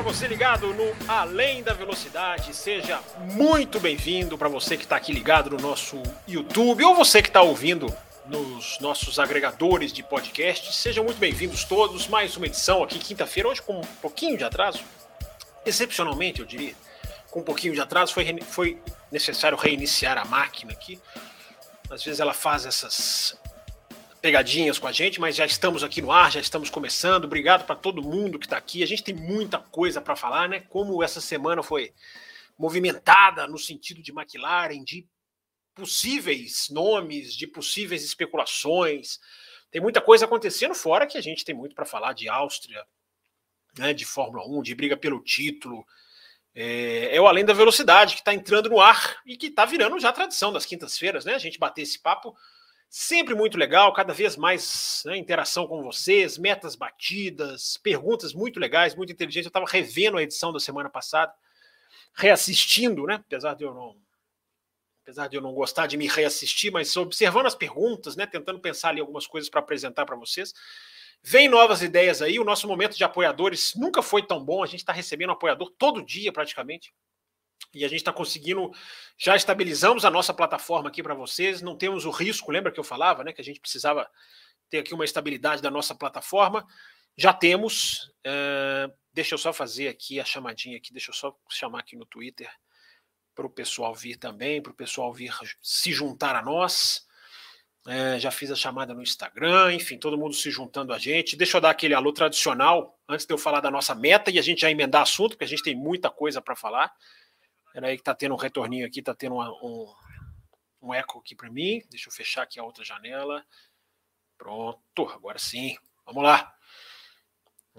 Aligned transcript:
Para 0.00 0.14
você 0.14 0.26
ligado 0.26 0.72
no 0.72 0.96
Além 1.06 1.62
da 1.62 1.74
Velocidade, 1.74 2.56
seja 2.56 3.02
muito 3.34 3.78
bem-vindo 3.78 4.38
para 4.38 4.48
você 4.48 4.74
que 4.74 4.84
está 4.84 4.96
aqui 4.96 5.12
ligado 5.12 5.50
no 5.50 5.58
nosso 5.58 6.02
YouTube 6.26 6.82
ou 6.84 6.94
você 6.94 7.20
que 7.20 7.28
está 7.28 7.42
ouvindo 7.42 7.94
nos 8.24 8.78
nossos 8.80 9.18
agregadores 9.18 9.92
de 9.92 10.02
podcast. 10.02 10.74
Sejam 10.74 11.04
muito 11.04 11.18
bem-vindos 11.18 11.64
todos. 11.64 12.08
Mais 12.08 12.34
uma 12.34 12.46
edição 12.46 12.82
aqui, 12.82 12.98
quinta-feira, 12.98 13.50
hoje 13.50 13.60
com 13.60 13.78
um 13.78 13.84
pouquinho 14.00 14.38
de 14.38 14.42
atraso. 14.42 14.82
Excepcionalmente, 15.66 16.40
eu 16.40 16.46
diria, 16.46 16.74
com 17.30 17.40
um 17.40 17.44
pouquinho 17.44 17.74
de 17.74 17.80
atraso, 17.82 18.14
foi, 18.14 18.40
foi 18.40 18.78
necessário 19.12 19.58
reiniciar 19.58 20.16
a 20.16 20.24
máquina 20.24 20.72
aqui. 20.72 20.98
Às 21.90 22.02
vezes 22.02 22.20
ela 22.20 22.32
faz 22.32 22.64
essas 22.64 23.38
pegadinhas 24.20 24.78
com 24.78 24.86
a 24.86 24.92
gente, 24.92 25.20
mas 25.20 25.36
já 25.36 25.46
estamos 25.46 25.82
aqui 25.82 26.02
no 26.02 26.12
ar, 26.12 26.30
já 26.30 26.40
estamos 26.40 26.70
começando. 26.70 27.24
Obrigado 27.24 27.64
para 27.64 27.74
todo 27.74 28.02
mundo 28.02 28.38
que 28.38 28.46
está 28.46 28.56
aqui. 28.56 28.82
A 28.82 28.86
gente 28.86 29.02
tem 29.02 29.14
muita 29.14 29.58
coisa 29.58 30.00
para 30.00 30.14
falar, 30.14 30.48
né? 30.48 30.60
Como 30.60 31.02
essa 31.02 31.20
semana 31.20 31.62
foi 31.62 31.92
movimentada 32.58 33.46
no 33.46 33.58
sentido 33.58 34.02
de 34.02 34.12
McLaren, 34.12 34.84
de 34.84 35.06
possíveis 35.74 36.68
nomes, 36.70 37.34
de 37.34 37.46
possíveis 37.46 38.04
especulações. 38.04 39.18
Tem 39.70 39.80
muita 39.80 40.00
coisa 40.00 40.26
acontecendo 40.26 40.74
fora 40.74 41.06
que 41.06 41.16
a 41.16 41.22
gente 41.22 41.44
tem 41.44 41.54
muito 41.54 41.74
para 41.74 41.86
falar 41.86 42.12
de 42.12 42.28
Áustria, 42.28 42.84
né, 43.78 43.94
de 43.94 44.04
Fórmula 44.04 44.46
1, 44.46 44.62
de 44.62 44.74
briga 44.74 44.96
pelo 44.96 45.22
título. 45.22 45.86
É, 46.54 47.16
é 47.16 47.20
o 47.20 47.26
Além 47.26 47.44
da 47.44 47.54
Velocidade 47.54 48.14
que 48.14 48.20
está 48.20 48.34
entrando 48.34 48.68
no 48.68 48.80
ar 48.80 49.20
e 49.24 49.36
que 49.36 49.46
está 49.46 49.64
virando 49.64 49.98
já 49.98 50.12
tradição 50.12 50.52
das 50.52 50.66
quintas-feiras, 50.66 51.24
né? 51.24 51.34
A 51.34 51.38
gente 51.38 51.58
bater 51.58 51.82
esse 51.82 51.98
papo 51.98 52.36
sempre 52.92 53.36
muito 53.36 53.56
legal, 53.56 53.92
cada 53.92 54.12
vez 54.12 54.36
mais 54.36 55.04
né, 55.06 55.16
interação 55.16 55.64
com 55.64 55.80
vocês, 55.80 56.36
metas 56.36 56.74
batidas, 56.74 57.76
perguntas 57.76 58.34
muito 58.34 58.58
legais, 58.58 58.96
muito 58.96 59.12
inteligentes. 59.12 59.46
Eu 59.46 59.50
estava 59.50 59.64
revendo 59.64 60.16
a 60.16 60.22
edição 60.22 60.52
da 60.52 60.58
semana 60.58 60.90
passada, 60.90 61.32
reassistindo, 62.12 63.06
né? 63.06 63.14
Apesar 63.14 63.54
de 63.54 63.62
eu 63.62 63.72
não 63.72 63.96
apesar 65.02 65.28
de 65.28 65.36
eu 65.36 65.40
não 65.40 65.54
gostar 65.54 65.86
de 65.86 65.96
me 65.96 66.06
reassistir, 66.06 66.70
mas 66.70 66.96
observando 66.96 67.46
as 67.46 67.54
perguntas, 67.54 68.14
né, 68.14 68.26
tentando 68.26 68.60
pensar 68.60 68.90
ali 68.90 69.00
algumas 69.00 69.26
coisas 69.26 69.50
para 69.50 69.58
apresentar 69.58 70.04
para 70.04 70.14
vocês. 70.14 70.52
Vem 71.22 71.48
novas 71.48 71.82
ideias 71.82 72.22
aí. 72.22 72.38
O 72.38 72.44
nosso 72.44 72.68
momento 72.68 72.96
de 72.96 73.02
apoiadores 73.02 73.72
nunca 73.74 74.02
foi 74.02 74.24
tão 74.24 74.44
bom. 74.44 74.62
A 74.62 74.66
gente 74.66 74.80
está 74.80 74.92
recebendo 74.92 75.32
apoiador 75.32 75.70
todo 75.76 76.04
dia, 76.04 76.32
praticamente. 76.32 76.92
E 77.74 77.84
a 77.84 77.88
gente 77.88 78.00
está 78.00 78.12
conseguindo. 78.12 78.70
Já 79.18 79.36
estabilizamos 79.36 80.04
a 80.04 80.10
nossa 80.10 80.34
plataforma 80.34 80.88
aqui 80.88 81.02
para 81.02 81.14
vocês. 81.14 81.62
Não 81.62 81.76
temos 81.76 82.04
o 82.04 82.10
risco, 82.10 82.50
lembra 82.50 82.72
que 82.72 82.80
eu 82.80 82.84
falava, 82.84 83.22
né? 83.24 83.32
Que 83.32 83.40
a 83.40 83.44
gente 83.44 83.60
precisava 83.60 84.08
ter 84.68 84.78
aqui 84.78 84.94
uma 84.94 85.04
estabilidade 85.04 85.62
da 85.62 85.70
nossa 85.70 85.94
plataforma. 85.94 86.66
Já 87.16 87.32
temos. 87.32 88.12
Uh, 88.26 88.92
deixa 89.12 89.34
eu 89.34 89.38
só 89.38 89.52
fazer 89.52 89.88
aqui 89.88 90.18
a 90.20 90.24
chamadinha 90.24 90.76
aqui. 90.76 90.92
Deixa 90.92 91.10
eu 91.10 91.14
só 91.14 91.36
chamar 91.48 91.80
aqui 91.80 91.96
no 91.96 92.06
Twitter 92.06 92.50
para 93.34 93.46
o 93.46 93.50
pessoal 93.50 93.94
vir 93.94 94.16
também, 94.16 94.60
para 94.60 94.72
o 94.72 94.74
pessoal 94.74 95.12
vir 95.12 95.32
se 95.62 95.92
juntar 95.92 96.36
a 96.36 96.42
nós. 96.42 97.06
É, 97.88 98.18
já 98.18 98.30
fiz 98.30 98.50
a 98.50 98.54
chamada 98.54 98.92
no 98.92 99.02
Instagram, 99.02 99.72
enfim, 99.72 99.96
todo 99.96 100.18
mundo 100.18 100.34
se 100.34 100.50
juntando 100.50 100.92
a 100.92 100.98
gente. 100.98 101.34
Deixa 101.34 101.56
eu 101.56 101.60
dar 101.60 101.70
aquele 101.70 101.94
alô 101.94 102.12
tradicional 102.12 102.98
antes 103.08 103.24
de 103.24 103.32
eu 103.32 103.38
falar 103.38 103.60
da 103.60 103.70
nossa 103.70 103.94
meta 103.94 104.30
e 104.30 104.38
a 104.38 104.42
gente 104.42 104.60
já 104.60 104.70
emendar 104.70 105.02
assunto, 105.02 105.30
porque 105.30 105.44
a 105.44 105.48
gente 105.48 105.62
tem 105.62 105.74
muita 105.74 106.10
coisa 106.10 106.42
para 106.42 106.54
falar. 106.54 106.92
Era 107.74 107.88
aí 107.88 107.96
que 107.96 108.02
tá 108.02 108.14
tendo 108.14 108.34
um 108.34 108.38
retorninho 108.38 108.86
aqui, 108.86 109.00
tá 109.02 109.14
tendo 109.14 109.36
uma, 109.36 109.50
um, 109.62 109.92
um 110.82 110.94
eco 110.94 111.18
aqui 111.18 111.34
para 111.34 111.50
mim. 111.50 111.82
Deixa 111.90 112.08
eu 112.08 112.12
fechar 112.12 112.42
aqui 112.42 112.58
a 112.58 112.64
outra 112.64 112.84
janela. 112.84 113.44
Pronto, 114.36 115.08
agora 115.08 115.38
sim. 115.38 115.76
Vamos 116.04 116.22
lá. 116.22 116.54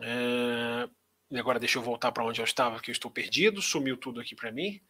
É, 0.01 0.89
e 1.29 1.39
agora 1.39 1.59
deixa 1.59 1.77
eu 1.77 1.83
voltar 1.83 2.11
para 2.11 2.23
onde 2.23 2.39
eu 2.39 2.45
estava, 2.45 2.79
que 2.79 2.89
eu 2.89 2.93
estou 2.93 3.11
perdido. 3.11 3.61
Sumiu 3.61 3.97
tudo 3.97 4.21
aqui 4.21 4.35
para 4.35 4.51
mim. 4.51 4.81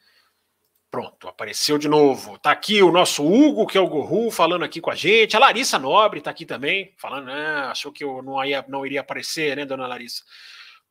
Pronto, 0.91 1.29
apareceu 1.29 1.77
de 1.77 1.87
novo. 1.87 2.37
Tá 2.37 2.51
aqui 2.51 2.83
o 2.83 2.91
nosso 2.91 3.25
Hugo, 3.25 3.65
que 3.65 3.77
é 3.77 3.81
o 3.81 3.87
Gorru, 3.87 4.29
falando 4.29 4.65
aqui 4.65 4.81
com 4.81 4.91
a 4.91 4.95
gente. 4.95 5.37
A 5.37 5.39
Larissa 5.39 5.79
Nobre 5.79 6.19
tá 6.19 6.29
aqui 6.29 6.45
também, 6.45 6.93
falando, 6.97 7.27
né? 7.27 7.61
Achou 7.67 7.93
que 7.93 8.03
eu 8.03 8.21
não, 8.21 8.43
ia, 8.43 8.65
não 8.67 8.85
iria 8.85 8.99
aparecer, 8.99 9.55
né, 9.55 9.65
dona 9.65 9.87
Larissa? 9.87 10.21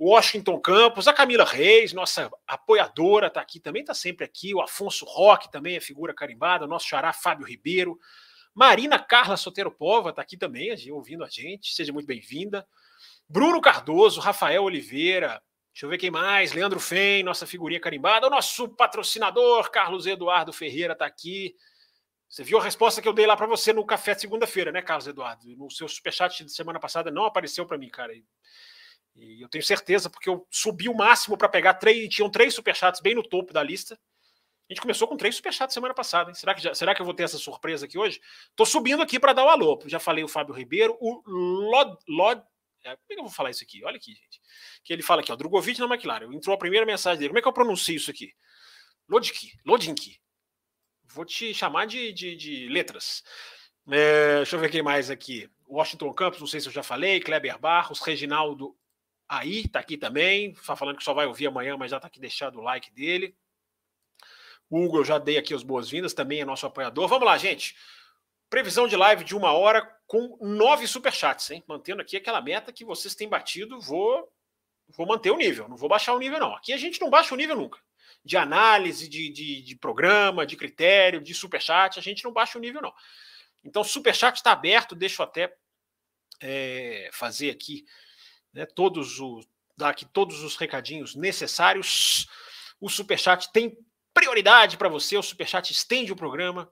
Washington 0.00 0.58
Campos, 0.58 1.06
a 1.06 1.12
Camila 1.12 1.44
Reis, 1.44 1.92
nossa 1.92 2.30
apoiadora, 2.46 3.28
tá 3.28 3.40
aqui 3.40 3.60
também, 3.60 3.84
tá 3.84 3.92
sempre 3.92 4.24
aqui. 4.24 4.54
O 4.54 4.62
Afonso 4.62 5.04
Roque 5.04 5.52
também 5.52 5.76
é 5.76 5.80
figura 5.80 6.14
carimbada. 6.14 6.64
O 6.64 6.68
nosso 6.68 6.88
xará 6.88 7.12
Fábio 7.12 7.46
Ribeiro. 7.46 7.98
Marina 8.54 8.98
Carla 8.98 9.36
Sotero 9.36 9.70
Pova 9.70 10.12
tá 10.12 10.22
aqui 10.22 10.36
também, 10.36 10.74
ouvindo 10.90 11.22
a 11.22 11.28
gente. 11.28 11.74
Seja 11.74 11.92
muito 11.92 12.06
bem-vinda. 12.06 12.66
Bruno 13.28 13.60
Cardoso, 13.60 14.20
Rafael 14.20 14.64
Oliveira, 14.64 15.40
Deixa 15.72 15.86
eu 15.86 15.90
ver 15.90 15.98
quem 15.98 16.10
mais. 16.10 16.52
Leandro 16.52 16.80
Fem, 16.80 17.22
nossa 17.22 17.46
figurinha 17.46 17.80
carimbada. 17.80 18.26
O 18.26 18.30
nosso 18.30 18.68
patrocinador, 18.68 19.70
Carlos 19.70 20.06
Eduardo 20.06 20.52
Ferreira, 20.52 20.94
está 20.94 21.06
aqui. 21.06 21.54
Você 22.28 22.44
viu 22.44 22.58
a 22.58 22.62
resposta 22.62 23.00
que 23.00 23.08
eu 23.08 23.12
dei 23.12 23.26
lá 23.26 23.36
para 23.36 23.46
você 23.46 23.72
no 23.72 23.84
café 23.84 24.14
de 24.14 24.20
segunda-feira, 24.20 24.70
né, 24.70 24.82
Carlos 24.82 25.06
Eduardo? 25.06 25.44
No 25.56 25.70
seu 25.70 25.88
superchat 25.88 26.44
de 26.44 26.52
semana 26.52 26.78
passada 26.78 27.10
não 27.10 27.24
apareceu 27.24 27.66
para 27.66 27.78
mim, 27.78 27.88
cara. 27.88 28.12
E, 29.20 29.42
eu 29.42 29.48
tenho 29.48 29.62
certeza, 29.62 30.08
porque 30.08 30.28
eu 30.28 30.46
subi 30.50 30.88
o 30.88 30.94
máximo 30.94 31.36
para 31.36 31.48
pegar 31.48 31.74
três. 31.74 32.08
Tinham 32.08 32.30
três 32.30 32.54
superchats 32.54 33.00
bem 33.00 33.14
no 33.14 33.22
topo 33.22 33.52
da 33.52 33.62
lista. 33.62 33.94
A 34.68 34.72
gente 34.72 34.80
começou 34.80 35.06
com 35.06 35.16
três 35.16 35.34
superchats 35.36 35.74
semana 35.74 35.94
passada. 35.94 36.30
Hein? 36.30 36.34
Será, 36.34 36.54
que 36.54 36.62
já, 36.62 36.74
será 36.74 36.94
que 36.94 37.02
eu 37.02 37.04
vou 37.04 37.14
ter 37.14 37.24
essa 37.24 37.38
surpresa 37.38 37.86
aqui 37.86 37.98
hoje? 37.98 38.20
Tô 38.56 38.64
subindo 38.64 39.02
aqui 39.02 39.18
para 39.18 39.32
dar 39.32 39.44
o 39.44 39.48
alô. 39.48 39.80
Já 39.86 39.98
falei 39.98 40.24
o 40.24 40.28
Fábio 40.28 40.54
Ribeiro, 40.54 40.96
o 41.00 41.22
Lod, 41.26 41.96
Lod 42.08 42.42
é, 42.84 42.96
como 42.96 43.06
é 43.10 43.14
que 43.14 43.20
eu 43.20 43.24
vou 43.24 43.32
falar 43.32 43.50
isso 43.50 43.62
aqui? 43.62 43.84
Olha 43.84 43.96
aqui, 43.96 44.12
gente. 44.12 44.40
Que 44.82 44.92
ele 44.92 45.02
fala 45.02 45.20
aqui, 45.20 45.30
ó, 45.30 45.36
Drogovic 45.36 45.78
na 45.78 45.86
McLaren. 45.86 46.32
Entrou 46.32 46.54
a 46.54 46.58
primeira 46.58 46.86
mensagem 46.86 47.18
dele. 47.18 47.28
Como 47.30 47.38
é 47.38 47.42
que 47.42 47.48
eu 47.48 47.52
pronuncio 47.52 47.94
isso 47.94 48.10
aqui? 48.10 48.32
Lodinki. 49.08 49.52
Lodinki. 49.66 50.20
Vou 51.04 51.24
te 51.24 51.52
chamar 51.52 51.86
de, 51.86 52.12
de, 52.12 52.36
de 52.36 52.68
letras. 52.68 53.22
É, 53.90 54.36
deixa 54.36 54.56
eu 54.56 54.60
ver 54.60 54.70
quem 54.70 54.82
mais 54.82 55.10
aqui. 55.10 55.50
Washington 55.68 56.12
Campos, 56.12 56.40
não 56.40 56.46
sei 56.46 56.60
se 56.60 56.68
eu 56.68 56.72
já 56.72 56.82
falei. 56.82 57.20
Kleber 57.20 57.58
Barros, 57.58 58.00
Reginaldo 58.00 58.76
aí, 59.30 59.68
tá 59.68 59.78
aqui 59.78 59.96
também. 59.96 60.52
Tá 60.66 60.74
falando 60.74 60.96
que 60.96 61.04
só 61.04 61.14
vai 61.14 61.26
ouvir 61.26 61.46
amanhã, 61.46 61.76
mas 61.76 61.92
já 61.92 62.00
tá 62.00 62.08
aqui 62.08 62.18
deixando 62.18 62.58
o 62.58 62.62
like 62.62 62.90
dele. 62.90 63.36
Hugo, 64.68 64.98
eu 64.98 65.04
já 65.04 65.18
dei 65.18 65.38
aqui 65.38 65.54
as 65.54 65.62
boas-vindas, 65.62 66.12
também 66.12 66.40
é 66.40 66.44
nosso 66.44 66.66
apoiador. 66.66 67.08
Vamos 67.08 67.24
lá, 67.24 67.38
gente. 67.38 67.76
Previsão 68.48 68.88
de 68.88 68.96
live 68.96 69.24
de 69.24 69.36
uma 69.36 69.52
hora 69.52 69.82
com 70.06 70.36
nove 70.40 70.86
superchats, 70.86 71.50
hein? 71.50 71.62
Mantendo 71.66 72.02
aqui 72.02 72.16
aquela 72.16 72.40
meta 72.40 72.72
que 72.72 72.84
vocês 72.84 73.14
têm 73.14 73.28
batido, 73.28 73.80
vou, 73.80 74.28
vou 74.88 75.06
manter 75.06 75.30
o 75.30 75.36
nível, 75.36 75.68
não 75.68 75.76
vou 75.76 75.88
baixar 75.88 76.14
o 76.14 76.18
nível, 76.18 76.40
não. 76.40 76.54
Aqui 76.54 76.72
a 76.72 76.76
gente 76.76 77.00
não 77.00 77.08
baixa 77.08 77.32
o 77.32 77.36
nível 77.36 77.56
nunca. 77.56 77.78
De 78.24 78.36
análise, 78.36 79.08
de, 79.08 79.30
de, 79.30 79.62
de 79.62 79.76
programa, 79.76 80.44
de 80.44 80.56
critério, 80.56 81.20
de 81.20 81.32
superchat, 81.32 81.98
a 81.98 82.02
gente 82.02 82.24
não 82.24 82.32
baixa 82.32 82.58
o 82.58 82.60
nível, 82.60 82.82
não. 82.82 82.92
Então, 83.64 83.84
superchat 83.84 84.36
está 84.36 84.52
aberto, 84.52 84.94
deixa 84.94 85.22
eu 85.22 85.26
até 85.26 85.54
é, 86.40 87.10
fazer 87.12 87.50
aqui 87.50 87.84
né, 88.52 88.66
todos 88.66 89.18
os, 89.18 89.46
dar 89.76 89.90
aqui 89.90 90.04
todos 90.04 90.42
os 90.42 90.56
recadinhos 90.56 91.14
necessários. 91.14 92.28
O 92.80 92.88
superchat 92.88 93.52
tem 93.52 93.76
prioridade 94.12 94.76
para 94.76 94.88
você, 94.88 95.16
o 95.16 95.22
superchat 95.22 95.70
estende 95.72 96.12
o 96.12 96.16
programa 96.16 96.70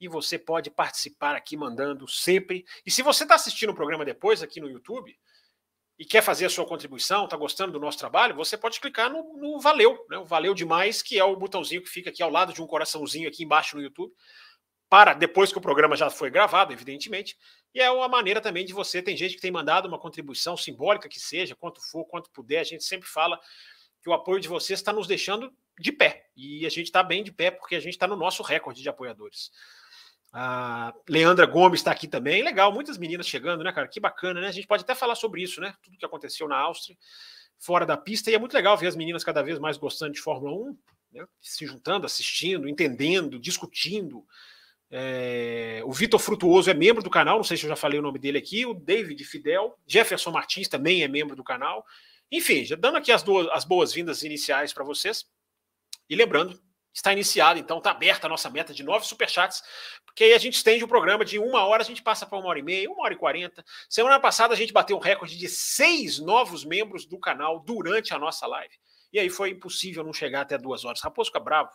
e 0.00 0.08
você 0.08 0.38
pode 0.38 0.70
participar 0.70 1.34
aqui 1.34 1.56
mandando 1.56 2.06
sempre. 2.08 2.64
E 2.86 2.90
se 2.90 3.02
você 3.02 3.24
está 3.24 3.34
assistindo 3.34 3.70
o 3.70 3.74
programa 3.74 4.04
depois 4.04 4.42
aqui 4.42 4.60
no 4.60 4.70
YouTube 4.70 5.16
e 5.98 6.04
quer 6.04 6.22
fazer 6.22 6.46
a 6.46 6.50
sua 6.50 6.64
contribuição, 6.64 7.24
está 7.24 7.36
gostando 7.36 7.72
do 7.72 7.80
nosso 7.80 7.98
trabalho, 7.98 8.36
você 8.36 8.56
pode 8.56 8.80
clicar 8.80 9.10
no, 9.10 9.36
no 9.36 9.60
Valeu, 9.60 10.06
né? 10.08 10.18
O 10.18 10.24
Valeu 10.24 10.54
Demais, 10.54 11.02
que 11.02 11.18
é 11.18 11.24
o 11.24 11.36
botãozinho 11.36 11.82
que 11.82 11.88
fica 11.88 12.10
aqui 12.10 12.22
ao 12.22 12.30
lado 12.30 12.52
de 12.52 12.62
um 12.62 12.66
coraçãozinho 12.66 13.28
aqui 13.28 13.42
embaixo 13.42 13.76
no 13.76 13.82
YouTube, 13.82 14.12
para 14.88 15.12
depois 15.14 15.52
que 15.52 15.58
o 15.58 15.60
programa 15.60 15.96
já 15.96 16.08
foi 16.08 16.30
gravado, 16.30 16.72
evidentemente. 16.72 17.36
E 17.74 17.80
é 17.80 17.90
uma 17.90 18.08
maneira 18.08 18.40
também 18.40 18.64
de 18.64 18.72
você. 18.72 19.02
Tem 19.02 19.16
gente 19.16 19.34
que 19.34 19.40
tem 19.40 19.50
mandado 19.50 19.86
uma 19.86 19.98
contribuição 19.98 20.56
simbólica 20.56 21.08
que 21.08 21.20
seja, 21.20 21.54
quanto 21.54 21.80
for, 21.80 22.04
quanto 22.06 22.30
puder. 22.30 22.60
A 22.60 22.64
gente 22.64 22.84
sempre 22.84 23.08
fala 23.08 23.38
que 24.00 24.08
o 24.08 24.12
apoio 24.12 24.40
de 24.40 24.48
vocês 24.48 24.78
está 24.78 24.92
nos 24.92 25.06
deixando 25.06 25.52
de 25.78 25.92
pé. 25.92 26.26
E 26.36 26.64
a 26.64 26.70
gente 26.70 26.86
está 26.86 27.02
bem 27.02 27.22
de 27.22 27.32
pé 27.32 27.50
porque 27.50 27.74
a 27.74 27.80
gente 27.80 27.92
está 27.92 28.06
no 28.06 28.16
nosso 28.16 28.42
recorde 28.42 28.82
de 28.82 28.88
apoiadores. 28.88 29.50
A 30.32 30.92
Leandra 31.08 31.46
Gomes 31.46 31.80
está 31.80 31.90
aqui 31.90 32.06
também. 32.06 32.42
Legal, 32.42 32.72
muitas 32.72 32.98
meninas 32.98 33.26
chegando, 33.26 33.64
né, 33.64 33.72
cara? 33.72 33.88
Que 33.88 34.00
bacana, 34.00 34.40
né? 34.40 34.48
A 34.48 34.52
gente 34.52 34.66
pode 34.66 34.82
até 34.82 34.94
falar 34.94 35.14
sobre 35.14 35.42
isso, 35.42 35.60
né? 35.60 35.74
Tudo 35.82 35.96
que 35.96 36.04
aconteceu 36.04 36.46
na 36.48 36.56
Áustria, 36.56 36.96
fora 37.58 37.86
da 37.86 37.96
pista. 37.96 38.30
E 38.30 38.34
é 38.34 38.38
muito 38.38 38.54
legal 38.54 38.76
ver 38.76 38.88
as 38.88 38.96
meninas 38.96 39.24
cada 39.24 39.42
vez 39.42 39.58
mais 39.58 39.76
gostando 39.76 40.12
de 40.12 40.20
Fórmula 40.20 40.54
1, 40.54 40.78
né? 41.12 41.26
se 41.40 41.66
juntando, 41.66 42.04
assistindo, 42.04 42.68
entendendo, 42.68 43.38
discutindo. 43.38 44.24
É, 44.90 45.82
o 45.84 45.92
Vitor 45.92 46.18
Frutuoso 46.18 46.70
é 46.70 46.74
membro 46.74 47.02
do 47.02 47.10
canal, 47.10 47.36
não 47.36 47.44
sei 47.44 47.56
se 47.56 47.64
eu 47.64 47.68
já 47.68 47.76
falei 47.76 47.98
o 47.98 48.02
nome 48.02 48.18
dele 48.18 48.38
aqui. 48.38 48.64
O 48.64 48.74
David 48.74 49.22
Fidel, 49.24 49.78
Jefferson 49.86 50.30
Martins 50.30 50.68
também 50.68 51.02
é 51.02 51.08
membro 51.08 51.36
do 51.36 51.44
canal. 51.44 51.84
Enfim, 52.30 52.64
já 52.64 52.76
dando 52.76 52.96
aqui 52.96 53.12
as, 53.12 53.24
as 53.52 53.64
boas-vindas 53.64 54.22
iniciais 54.22 54.72
para 54.72 54.84
vocês. 54.84 55.26
E 56.08 56.16
lembrando, 56.16 56.58
está 56.92 57.12
iniciado, 57.12 57.58
então 57.58 57.78
está 57.78 57.90
aberta 57.90 58.26
a 58.26 58.30
nossa 58.30 58.50
meta 58.50 58.74
de 58.74 58.82
nove 58.82 59.06
superchats, 59.06 59.62
porque 60.04 60.24
aí 60.24 60.32
a 60.32 60.38
gente 60.38 60.54
estende 60.54 60.82
o 60.82 60.88
programa 60.88 61.24
de 61.24 61.38
uma 61.38 61.64
hora, 61.64 61.82
a 61.82 61.86
gente 61.86 62.02
passa 62.02 62.26
para 62.26 62.38
uma 62.38 62.48
hora 62.48 62.58
e 62.58 62.62
meia, 62.62 62.90
uma 62.90 63.04
hora 63.04 63.14
e 63.14 63.16
quarenta. 63.16 63.64
Semana 63.88 64.18
passada 64.18 64.54
a 64.54 64.56
gente 64.56 64.72
bateu 64.72 64.96
um 64.96 65.00
recorde 65.00 65.36
de 65.36 65.48
seis 65.48 66.18
novos 66.18 66.64
membros 66.64 67.06
do 67.06 67.18
canal 67.18 67.60
durante 67.60 68.12
a 68.14 68.18
nossa 68.18 68.46
live. 68.46 68.74
E 69.12 69.18
aí 69.18 69.30
foi 69.30 69.50
impossível 69.50 70.02
não 70.02 70.12
chegar 70.12 70.42
até 70.42 70.58
duas 70.58 70.84
horas. 70.84 71.00
Raposo 71.00 71.30
fica 71.30 71.40
bravo, 71.40 71.70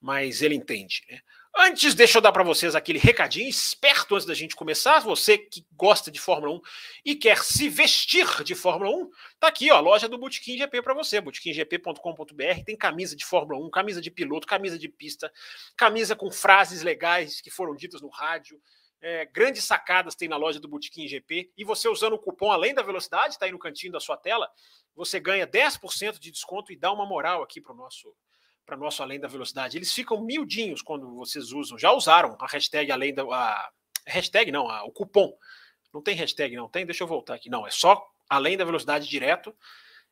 mas 0.00 0.42
ele 0.42 0.54
entende. 0.54 1.04
Né? 1.08 1.20
Antes, 1.56 1.94
deixa 1.94 2.18
eu 2.18 2.22
dar 2.22 2.30
para 2.30 2.44
vocês 2.44 2.74
aquele 2.74 2.98
recadinho 2.98 3.48
esperto 3.48 4.14
antes 4.14 4.26
da 4.26 4.34
gente 4.34 4.54
começar. 4.54 5.00
Você 5.00 5.38
que 5.38 5.66
gosta 5.72 6.10
de 6.10 6.20
Fórmula 6.20 6.54
1 6.54 6.60
e 7.04 7.16
quer 7.16 7.38
se 7.38 7.68
vestir 7.68 8.44
de 8.44 8.54
Fórmula 8.54 8.90
1, 8.90 9.10
tá 9.40 9.48
aqui, 9.48 9.70
ó, 9.70 9.76
a 9.76 9.80
loja 9.80 10.08
do 10.08 10.18
Botequim 10.18 10.56
GP 10.56 10.82
para 10.82 10.94
você, 10.94 11.20
botequimgp.com.br. 11.20 12.64
Tem 12.64 12.76
camisa 12.76 13.16
de 13.16 13.24
Fórmula 13.24 13.58
1, 13.66 13.70
camisa 13.70 14.00
de 14.00 14.10
piloto, 14.10 14.46
camisa 14.46 14.78
de 14.78 14.88
pista, 14.88 15.32
camisa 15.76 16.14
com 16.14 16.30
frases 16.30 16.82
legais 16.82 17.40
que 17.40 17.50
foram 17.50 17.74
ditas 17.74 18.00
no 18.00 18.08
rádio. 18.08 18.60
É, 19.00 19.24
grandes 19.26 19.64
sacadas 19.64 20.14
tem 20.14 20.28
na 20.28 20.36
loja 20.36 20.60
do 20.60 20.68
Botequim 20.68 21.08
GP. 21.08 21.50
E 21.56 21.64
você 21.64 21.88
usando 21.88 22.12
o 22.14 22.18
cupom 22.18 22.52
Além 22.52 22.74
da 22.74 22.82
Velocidade, 22.82 23.34
está 23.34 23.46
aí 23.46 23.52
no 23.52 23.58
cantinho 23.58 23.92
da 23.92 24.00
sua 24.00 24.16
tela, 24.16 24.48
você 24.94 25.18
ganha 25.18 25.46
10% 25.46 26.18
de 26.18 26.30
desconto 26.30 26.72
e 26.72 26.76
dá 26.76 26.92
uma 26.92 27.06
moral 27.06 27.42
aqui 27.42 27.60
para 27.60 27.72
o 27.72 27.76
nosso 27.76 28.14
para 28.68 28.76
nosso 28.76 29.02
Além 29.02 29.18
da 29.18 29.26
Velocidade. 29.26 29.78
Eles 29.78 29.90
ficam 29.90 30.20
miudinhos 30.20 30.82
quando 30.82 31.14
vocês 31.14 31.52
usam. 31.52 31.78
Já 31.78 31.90
usaram 31.90 32.36
a 32.38 32.46
hashtag 32.46 32.92
Além 32.92 33.14
da. 33.14 33.22
A, 33.22 33.70
hashtag 34.06 34.52
não, 34.52 34.68
a, 34.68 34.84
o 34.84 34.92
cupom. 34.92 35.32
Não 35.92 36.02
tem 36.02 36.14
hashtag, 36.14 36.54
não 36.54 36.68
tem? 36.68 36.84
Deixa 36.84 37.02
eu 37.02 37.08
voltar 37.08 37.34
aqui. 37.34 37.48
Não, 37.48 37.66
é 37.66 37.70
só 37.70 38.06
Além 38.28 38.58
da 38.58 38.66
Velocidade 38.66 39.08
direto. 39.08 39.56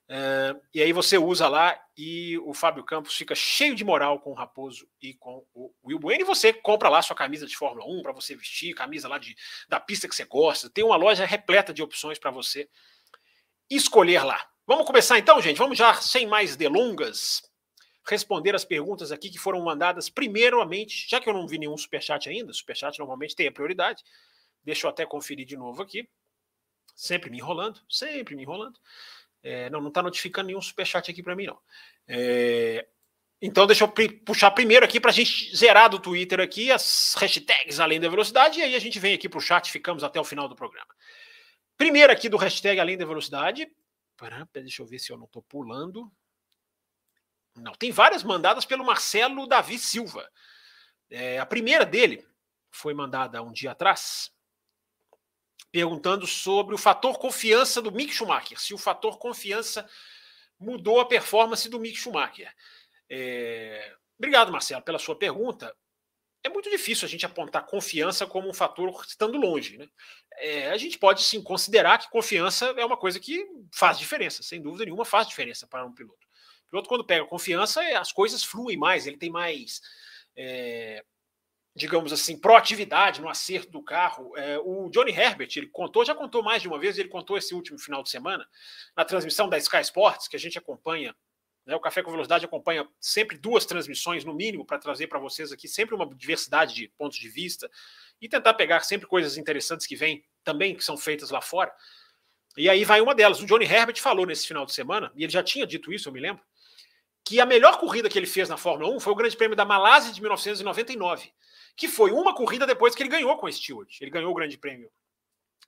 Uh, 0.09 0.59
e 0.73 0.81
aí 0.81 0.93
você 0.93 1.19
usa 1.19 1.49
lá 1.49 1.79
e 1.99 2.39
o 2.39 2.55
Fábio 2.55 2.85
Campos 2.85 3.15
fica 3.15 3.35
cheio 3.35 3.75
de 3.75 3.85
moral 3.85 4.21
com 4.21 4.31
o 4.31 4.35
Raposo 4.35 4.89
e 5.03 5.13
com 5.15 5.45
o 5.53 5.71
Will 5.85 5.99
Bueno. 5.99 6.23
E 6.23 6.25
você 6.25 6.51
compra 6.51 6.89
lá 6.89 7.03
sua 7.03 7.17
camisa 7.17 7.47
de 7.47 7.57
Fórmula 7.57 7.85
1 7.87 8.03
para 8.03 8.13
você 8.13 8.35
vestir, 8.35 8.75
camisa 8.75 9.07
lá 9.07 9.19
de, 9.19 9.37
da 9.69 9.79
pista 9.79 10.09
que 10.09 10.15
você 10.15 10.25
gosta. 10.25 10.71
Tem 10.71 10.83
uma 10.83 10.97
loja 10.97 11.27
repleta 11.27 11.75
de 11.75 11.83
opções 11.83 12.19
para 12.19 12.31
você 12.31 12.71
escolher 13.69 14.25
lá. 14.25 14.49
Vamos 14.67 14.87
começar 14.87 15.19
então, 15.19 15.43
gente? 15.43 15.59
Vamos 15.59 15.77
já, 15.77 15.93
sem 15.95 16.27
mais 16.27 16.57
delongas, 16.57 17.43
responder 18.09 18.55
as 18.55 18.65
perguntas 18.65 19.11
aqui 19.11 19.31
que 19.31 19.39
foram 19.39 19.61
mandadas 19.63 20.09
primeiramente, 20.09 21.09
já 21.09 21.21
que 21.21 21.29
eu 21.29 21.35
não 21.35 21.47
vi 21.47 21.59
nenhum 21.59 21.77
superchat 21.77 22.29
ainda, 22.29 22.53
superchat 22.53 22.99
normalmente 22.99 23.35
tem 23.35 23.49
a 23.49 23.53
prioridade. 23.53 24.03
Deixa 24.63 24.87
eu 24.87 24.91
até 24.91 25.05
conferir 25.05 25.47
de 25.47 25.57
novo 25.57 25.83
aqui. 25.83 26.09
Sempre 26.95 27.31
me 27.31 27.39
enrolando, 27.39 27.81
sempre 27.89 28.35
me 28.35 28.43
enrolando. 28.43 28.79
É, 29.43 29.71
não, 29.71 29.81
não 29.81 29.89
está 29.89 30.03
notificando 30.03 30.49
nenhum 30.49 30.63
superchat 30.63 31.11
aqui 31.11 31.23
para 31.23 31.37
mim, 31.37 31.47
não. 31.47 31.59
É, 32.09 32.87
então, 33.41 33.67
deixa 33.67 33.85
eu 33.85 33.93
puxar 34.25 34.51
primeiro 34.51 34.85
aqui 34.85 34.99
para 34.99 35.11
a 35.11 35.15
gente 35.15 35.55
zerar 35.55 35.91
do 35.91 35.99
Twitter 35.99 36.41
aqui 36.41 36.73
as 36.73 37.15
hashtags 37.19 37.79
além 37.79 38.01
da 38.01 38.09
velocidade, 38.09 38.59
e 38.59 38.63
aí 38.63 38.75
a 38.75 38.79
gente 38.79 38.99
vem 38.99 39.15
aqui 39.15 39.29
para 39.29 39.39
o 39.39 39.43
chat 39.43 39.71
ficamos 39.71 40.03
até 40.03 40.19
o 40.19 40.25
final 40.25 40.49
do 40.49 40.57
programa. 40.57 40.89
Primeiro 41.77 42.11
aqui 42.11 42.29
do 42.29 42.39
hashtag 42.39 42.81
além 42.81 42.97
da 42.97 43.05
velocidade. 43.05 43.71
Deixa 44.53 44.81
eu 44.81 44.87
ver 44.87 44.99
se 44.99 45.13
eu 45.13 45.19
não 45.19 45.27
estou 45.27 45.43
pulando. 45.43 46.11
Não, 47.57 47.73
tem 47.73 47.91
várias 47.91 48.23
mandadas 48.23 48.65
pelo 48.65 48.85
Marcelo 48.85 49.47
Davi 49.47 49.79
Silva. 49.79 50.29
É, 51.11 51.39
a 51.39 51.47
primeira 51.47 51.85
dele 51.85 52.27
foi 52.71 52.93
mandada 52.93 53.43
um 53.43 53.53
dia 53.53 53.73
atrás, 53.73 54.31
perguntando 55.73 56.27
sobre 56.27 56.75
o 56.75 56.79
fator 56.79 57.19
confiança 57.19 57.81
do 57.81 57.93
Mick 57.93 58.13
Schumacher, 58.13 58.61
se 58.61 58.75
o 58.75 58.79
fator 58.79 59.19
confiança 59.19 59.89
mudou 60.59 61.01
a 61.01 61.07
performance 61.07 61.69
do 61.69 61.81
Mick 61.81 61.97
Schumacher. 61.97 62.53
É, 63.09 63.95
obrigado, 64.19 64.53
Marcelo, 64.53 64.83
pela 64.83 64.99
sua 64.99 65.17
pergunta. 65.17 65.75
É 66.43 66.49
muito 66.49 66.71
difícil 66.71 67.07
a 67.07 67.09
gente 67.09 67.27
apontar 67.27 67.67
confiança 67.67 68.27
como 68.27 68.49
um 68.49 68.55
fator 68.55 68.89
estando 69.07 69.37
longe. 69.37 69.79
Né? 69.79 69.89
É, 70.39 70.71
a 70.71 70.77
gente 70.77 70.99
pode 70.99 71.23
sim 71.23 71.43
considerar 71.43 71.99
que 71.99 72.11
confiança 72.11 72.67
é 72.77 72.85
uma 72.85 72.97
coisa 72.97 73.19
que 73.19 73.45
faz 73.73 73.99
diferença, 73.99 74.43
sem 74.43 74.63
dúvida 74.63 74.85
nenhuma 74.85 75.05
faz 75.05 75.27
diferença 75.27 75.67
para 75.67 75.85
um 75.85 75.93
piloto. 75.93 76.26
O 76.67 76.71
piloto, 76.71 76.89
quando 76.89 77.05
pega 77.05 77.25
confiança, 77.25 77.83
é, 77.83 77.95
as 77.95 78.13
coisas 78.13 78.43
fluem 78.43 78.77
mais, 78.77 79.07
ele 79.07 79.17
tem 79.17 79.31
mais, 79.31 79.81
é, 80.37 81.05
digamos 81.75 82.13
assim, 82.13 82.39
proatividade 82.39 83.21
no 83.21 83.29
acerto 83.29 83.71
do 83.71 83.83
carro. 83.83 84.37
É, 84.37 84.59
o 84.59 84.89
Johnny 84.91 85.13
Herbert, 85.13 85.51
ele 85.57 85.69
contou, 85.69 86.05
já 86.05 86.15
contou 86.15 86.43
mais 86.43 86.63
de 86.63 86.69
uma 86.69 86.79
vez, 86.79 86.99
ele 86.99 87.09
contou 87.09 87.39
esse 87.39 87.55
último 87.55 87.79
final 87.79 88.03
de 88.03 88.11
semana, 88.11 88.47
na 88.97 89.05
transmissão 89.05 89.49
da 89.49 89.59
Sky 89.59 89.81
Sports, 89.81 90.29
que 90.29 90.37
a 90.37 90.39
gente 90.39 90.59
acompanha. 90.59 91.15
Né, 91.65 91.75
o 91.75 91.81
Café 91.81 92.01
com 92.03 92.13
Velocidade 92.13 92.45
acompanha 92.45 92.89
sempre 93.01 93.37
duas 93.37 93.67
transmissões, 93.67 94.25
no 94.25 94.33
mínimo, 94.33 94.65
para 94.65 94.79
trazer 94.79 95.09
para 95.09 95.19
vocês 95.19 95.51
aqui 95.51 95.67
sempre 95.67 95.95
uma 95.95 96.07
diversidade 96.15 96.75
de 96.75 96.89
pontos 96.97 97.19
de 97.19 97.29
vista 97.29 97.69
e 98.21 98.29
tentar 98.29 98.55
pegar 98.55 98.81
sempre 98.81 99.07
coisas 99.07 99.37
interessantes 99.37 99.87
que 99.87 99.97
vêm 99.97 100.25
também, 100.45 100.77
que 100.77 100.85
são 100.85 100.97
feitas 100.97 101.31
lá 101.31 101.41
fora. 101.41 101.73
E 102.57 102.71
aí 102.71 102.85
vai 102.85 103.01
uma 103.01 103.15
delas. 103.15 103.41
O 103.41 103.47
Johnny 103.47 103.67
Herbert 103.67 104.01
falou 104.01 104.25
nesse 104.25 104.47
final 104.47 104.65
de 104.65 104.73
semana, 104.73 105.13
e 105.15 105.25
ele 105.25 105.33
já 105.33 105.43
tinha 105.43 105.67
dito 105.67 105.93
isso, 105.93 106.09
eu 106.09 106.13
me 106.13 106.21
lembro, 106.21 106.43
que 107.27 107.41
a 107.41 107.45
melhor 107.45 107.77
corrida 107.81 108.09
que 108.09 108.17
ele 108.17 108.27
fez 108.27 108.49
na 108.49 108.57
Fórmula 108.57 108.89
1 108.95 109.01
foi 109.01 109.13
o 109.13 109.17
Grande 109.17 109.37
Prêmio 109.37 109.57
da 109.57 109.65
Malásia 109.65 110.13
de 110.13 110.21
1999, 110.21 111.33
que 111.77 111.89
foi 111.89 112.13
uma 112.13 112.33
corrida 112.33 112.65
depois 112.65 112.95
que 112.95 113.03
ele 113.03 113.11
ganhou 113.11 113.37
com 113.37 113.47
o 113.47 113.53
Stewart. 113.53 114.01
Ele 114.01 114.13
ganhou 114.13 114.31
o 114.31 114.35
Grande 114.35 114.57
Prêmio 114.57 114.89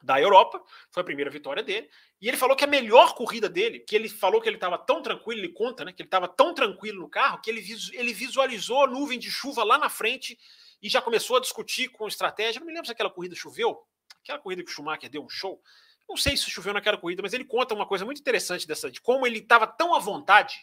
da 0.01 0.21
Europa, 0.21 0.63
foi 0.93 1.01
a 1.01 1.05
primeira 1.05 1.29
vitória 1.29 1.61
dele, 1.61 1.91
e 2.21 2.29
ele 2.29 2.37
falou 2.37 2.55
que 2.55 2.63
a 2.63 2.69
melhor 2.69 3.17
corrida 3.17 3.49
dele, 3.49 3.81
que 3.81 3.97
ele 3.97 4.09
falou 4.09 4.41
que 4.41 4.49
ele 4.49 4.57
estava 4.57 4.79
tão 4.79 5.03
tranquilo, 5.03 5.41
ele 5.41 5.49
conta, 5.49 5.85
né, 5.85 5.93
que 5.93 6.01
ele 6.01 6.07
estava 6.07 6.29
tão 6.29 6.55
tranquilo 6.55 7.01
no 7.01 7.09
carro, 7.09 7.41
que 7.41 7.51
ele, 7.51 7.61
ele 7.93 8.13
visualizou 8.13 8.85
a 8.85 8.87
nuvem 8.87 9.19
de 9.19 9.29
chuva 9.29 9.65
lá 9.65 9.77
na 9.77 9.89
frente 9.89 10.39
e 10.81 10.89
já 10.89 11.03
começou 11.03 11.39
a 11.39 11.41
discutir 11.41 11.89
com 11.89 12.07
estratégia. 12.07 12.61
Não 12.61 12.69
me 12.69 12.73
lembro 12.73 12.87
se 12.87 12.93
aquela 12.93 13.11
corrida 13.11 13.35
choveu, 13.35 13.83
aquela 14.23 14.39
corrida 14.39 14.63
que 14.63 14.71
o 14.71 14.73
Schumacher 14.73 15.11
deu 15.11 15.25
um 15.25 15.29
show. 15.29 15.61
Não 16.09 16.17
sei 16.17 16.37
se 16.37 16.49
choveu 16.49 16.73
naquela 16.73 16.97
corrida, 16.97 17.21
mas 17.21 17.33
ele 17.33 17.45
conta 17.45 17.75
uma 17.75 17.85
coisa 17.85 18.05
muito 18.05 18.21
interessante 18.21 18.65
dessa, 18.65 18.89
de 18.89 19.01
como 19.01 19.27
ele 19.27 19.41
estava 19.41 19.67
tão 19.67 19.93
à 19.93 19.99
vontade 19.99 20.57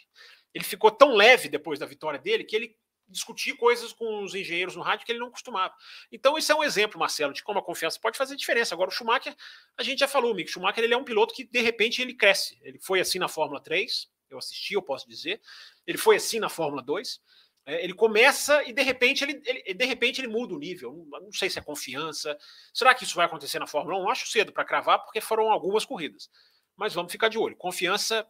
ele 0.55 0.63
ficou 0.63 0.89
tão 0.89 1.13
leve 1.13 1.49
depois 1.49 1.77
da 1.77 1.85
vitória 1.85 2.17
dele 2.17 2.45
que 2.45 2.55
ele 2.55 2.77
discutia 3.09 3.55
coisas 3.57 3.91
com 3.91 4.23
os 4.23 4.33
engenheiros 4.33 4.73
no 4.75 4.81
rádio 4.81 5.05
que 5.05 5.11
ele 5.11 5.19
não 5.19 5.29
costumava. 5.29 5.75
Então, 6.09 6.37
isso 6.37 6.49
é 6.49 6.55
um 6.55 6.63
exemplo, 6.63 6.97
Marcelo, 6.97 7.33
de 7.33 7.43
como 7.43 7.59
a 7.59 7.61
confiança 7.61 7.99
pode 7.99 8.17
fazer 8.17 8.37
diferença. 8.37 8.73
Agora, 8.73 8.89
o 8.89 8.93
Schumacher, 8.93 9.35
a 9.77 9.83
gente 9.83 9.99
já 9.99 10.07
falou, 10.07 10.31
o 10.31 10.33
Mick 10.33 10.49
Schumacher, 10.49 10.83
ele 10.83 10.93
é 10.93 10.97
um 10.97 11.03
piloto 11.03 11.33
que, 11.35 11.43
de 11.43 11.61
repente, 11.61 12.01
ele 12.01 12.13
cresce. 12.13 12.57
Ele 12.61 12.79
foi 12.79 13.01
assim 13.01 13.19
na 13.19 13.27
Fórmula 13.27 13.61
3, 13.61 14.09
eu 14.29 14.37
assisti, 14.37 14.73
eu 14.73 14.81
posso 14.81 15.07
dizer. 15.07 15.41
Ele 15.85 15.97
foi 15.97 16.15
assim 16.15 16.39
na 16.39 16.47
Fórmula 16.47 16.81
2. 16.81 17.21
É, 17.65 17.83
ele 17.83 17.93
começa 17.93 18.63
e, 18.63 18.71
de 18.71 18.81
repente, 18.81 19.25
ele, 19.25 19.41
ele, 19.45 19.73
de 19.73 19.85
repente, 19.85 20.21
ele 20.21 20.29
muda 20.29 20.55
o 20.55 20.59
nível. 20.59 21.05
Não, 21.11 21.19
não 21.21 21.31
sei 21.33 21.49
se 21.49 21.59
é 21.59 21.61
confiança. 21.61 22.35
Será 22.73 22.95
que 22.95 23.03
isso 23.03 23.15
vai 23.15 23.25
acontecer 23.25 23.59
na 23.59 23.67
Fórmula 23.67 23.99
1? 23.99 24.09
Acho 24.09 24.27
cedo 24.27 24.53
para 24.53 24.63
cravar, 24.63 25.03
porque 25.03 25.19
foram 25.19 25.51
algumas 25.51 25.85
corridas. 25.85 26.29
Mas 26.77 26.93
vamos 26.93 27.11
ficar 27.11 27.27
de 27.27 27.37
olho. 27.37 27.57
Confiança 27.57 28.25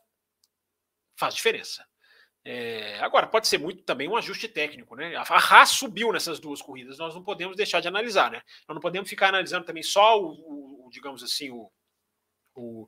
faz 1.15 1.35
diferença. 1.35 1.85
É, 2.47 2.99
agora, 2.99 3.25
pode 3.25 3.47
ser 3.47 3.57
muito 3.57 3.81
também 3.81 4.07
um 4.07 4.15
ajuste 4.15 4.47
técnico, 4.47 4.95
né? 4.95 5.15
A 5.15 5.23
Haas 5.23 5.71
subiu 5.71 6.13
nessas 6.13 6.39
duas 6.39 6.61
corridas, 6.61 6.99
nós 6.99 7.15
não 7.15 7.23
podemos 7.23 7.57
deixar 7.57 7.79
de 7.79 7.87
analisar, 7.87 8.29
né? 8.29 8.43
Nós 8.67 8.75
não 8.75 8.81
podemos 8.81 9.09
ficar 9.09 9.29
analisando 9.29 9.65
também 9.65 9.81
só 9.81 10.21
o, 10.21 10.85
o 10.85 10.89
digamos 10.91 11.23
assim, 11.23 11.49
o, 11.49 11.71
o, 12.53 12.87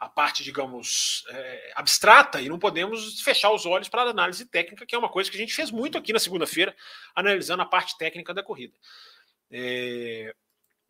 a 0.00 0.08
parte, 0.08 0.42
digamos, 0.42 1.24
é, 1.28 1.72
abstrata 1.76 2.40
e 2.40 2.48
não 2.48 2.58
podemos 2.58 3.20
fechar 3.20 3.52
os 3.52 3.64
olhos 3.64 3.88
para 3.88 4.02
a 4.02 4.10
análise 4.10 4.44
técnica, 4.44 4.84
que 4.84 4.96
é 4.96 4.98
uma 4.98 5.08
coisa 5.08 5.30
que 5.30 5.36
a 5.36 5.40
gente 5.40 5.54
fez 5.54 5.70
muito 5.70 5.96
aqui 5.96 6.12
na 6.12 6.18
segunda-feira, 6.18 6.74
analisando 7.14 7.62
a 7.62 7.66
parte 7.66 7.96
técnica 7.96 8.34
da 8.34 8.42
corrida. 8.42 8.76
É, 9.52 10.34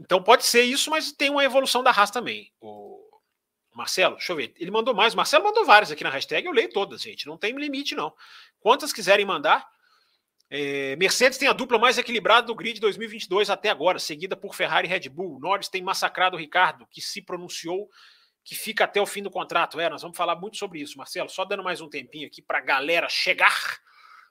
então 0.01 0.23
pode 0.23 0.47
ser 0.47 0.63
isso, 0.63 0.91
mas 0.91 1.13
tem 1.13 1.29
uma 1.29 1.45
evolução 1.45 1.83
da 1.83 1.91
Haas 1.91 2.11
também. 2.11 2.51
O, 2.63 2.96
Marcelo, 3.77 4.17
deixa 4.17 4.33
eu 4.33 4.37
ver. 4.37 4.55
Ele 4.57 4.71
mandou 4.71 4.95
mais. 4.95 5.15
Marcelo 5.15 5.45
mandou 5.45 5.65
várias 5.67 5.91
aqui 5.91 6.03
na 6.03 6.09
hashtag. 6.09 6.47
Eu 6.47 6.53
leio 6.53 6.71
todas, 6.71 7.03
gente. 7.03 7.27
Não 7.27 7.37
tem 7.37 7.55
limite, 7.55 7.95
não. 7.95 8.13
Quantas 8.59 8.91
quiserem 8.91 9.27
mandar. 9.27 9.69
É, 10.49 10.97
Mercedes 10.97 11.37
tem 11.37 11.49
a 11.49 11.53
dupla 11.53 11.79
mais 11.79 11.99
equilibrada 11.99 12.47
do 12.47 12.55
grid 12.55 12.81
2022 12.81 13.51
até 13.51 13.69
agora, 13.69 13.99
seguida 13.99 14.37
por 14.37 14.55
Ferrari 14.55 14.87
e 14.87 14.91
Red 14.91 15.09
Bull. 15.11 15.39
Norris 15.41 15.69
tem 15.69 15.83
massacrado 15.83 16.37
o 16.37 16.39
Ricardo, 16.39 16.87
que 16.87 17.01
se 17.03 17.21
pronunciou 17.21 17.91
que 18.45 18.55
fica 18.55 18.85
até 18.85 19.01
o 19.01 19.07
fim 19.07 19.23
do 19.23 19.31
contrato. 19.31 19.79
É, 19.79 19.91
nós 19.91 20.03
vamos 20.03 20.17
falar 20.17 20.37
muito 20.37 20.57
sobre 20.57 20.81
isso, 20.81 20.97
Marcelo. 20.97 21.29
Só 21.29 21.45
dando 21.45 21.65
mais 21.65 21.81
um 21.81 21.91
tempinho 21.91 22.27
aqui 22.29 22.41
para 22.41 22.59
a 22.59 22.63
galera 22.63 23.09
chegar. 23.11 23.79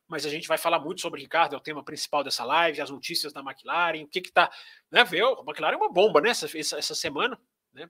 Mas 0.08 0.26
a 0.26 0.30
gente 0.30 0.48
vai 0.48 0.58
falar 0.58 0.80
muito 0.80 1.02
sobre 1.02 1.20
o 1.20 1.22
Ricardo, 1.22 1.54
é 1.54 1.58
o 1.58 1.62
tema 1.62 1.84
principal 1.84 2.24
dessa 2.24 2.44
live, 2.46 2.80
as 2.80 2.90
notícias 2.90 3.34
da 3.34 3.42
McLaren, 3.42 4.04
o 4.04 4.08
que 4.08 4.22
que 4.22 4.32
tá. 4.32 4.50
Né, 4.90 5.04
viu? 5.04 5.40
A 5.40 5.42
McLaren 5.42 5.74
é 5.74 5.78
uma 5.78 5.92
bomba, 5.92 6.22
né? 6.22 6.30
Essa, 6.30 6.46
essa, 6.58 6.78
essa 6.78 6.96
semana. 6.96 7.40
Né? 7.74 7.90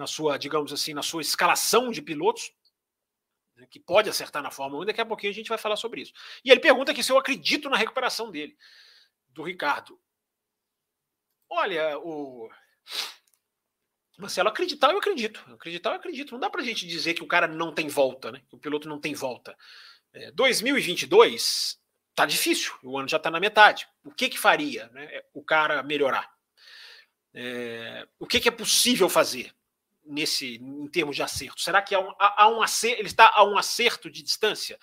Na 0.00 0.06
sua, 0.06 0.38
digamos 0.38 0.72
assim, 0.72 0.94
na 0.94 1.02
sua 1.02 1.20
escalação 1.20 1.90
de 1.90 2.00
pilotos, 2.00 2.52
né, 3.54 3.66
que 3.70 3.78
pode 3.78 4.08
acertar 4.08 4.42
na 4.42 4.50
Fórmula 4.50 4.82
1, 4.82 4.86
daqui 4.86 5.00
a 5.00 5.06
pouquinho 5.06 5.30
a 5.30 5.34
gente 5.34 5.48
vai 5.48 5.58
falar 5.58 5.76
sobre 5.76 6.00
isso. 6.00 6.12
E 6.42 6.50
ele 6.50 6.58
pergunta 6.58 6.90
aqui 6.90 7.04
se 7.04 7.12
eu 7.12 7.18
acredito 7.18 7.68
na 7.68 7.76
recuperação 7.76 8.30
dele. 8.30 8.56
do 9.28 9.44
Ricardo. 9.44 10.00
Olha, 11.48 11.98
o 11.98 12.48
Marcelo, 14.18 14.48
acreditar 14.48 14.90
eu 14.90 14.98
acredito. 14.98 15.44
Acreditar 15.52 15.90
eu 15.90 15.96
acredito. 15.96 16.32
Não 16.32 16.40
dá 16.40 16.50
pra 16.50 16.62
gente 16.62 16.86
dizer 16.86 17.14
que 17.14 17.22
o 17.22 17.28
cara 17.28 17.46
não 17.46 17.72
tem 17.72 17.86
volta, 17.86 18.32
né? 18.32 18.42
Que 18.48 18.56
o 18.56 18.58
piloto 18.58 18.88
não 18.88 18.98
tem 18.98 19.14
volta. 19.14 19.56
É, 20.12 20.30
2022 20.32 21.78
tá 22.14 22.26
difícil, 22.26 22.72
o 22.82 22.98
ano 22.98 23.08
já 23.08 23.18
tá 23.18 23.30
na 23.30 23.38
metade. 23.38 23.86
O 24.04 24.10
que 24.10 24.28
que 24.28 24.38
faria 24.38 24.88
né, 24.88 25.22
o 25.32 25.44
cara 25.44 25.82
melhorar? 25.82 26.32
É, 27.32 28.08
o 28.18 28.26
que, 28.26 28.40
que 28.40 28.48
é 28.48 28.52
possível 28.52 29.08
fazer 29.08 29.54
nesse 30.04 30.56
em 30.56 30.88
termos 30.88 31.16
de 31.16 31.22
acerto? 31.22 31.60
Será 31.60 31.82
que 31.82 31.94
há 31.94 32.00
um, 32.00 32.10
há, 32.18 32.44
há 32.44 32.48
um 32.48 32.62
acerto, 32.62 33.00
ele 33.00 33.08
está 33.08 33.30
a 33.34 33.44
um 33.44 33.56
acerto 33.56 34.10
de 34.10 34.22
distância 34.22 34.78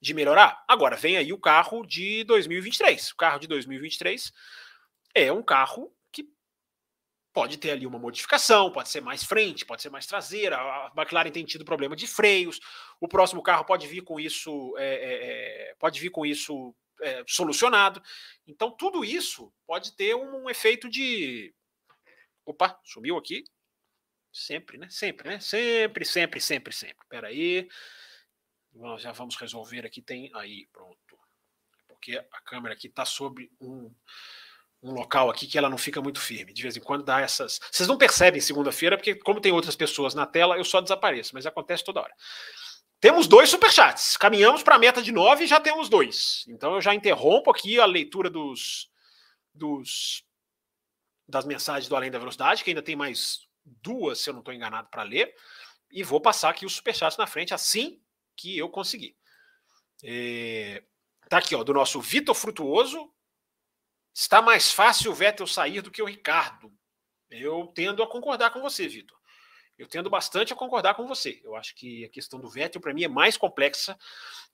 de 0.00 0.14
melhorar? 0.14 0.64
Agora 0.66 0.96
vem 0.96 1.16
aí 1.16 1.32
o 1.32 1.38
carro 1.38 1.86
de 1.86 2.24
2023. 2.24 3.10
O 3.10 3.16
carro 3.16 3.38
de 3.38 3.46
2023 3.46 4.32
é 5.14 5.32
um 5.32 5.42
carro 5.42 5.92
Pode 7.32 7.56
ter 7.56 7.70
ali 7.70 7.86
uma 7.86 7.98
modificação, 7.98 8.70
pode 8.70 8.90
ser 8.90 9.00
mais 9.00 9.24
frente, 9.24 9.64
pode 9.64 9.80
ser 9.80 9.88
mais 9.88 10.06
traseira. 10.06 10.58
A 10.58 10.92
McLaren 10.94 11.30
tem 11.30 11.44
tido 11.46 11.64
problema 11.64 11.96
de 11.96 12.06
freios. 12.06 12.60
O 13.00 13.08
próximo 13.08 13.42
carro 13.42 13.64
pode 13.64 13.86
vir 13.86 14.02
com 14.02 14.20
isso, 14.20 14.76
é, 14.76 14.84
é, 14.84 15.70
é, 15.70 15.74
pode 15.76 15.98
vir 15.98 16.10
com 16.10 16.26
isso 16.26 16.74
é, 17.00 17.24
solucionado. 17.26 18.02
Então 18.46 18.70
tudo 18.70 19.02
isso 19.02 19.50
pode 19.66 19.96
ter 19.96 20.14
um, 20.14 20.44
um, 20.44 20.50
efeito 20.50 20.90
de, 20.90 21.54
opa, 22.44 22.78
subiu 22.84 23.16
aqui. 23.16 23.44
Sempre, 24.32 24.78
né? 24.78 24.88
Sempre, 24.90 25.28
né? 25.28 25.40
Sempre, 25.40 26.04
sempre, 26.04 26.40
sempre, 26.40 26.72
sempre. 26.72 27.04
Espera 27.04 27.28
aí, 27.28 27.68
já 28.98 29.12
vamos 29.12 29.36
resolver 29.36 29.84
aqui. 29.84 30.00
Tem 30.00 30.30
aí, 30.34 30.66
pronto, 30.72 30.98
porque 31.86 32.16
a 32.16 32.40
câmera 32.40 32.74
aqui 32.74 32.86
está 32.86 33.04
sobre 33.04 33.50
um 33.60 33.92
um 34.82 34.92
local 34.92 35.30
aqui 35.30 35.46
que 35.46 35.56
ela 35.56 35.70
não 35.70 35.78
fica 35.78 36.02
muito 36.02 36.20
firme. 36.20 36.52
De 36.52 36.62
vez 36.62 36.76
em 36.76 36.80
quando 36.80 37.04
dá 37.04 37.20
essas. 37.20 37.60
Vocês 37.70 37.88
não 37.88 37.96
percebem 37.96 38.40
segunda-feira, 38.40 38.96
porque, 38.96 39.14
como 39.14 39.40
tem 39.40 39.52
outras 39.52 39.76
pessoas 39.76 40.14
na 40.14 40.26
tela, 40.26 40.56
eu 40.56 40.64
só 40.64 40.80
desapareço, 40.80 41.34
mas 41.34 41.46
acontece 41.46 41.84
toda 41.84 42.00
hora. 42.00 42.12
Temos 43.00 43.26
dois 43.26 43.48
superchats. 43.48 44.16
Caminhamos 44.16 44.62
para 44.62 44.76
a 44.76 44.78
meta 44.78 45.02
de 45.02 45.12
nove 45.12 45.44
e 45.44 45.46
já 45.46 45.60
temos 45.60 45.88
dois. 45.88 46.44
Então 46.48 46.74
eu 46.74 46.80
já 46.80 46.94
interrompo 46.94 47.50
aqui 47.50 47.78
a 47.78 47.84
leitura 47.84 48.28
dos, 48.28 48.90
dos 49.54 50.24
das 51.28 51.44
mensagens 51.44 51.88
do 51.88 51.96
Além 51.96 52.10
da 52.10 52.18
Velocidade, 52.18 52.64
que 52.64 52.70
ainda 52.70 52.82
tem 52.82 52.96
mais 52.96 53.48
duas, 53.64 54.20
se 54.20 54.30
eu 54.30 54.34
não 54.34 54.40
estou 54.40 54.54
enganado, 54.54 54.88
para 54.88 55.02
ler. 55.02 55.34
E 55.90 56.02
vou 56.02 56.20
passar 56.20 56.50
aqui 56.50 56.64
os 56.64 56.74
superchats 56.74 57.18
na 57.18 57.26
frente 57.26 57.52
assim 57.52 58.00
que 58.36 58.56
eu 58.56 58.68
conseguir. 58.68 59.16
É, 60.02 60.82
tá 61.28 61.38
aqui, 61.38 61.54
ó, 61.54 61.62
do 61.62 61.74
nosso 61.74 62.00
Vitor 62.00 62.34
Frutuoso, 62.34 63.12
Está 64.14 64.42
mais 64.42 64.70
fácil 64.70 65.10
o 65.10 65.14
Vettel 65.14 65.46
sair 65.46 65.80
do 65.80 65.90
que 65.90 66.02
o 66.02 66.06
Ricardo. 66.06 66.70
Eu 67.30 67.72
tendo 67.74 68.02
a 68.02 68.06
concordar 68.06 68.50
com 68.50 68.60
você, 68.60 68.86
Vitor. 68.86 69.16
Eu 69.78 69.88
tendo 69.88 70.10
bastante 70.10 70.52
a 70.52 70.56
concordar 70.56 70.94
com 70.94 71.06
você. 71.06 71.40
Eu 71.42 71.56
acho 71.56 71.74
que 71.74 72.04
a 72.04 72.08
questão 72.10 72.38
do 72.38 72.48
Vettel, 72.48 72.80
para 72.80 72.92
mim, 72.92 73.04
é 73.04 73.08
mais 73.08 73.38
complexa. 73.38 73.98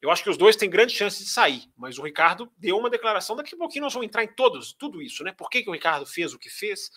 Eu 0.01 0.13
acho 0.13 0.23
que 0.23 0.31
os 0.31 0.37
dois 0.37 0.55
têm 0.55 0.71
grande 0.71 0.95
chance 0.95 1.25
de 1.25 1.29
sair, 1.29 1.65
mas 1.77 1.99
o 1.99 2.03
Ricardo 2.03 2.51
deu 2.57 2.79
uma 2.79 2.89
declaração. 2.89 3.35
Daqui 3.35 3.57
a 3.57 3.59
pouquinho 3.59 3.83
nós 3.83 3.93
vamos 3.93 4.07
entrar 4.07 4.23
em 4.23 4.33
todos, 4.33 4.73
tudo 4.73 5.03
isso, 5.03 5.25
né? 5.25 5.33
Por 5.33 5.51
que, 5.51 5.65
que 5.65 5.69
o 5.69 5.73
Ricardo 5.73 6.07
fez 6.07 6.33
o 6.33 6.39
que 6.39 6.49
fez? 6.49 6.89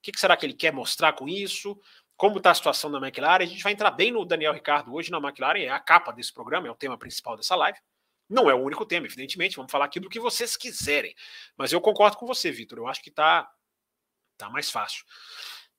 O 0.00 0.02
que, 0.02 0.18
será 0.18 0.34
que 0.36 0.46
ele 0.46 0.54
quer 0.54 0.72
mostrar 0.72 1.12
com 1.12 1.28
isso? 1.28 1.78
Como 2.16 2.38
está 2.38 2.50
a 2.50 2.54
situação 2.54 2.90
da 2.90 2.98
McLaren? 2.98 3.44
A 3.44 3.46
gente 3.46 3.62
vai 3.62 3.72
entrar 3.72 3.90
bem 3.90 4.10
no 4.10 4.24
Daniel 4.24 4.52
Ricardo 4.52 4.94
hoje 4.94 5.10
na 5.10 5.18
McLaren, 5.18 5.60
é 5.60 5.70
a 5.70 5.78
capa 5.78 6.10
desse 6.10 6.32
programa, 6.32 6.66
é 6.66 6.70
o 6.70 6.74
tema 6.74 6.98
principal 6.98 7.36
dessa 7.36 7.54
live. 7.54 7.78
Não 8.28 8.48
é 8.48 8.54
o 8.54 8.62
único 8.62 8.86
tema, 8.86 9.06
evidentemente, 9.06 9.56
vamos 9.56 9.70
falar 9.70 9.86
aqui 9.86 10.00
do 10.00 10.08
que 10.08 10.20
vocês 10.20 10.56
quiserem. 10.56 11.14
Mas 11.56 11.72
eu 11.72 11.80
concordo 11.80 12.16
com 12.16 12.26
você, 12.26 12.50
Vitor. 12.50 12.78
Eu 12.78 12.86
acho 12.86 13.02
que 13.02 13.10
está 13.10 13.50
tá 14.38 14.48
mais 14.48 14.70
fácil. 14.70 15.04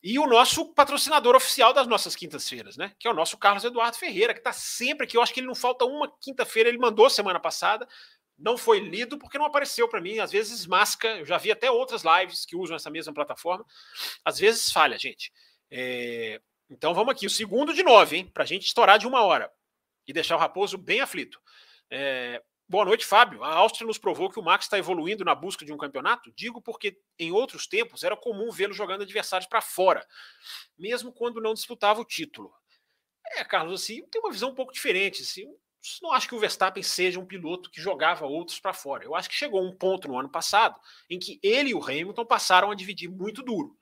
E 0.04 0.20
o 0.20 0.28
nosso 0.28 0.74
patrocinador 0.74 1.36
oficial 1.36 1.74
das 1.74 1.88
nossas 1.88 2.16
quintas-feiras, 2.16 2.76
né? 2.76 2.94
Que 3.00 3.08
é 3.08 3.12
o 3.12 3.14
nosso 3.14 3.38
Carlos 3.38 3.64
Eduardo 3.64 3.98
Ferreira, 3.98 4.34
que 4.34 4.40
está 4.40 4.52
sempre 4.52 5.06
aqui. 5.06 5.16
Eu 5.16 5.22
acho 5.22 5.34
que 5.34 5.40
ele 5.40 5.48
não 5.48 5.56
falta 5.56 5.86
uma 5.86 6.12
quinta-feira, 6.20 6.70
ele 6.70 6.78
mandou 6.78 7.10
semana 7.10 7.40
passada. 7.40 7.88
Não 8.42 8.58
foi 8.58 8.80
lido 8.80 9.18
porque 9.18 9.38
não 9.38 9.46
apareceu 9.46 9.88
para 9.88 10.02
mim. 10.02 10.20
Às 10.20 10.32
vezes 10.32 10.66
masca. 10.66 11.08
Eu 11.18 11.26
já 11.26 11.38
vi 11.38 11.52
até 11.52 11.70
outras 11.70 12.04
lives 12.04 12.46
que 12.46 12.56
usam 12.56 12.76
essa 12.76 12.90
mesma 12.90 13.14
plataforma. 13.14 13.66
Às 14.26 14.40
vezes 14.40 14.72
falha, 14.72 14.98
gente. 14.98 15.32
É... 15.70 16.42
Então 16.70 16.94
vamos 16.94 17.12
aqui, 17.12 17.26
o 17.26 17.30
segundo 17.30 17.74
de 17.74 17.84
nove, 17.84 18.18
hein? 18.18 18.26
Para 18.26 18.44
a 18.44 18.48
gente 18.48 18.66
estourar 18.66 18.98
de 18.98 19.06
uma 19.06 19.22
hora 19.24 19.52
e 20.08 20.14
deixar 20.14 20.38
o 20.38 20.40
Raposo 20.40 20.78
bem 20.78 21.02
aflito. 21.02 21.40
É, 21.90 22.42
boa 22.68 22.86
noite, 22.86 23.06
Fábio. 23.06 23.44
A 23.44 23.54
Áustria 23.56 23.86
nos 23.86 23.98
provou 23.98 24.30
que 24.30 24.40
o 24.40 24.44
Max 24.44 24.66
está 24.66 24.78
evoluindo 24.78 25.26
na 25.26 25.36
busca 25.36 25.66
de 25.66 25.74
um 25.74 25.78
campeonato? 25.78 26.32
Digo 26.34 26.62
porque 26.62 26.98
em 27.20 27.32
outros 27.32 27.68
tempos 27.68 28.04
era 28.04 28.16
comum 28.16 28.50
vê-lo 28.52 28.74
jogando 28.74 29.02
adversários 29.02 29.50
para 29.50 29.62
fora, 29.62 30.08
mesmo 30.78 31.12
quando 31.12 31.42
não 31.42 31.54
disputava 31.54 32.00
o 32.00 32.06
título. 32.06 32.54
É, 33.36 33.44
Carlos, 33.44 33.82
assim, 33.82 34.06
tem 34.08 34.22
uma 34.22 34.32
visão 34.32 34.50
um 34.50 34.56
pouco 34.56 34.72
diferente. 34.72 35.22
Assim, 35.22 35.54
não 36.02 36.12
acho 36.12 36.28
que 36.28 36.36
o 36.36 36.40
Verstappen 36.40 36.84
seja 36.84 37.20
um 37.20 37.26
piloto 37.26 37.70
que 37.70 37.82
jogava 37.82 38.26
outros 38.26 38.60
para 38.60 38.74
fora. 38.74 39.04
Eu 39.04 39.16
acho 39.16 39.30
que 39.30 39.36
chegou 39.36 39.64
um 39.64 39.76
ponto 39.76 40.08
no 40.08 40.18
ano 40.18 40.30
passado 40.30 40.80
em 41.10 41.18
que 41.18 41.40
ele 41.42 41.72
e 41.72 41.76
o 41.76 41.84
Hamilton 41.84 42.26
passaram 42.26 42.72
a 42.72 42.76
dividir 42.76 43.10
muito 43.10 43.42
duro. 43.42 43.76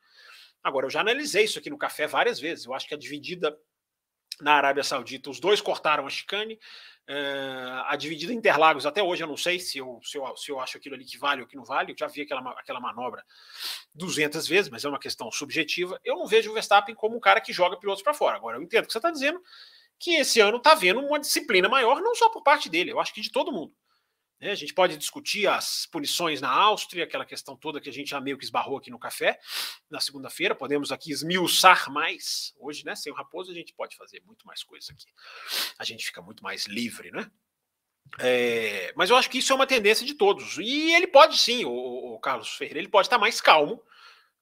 Agora, 0.64 0.86
eu 0.86 0.90
já 0.90 1.02
analisei 1.02 1.46
isso 1.46 1.60
aqui 1.60 1.70
no 1.70 1.78
café 1.78 2.08
várias 2.08 2.40
vezes. 2.40 2.66
Eu 2.66 2.74
acho 2.74 2.88
que 2.88 2.94
a 2.94 2.98
dividida 2.98 3.58
na 4.42 4.54
Arábia 4.54 4.84
Saudita, 4.84 5.30
os 5.30 5.40
dois 5.40 5.62
cortaram 5.62 6.08
a 6.08 6.10
chicane. 6.10 6.60
Uh, 7.10 7.82
a 7.88 7.96
dividida 7.96 8.32
Interlagos, 8.32 8.86
até 8.86 9.02
hoje 9.02 9.24
eu 9.24 9.28
não 9.28 9.36
sei 9.36 9.60
se 9.60 9.80
eu, 9.80 10.00
se, 10.04 10.16
eu, 10.16 10.38
se 10.38 10.52
eu 10.52 10.60
acho 10.60 10.78
aquilo 10.78 10.94
ali 10.94 11.04
que 11.04 11.18
vale 11.18 11.42
ou 11.42 11.48
que 11.48 11.56
não 11.56 11.66
vale. 11.66 11.92
Eu 11.92 11.96
já 11.98 12.08
vi 12.08 12.22
aquela, 12.22 12.52
aquela 12.52 12.80
manobra 12.80 13.26
200 13.96 14.48
vezes, 14.48 14.70
mas 14.70 14.86
é 14.86 14.90
uma 14.90 15.00
questão 15.00 15.32
subjetiva. 15.32 16.00
Eu 16.04 16.16
não 16.16 16.28
vejo 16.28 16.52
o 16.52 16.54
Verstappen 16.54 16.96
como 16.96 17.18
um 17.18 17.20
cara 17.20 17.42
que 17.42 17.52
joga 17.52 17.80
pilotos 17.80 18.04
para 18.04 18.14
fora. 18.14 18.38
Agora, 18.38 18.58
eu 18.58 18.62
entendo 18.62 18.84
o 18.84 18.88
que 18.88 18.94
você 18.94 19.00
está 19.00 19.10
dizendo, 19.10 19.42
que 20.00 20.16
esse 20.16 20.40
ano 20.40 20.58
está 20.58 20.74
vendo 20.74 21.02
uma 21.02 21.20
disciplina 21.20 21.68
maior, 21.68 22.02
não 22.02 22.16
só 22.16 22.30
por 22.30 22.42
parte 22.42 22.70
dele, 22.70 22.92
eu 22.92 23.00
acho 23.00 23.14
que 23.14 23.22
de 23.22 23.32
todo 23.32 23.52
mundo. 23.52 23.74
Né? 24.40 24.52
A 24.52 24.56
gente 24.56 24.74
pode 24.74 24.96
discutir 24.96 25.48
as 25.48 25.86
punições 25.86 26.40
na 26.40 26.50
Áustria, 26.50 27.04
aquela 27.04 27.26
questão 27.26 27.56
toda 27.56 27.82
que 27.82 27.90
a 27.90 27.94
gente 27.94 28.10
já 28.10 28.22
meio 28.22 28.38
que 28.38 28.46
esbarrou 28.46 28.78
aqui 28.78 28.90
no 28.90 28.98
café 28.98 29.38
na 29.90 30.00
segunda-feira. 30.00 30.56
Podemos 30.56 30.92
aqui 30.92 31.12
esmiuçar 31.12 31.92
mais. 31.92 32.54
Hoje, 32.58 32.86
né, 32.86 32.96
sem 32.96 33.12
o 33.12 33.16
Raposo, 33.16 33.52
a 33.52 33.56
gente 33.56 33.74
pode 33.74 33.98
fazer 33.98 34.22
muito 34.26 34.48
mais 34.48 34.64
coisa 34.64 34.94
aqui. 34.94 35.08
A 35.78 35.84
gente 35.84 36.06
fica 36.06 36.22
muito 36.22 36.42
mais 36.42 36.66
livre, 36.66 37.12
né? 37.12 37.30
É, 38.18 38.92
mas 38.96 39.10
eu 39.10 39.16
acho 39.16 39.30
que 39.30 39.38
isso 39.38 39.52
é 39.52 39.56
uma 39.56 39.68
tendência 39.68 40.06
de 40.06 40.14
todos. 40.14 40.58
E 40.58 40.94
ele 40.94 41.06
pode 41.06 41.38
sim, 41.38 41.66
o, 41.66 42.16
o 42.16 42.20
Carlos 42.20 42.56
Ferreira, 42.56 42.80
ele 42.80 42.88
pode 42.88 43.08
estar 43.08 43.18
mais 43.18 43.40
calmo. 43.42 43.84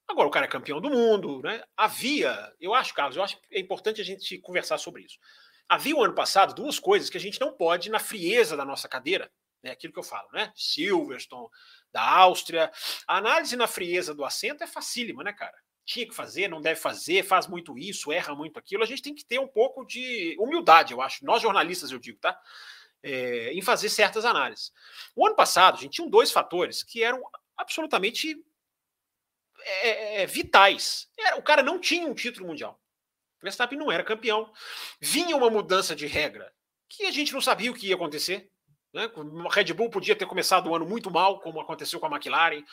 Agora, 0.08 0.28
o 0.28 0.32
cara 0.32 0.46
é 0.46 0.50
campeão 0.50 0.80
do 0.80 0.90
mundo, 0.90 1.42
né? 1.42 1.62
Havia, 1.76 2.54
eu 2.62 2.74
acho, 2.74 2.94
Carlos, 2.94 3.18
eu 3.18 3.24
acho 3.24 3.42
que 3.42 3.48
é 3.52 3.60
importante 3.60 4.00
a 4.00 4.06
gente 4.06 4.38
conversar 4.38 4.78
sobre 4.78 5.04
isso. 5.04 5.18
Havia 5.70 5.96
o 5.96 6.04
ano 6.04 6.14
passado 6.14 6.54
duas 6.54 6.80
coisas 6.80 7.10
que 7.10 7.18
a 7.18 7.20
gente 7.20 7.42
não 7.42 7.54
pode, 7.54 7.90
na 7.90 8.00
frieza 8.00 8.56
da 8.56 8.64
nossa 8.64 8.88
cadeira, 8.88 9.32
né? 9.62 9.72
Aquilo 9.72 9.92
que 9.92 10.00
eu 10.00 10.04
falo, 10.04 10.28
né? 10.32 10.52
Silverstone, 10.56 11.50
da 11.92 12.02
Áustria. 12.02 12.72
A 13.08 13.18
análise 13.18 13.56
na 13.56 13.68
frieza 13.68 14.14
do 14.14 14.24
assento 14.24 14.64
é 14.64 14.68
facílima, 14.68 15.24
né, 15.24 15.34
cara? 15.34 15.58
Tinha 15.86 16.08
que 16.08 16.16
fazer, 16.16 16.48
não 16.48 16.62
deve 16.62 16.80
fazer, 16.80 17.24
faz 17.24 17.48
muito 17.48 17.78
isso, 17.78 18.12
erra 18.12 18.36
muito 18.36 18.60
aquilo. 18.60 18.84
A 18.84 18.86
gente 18.86 19.02
tem 19.02 19.16
que 19.16 19.26
ter 19.26 19.40
um 19.40 19.48
pouco 19.48 19.86
de 19.86 20.36
humildade, 20.40 20.94
eu 20.94 21.02
acho. 21.02 21.26
Nós 21.26 21.42
jornalistas, 21.42 21.92
eu 21.92 22.00
digo, 22.00 22.20
tá? 22.20 22.40
É, 23.04 23.54
em 23.54 23.62
fazer 23.62 23.90
certas 23.90 24.26
análises. 24.26 24.72
O 25.16 25.26
ano 25.26 25.36
passado, 25.36 25.78
a 25.78 25.82
gente 25.82 25.94
tinha 25.94 26.10
dois 26.10 26.32
fatores 26.32 26.84
que 26.84 27.04
eram 27.04 27.22
absolutamente 27.56 28.36
é, 29.62 30.24
é, 30.24 30.26
vitais. 30.26 31.10
O 31.38 31.42
cara 31.42 31.62
não 31.64 31.80
tinha 31.80 32.08
um 32.08 32.14
título 32.14 32.48
mundial. 32.48 32.80
Verstappen 33.42 33.78
não 33.78 33.92
era 33.92 34.04
campeão. 34.04 34.52
Vinha 35.00 35.36
uma 35.36 35.50
mudança 35.50 35.96
de 35.96 36.08
regra 36.08 36.52
que 36.90 37.06
a 37.06 37.12
gente 37.12 37.34
não 37.34 37.42
sabia 37.42 37.72
o 37.72 37.74
que 37.74 37.88
ia 37.88 37.96
acontecer. 37.96 38.50
Né? 38.94 39.10
A 39.50 39.54
Red 39.54 39.74
Bull 39.74 39.90
podia 39.90 40.16
ter 40.16 40.26
começado 40.26 40.68
o 40.70 40.76
ano 40.76 40.86
muito 40.86 41.12
mal, 41.12 41.40
como 41.40 41.60
aconteceu 41.60 42.00
com 42.00 42.08
a 42.08 42.10
McLaren, 42.10 42.64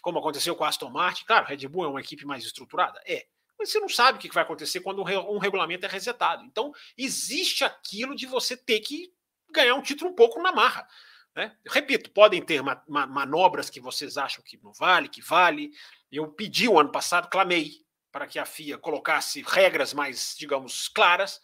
como 0.00 0.18
aconteceu 0.18 0.54
com 0.54 0.64
a 0.64 0.68
Aston 0.68 0.90
Martin. 0.90 1.24
Claro, 1.24 1.44
a 1.44 1.48
Red 1.48 1.68
Bull 1.68 1.84
é 1.84 1.88
uma 1.88 2.00
equipe 2.00 2.24
mais 2.24 2.44
estruturada? 2.44 3.00
É. 3.06 3.26
Mas 3.58 3.70
você 3.70 3.80
não 3.80 3.88
sabe 3.88 4.18
o 4.18 4.20
que 4.20 4.32
vai 4.32 4.42
acontecer 4.42 4.80
quando 4.80 5.02
um 5.02 5.38
regulamento 5.38 5.86
é 5.86 5.88
resetado. 5.88 6.44
Então, 6.44 6.72
existe 6.96 7.64
aquilo 7.64 8.14
de 8.14 8.26
você 8.26 8.56
ter 8.56 8.80
que 8.80 9.10
ganhar 9.50 9.74
um 9.74 9.82
título 9.82 10.10
um 10.10 10.14
pouco 10.14 10.42
na 10.42 10.52
marra. 10.52 10.86
Né? 11.34 11.54
Repito, 11.66 12.10
podem 12.10 12.42
ter 12.42 12.62
ma 12.62 12.82
ma 12.86 13.06
manobras 13.06 13.70
que 13.70 13.80
vocês 13.80 14.16
acham 14.16 14.42
que 14.42 14.58
não 14.62 14.72
vale, 14.72 15.08
que 15.08 15.22
vale. 15.22 15.70
Eu 16.10 16.28
pedi 16.28 16.68
o 16.68 16.78
ano 16.78 16.90
passado, 16.90 17.28
clamei 17.28 17.85
para 18.16 18.26
que 18.26 18.38
a 18.38 18.46
FIA 18.46 18.78
colocasse 18.78 19.44
regras 19.46 19.92
mais, 19.92 20.34
digamos, 20.38 20.88
claras. 20.88 21.38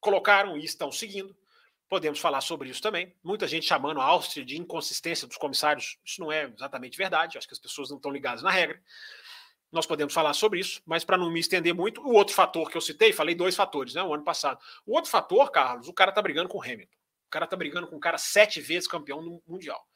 Colocaram 0.00 0.56
e 0.56 0.64
estão 0.64 0.90
seguindo. 0.90 1.36
Podemos 1.86 2.18
falar 2.18 2.40
sobre 2.40 2.70
isso 2.70 2.80
também. 2.80 3.14
Muita 3.22 3.46
gente 3.46 3.66
chamando 3.66 4.00
a 4.00 4.04
Áustria 4.04 4.42
de 4.42 4.58
inconsistência 4.58 5.28
dos 5.28 5.36
comissários. 5.36 5.98
Isso 6.02 6.18
não 6.22 6.32
é 6.32 6.44
exatamente 6.44 6.96
verdade. 6.96 7.36
Acho 7.36 7.46
que 7.46 7.52
as 7.52 7.60
pessoas 7.60 7.90
não 7.90 7.98
estão 7.98 8.10
ligadas 8.10 8.42
na 8.42 8.50
regra. 8.50 8.82
Nós 9.70 9.84
podemos 9.84 10.14
falar 10.14 10.32
sobre 10.32 10.60
isso, 10.60 10.80
mas 10.86 11.04
para 11.04 11.18
não 11.18 11.30
me 11.30 11.40
estender 11.40 11.74
muito, 11.74 12.00
o 12.00 12.14
outro 12.14 12.34
fator 12.34 12.70
que 12.70 12.76
eu 12.78 12.80
citei, 12.80 13.12
falei 13.12 13.34
dois 13.34 13.54
fatores, 13.54 13.92
né? 13.92 14.02
O 14.02 14.14
ano 14.14 14.24
passado. 14.24 14.58
O 14.86 14.94
outro 14.94 15.10
fator, 15.10 15.50
Carlos, 15.50 15.88
o 15.88 15.92
cara 15.92 16.10
tá 16.10 16.22
brigando 16.22 16.48
com 16.48 16.56
o 16.56 16.62
Hamilton. 16.62 16.96
O 17.26 17.30
cara 17.30 17.46
tá 17.46 17.54
brigando 17.54 17.86
com 17.86 17.96
um 17.96 18.00
cara 18.00 18.16
sete 18.16 18.62
vezes 18.62 18.88
campeão 18.88 19.42
Mundial. 19.46 19.86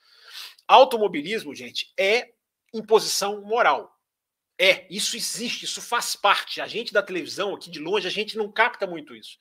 Automobilismo, 0.69 1.55
gente, 1.55 1.91
é 1.99 2.35
imposição 2.71 3.41
moral. 3.41 3.99
É, 4.63 4.87
isso 4.89 5.17
existe, 5.17 5.65
isso 5.65 5.83
faz 5.83 6.15
parte. 6.15 6.61
A 6.61 6.69
gente 6.69 6.93
da 6.93 7.03
televisão, 7.03 7.53
aqui 7.53 7.69
de 7.69 7.81
longe, 7.81 8.07
a 8.07 8.11
gente 8.11 8.39
não 8.39 8.49
capta 8.49 8.87
muito 8.87 9.13
isso. 9.13 9.37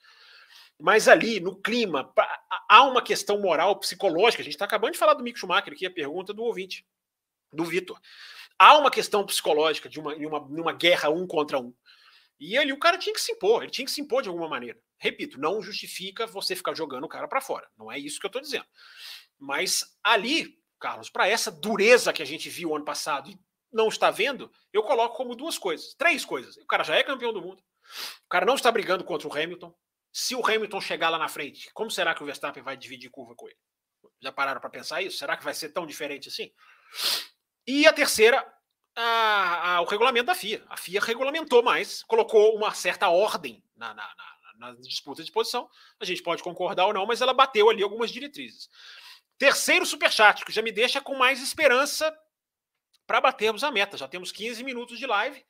Mas 0.80 1.06
ali, 1.06 1.38
no 1.38 1.54
clima, 1.54 2.12
há 2.68 2.82
uma 2.82 3.00
questão 3.00 3.40
moral, 3.40 3.78
psicológica. 3.78 4.42
A 4.42 4.44
gente 4.44 4.54
está 4.54 4.64
acabando 4.64 4.94
de 4.94 4.98
falar 4.98 5.14
do 5.14 5.22
Mick 5.22 5.38
Schumacher 5.38 5.74
aqui, 5.74 5.86
a 5.86 5.90
pergunta 5.92 6.34
do 6.34 6.42
ouvinte, 6.42 6.84
do 7.52 7.64
Vitor. 7.64 8.00
Há 8.58 8.76
uma 8.76 8.90
questão 8.90 9.24
psicológica 9.24 9.88
de 9.88 10.00
uma, 10.00 10.18
de 10.18 10.26
uma, 10.26 10.40
de 10.40 10.60
uma 10.60 10.72
guerra 10.72 11.08
um 11.08 11.24
contra 11.24 11.56
um. 11.56 11.72
E 12.40 12.58
ali 12.58 12.72
o 12.72 12.78
cara 12.80 12.98
tinha 12.98 13.14
que 13.14 13.20
se 13.20 13.30
impor, 13.30 13.62
ele 13.62 13.70
tinha 13.70 13.84
que 13.84 13.92
se 13.92 14.00
impor 14.00 14.22
de 14.22 14.28
alguma 14.28 14.48
maneira. 14.48 14.76
Repito, 14.98 15.38
não 15.38 15.62
justifica 15.62 16.26
você 16.26 16.56
ficar 16.56 16.74
jogando 16.74 17.04
o 17.04 17.08
cara 17.08 17.28
para 17.28 17.40
fora. 17.40 17.70
Não 17.78 17.92
é 17.92 17.96
isso 17.96 18.18
que 18.18 18.26
eu 18.26 18.28
estou 18.28 18.42
dizendo. 18.42 18.66
Mas 19.38 19.84
ali, 20.02 20.58
Carlos, 20.80 21.08
para 21.08 21.28
essa 21.28 21.52
dureza 21.52 22.12
que 22.12 22.22
a 22.22 22.26
gente 22.26 22.48
viu 22.48 22.74
ano 22.74 22.84
passado 22.84 23.30
e 23.30 23.38
não 23.72 23.88
está 23.88 24.10
vendo, 24.10 24.52
eu 24.72 24.82
coloco 24.82 25.16
como 25.16 25.34
duas 25.34 25.58
coisas, 25.58 25.94
três 25.94 26.24
coisas. 26.24 26.56
O 26.58 26.66
cara 26.66 26.84
já 26.84 26.94
é 26.94 27.02
campeão 27.02 27.32
do 27.32 27.40
mundo, 27.40 27.62
o 28.24 28.28
cara 28.28 28.46
não 28.46 28.54
está 28.54 28.70
brigando 28.70 29.04
contra 29.04 29.28
o 29.28 29.32
Hamilton. 29.32 29.74
Se 30.12 30.34
o 30.34 30.46
Hamilton 30.46 30.80
chegar 30.80 31.08
lá 31.08 31.18
na 31.18 31.28
frente, 31.28 31.70
como 31.72 31.90
será 31.90 32.14
que 32.14 32.22
o 32.22 32.26
Verstappen 32.26 32.62
vai 32.62 32.76
dividir 32.76 33.10
curva 33.10 33.34
com 33.34 33.48
ele? 33.48 33.56
Já 34.20 34.30
pararam 34.30 34.60
para 34.60 34.68
pensar 34.70 35.00
isso? 35.02 35.18
Será 35.18 35.36
que 35.36 35.44
vai 35.44 35.54
ser 35.54 35.70
tão 35.70 35.86
diferente 35.86 36.28
assim? 36.28 36.52
E 37.66 37.86
a 37.86 37.92
terceira, 37.92 38.46
a, 38.94 39.76
a, 39.76 39.80
o 39.80 39.84
regulamento 39.84 40.26
da 40.26 40.34
FIA. 40.34 40.62
A 40.68 40.76
FIA 40.76 41.00
regulamentou 41.00 41.62
mais, 41.62 42.02
colocou 42.02 42.54
uma 42.54 42.74
certa 42.74 43.08
ordem 43.08 43.64
na, 43.74 43.94
na, 43.94 44.14
na, 44.58 44.72
na 44.72 44.80
disputa 44.80 45.24
de 45.24 45.32
posição. 45.32 45.68
A 45.98 46.04
gente 46.04 46.22
pode 46.22 46.42
concordar 46.42 46.86
ou 46.86 46.92
não, 46.92 47.06
mas 47.06 47.20
ela 47.20 47.32
bateu 47.32 47.70
ali 47.70 47.82
algumas 47.82 48.10
diretrizes. 48.10 48.68
Terceiro 49.38 49.86
superchat, 49.86 50.44
que 50.44 50.52
já 50.52 50.62
me 50.62 50.70
deixa 50.70 51.00
com 51.00 51.16
mais 51.16 51.42
esperança 51.42 52.14
para 53.12 53.20
batermos 53.20 53.62
a 53.62 53.70
meta. 53.70 53.98
Já 53.98 54.08
temos 54.08 54.32
15 54.32 54.64
minutos 54.64 54.98
de 54.98 55.06
live. 55.06 55.44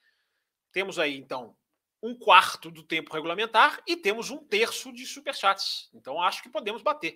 Temos 0.72 0.98
aí, 0.98 1.16
então, 1.16 1.56
um 2.02 2.12
quarto 2.12 2.72
do 2.72 2.82
tempo 2.82 3.14
regulamentar 3.14 3.80
e 3.86 3.96
temos 3.96 4.30
um 4.30 4.38
terço 4.38 4.92
de 4.92 5.06
superchats. 5.06 5.88
Então, 5.94 6.20
acho 6.20 6.42
que 6.42 6.48
podemos 6.48 6.82
bater. 6.82 7.14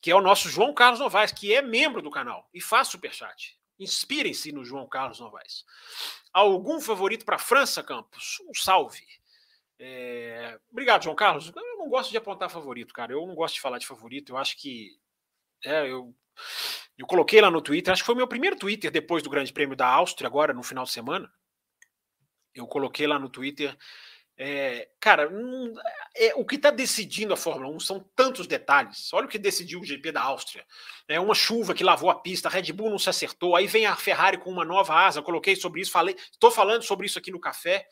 Que 0.00 0.12
é 0.12 0.14
o 0.14 0.20
nosso 0.20 0.48
João 0.48 0.72
Carlos 0.72 1.00
Novaes, 1.00 1.32
que 1.32 1.52
é 1.52 1.60
membro 1.60 2.00
do 2.00 2.08
canal 2.08 2.48
e 2.54 2.60
faz 2.60 2.86
superchat. 2.86 3.58
Inspirem-se 3.80 4.52
no 4.52 4.64
João 4.64 4.86
Carlos 4.86 5.18
Novaes. 5.18 5.64
Algum 6.32 6.80
favorito 6.80 7.24
para 7.24 7.36
França, 7.36 7.82
Campos? 7.82 8.38
Um 8.48 8.54
salve. 8.54 9.04
É... 9.76 10.56
Obrigado, 10.70 11.02
João 11.02 11.16
Carlos. 11.16 11.48
Eu 11.52 11.78
não 11.78 11.88
gosto 11.88 12.12
de 12.12 12.16
apontar 12.16 12.48
favorito, 12.48 12.94
cara. 12.94 13.12
Eu 13.12 13.26
não 13.26 13.34
gosto 13.34 13.54
de 13.54 13.60
falar 13.60 13.78
de 13.78 13.88
favorito. 13.88 14.34
Eu 14.34 14.38
acho 14.38 14.56
que. 14.56 15.00
É, 15.64 15.90
eu 15.90 16.14
eu 17.00 17.06
coloquei 17.06 17.40
lá 17.40 17.50
no 17.50 17.62
Twitter, 17.62 17.90
acho 17.90 18.02
que 18.02 18.06
foi 18.06 18.14
meu 18.14 18.28
primeiro 18.28 18.56
Twitter 18.56 18.90
depois 18.90 19.22
do 19.22 19.30
Grande 19.30 19.54
Prêmio 19.54 19.74
da 19.74 19.86
Áustria, 19.86 20.28
agora 20.28 20.52
no 20.52 20.62
final 20.62 20.84
de 20.84 20.90
semana. 20.90 21.32
Eu 22.54 22.66
coloquei 22.66 23.06
lá 23.06 23.18
no 23.18 23.30
Twitter. 23.30 23.74
É, 24.36 24.86
cara, 25.00 25.30
é, 26.14 26.34
o 26.34 26.44
que 26.44 26.56
está 26.56 26.70
decidindo 26.70 27.32
a 27.32 27.38
Fórmula 27.38 27.74
1 27.74 27.80
são 27.80 28.06
tantos 28.14 28.46
detalhes. 28.46 29.10
Olha 29.14 29.24
o 29.24 29.30
que 29.30 29.38
decidiu 29.38 29.80
o 29.80 29.84
GP 29.84 30.12
da 30.12 30.20
Áustria. 30.20 30.62
É 31.08 31.18
uma 31.18 31.34
chuva 31.34 31.72
que 31.72 31.82
lavou 31.82 32.10
a 32.10 32.20
pista, 32.20 32.48
a 32.48 32.50
Red 32.50 32.70
Bull 32.70 32.90
não 32.90 32.98
se 32.98 33.08
acertou, 33.08 33.56
aí 33.56 33.66
vem 33.66 33.86
a 33.86 33.96
Ferrari 33.96 34.36
com 34.36 34.50
uma 34.50 34.64
nova 34.64 34.92
asa. 34.94 35.20
Eu 35.20 35.24
coloquei 35.24 35.56
sobre 35.56 35.80
isso, 35.80 35.90
falei, 35.90 36.14
estou 36.30 36.50
falando 36.50 36.82
sobre 36.82 37.06
isso 37.06 37.18
aqui 37.18 37.30
no 37.30 37.40
café 37.40 37.86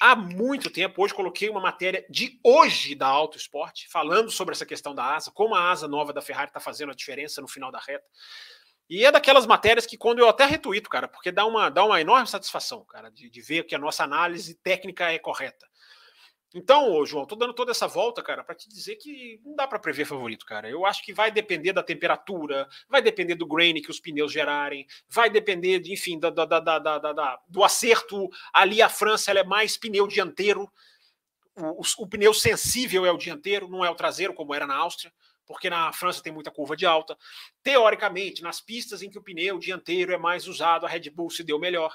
há 0.00 0.14
muito 0.16 0.70
tempo. 0.70 1.02
Hoje 1.02 1.14
coloquei 1.14 1.48
uma 1.48 1.60
matéria 1.60 2.04
de 2.08 2.38
hoje 2.42 2.94
da 2.94 3.06
Auto 3.06 3.36
Esporte, 3.36 3.88
falando 3.88 4.30
sobre 4.30 4.52
essa 4.52 4.66
questão 4.66 4.94
da 4.94 5.14
asa, 5.14 5.30
como 5.30 5.54
a 5.54 5.70
asa 5.70 5.88
nova 5.88 6.12
da 6.12 6.22
Ferrari 6.22 6.50
está 6.50 6.60
fazendo 6.60 6.92
a 6.92 6.94
diferença 6.94 7.40
no 7.40 7.48
final 7.48 7.70
da 7.70 7.78
reta. 7.78 8.04
E 8.88 9.04
é 9.04 9.10
daquelas 9.10 9.46
matérias 9.46 9.86
que 9.86 9.96
quando 9.96 10.18
eu 10.18 10.28
até 10.28 10.44
retuito, 10.44 10.90
cara, 10.90 11.08
porque 11.08 11.32
dá 11.32 11.46
uma, 11.46 11.70
dá 11.70 11.84
uma 11.84 12.00
enorme 12.00 12.26
satisfação, 12.26 12.84
cara, 12.84 13.10
de, 13.10 13.30
de 13.30 13.40
ver 13.40 13.64
que 13.64 13.74
a 13.74 13.78
nossa 13.78 14.04
análise 14.04 14.54
técnica 14.56 15.10
é 15.10 15.18
correta. 15.18 15.66
Então, 16.56 17.04
João, 17.04 17.26
tô 17.26 17.34
dando 17.34 17.52
toda 17.52 17.72
essa 17.72 17.88
volta, 17.88 18.22
cara, 18.22 18.44
para 18.44 18.54
te 18.54 18.68
dizer 18.68 18.94
que 18.94 19.40
não 19.44 19.56
dá 19.56 19.66
para 19.66 19.80
prever 19.80 20.04
favorito, 20.04 20.46
cara. 20.46 20.70
Eu 20.70 20.86
acho 20.86 21.02
que 21.02 21.12
vai 21.12 21.28
depender 21.28 21.72
da 21.72 21.82
temperatura, 21.82 22.68
vai 22.88 23.02
depender 23.02 23.34
do 23.34 23.44
grain 23.44 23.82
que 23.82 23.90
os 23.90 23.98
pneus 23.98 24.32
gerarem, 24.32 24.86
vai 25.08 25.28
depender, 25.28 25.80
de, 25.80 25.92
enfim, 25.92 26.16
da, 26.16 26.30
da, 26.30 26.44
da, 26.44 27.40
do 27.48 27.64
acerto. 27.64 28.30
Ali 28.52 28.80
a 28.80 28.88
França 28.88 29.32
ela 29.32 29.40
é 29.40 29.44
mais 29.44 29.76
pneu 29.76 30.06
dianteiro. 30.06 30.70
O, 31.56 31.82
o, 31.82 32.04
o 32.04 32.08
pneu 32.08 32.32
sensível 32.32 33.04
é 33.04 33.10
o 33.10 33.18
dianteiro, 33.18 33.68
não 33.68 33.84
é 33.84 33.90
o 33.90 33.96
traseiro, 33.96 34.32
como 34.32 34.54
era 34.54 34.66
na 34.66 34.76
Áustria 34.76 35.12
porque 35.46 35.68
na 35.68 35.92
França 35.92 36.22
tem 36.22 36.32
muita 36.32 36.50
curva 36.50 36.74
de 36.74 36.86
alta. 36.86 37.18
Teoricamente, 37.62 38.42
nas 38.42 38.62
pistas 38.62 39.02
em 39.02 39.10
que 39.10 39.18
o 39.18 39.22
pneu 39.22 39.58
dianteiro 39.58 40.10
é 40.10 40.16
mais 40.16 40.48
usado, 40.48 40.86
a 40.86 40.88
Red 40.88 41.10
Bull 41.10 41.28
se 41.28 41.44
deu 41.44 41.58
melhor. 41.58 41.94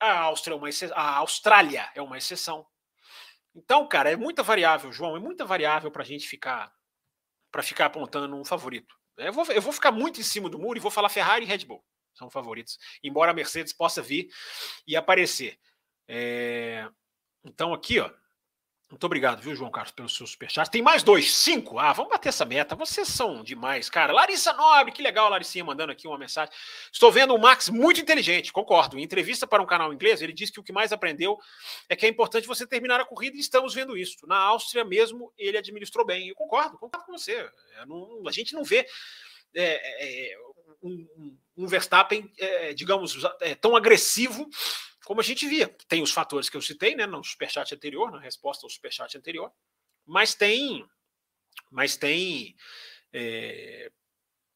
A 0.00 0.20
Áustria 0.20 0.54
é 0.54 0.56
uma 0.56 0.68
a 0.94 1.16
Austrália 1.18 1.90
é 1.94 2.00
uma 2.00 2.16
exceção. 2.16 2.66
Então, 3.54 3.86
cara, 3.86 4.10
é 4.10 4.16
muita 4.16 4.42
variável, 4.42 4.92
João, 4.92 5.16
é 5.16 5.20
muita 5.20 5.44
variável 5.44 5.90
para 5.90 6.02
a 6.02 6.06
gente 6.06 6.26
ficar 6.26 6.72
para 7.50 7.62
ficar 7.62 7.86
apontando 7.86 8.34
um 8.34 8.44
favorito. 8.44 8.96
Eu 9.18 9.32
vou, 9.32 9.44
eu 9.46 9.60
vou 9.60 9.72
ficar 9.74 9.92
muito 9.92 10.18
em 10.18 10.22
cima 10.22 10.48
do 10.48 10.58
muro 10.58 10.78
e 10.78 10.80
vou 10.80 10.90
falar 10.90 11.10
Ferrari 11.10 11.44
e 11.44 11.48
Red 11.48 11.66
Bull. 11.66 11.84
São 12.14 12.30
favoritos. 12.30 12.78
Embora 13.02 13.30
a 13.30 13.34
Mercedes 13.34 13.74
possa 13.74 14.00
vir 14.00 14.28
e 14.86 14.96
aparecer. 14.96 15.58
É... 16.08 16.88
Então, 17.44 17.74
aqui, 17.74 18.00
ó. 18.00 18.10
Muito 18.92 19.04
obrigado, 19.04 19.40
viu, 19.40 19.56
João 19.56 19.70
Carlos, 19.70 19.90
pelo 19.90 20.06
seu 20.06 20.26
superchat. 20.26 20.70
Tem 20.70 20.82
mais 20.82 21.02
dois, 21.02 21.32
cinco. 21.32 21.78
Ah, 21.78 21.94
vamos 21.94 22.10
bater 22.12 22.28
essa 22.28 22.44
meta. 22.44 22.76
Vocês 22.76 23.08
são 23.08 23.42
demais, 23.42 23.88
cara. 23.88 24.12
Larissa 24.12 24.52
Nobre, 24.52 24.92
que 24.92 25.00
legal, 25.00 25.30
Larissinha, 25.30 25.64
mandando 25.64 25.92
aqui 25.92 26.06
uma 26.06 26.18
mensagem. 26.18 26.52
Estou 26.92 27.10
vendo 27.10 27.34
o 27.34 27.38
Max 27.38 27.70
muito 27.70 28.02
inteligente, 28.02 28.52
concordo. 28.52 28.98
Em 28.98 29.02
entrevista 29.02 29.46
para 29.46 29.62
um 29.62 29.66
canal 29.66 29.94
inglês, 29.94 30.20
ele 30.20 30.34
disse 30.34 30.52
que 30.52 30.60
o 30.60 30.62
que 30.62 30.74
mais 30.74 30.92
aprendeu 30.92 31.38
é 31.88 31.96
que 31.96 32.04
é 32.04 32.08
importante 32.10 32.46
você 32.46 32.66
terminar 32.66 33.00
a 33.00 33.06
corrida 33.06 33.34
e 33.34 33.40
estamos 33.40 33.72
vendo 33.72 33.96
isso. 33.96 34.26
Na 34.26 34.36
Áustria 34.36 34.84
mesmo, 34.84 35.32
ele 35.38 35.56
administrou 35.56 36.04
bem. 36.04 36.28
Eu 36.28 36.34
concordo, 36.34 36.76
concordo 36.76 37.06
com 37.06 37.12
você. 37.12 37.50
Não, 37.86 38.28
a 38.28 38.30
gente 38.30 38.52
não 38.52 38.62
vê 38.62 38.86
é, 39.54 40.32
é, 40.32 40.36
um, 40.82 41.08
um, 41.56 41.66
Verstappen, 41.66 42.30
é, 42.38 42.74
digamos, 42.74 43.18
é, 43.40 43.54
tão 43.54 43.74
agressivo 43.74 44.46
como 45.04 45.20
a 45.20 45.24
gente 45.24 45.46
via. 45.46 45.68
Tem 45.88 46.02
os 46.02 46.12
fatores 46.12 46.48
que 46.48 46.56
eu 46.56 46.62
citei, 46.62 46.94
né, 46.94 47.06
no 47.06 47.22
superchat 47.22 47.74
anterior, 47.74 48.10
na 48.10 48.20
resposta 48.20 48.66
ao 48.66 48.70
superchat 48.70 49.16
anterior, 49.16 49.52
mas 50.06 50.34
tem, 50.34 50.86
mas 51.70 51.96
tem, 51.96 52.56
é, 53.12 53.90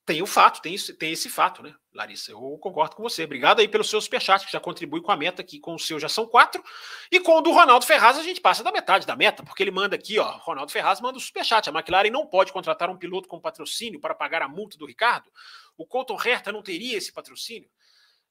tem 0.05 0.23
o 0.23 0.27
fato, 0.27 0.63
tem, 0.63 0.77
tem 0.77 1.13
esse 1.13 1.29
fato, 1.29 1.63
né, 1.63 1.75
Larissa? 1.93 2.31
Eu 2.31 2.59
concordo 2.59 2.95
com 2.95 3.03
você. 3.03 3.25
Obrigado 3.25 3.59
aí 3.59 3.67
pelo 3.67 3.83
seu 3.83 4.01
superchat, 4.01 4.47
que 4.47 4.53
já 4.53 4.61
contribui 4.61 5.03
com 5.03 5.11
a 5.11 5.17
meta 5.17 5.43
aqui, 5.43 5.59
com 5.59 5.75
o 5.75 5.79
seu 5.79 5.99
já 5.99 6.09
são 6.09 6.27
quatro, 6.27 6.63
e 7.11 7.19
com 7.19 7.39
o 7.39 7.41
do 7.41 7.51
Ronaldo 7.51 7.85
Ferraz 7.85 8.17
a 8.17 8.23
gente 8.23 8.41
passa 8.41 8.63
da 8.63 8.71
metade 8.71 9.05
da 9.05 9.17
meta, 9.17 9.43
porque 9.43 9.65
ele 9.65 9.73
manda 9.73 9.97
aqui, 9.97 10.19
ó, 10.19 10.37
Ronaldo 10.39 10.71
Ferraz 10.71 11.01
manda 11.01 11.19
o 11.19 11.21
superchat. 11.21 11.69
A 11.69 11.73
McLaren 11.73 12.11
não 12.11 12.25
pode 12.25 12.53
contratar 12.53 12.89
um 12.89 12.97
piloto 12.97 13.29
com 13.29 13.41
patrocínio 13.41 14.01
para 14.01 14.15
pagar 14.15 14.43
a 14.43 14.49
multa 14.49 14.79
do 14.79 14.87
Ricardo. 14.87 15.29
O 15.77 15.85
Colton 15.85 16.17
Herta 16.25 16.53
não 16.53 16.63
teria 16.63 16.97
esse 16.97 17.13
patrocínio. 17.13 17.69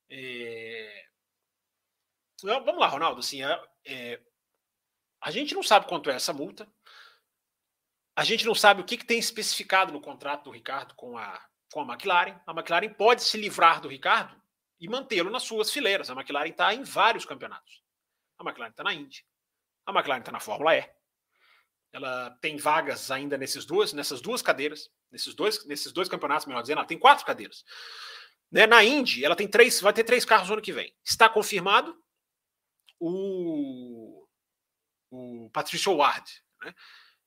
É, 0.09 1.05
Vamos 2.43 2.79
lá, 2.79 2.87
Ronaldo. 2.87 3.19
Assim, 3.19 3.43
é, 3.43 3.63
é, 3.85 4.21
a 5.21 5.31
gente 5.31 5.55
não 5.55 5.63
sabe 5.63 5.87
quanto 5.87 6.09
é 6.09 6.15
essa 6.15 6.33
multa. 6.33 6.67
A 8.15 8.23
gente 8.23 8.45
não 8.45 8.55
sabe 8.55 8.81
o 8.81 8.85
que, 8.85 8.97
que 8.97 9.05
tem 9.05 9.19
especificado 9.19 9.91
no 9.91 10.01
contrato 10.01 10.45
do 10.45 10.51
Ricardo 10.51 10.93
com 10.95 11.17
a, 11.17 11.41
com 11.71 11.81
a 11.81 11.93
McLaren. 11.93 12.39
A 12.45 12.51
McLaren 12.51 12.93
pode 12.93 13.23
se 13.23 13.37
livrar 13.37 13.81
do 13.81 13.89
Ricardo 13.89 14.41
e 14.79 14.87
mantê-lo 14.87 15.29
nas 15.29 15.43
suas 15.43 15.71
fileiras. 15.71 16.09
A 16.09 16.13
McLaren 16.13 16.49
está 16.49 16.73
em 16.73 16.83
vários 16.83 17.25
campeonatos. 17.25 17.83
A 18.37 18.43
McLaren 18.43 18.71
está 18.71 18.83
na 18.83 18.93
Indy. 18.93 19.25
A 19.85 19.91
McLaren 19.91 20.19
está 20.19 20.31
na 20.31 20.39
Fórmula 20.39 20.75
E. 20.75 20.89
Ela 21.91 22.31
tem 22.41 22.57
vagas 22.57 23.09
ainda 23.09 23.37
nesses 23.37 23.65
duas, 23.65 23.93
nessas 23.93 24.19
duas 24.19 24.41
cadeiras, 24.41 24.91
nesses 25.09 25.33
dois, 25.33 25.65
nesses 25.65 25.93
dois 25.93 26.09
campeonatos, 26.09 26.45
melhor 26.45 26.61
dizendo, 26.61 26.79
ela 26.79 26.87
tem 26.87 26.99
quatro 26.99 27.25
cadeiras. 27.25 27.63
Né? 28.51 28.67
Na 28.67 28.83
Indy, 28.83 29.23
ela 29.23 29.35
tem 29.35 29.47
três, 29.47 29.79
vai 29.79 29.93
ter 29.93 30.03
três 30.03 30.25
carros 30.25 30.49
no 30.49 30.55
ano 30.55 30.61
que 30.61 30.73
vem. 30.73 30.93
Está 31.03 31.29
confirmado 31.29 31.97
o, 32.99 34.27
o 35.11 35.49
Patricio 35.51 35.95
Ward. 35.95 36.29
Né? 36.63 36.73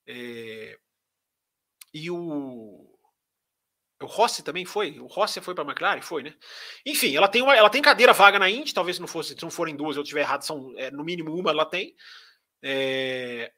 É, 0.07 0.79
e 1.93 2.11
o, 2.11 2.99
o 4.01 4.07
Rossi 4.07 4.43
também 4.43 4.65
foi? 4.65 4.99
O 5.01 5.07
Rossi 5.07 5.41
foi 5.41 5.55
para 5.55 5.65
a 5.65 5.67
McLaren? 5.67 6.03
Foi, 6.03 6.23
né? 6.23 6.35
Enfim, 6.87 7.17
ela 7.17 7.29
tem, 7.29 7.43
uma, 7.43 7.57
ela 7.57 7.71
tem 7.71 7.83
cadeira 7.83 8.13
vaga 8.13 8.39
na 8.39 8.49
Indy, 8.49 8.73
talvez 8.73 8.97
se 8.97 9.01
não, 9.01 9.09
fosse, 9.09 9.35
se 9.35 9.43
não 9.43 9.51
forem 9.51 9.77
duas 9.77 9.97
eu 9.97 10.05
tiver 10.05 10.21
errado, 10.21 10.43
são 10.43 10.73
é, 10.77 10.91
no 10.91 11.05
mínimo 11.05 11.35
uma 11.35 11.51
ela 11.51 11.67
tem. 11.67 11.95
É, 12.63 13.53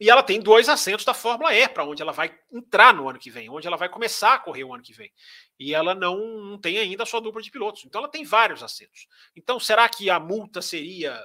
e 0.00 0.10
ela 0.10 0.22
tem 0.22 0.40
dois 0.40 0.68
assentos 0.68 1.04
da 1.04 1.14
Fórmula 1.14 1.54
E, 1.54 1.68
para 1.68 1.84
onde 1.84 2.02
ela 2.02 2.12
vai 2.12 2.36
entrar 2.52 2.92
no 2.92 3.08
ano 3.08 3.18
que 3.18 3.30
vem, 3.30 3.48
onde 3.48 3.66
ela 3.66 3.76
vai 3.76 3.88
começar 3.88 4.34
a 4.34 4.38
correr 4.38 4.64
o 4.64 4.74
ano 4.74 4.82
que 4.82 4.92
vem. 4.92 5.12
E 5.58 5.72
ela 5.72 5.94
não, 5.94 6.18
não 6.42 6.58
tem 6.58 6.78
ainda 6.78 7.04
a 7.04 7.06
sua 7.06 7.20
dupla 7.20 7.40
de 7.40 7.50
pilotos. 7.50 7.84
Então 7.84 8.00
ela 8.00 8.10
tem 8.10 8.24
vários 8.24 8.62
assentos. 8.62 9.06
Então, 9.36 9.60
será 9.60 9.88
que 9.88 10.10
a 10.10 10.18
multa 10.18 10.60
seria 10.60 11.24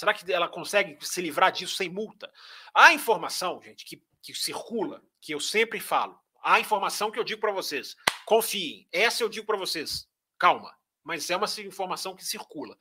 Será 0.00 0.14
que 0.14 0.32
ela 0.32 0.48
consegue 0.48 0.96
se 1.04 1.20
livrar 1.20 1.52
disso 1.52 1.76
sem 1.76 1.90
multa? 1.90 2.32
A 2.74 2.94
informação, 2.94 3.60
gente, 3.60 3.84
que, 3.84 4.02
que 4.22 4.32
circula, 4.32 5.04
que 5.20 5.34
eu 5.34 5.38
sempre 5.38 5.78
falo, 5.78 6.18
a 6.42 6.58
informação 6.58 7.10
que 7.10 7.18
eu 7.18 7.22
digo 7.22 7.38
para 7.38 7.52
vocês, 7.52 7.94
confiem. 8.24 8.88
Essa 8.90 9.22
eu 9.22 9.28
digo 9.28 9.46
para 9.46 9.58
vocês, 9.58 10.08
calma, 10.38 10.74
mas 11.04 11.28
é 11.28 11.36
uma 11.36 11.46
informação 11.58 12.16
que 12.16 12.24
circula. 12.24 12.78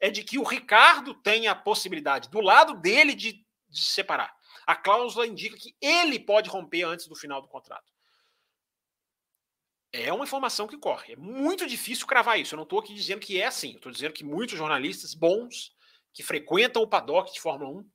É 0.00 0.10
de 0.10 0.24
que 0.24 0.38
o 0.38 0.42
Ricardo 0.42 1.12
tem 1.12 1.48
a 1.48 1.54
possibilidade, 1.54 2.30
do 2.30 2.40
lado 2.40 2.80
dele, 2.80 3.14
de, 3.14 3.44
de 3.68 3.84
separar. 3.84 4.34
A 4.66 4.74
cláusula 4.74 5.26
indica 5.26 5.58
que 5.58 5.76
ele 5.82 6.18
pode 6.18 6.48
romper 6.48 6.84
antes 6.84 7.06
do 7.06 7.14
final 7.14 7.42
do 7.42 7.48
contrato. 7.48 7.92
É 9.92 10.10
uma 10.10 10.24
informação 10.24 10.66
que 10.66 10.78
corre. 10.78 11.12
É 11.12 11.16
muito 11.16 11.66
difícil 11.66 12.06
cravar 12.06 12.40
isso. 12.40 12.54
Eu 12.54 12.56
não 12.56 12.64
estou 12.64 12.78
aqui 12.78 12.94
dizendo 12.94 13.20
que 13.20 13.38
é 13.38 13.44
assim. 13.44 13.74
Estou 13.74 13.92
dizendo 13.92 14.14
que 14.14 14.24
muitos 14.24 14.56
jornalistas 14.56 15.12
bons 15.12 15.73
que 16.14 16.22
frequentam 16.22 16.80
o 16.80 16.86
paddock 16.86 17.30
de 17.32 17.40
Fórmula 17.40 17.70
1 17.80 17.90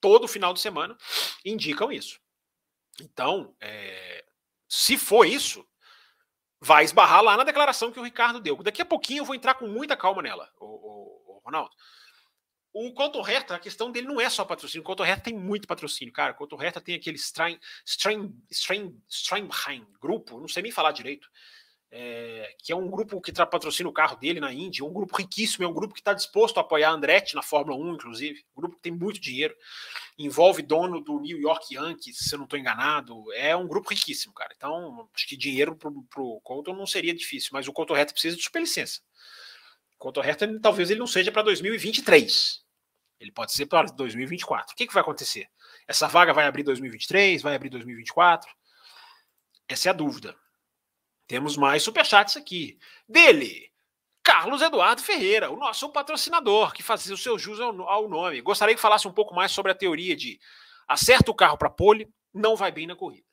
todo 0.00 0.28
final 0.28 0.52
de 0.52 0.60
semana 0.60 0.96
indicam 1.44 1.90
isso. 1.90 2.20
Então, 3.00 3.56
é, 3.58 4.24
se 4.68 4.98
for 4.98 5.26
isso, 5.26 5.66
vai 6.60 6.84
esbarrar 6.84 7.22
lá 7.22 7.36
na 7.36 7.42
declaração 7.42 7.90
que 7.90 7.98
o 7.98 8.02
Ricardo 8.02 8.38
deu. 8.38 8.62
Daqui 8.62 8.82
a 8.82 8.86
pouquinho 8.86 9.22
eu 9.22 9.24
vou 9.24 9.34
entrar 9.34 9.54
com 9.54 9.66
muita 9.66 9.96
calma 9.96 10.22
nela, 10.22 10.48
o, 10.60 11.40
Ronaldo. 11.44 11.74
O 12.72 12.92
Cotorreta, 12.92 13.54
a 13.54 13.58
questão 13.58 13.90
dele 13.90 14.08
não 14.08 14.20
é 14.20 14.28
só 14.28 14.44
patrocínio. 14.44 14.82
O 14.82 14.86
Cotorreta 14.86 15.22
tem 15.22 15.34
muito 15.34 15.68
patrocínio, 15.68 16.12
cara. 16.12 16.32
O 16.32 16.36
Cotorreta 16.36 16.80
tem 16.80 16.96
aquele 16.96 17.16
Strain, 17.16 17.58
Strain, 17.86 18.34
Strain, 18.50 19.00
Strainheim 19.08 19.86
grupo, 20.00 20.40
não 20.40 20.48
sei 20.48 20.62
nem 20.62 20.72
falar 20.72 20.92
direito, 20.92 21.30
é, 21.96 22.56
que 22.58 22.72
é 22.72 22.76
um 22.76 22.90
grupo 22.90 23.20
que 23.20 23.32
patrocina 23.32 23.88
o 23.88 23.92
carro 23.92 24.16
dele 24.16 24.40
na 24.40 24.52
Indy, 24.52 24.82
um 24.82 24.92
grupo 24.92 25.16
riquíssimo, 25.16 25.64
é 25.64 25.68
um 25.68 25.72
grupo 25.72 25.94
que 25.94 26.00
está 26.00 26.12
disposto 26.12 26.58
a 26.58 26.60
apoiar 26.60 26.90
a 26.90 26.92
Andretti 26.92 27.36
na 27.36 27.42
Fórmula 27.42 27.78
1, 27.78 27.94
inclusive. 27.94 28.44
Um 28.56 28.62
grupo 28.62 28.74
que 28.74 28.82
tem 28.82 28.90
muito 28.90 29.20
dinheiro, 29.20 29.54
envolve 30.18 30.60
dono 30.60 31.00
do 31.00 31.20
New 31.20 31.38
York 31.38 31.72
Yankees, 31.72 32.18
se 32.18 32.34
eu 32.34 32.38
não 32.38 32.46
estou 32.46 32.58
enganado. 32.58 33.32
É 33.34 33.54
um 33.54 33.68
grupo 33.68 33.90
riquíssimo, 33.90 34.34
cara. 34.34 34.52
Então, 34.56 35.08
acho 35.14 35.28
que 35.28 35.36
dinheiro 35.36 35.76
para 35.76 36.20
o 36.20 36.40
Colton 36.40 36.74
não 36.74 36.84
seria 36.84 37.14
difícil, 37.14 37.50
mas 37.52 37.68
o 37.68 37.72
Cotorreta 37.72 38.12
precisa 38.12 38.36
de 38.36 38.42
superlicença. 38.42 39.00
O 39.94 39.98
Cotorreta 39.98 40.48
talvez 40.60 40.90
ele 40.90 40.98
não 40.98 41.06
seja 41.06 41.30
para 41.30 41.42
2023. 41.42 42.60
Ele 43.20 43.30
pode 43.30 43.52
ser 43.52 43.66
para 43.66 43.86
2024. 43.92 44.72
O 44.72 44.76
que, 44.76 44.88
que 44.88 44.92
vai 44.92 45.02
acontecer? 45.02 45.48
Essa 45.86 46.08
vaga 46.08 46.32
vai 46.32 46.44
abrir 46.44 46.64
2023? 46.64 47.40
Vai 47.40 47.54
abrir 47.54 47.70
2024? 47.70 48.52
Essa 49.68 49.88
é 49.88 49.90
a 49.90 49.94
dúvida. 49.94 50.36
Temos 51.26 51.56
mais 51.56 51.82
superchats 51.82 52.36
aqui. 52.36 52.78
Dele, 53.08 53.70
Carlos 54.22 54.62
Eduardo 54.62 55.02
Ferreira, 55.02 55.50
o 55.50 55.56
nosso 55.56 55.90
patrocinador, 55.90 56.72
que 56.72 56.82
fazia 56.82 57.14
o 57.14 57.18
seu 57.18 57.38
jus 57.38 57.60
ao 57.60 58.08
nome. 58.08 58.40
Gostaria 58.40 58.74
que 58.74 58.80
falasse 58.80 59.06
um 59.06 59.12
pouco 59.12 59.34
mais 59.34 59.52
sobre 59.52 59.72
a 59.72 59.74
teoria 59.74 60.16
de 60.16 60.40
acerta 60.88 61.30
o 61.30 61.34
carro 61.34 61.58
para 61.58 61.70
pole, 61.70 62.08
não 62.32 62.56
vai 62.56 62.70
bem 62.72 62.86
na 62.86 62.96
corrida. 62.96 63.26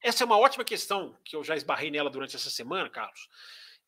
Essa 0.00 0.24
é 0.24 0.26
uma 0.26 0.38
ótima 0.38 0.64
questão 0.64 1.16
que 1.24 1.36
eu 1.36 1.44
já 1.44 1.54
esbarrei 1.54 1.90
nela 1.90 2.10
durante 2.10 2.34
essa 2.34 2.50
semana, 2.50 2.90
Carlos. 2.90 3.28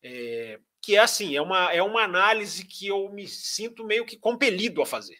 É, 0.01 0.59
que 0.81 0.95
é 0.95 0.99
assim, 0.99 1.35
é 1.35 1.41
uma, 1.41 1.73
é 1.73 1.81
uma 1.81 2.03
análise 2.03 2.65
que 2.65 2.87
eu 2.87 3.09
me 3.09 3.27
sinto 3.27 3.83
meio 3.83 4.05
que 4.05 4.17
compelido 4.17 4.81
a 4.81 4.85
fazer. 4.85 5.19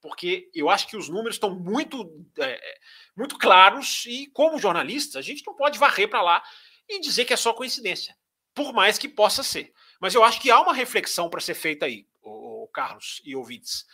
Porque 0.00 0.50
eu 0.52 0.68
acho 0.68 0.88
que 0.88 0.96
os 0.96 1.08
números 1.08 1.36
estão 1.36 1.54
muito, 1.54 2.26
é, 2.38 2.78
muito 3.16 3.38
claros 3.38 4.04
e, 4.06 4.26
como 4.32 4.58
jornalista, 4.58 5.18
a 5.18 5.22
gente 5.22 5.46
não 5.46 5.54
pode 5.54 5.78
varrer 5.78 6.08
para 6.08 6.22
lá 6.22 6.42
e 6.88 7.00
dizer 7.00 7.24
que 7.24 7.32
é 7.32 7.36
só 7.36 7.52
coincidência, 7.52 8.16
por 8.54 8.72
mais 8.72 8.98
que 8.98 9.08
possa 9.08 9.42
ser. 9.42 9.72
Mas 10.00 10.14
eu 10.14 10.22
acho 10.22 10.40
que 10.40 10.50
há 10.50 10.60
uma 10.60 10.74
reflexão 10.74 11.30
para 11.30 11.40
ser 11.40 11.54
feita 11.54 11.86
aí, 11.86 12.06
o, 12.22 12.68
Carlos 12.72 13.22
e 13.24 13.36
ouvintes. 13.36 13.86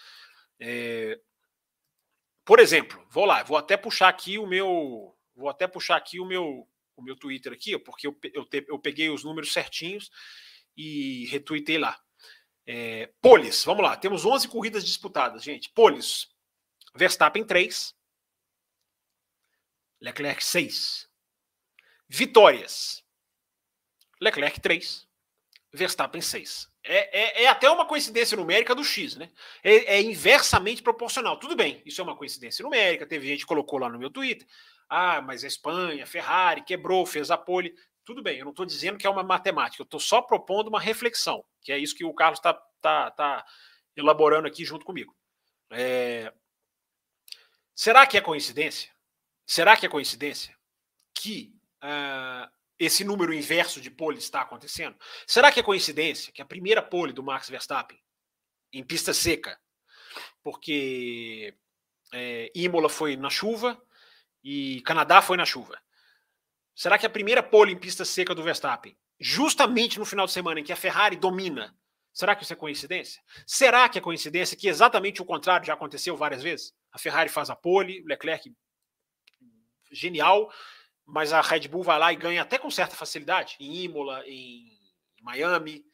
É, 0.58 1.20
por 2.44 2.58
exemplo, 2.58 3.04
vou 3.10 3.24
lá, 3.24 3.42
vou 3.42 3.56
até 3.56 3.76
puxar 3.76 4.08
aqui 4.08 4.38
o 4.38 4.46
meu, 4.46 5.16
vou 5.34 5.48
até 5.48 5.66
puxar 5.66 5.96
aqui 5.96 6.18
o 6.18 6.24
meu, 6.24 6.66
o 6.96 7.02
meu 7.02 7.16
Twitter 7.16 7.52
aqui, 7.52 7.78
porque 7.78 8.06
eu, 8.06 8.18
eu, 8.32 8.44
te, 8.44 8.64
eu 8.68 8.78
peguei 8.78 9.10
os 9.10 9.24
números 9.24 9.52
certinhos 9.52 10.10
e 10.76 11.26
retuitei 11.26 11.78
lá. 11.78 12.00
É, 12.66 13.12
poles, 13.20 13.64
vamos 13.64 13.82
lá, 13.82 13.96
temos 13.96 14.24
11 14.24 14.48
corridas 14.48 14.84
disputadas, 14.84 15.42
gente. 15.42 15.70
Poles, 15.70 16.28
Verstappen 16.94 17.44
3, 17.44 17.94
Leclerc 20.00 20.42
6. 20.42 21.09
Vitórias, 22.12 23.04
Leclerc 24.20 24.60
3, 24.60 25.06
Verstappen 25.72 26.20
6. 26.20 26.68
É, 26.82 27.20
é, 27.20 27.42
é, 27.44 27.46
até 27.46 27.70
uma 27.70 27.86
coincidência 27.86 28.36
numérica 28.36 28.74
do 28.74 28.82
X, 28.82 29.14
né? 29.14 29.30
É, 29.62 29.96
é, 29.96 30.02
inversamente 30.02 30.82
proporcional. 30.82 31.38
Tudo 31.38 31.54
bem, 31.54 31.80
isso 31.86 32.00
é 32.00 32.04
uma 32.04 32.16
coincidência 32.16 32.64
numérica. 32.64 33.06
Teve 33.06 33.28
gente 33.28 33.40
que 33.40 33.46
colocou 33.46 33.78
lá 33.78 33.88
no 33.88 33.96
meu 33.96 34.10
Twitter. 34.10 34.44
Ah, 34.88 35.22
mas 35.22 35.44
a 35.44 35.46
Espanha, 35.46 36.04
Ferrari, 36.04 36.64
quebrou, 36.64 37.06
fez 37.06 37.30
a 37.30 37.38
pole. 37.38 37.72
Tudo 38.04 38.24
bem, 38.24 38.38
eu 38.38 38.44
não 38.44 38.50
estou 38.50 38.66
dizendo 38.66 38.98
que 38.98 39.06
é 39.06 39.10
uma 39.10 39.22
matemática, 39.22 39.80
eu 39.80 39.84
estou 39.84 40.00
só 40.00 40.20
propondo 40.20 40.66
uma 40.66 40.80
reflexão, 40.80 41.44
que 41.60 41.70
é 41.70 41.78
isso 41.78 41.94
que 41.94 42.04
o 42.04 42.12
Carlos 42.12 42.40
está 42.40 42.54
tá, 42.80 43.10
tá 43.12 43.46
elaborando 43.94 44.48
aqui 44.48 44.64
junto 44.64 44.84
comigo. 44.84 45.14
É... 45.70 46.32
Será 47.72 48.04
que 48.04 48.16
é 48.16 48.20
coincidência? 48.20 48.90
Será 49.46 49.76
que 49.76 49.86
é 49.86 49.88
coincidência 49.88 50.56
que 51.14 51.54
uh, 51.82 52.50
esse 52.78 53.04
número 53.04 53.32
inverso 53.32 53.80
de 53.80 53.90
pole 53.90 54.18
está 54.18 54.40
acontecendo? 54.42 54.96
Será 55.26 55.52
que 55.52 55.60
é 55.60 55.62
coincidência 55.62 56.32
que 56.32 56.42
a 56.42 56.46
primeira 56.46 56.82
pole 56.82 57.12
do 57.12 57.22
Max 57.22 57.48
Verstappen 57.48 57.98
em 58.72 58.84
pista 58.84 59.12
seca, 59.12 59.58
porque 60.42 61.54
é, 62.12 62.50
Imola 62.54 62.88
foi 62.88 63.16
na 63.16 63.30
chuva 63.30 63.80
e 64.42 64.80
Canadá 64.82 65.20
foi 65.20 65.36
na 65.36 65.44
chuva. 65.44 65.78
Será 66.74 66.98
que 66.98 67.06
a 67.06 67.10
primeira 67.10 67.42
pole 67.42 67.72
em 67.72 67.78
pista 67.78 68.04
seca 68.04 68.34
do 68.34 68.42
Verstappen, 68.42 68.96
justamente 69.18 69.98
no 69.98 70.06
final 70.06 70.26
de 70.26 70.32
semana 70.32 70.60
em 70.60 70.64
que 70.64 70.72
a 70.72 70.76
Ferrari 70.76 71.16
domina, 71.16 71.76
será 72.12 72.34
que 72.34 72.44
isso 72.44 72.52
é 72.52 72.56
coincidência? 72.56 73.20
Será 73.46 73.88
que 73.88 73.98
é 73.98 74.00
coincidência 74.00 74.56
que 74.56 74.68
exatamente 74.68 75.20
o 75.20 75.26
contrário 75.26 75.66
já 75.66 75.74
aconteceu 75.74 76.16
várias 76.16 76.42
vezes? 76.42 76.72
A 76.92 76.98
Ferrari 76.98 77.28
faz 77.28 77.50
a 77.50 77.56
pole, 77.56 78.02
Leclerc 78.06 78.52
genial, 79.92 80.50
mas 81.10 81.32
a 81.32 81.40
Red 81.40 81.68
Bull 81.68 81.82
vai 81.82 81.98
lá 81.98 82.12
e 82.12 82.16
ganha 82.16 82.42
até 82.42 82.58
com 82.58 82.70
certa 82.70 82.94
facilidade 82.94 83.56
em 83.58 83.84
Imola, 83.84 84.22
em 84.26 84.70
Miami. 85.20 85.84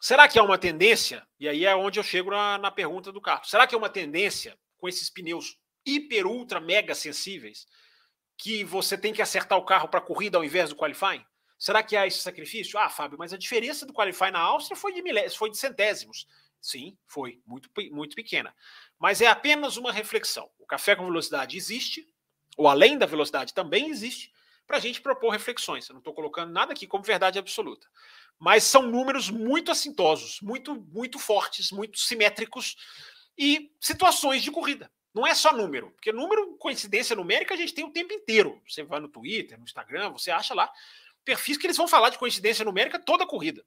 Será 0.00 0.28
que 0.28 0.38
é 0.38 0.42
uma 0.42 0.58
tendência? 0.58 1.26
E 1.38 1.48
aí 1.48 1.64
é 1.64 1.74
onde 1.74 1.98
eu 1.98 2.02
chego 2.02 2.30
na, 2.30 2.58
na 2.58 2.70
pergunta 2.70 3.10
do 3.10 3.20
Carlos. 3.20 3.50
Será 3.50 3.66
que 3.66 3.74
é 3.74 3.78
uma 3.78 3.88
tendência 3.88 4.58
com 4.76 4.88
esses 4.88 5.10
pneus 5.10 5.58
hiper, 5.84 6.26
ultra, 6.26 6.60
mega 6.60 6.94
sensíveis 6.94 7.66
que 8.36 8.64
você 8.64 8.96
tem 8.96 9.12
que 9.12 9.22
acertar 9.22 9.58
o 9.58 9.64
carro 9.64 9.88
para 9.88 10.00
corrida 10.00 10.38
ao 10.38 10.44
invés 10.44 10.70
do 10.70 10.76
qualifying? 10.76 11.24
Será 11.58 11.82
que 11.82 11.96
há 11.96 12.06
esse 12.06 12.18
sacrifício? 12.18 12.78
Ah, 12.78 12.88
Fábio, 12.88 13.18
mas 13.18 13.32
a 13.32 13.38
diferença 13.38 13.84
do 13.84 13.92
qualifying 13.92 14.30
na 14.30 14.40
Áustria 14.40 14.76
foi 14.76 14.92
de 14.92 15.02
milésimos, 15.02 15.36
foi 15.36 15.50
de 15.50 15.58
centésimos. 15.58 16.26
Sim, 16.60 16.96
foi 17.06 17.40
muito, 17.46 17.70
muito 17.90 18.14
pequena. 18.14 18.54
Mas 18.98 19.20
é 19.20 19.26
apenas 19.26 19.76
uma 19.76 19.92
reflexão. 19.92 20.50
O 20.58 20.66
café 20.66 20.94
com 20.94 21.04
velocidade 21.04 21.56
existe, 21.56 22.06
ou 22.56 22.68
além 22.68 22.98
da 22.98 23.06
velocidade 23.06 23.54
também 23.54 23.88
existe, 23.88 24.32
para 24.66 24.76
a 24.76 24.80
gente 24.80 25.00
propor 25.00 25.30
reflexões. 25.30 25.88
Eu 25.88 25.94
não 25.94 26.00
estou 26.00 26.14
colocando 26.14 26.52
nada 26.52 26.72
aqui 26.72 26.86
como 26.86 27.02
verdade 27.02 27.38
absoluta. 27.38 27.88
Mas 28.38 28.62
são 28.64 28.82
números 28.82 29.28
muito 29.28 29.70
assintosos, 29.70 30.40
muito, 30.40 30.74
muito 30.74 31.18
fortes, 31.18 31.72
muito 31.72 31.98
simétricos 31.98 32.76
e 33.36 33.72
situações 33.80 34.42
de 34.42 34.50
corrida. 34.50 34.90
Não 35.12 35.26
é 35.26 35.34
só 35.34 35.52
número, 35.52 35.90
porque 35.90 36.12
número, 36.12 36.56
coincidência 36.56 37.16
numérica, 37.16 37.54
a 37.54 37.56
gente 37.56 37.74
tem 37.74 37.84
o 37.84 37.92
tempo 37.92 38.12
inteiro. 38.12 38.62
Você 38.66 38.84
vai 38.84 39.00
no 39.00 39.08
Twitter, 39.08 39.58
no 39.58 39.64
Instagram, 39.64 40.10
você 40.10 40.30
acha 40.30 40.54
lá 40.54 40.70
perfis 41.24 41.58
que 41.58 41.66
eles 41.66 41.76
vão 41.76 41.88
falar 41.88 42.10
de 42.10 42.18
coincidência 42.18 42.64
numérica 42.64 42.98
toda 42.98 43.24
a 43.24 43.26
corrida. 43.26 43.64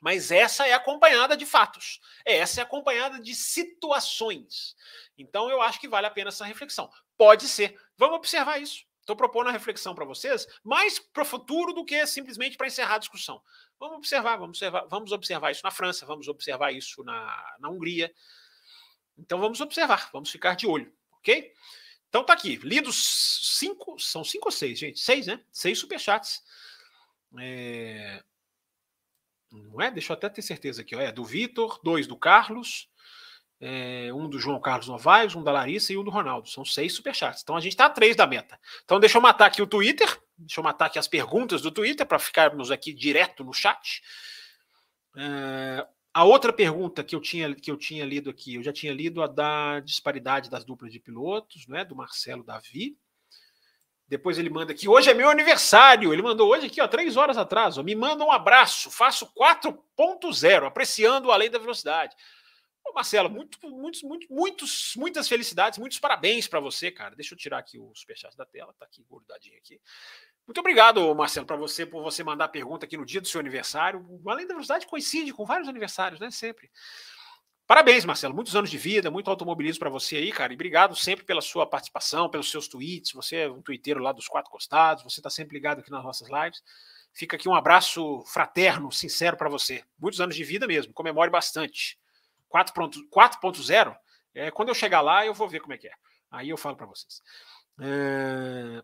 Mas 0.00 0.30
essa 0.30 0.66
é 0.66 0.72
acompanhada 0.72 1.36
de 1.36 1.44
fatos. 1.44 2.00
Essa 2.24 2.60
é 2.60 2.62
acompanhada 2.62 3.20
de 3.20 3.34
situações. 3.34 4.76
Então 5.16 5.50
eu 5.50 5.60
acho 5.60 5.80
que 5.80 5.88
vale 5.88 6.06
a 6.06 6.10
pena 6.10 6.28
essa 6.28 6.44
reflexão. 6.44 6.90
Pode 7.16 7.48
ser. 7.48 7.78
Vamos 7.96 8.16
observar 8.16 8.60
isso. 8.60 8.86
Estou 9.00 9.16
propondo 9.16 9.48
a 9.48 9.52
reflexão 9.52 9.94
para 9.94 10.04
vocês, 10.04 10.46
mais 10.62 10.98
para 10.98 11.22
o 11.22 11.26
futuro 11.26 11.72
do 11.72 11.82
que 11.82 12.06
simplesmente 12.06 12.58
para 12.58 12.66
encerrar 12.66 12.96
a 12.96 12.98
discussão. 12.98 13.42
Vamos 13.80 13.96
observar, 13.96 14.36
vamos 14.36 14.58
observar, 14.58 14.86
vamos 14.86 15.12
observar 15.12 15.50
isso 15.50 15.62
na 15.64 15.70
França, 15.70 16.04
vamos 16.04 16.28
observar 16.28 16.72
isso 16.72 17.02
na, 17.02 17.56
na 17.58 17.70
Hungria. 17.70 18.12
Então 19.16 19.40
vamos 19.40 19.62
observar, 19.62 20.10
vamos 20.12 20.30
ficar 20.30 20.56
de 20.56 20.66
olho, 20.66 20.92
ok? 21.12 21.50
Então 22.06 22.22
tá 22.22 22.34
aqui, 22.34 22.56
lidos 22.56 23.58
cinco, 23.58 23.98
são 23.98 24.22
cinco 24.22 24.48
ou 24.48 24.52
seis, 24.52 24.78
gente? 24.78 25.00
Seis, 25.00 25.26
né? 25.26 25.42
Seis 25.50 25.78
superchats. 25.78 26.42
É... 27.38 28.22
Não 29.50 29.80
é? 29.80 29.90
Deixa 29.90 30.12
eu 30.12 30.16
até 30.16 30.28
ter 30.28 30.42
certeza 30.42 30.82
aqui. 30.82 30.94
Ó. 30.94 31.00
É 31.00 31.10
do 31.10 31.24
Vitor, 31.24 31.80
dois 31.82 32.06
do 32.06 32.16
Carlos, 32.16 32.88
é, 33.60 34.10
um 34.12 34.28
do 34.28 34.38
João 34.38 34.60
Carlos 34.60 34.88
Novaes, 34.88 35.34
um 35.34 35.42
da 35.42 35.50
Larissa 35.50 35.92
e 35.92 35.96
um 35.96 36.04
do 36.04 36.10
Ronaldo. 36.10 36.48
São 36.48 36.64
seis 36.64 36.92
superchats. 36.92 37.42
Então 37.42 37.56
a 37.56 37.60
gente 37.60 37.72
está 37.72 37.86
a 37.86 37.90
três 37.90 38.14
da 38.14 38.26
meta. 38.26 38.58
Então 38.84 39.00
deixa 39.00 39.18
eu 39.18 39.22
matar 39.22 39.46
aqui 39.46 39.62
o 39.62 39.66
Twitter. 39.66 40.08
Deixa 40.36 40.60
eu 40.60 40.64
matar 40.64 40.86
aqui 40.86 40.98
as 40.98 41.08
perguntas 41.08 41.60
do 41.62 41.70
Twitter 41.70 42.06
para 42.06 42.18
ficarmos 42.18 42.70
aqui 42.70 42.92
direto 42.92 43.42
no 43.42 43.52
chat. 43.52 44.02
É, 45.16 45.86
a 46.14 46.24
outra 46.24 46.52
pergunta 46.52 47.02
que 47.02 47.14
eu, 47.14 47.20
tinha, 47.20 47.54
que 47.54 47.70
eu 47.70 47.76
tinha 47.76 48.04
lido 48.04 48.30
aqui, 48.30 48.54
eu 48.54 48.62
já 48.62 48.72
tinha 48.72 48.92
lido 48.92 49.22
a 49.22 49.26
da 49.26 49.80
disparidade 49.80 50.50
das 50.50 50.64
duplas 50.64 50.92
de 50.92 51.00
pilotos, 51.00 51.66
né, 51.66 51.84
do 51.84 51.96
Marcelo 51.96 52.42
Davi. 52.44 52.96
Depois 54.08 54.38
ele 54.38 54.48
manda 54.48 54.72
aqui, 54.72 54.88
hoje 54.88 55.10
é 55.10 55.14
meu 55.14 55.28
aniversário. 55.28 56.12
Ele 56.12 56.22
mandou 56.22 56.50
hoje 56.50 56.66
aqui, 56.66 56.80
ó, 56.80 56.88
três 56.88 57.16
horas 57.16 57.36
atrás. 57.36 57.76
Ó, 57.76 57.82
me 57.82 57.94
manda 57.94 58.24
um 58.24 58.32
abraço, 58.32 58.90
faço 58.90 59.30
4.0, 59.34 60.66
apreciando 60.66 61.30
a 61.30 61.36
lei 61.36 61.50
da 61.50 61.58
velocidade. 61.58 62.16
Ô, 62.82 62.92
Marcelo, 62.94 63.28
muito, 63.28 63.58
muitos, 63.68 64.02
muito, 64.02 64.26
muitos, 64.32 64.94
muitas 64.96 65.28
felicidades, 65.28 65.78
muitos 65.78 65.98
parabéns 65.98 66.48
para 66.48 66.58
você, 66.58 66.90
cara. 66.90 67.14
Deixa 67.14 67.34
eu 67.34 67.38
tirar 67.38 67.58
aqui 67.58 67.78
o 67.78 67.94
superchat 67.94 68.34
da 68.34 68.46
tela, 68.46 68.74
tá 68.78 68.86
aqui 68.86 69.04
grudadinho 69.10 69.58
aqui. 69.58 69.78
Muito 70.46 70.60
obrigado, 70.60 71.14
Marcelo, 71.14 71.44
para 71.44 71.56
você, 71.56 71.84
por 71.84 72.02
você 72.02 72.24
mandar 72.24 72.46
a 72.46 72.48
pergunta 72.48 72.86
aqui 72.86 72.96
no 72.96 73.04
dia 73.04 73.20
do 73.20 73.28
seu 73.28 73.38
aniversário. 73.38 74.02
Além 74.26 74.46
da 74.46 74.54
velocidade, 74.54 74.86
coincide 74.86 75.34
com 75.34 75.44
vários 75.44 75.68
aniversários, 75.68 76.18
né? 76.18 76.30
Sempre. 76.30 76.70
Parabéns, 77.68 78.02
Marcelo. 78.06 78.34
Muitos 78.34 78.56
anos 78.56 78.70
de 78.70 78.78
vida, 78.78 79.10
muito 79.10 79.28
automobilismo 79.28 79.80
para 79.80 79.90
você 79.90 80.16
aí, 80.16 80.32
cara. 80.32 80.54
E 80.54 80.56
obrigado 80.56 80.96
sempre 80.96 81.22
pela 81.26 81.42
sua 81.42 81.66
participação, 81.66 82.30
pelos 82.30 82.50
seus 82.50 82.66
tweets. 82.66 83.12
Você 83.12 83.36
é 83.40 83.50
um 83.50 83.60
twitteiro 83.60 84.00
lá 84.00 84.10
dos 84.10 84.26
quatro 84.26 84.50
costados, 84.50 85.04
você 85.04 85.20
está 85.20 85.28
sempre 85.28 85.54
ligado 85.54 85.80
aqui 85.80 85.90
nas 85.90 86.02
nossas 86.02 86.30
lives. 86.30 86.62
Fica 87.12 87.36
aqui 87.36 87.46
um 87.46 87.54
abraço 87.54 88.24
fraterno, 88.24 88.90
sincero 88.90 89.36
para 89.36 89.50
você. 89.50 89.84
Muitos 89.98 90.18
anos 90.18 90.34
de 90.34 90.42
vida 90.44 90.66
mesmo, 90.66 90.94
comemore 90.94 91.30
bastante. 91.30 91.98
4.0, 92.50 93.96
é, 94.34 94.50
quando 94.50 94.70
eu 94.70 94.74
chegar 94.74 95.02
lá, 95.02 95.26
eu 95.26 95.34
vou 95.34 95.46
ver 95.46 95.60
como 95.60 95.74
é 95.74 95.76
que 95.76 95.88
é. 95.88 95.92
Aí 96.30 96.48
eu 96.48 96.56
falo 96.56 96.74
para 96.74 96.86
vocês. 96.86 97.20
É... 97.82 98.82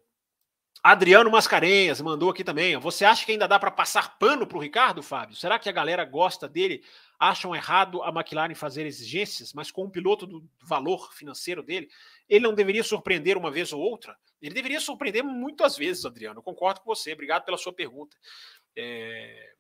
Adriano 0.85 1.31
Mascarenhas 1.31 1.99
mandou 2.03 2.29
aqui 2.29 2.44
também. 2.44 2.77
Você 2.77 3.07
acha 3.07 3.25
que 3.25 3.33
ainda 3.33 3.49
dá 3.49 3.59
para 3.59 3.70
passar 3.70 4.18
pano 4.18 4.47
para 4.47 4.59
o 4.59 4.61
Ricardo, 4.61 5.03
Fábio? 5.03 5.35
Será 5.35 5.59
que 5.59 5.66
a 5.66 5.73
galera 5.73 6.05
gosta 6.05 6.47
dele? 6.47 6.85
Acham 7.18 7.57
errado 7.57 8.03
a 8.03 8.11
McLaren 8.11 8.55
fazer 8.55 8.85
exigências, 8.85 9.55
mas 9.55 9.70
com 9.70 9.85
um 9.85 9.90
piloto 9.90 10.27
do 10.27 10.47
valor 10.61 11.11
financeiro 11.14 11.62
dele, 11.62 11.88
ele 12.29 12.44
não 12.44 12.53
deveria 12.53 12.85
surpreender 12.85 13.38
uma 13.38 13.51
vez 13.51 13.73
ou 13.73 13.81
outra? 13.81 14.14
Ele 14.42 14.55
deveria 14.55 14.79
surpreender 14.79 15.25
muitas 15.25 15.75
vezes, 15.75 16.05
Adriano. 16.05 16.40
Eu 16.40 16.42
concordo 16.42 16.83
com 16.83 16.94
você. 16.94 17.14
Obrigado 17.14 17.47
pela 17.47 17.57
sua 17.57 17.73
pergunta. 17.73 18.14
É... 18.77 19.55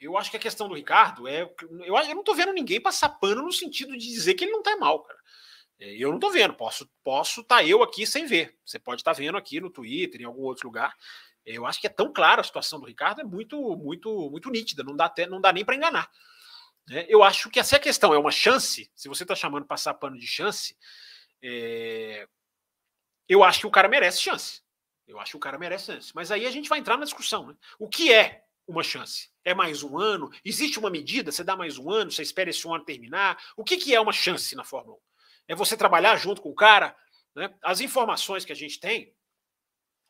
Eu 0.00 0.16
acho 0.16 0.30
que 0.30 0.38
a 0.38 0.40
questão 0.40 0.66
do 0.66 0.74
Ricardo 0.74 1.28
é. 1.28 1.42
Eu, 1.42 1.94
não 2.14 2.20
estou 2.20 2.34
vendo 2.34 2.54
ninguém 2.54 2.80
passar 2.80 3.10
pano 3.10 3.42
no 3.42 3.52
sentido 3.52 3.92
de 3.92 4.06
dizer 4.06 4.32
que 4.32 4.44
ele 4.44 4.52
não 4.52 4.60
está 4.60 4.78
mal, 4.78 5.00
cara. 5.00 5.20
É, 5.80 5.96
eu 5.96 6.10
não 6.10 6.16
estou 6.16 6.30
vendo, 6.30 6.52
posso 6.54 6.88
posso 7.02 7.40
estar 7.40 7.56
tá 7.56 7.64
eu 7.64 7.82
aqui 7.82 8.06
sem 8.06 8.26
ver. 8.26 8.56
Você 8.64 8.78
pode 8.78 9.00
estar 9.00 9.14
tá 9.14 9.18
vendo 9.18 9.38
aqui 9.38 9.60
no 9.60 9.70
Twitter, 9.70 10.20
em 10.20 10.24
algum 10.24 10.42
outro 10.42 10.68
lugar. 10.68 10.94
Eu 11.44 11.66
acho 11.66 11.80
que 11.80 11.86
é 11.86 11.90
tão 11.90 12.12
clara 12.12 12.42
a 12.42 12.44
situação 12.44 12.78
do 12.78 12.86
Ricardo, 12.86 13.22
é 13.22 13.24
muito, 13.24 13.58
muito, 13.76 14.30
muito 14.30 14.50
nítida, 14.50 14.84
não 14.84 14.94
dá, 14.94 15.06
até, 15.06 15.26
não 15.26 15.40
dá 15.40 15.52
nem 15.52 15.64
para 15.64 15.74
enganar. 15.74 16.10
Né? 16.86 17.06
Eu 17.08 17.22
acho 17.22 17.48
que 17.48 17.58
essa 17.58 17.78
questão 17.78 18.12
é 18.12 18.18
uma 18.18 18.30
chance, 18.30 18.90
se 18.94 19.08
você 19.08 19.24
está 19.24 19.34
chamando 19.34 19.64
passar 19.64 19.94
pano 19.94 20.18
de 20.18 20.26
chance, 20.26 20.76
é... 21.42 22.28
eu 23.26 23.42
acho 23.42 23.60
que 23.60 23.66
o 23.66 23.70
cara 23.70 23.88
merece 23.88 24.20
chance. 24.20 24.62
Eu 25.08 25.18
acho 25.18 25.32
que 25.32 25.36
o 25.38 25.40
cara 25.40 25.58
merece 25.58 25.86
chance. 25.86 26.12
Mas 26.14 26.30
aí 26.30 26.46
a 26.46 26.50
gente 26.50 26.68
vai 26.68 26.78
entrar 26.78 26.96
na 26.96 27.04
discussão. 27.04 27.48
Né? 27.48 27.56
O 27.78 27.88
que 27.88 28.12
é 28.12 28.44
uma 28.66 28.82
chance? 28.82 29.30
É 29.44 29.54
mais 29.54 29.82
um 29.82 29.98
ano? 29.98 30.30
Existe 30.44 30.78
uma 30.78 30.90
medida? 30.90 31.32
Você 31.32 31.42
dá 31.42 31.56
mais 31.56 31.78
um 31.78 31.90
ano? 31.90 32.12
Você 32.12 32.22
espera 32.22 32.50
esse 32.50 32.68
ano 32.68 32.84
terminar? 32.84 33.42
O 33.56 33.64
que, 33.64 33.76
que 33.76 33.94
é 33.94 34.00
uma 34.00 34.12
chance 34.12 34.54
na 34.54 34.62
Fórmula 34.62 34.96
1? 34.96 35.00
É 35.50 35.54
você 35.56 35.76
trabalhar 35.76 36.16
junto 36.16 36.40
com 36.40 36.48
o 36.48 36.54
cara. 36.54 36.96
Né? 37.34 37.52
As 37.60 37.80
informações 37.80 38.44
que 38.44 38.52
a 38.52 38.56
gente 38.56 38.78
tem, 38.78 39.12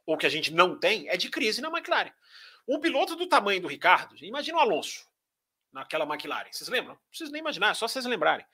ou 0.04 0.18
que 0.18 0.26
a 0.26 0.28
gente 0.28 0.52
não 0.52 0.78
tem, 0.78 1.08
é 1.08 1.16
de 1.16 1.30
crise 1.30 1.62
na 1.62 1.68
McLaren. 1.68 2.12
Um 2.68 2.78
piloto 2.78 3.16
do 3.16 3.26
tamanho 3.26 3.62
do 3.62 3.66
Ricardo, 3.66 4.14
imagina 4.22 4.58
o 4.58 4.60
Alonso 4.60 5.08
naquela 5.72 6.04
McLaren. 6.04 6.52
Vocês 6.52 6.68
lembram? 6.68 6.92
Não 6.92 7.08
precisa 7.08 7.30
nem 7.30 7.40
imaginar, 7.40 7.70
é 7.70 7.74
só 7.74 7.88
vocês 7.88 8.04
lembrarem. 8.04 8.44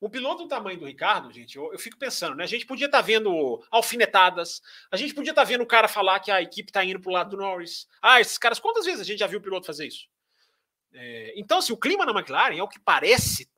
Um 0.00 0.10
piloto 0.10 0.42
do 0.42 0.48
tamanho 0.48 0.80
do 0.80 0.86
Ricardo, 0.86 1.30
gente, 1.30 1.56
eu, 1.56 1.72
eu 1.72 1.78
fico 1.78 1.96
pensando, 1.96 2.34
né? 2.34 2.42
A 2.42 2.48
gente 2.48 2.66
podia 2.66 2.86
estar 2.86 2.98
tá 2.98 3.02
vendo 3.02 3.64
alfinetadas, 3.70 4.60
a 4.90 4.96
gente 4.96 5.14
podia 5.14 5.30
estar 5.30 5.42
tá 5.42 5.48
vendo 5.48 5.62
o 5.62 5.66
cara 5.66 5.86
falar 5.86 6.18
que 6.18 6.32
a 6.32 6.42
equipe 6.42 6.70
está 6.70 6.84
indo 6.84 6.98
para 6.98 7.10
o 7.10 7.12
lado 7.12 7.30
do 7.30 7.36
Norris. 7.36 7.86
Ah, 8.00 8.20
esses 8.20 8.36
caras, 8.36 8.58
quantas 8.58 8.84
vezes 8.84 9.00
a 9.00 9.04
gente 9.04 9.20
já 9.20 9.28
viu 9.28 9.38
o 9.38 9.42
piloto 9.42 9.64
fazer 9.64 9.86
isso? 9.86 10.08
É, 10.92 11.34
então, 11.36 11.58
assim, 11.58 11.72
o 11.72 11.76
clima 11.76 12.04
na 12.04 12.10
McLaren 12.10 12.56
é 12.56 12.62
o 12.64 12.68
que 12.68 12.80
parece 12.80 13.51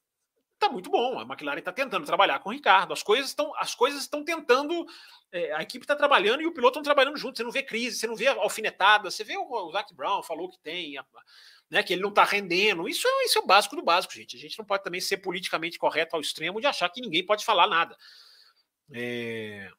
tá 0.58 0.68
muito 0.68 0.90
bom. 0.90 1.18
A 1.18 1.22
McLaren 1.22 1.58
está 1.58 1.72
tentando 1.72 2.06
trabalhar 2.06 2.38
com 2.38 2.48
o 2.48 2.52
Ricardo. 2.52 2.92
As 2.92 3.02
coisas 3.02 3.28
estão, 3.28 3.52
as 3.56 3.74
coisas 3.74 4.02
estão 4.02 4.24
tentando. 4.24 4.86
É, 5.32 5.52
a 5.52 5.62
equipe 5.62 5.84
está 5.84 5.96
trabalhando 5.96 6.42
e 6.42 6.46
o 6.46 6.52
piloto 6.52 6.78
estão 6.78 6.82
trabalhando 6.82 7.16
junto. 7.16 7.36
Você 7.36 7.44
não 7.44 7.50
vê 7.50 7.62
crise, 7.62 7.98
você 7.98 8.06
não 8.06 8.16
vê 8.16 8.28
alfinetada. 8.28 9.10
Você 9.10 9.24
vê 9.24 9.36
o, 9.36 9.44
o 9.44 9.72
Zac 9.72 9.94
Brown 9.94 10.22
falou 10.22 10.48
que 10.48 10.58
tem, 10.58 10.96
a, 10.98 11.04
né, 11.70 11.82
que 11.82 11.92
ele 11.92 12.02
não 12.02 12.10
está 12.10 12.24
rendendo. 12.24 12.88
Isso 12.88 13.06
é, 13.06 13.24
isso 13.24 13.38
é 13.38 13.42
o 13.42 13.46
básico 13.46 13.76
do 13.76 13.82
básico, 13.82 14.14
gente. 14.14 14.36
A 14.36 14.40
gente 14.40 14.58
não 14.58 14.64
pode 14.64 14.82
também 14.82 15.00
ser 15.00 15.18
politicamente 15.18 15.78
correto 15.78 16.16
ao 16.16 16.22
extremo 16.22 16.60
de 16.60 16.66
achar 16.66 16.88
que 16.88 17.00
ninguém 17.00 17.24
pode 17.24 17.44
falar 17.44 17.66
nada. 17.66 17.96
É, 18.92 19.70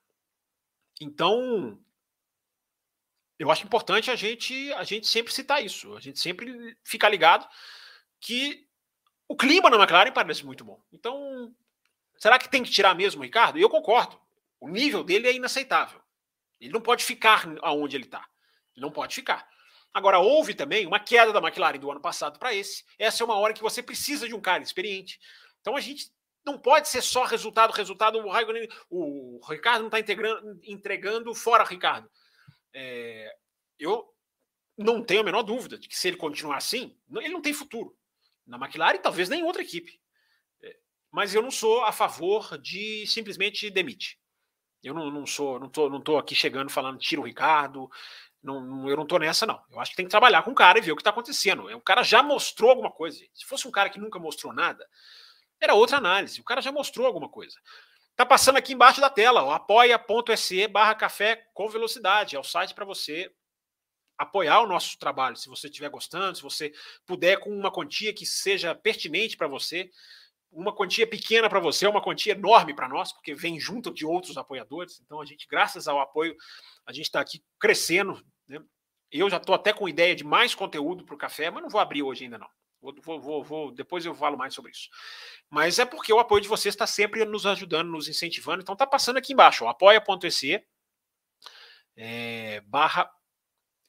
então, 1.02 1.80
eu 3.38 3.52
acho 3.52 3.66
importante 3.66 4.10
a 4.10 4.16
gente, 4.16 4.72
a 4.74 4.84
gente 4.84 5.08
sempre 5.08 5.34
citar 5.34 5.64
isso. 5.64 5.96
A 5.96 6.00
gente 6.00 6.20
sempre 6.20 6.78
ficar 6.84 7.10
ligado 7.10 7.48
que 8.20 8.66
o 9.28 9.36
clima 9.36 9.70
na 9.70 9.78
McLaren 9.78 10.12
parece 10.12 10.46
muito 10.46 10.64
bom. 10.64 10.80
Então, 10.92 11.54
será 12.18 12.38
que 12.38 12.50
tem 12.50 12.64
que 12.64 12.72
tirar 12.72 12.96
mesmo 12.96 13.22
o 13.22 13.24
Ricardo? 13.24 13.58
Eu 13.58 13.70
concordo. 13.70 14.20
O 14.60 14.70
nível 14.70 15.04
dele 15.04 15.28
é 15.28 15.34
inaceitável. 15.34 16.02
Ele 16.60 16.72
não 16.72 16.82
pode 16.82 17.04
ficar 17.04 17.46
aonde 17.62 17.98
ele 17.98 18.06
está. 18.06 18.26
Ele 18.76 18.86
não 18.86 18.92
pode 18.92 19.16
ficar. 19.16 19.48
Agora, 19.94 20.20
houve 20.20 20.54
também 20.54 20.86
uma 20.86 21.00
queda 21.00 21.32
da 21.32 21.40
McLaren 21.40 21.80
do 21.80 21.90
ano 21.90 22.02
passado 22.02 22.38
para 22.38 22.54
esse. 22.54 22.84
Essa 23.00 23.24
é 23.24 23.26
uma 23.26 23.38
hora 23.38 23.54
que 23.54 23.62
você 23.62 23.82
precisa 23.82 24.28
de 24.28 24.36
um 24.36 24.42
cara 24.42 24.62
experiente. 24.62 25.20
Então 25.62 25.76
a 25.76 25.82
gente 25.82 26.12
não 26.46 26.60
pode 26.60 26.88
ser 26.88 27.02
só 27.02 27.24
resultado, 27.24 27.72
resultado. 27.72 28.20
O, 28.20 28.30
Raikkonen, 28.30 28.70
o 28.90 29.40
Ricardo 29.50 29.90
não 29.90 29.98
está 29.98 30.00
entregando 30.64 31.34
fora 31.34 31.64
Ricardo. 31.64 32.10
É, 32.74 33.36
eu 33.80 34.06
não 34.78 35.02
tenho 35.02 35.22
a 35.22 35.24
menor 35.24 35.42
dúvida 35.42 35.78
de 35.78 35.88
que 35.88 35.98
se 35.98 36.10
ele 36.10 36.18
continuar 36.18 36.58
assim, 36.58 36.96
ele 37.10 37.34
não 37.34 37.42
tem 37.42 37.54
futuro 37.54 37.98
na 38.46 38.58
McLaren, 38.58 38.98
talvez 38.98 39.30
nem 39.30 39.42
em 39.42 39.44
outra 39.44 39.62
equipe. 39.62 40.00
É, 40.64 40.78
mas 41.12 41.34
eu 41.34 41.42
não 41.42 41.52
sou 41.52 41.84
a 41.84 41.92
favor 41.92 42.58
de 42.58 43.06
simplesmente 43.08 43.70
demite. 43.70 44.20
Eu 44.84 44.94
não, 44.94 45.10
não 45.10 45.26
sou, 45.26 45.60
não 45.60 45.68
tô, 45.68 45.90
não 45.90 46.00
tô 46.00 46.18
aqui 46.18 46.36
chegando 46.36 46.70
falando 46.70 47.00
tira 47.00 47.20
o 47.20 47.26
Ricardo. 47.26 47.90
Não, 48.44 48.88
eu 48.88 48.96
não 48.96 49.08
tô 49.08 49.18
nessa, 49.18 49.46
não. 49.46 49.60
Eu 49.72 49.80
acho 49.80 49.92
que 49.92 49.98
tem 49.98 50.06
que 50.06 50.12
trabalhar 50.12 50.44
com 50.44 50.52
o 50.52 50.56
cara 50.56 50.78
e 50.78 50.82
ver 50.82 50.92
o 50.92 50.96
que 50.96 51.02
está 51.02 51.10
acontecendo. 51.10 51.66
O 51.76 51.82
cara 51.82 52.04
já 52.04 52.22
mostrou 52.22 52.70
alguma 52.70 52.92
coisa. 52.92 53.18
Se 53.34 53.44
fosse 53.46 53.68
um 53.68 53.72
cara 53.72 53.90
que 53.90 54.00
nunca 54.00 54.20
mostrou 54.20 54.54
nada, 54.54 54.88
era 55.60 55.74
outra 55.74 55.98
análise. 55.98 56.40
O 56.40 56.44
cara 56.44 56.62
já 56.62 56.72
mostrou 56.72 57.08
alguma 57.08 57.28
coisa. 57.28 57.60
Tá 58.16 58.26
passando 58.26 58.58
aqui 58.58 58.74
embaixo 58.74 59.02
da 59.02 59.10
tela, 59.10 59.56
apoia.se 59.56 60.68
barra 60.68 60.94
café 60.94 61.48
com 61.54 61.68
velocidade. 61.68 62.36
É 62.36 62.40
o 62.40 62.44
site 62.44 62.76
para 62.76 62.86
você 62.86 63.34
apoiar 64.18 64.62
o 64.62 64.68
nosso 64.68 64.98
trabalho, 64.98 65.36
se 65.36 65.50
você 65.50 65.68
estiver 65.68 65.90
gostando, 65.90 66.38
se 66.38 66.44
você 66.44 66.74
puder 67.06 67.40
com 67.40 67.50
uma 67.50 67.72
quantia 67.72 68.14
que 68.14 68.26
seja 68.26 68.74
pertinente 68.74 69.36
para 69.36 69.48
você, 69.48 69.90
uma 70.52 70.74
quantia 70.74 71.06
pequena 71.06 71.50
para 71.50 71.60
você, 71.60 71.86
uma 71.86 72.02
quantia 72.02 72.32
enorme 72.34 72.74
para 72.74 72.88
nós, 72.88 73.12
porque 73.12 73.36
vem 73.36 73.60
junto 73.60 73.94
de 73.94 74.06
outros 74.06 74.38
apoiadores. 74.38 75.02
Então 75.06 75.22
a 75.22 75.26
gente, 75.26 75.48
graças 75.48 75.88
ao 75.88 76.00
apoio, 76.00 76.36
a 76.86 76.94
gente 76.94 77.06
está 77.06 77.20
aqui 77.20 77.44
crescendo. 77.60 78.26
Né? 78.48 78.62
Eu 79.12 79.30
já 79.30 79.38
estou 79.38 79.54
até 79.54 79.74
com 79.74 79.90
ideia 79.90 80.16
de 80.16 80.24
mais 80.24 80.56
conteúdo 80.56 81.04
para 81.04 81.16
o 81.16 81.18
café, 81.18 81.52
mas 81.52 81.62
não 81.62 81.70
vou 81.70 81.82
abrir 81.82 82.04
hoje 82.04 82.24
ainda 82.24 82.38
não. 82.38 82.48
Vou, 82.82 83.20
vou, 83.20 83.44
vou, 83.44 83.72
depois 83.72 84.06
eu 84.06 84.14
falo 84.14 84.38
mais 84.38 84.54
sobre 84.54 84.72
isso. 84.72 84.90
Mas 85.50 85.80
é 85.80 85.86
porque 85.86 86.14
o 86.14 86.20
apoio 86.20 86.42
de 86.42 86.48
vocês 86.48 86.74
está 86.74 86.86
sempre 86.86 87.26
nos 87.26 87.46
ajudando, 87.46 87.90
nos 87.90 88.08
incentivando. 88.08 88.62
Então 88.62 88.76
tá 88.76 88.86
passando 88.86 89.18
aqui 89.18 89.34
embaixo, 89.34 89.68
apoia.se 89.68 90.64
é, 91.98 92.62
barra 92.62 93.10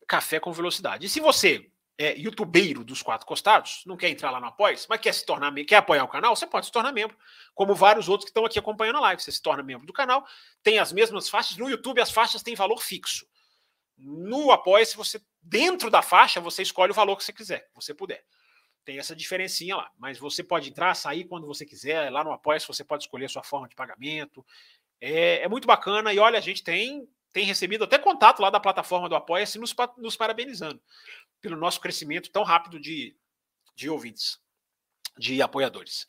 Café 0.07 0.39
com 0.39 0.53
Velocidade. 0.53 1.07
E 1.07 1.09
se 1.09 1.21
você 1.21 1.71
é 1.99 2.17
youtubeiro 2.19 2.85
dos 2.85 3.03
quatro 3.03 3.27
costados, 3.27 3.83
não 3.87 3.97
quer 3.97 4.11
entrar 4.11 4.31
lá 4.31 4.39
no 4.39 4.47
Apoia, 4.47 4.77
mas 4.89 5.01
quer 5.01 5.13
se 5.15 5.25
tornar 5.25 5.53
quer 5.65 5.77
apoiar 5.77 6.05
o 6.05 6.09
canal, 6.09 6.37
você 6.37 6.47
pode 6.47 6.67
se 6.67 6.73
tornar 6.73 6.93
membro, 6.93 7.17
como 7.55 7.75
vários 7.75 8.09
outros 8.09 8.27
que 8.27 8.31
estão 8.31 8.45
aqui 8.45 8.59
acompanhando 8.59 8.97
a 8.97 9.01
live. 9.01 9.23
Você 9.23 9.33
se 9.33 9.41
torna 9.41 9.63
membro 9.63 9.87
do 9.87 9.93
canal, 9.93 10.27
tem 10.63 10.79
as 10.79 10.93
mesmas 10.93 11.29
faixas. 11.29 11.57
No 11.57 11.71
YouTube, 11.71 12.01
as 12.01 12.11
faixas 12.11 12.43
têm 12.43 12.55
valor 12.55 12.83
fixo. 12.83 13.27
No 13.97 14.51
Apoia, 14.51 14.85
se 14.85 14.97
você, 14.97 15.21
dentro 15.41 15.91
da 15.91 16.03
faixa, 16.03 16.39
você 16.39 16.63
escolhe 16.63 16.93
o 16.93 16.95
valor 16.95 17.17
que 17.17 17.25
você 17.25 17.33
quiser, 17.33 17.71
você 17.75 17.95
puder. 17.95 18.23
Tem 18.85 18.99
essa 18.99 19.17
diferencinha 19.17 19.77
lá. 19.77 19.91
Mas 19.99 20.19
você 20.19 20.45
pode 20.45 20.69
entrar, 20.69 20.95
sair 20.95 21.25
quando 21.25 21.47
você 21.47 21.65
quiser. 21.65 22.11
Lá 22.11 22.23
no 22.23 22.31
Apoia, 22.31 22.61
você 22.61 22.85
pode 22.85 23.05
escolher 23.05 23.25
a 23.25 23.29
sua 23.29 23.43
forma 23.43 23.69
de 23.69 23.75
pagamento. 23.75 24.47
É, 25.01 25.43
é 25.43 25.49
muito 25.49 25.67
bacana. 25.67 26.13
E 26.13 26.19
olha, 26.19 26.39
a 26.39 26.43
gente 26.43 26.63
tem 26.63 27.09
tem 27.37 27.45
recebido 27.45 27.85
até 27.85 27.99
contato 27.99 28.41
lá 28.41 28.49
da 28.49 28.59
plataforma 28.59 29.11
do 29.11 29.15
Apoia-se 29.15 29.59
nos, 29.59 29.75
nos 29.99 30.17
parabenizando 30.17 30.81
pelo 31.39 31.55
nosso 31.55 31.79
crescimento 31.79 32.31
tão 32.31 32.43
rápido 32.43 32.81
de, 32.81 33.15
de 33.75 33.91
ouvintes, 33.91 34.41
de 35.19 35.43
apoiadores. 35.43 36.07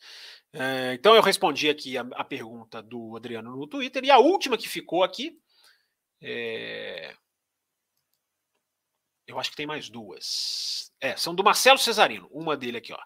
É, 0.54 0.94
então 0.94 1.14
eu 1.14 1.20
respondi 1.20 1.68
aqui 1.68 1.98
a, 1.98 2.06
a, 2.14 2.24
pergunta 2.24 2.82
do 2.82 3.14
Adriano 3.14 3.54
no 3.54 3.66
Twitter 3.66 4.02
e 4.04 4.10
a 4.10 4.16
última 4.16 4.56
que 4.56 4.70
ficou 4.70 5.04
aqui. 5.04 5.38
É, 6.22 7.14
eu 9.26 9.38
acho 9.38 9.50
que 9.50 9.56
tem 9.56 9.66
mais 9.66 9.90
duas. 9.90 10.90
É, 10.98 11.14
são 11.14 11.34
do 11.34 11.44
Marcelo 11.44 11.78
Cesarino, 11.78 12.26
uma 12.32 12.56
dele 12.56 12.78
aqui, 12.78 12.94
ó. 12.94 13.00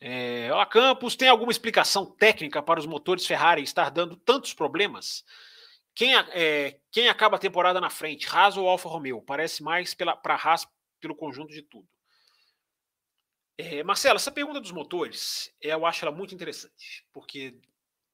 É, 0.00 0.48
Campos 0.72 1.14
tem 1.14 1.28
alguma 1.28 1.52
explicação 1.52 2.04
técnica 2.04 2.60
para 2.60 2.80
os 2.80 2.86
motores 2.86 3.24
Ferrari 3.24 3.62
estar 3.62 3.90
dando 3.90 4.16
tantos 4.16 4.52
problemas? 4.52 5.24
Quem, 5.94 6.16
é, 6.16 6.78
quem 6.90 7.08
acaba 7.08 7.36
a 7.36 7.40
temporada 7.40 7.80
na 7.80 7.88
frente, 7.88 8.26
Haas 8.28 8.56
ou 8.56 8.68
Alfa 8.68 8.88
Romeo? 8.88 9.22
Parece 9.22 9.62
mais 9.62 9.94
para 9.94 10.34
Haas 10.34 10.66
pelo 11.00 11.14
conjunto 11.14 11.52
de 11.52 11.62
tudo. 11.62 11.88
É, 13.56 13.84
Marcelo, 13.84 14.16
essa 14.16 14.32
pergunta 14.32 14.60
dos 14.60 14.72
motores, 14.72 15.54
eu 15.60 15.86
acho 15.86 16.04
ela 16.04 16.14
muito 16.14 16.34
interessante, 16.34 17.06
porque 17.12 17.54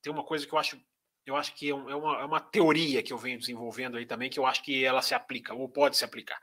tem 0.02 0.12
uma 0.12 0.22
coisa 0.22 0.46
que 0.46 0.52
eu 0.52 0.58
acho, 0.58 0.78
eu 1.24 1.34
acho 1.34 1.54
que 1.54 1.68
é, 1.68 1.70
é, 1.70 1.74
uma, 1.74 2.20
é 2.20 2.24
uma 2.24 2.40
teoria 2.40 3.02
que 3.02 3.12
eu 3.12 3.16
venho 3.16 3.38
desenvolvendo 3.38 3.96
aí 3.96 4.04
também, 4.04 4.28
que 4.28 4.38
eu 4.38 4.44
acho 4.44 4.62
que 4.62 4.84
ela 4.84 5.00
se 5.00 5.14
aplica, 5.14 5.54
ou 5.54 5.66
pode 5.66 5.96
se 5.96 6.04
aplicar. 6.04 6.38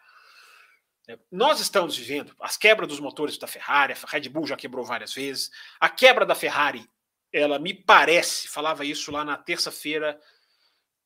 É, 1.07 1.17
nós 1.31 1.59
estamos 1.59 1.95
vivendo 1.95 2.35
as 2.39 2.57
quebras 2.57 2.89
dos 2.89 2.99
motores 2.99 3.37
da 3.37 3.45
Ferrari, 3.45 3.93
a 3.93 4.07
Red 4.07 4.29
Bull 4.29 4.47
já 4.47 4.57
quebrou 4.57 4.83
várias 4.83 5.13
vezes, 5.13 5.51
a 5.79 5.89
quebra 5.89 6.25
da 6.25 6.33
Ferrari, 6.33 6.89
ela 7.31 7.59
me 7.59 7.75
parece, 7.75 8.47
falava 8.47 8.83
isso 8.83 9.11
lá 9.11 9.23
na 9.23 9.37
terça-feira, 9.37 10.19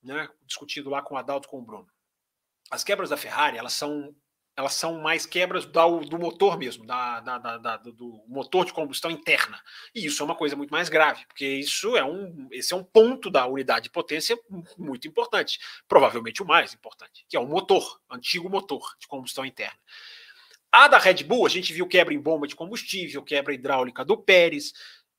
né, 0.04 0.30
discutido 0.46 0.90
lá 0.90 1.02
com 1.02 1.16
o 1.16 1.18
Adalto 1.18 1.48
com 1.48 1.60
o 1.60 1.66
Bruno. 1.66 1.88
As 2.70 2.84
quebras 2.84 3.10
da 3.10 3.18
Ferrari, 3.18 3.58
elas 3.58 3.74
são 3.74 4.16
elas 4.56 4.74
são 4.74 5.00
mais 5.00 5.26
quebras 5.26 5.66
do, 5.66 6.00
do 6.02 6.20
motor 6.20 6.58
mesmo, 6.58 6.86
da, 6.86 7.20
da, 7.22 7.58
da, 7.58 7.78
do 7.78 8.24
motor 8.28 8.66
de 8.66 8.74
combustão 8.74 9.10
interna. 9.10 9.60
E 9.96 10.06
isso 10.06 10.22
é 10.22 10.26
uma 10.26 10.36
coisa 10.36 10.56
muito 10.56 10.72
mais 10.72 10.90
grave, 10.90 11.26
porque 11.26 11.46
isso 11.46 11.96
é 11.96 12.04
um, 12.04 12.48
esse 12.52 12.74
é 12.74 12.76
um 12.76 12.84
ponto 12.84 13.30
da 13.30 13.48
unidade 13.48 13.86
de 13.86 13.92
potência 13.92 14.38
muito 14.78 15.08
importante, 15.08 15.58
provavelmente 15.88 16.44
o 16.44 16.46
mais 16.46 16.74
importante, 16.74 17.26
que 17.30 17.38
é 17.38 17.40
o 17.40 17.48
motor, 17.48 18.00
antigo 18.10 18.50
motor 18.50 18.96
de 19.00 19.08
combustão 19.08 19.46
interna. 19.46 19.80
A 20.72 20.88
da 20.88 20.98
Red 20.98 21.24
Bull, 21.24 21.46
a 21.46 21.50
gente 21.50 21.74
viu 21.74 21.88
quebra 21.88 22.14
em 22.14 22.20
bomba 22.20 22.48
de 22.48 22.56
combustível, 22.56 23.22
quebra 23.22 23.54
hidráulica 23.54 24.06
do 24.06 24.18
Pérez. 24.18 24.72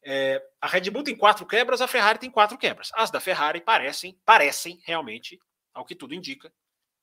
É, 0.04 0.42
a 0.60 0.66
Red 0.66 0.90
Bull 0.90 1.04
tem 1.04 1.16
quatro 1.16 1.46
quebras, 1.46 1.80
a 1.80 1.88
Ferrari 1.88 2.18
tem 2.18 2.30
quatro 2.30 2.58
quebras. 2.58 2.90
As 2.94 3.10
da 3.10 3.20
Ferrari 3.20 3.60
parecem, 3.60 4.18
parecem 4.24 4.80
realmente, 4.84 5.40
ao 5.72 5.84
que 5.84 5.94
tudo 5.94 6.14
indica, 6.14 6.52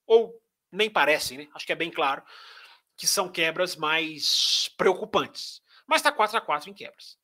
ou 0.05 0.41
nem 0.71 0.89
parecem, 0.89 1.37
né? 1.37 1.47
acho 1.53 1.65
que 1.65 1.71
é 1.71 1.75
bem 1.75 1.89
claro, 1.89 2.23
que 2.97 3.07
são 3.07 3.31
quebras 3.31 3.75
mais 3.75 4.69
preocupantes. 4.77 5.61
Mas 5.87 6.01
está 6.01 6.11
4 6.11 6.37
a 6.37 6.41
4 6.41 6.69
em 6.69 6.73
quebras. 6.73 7.17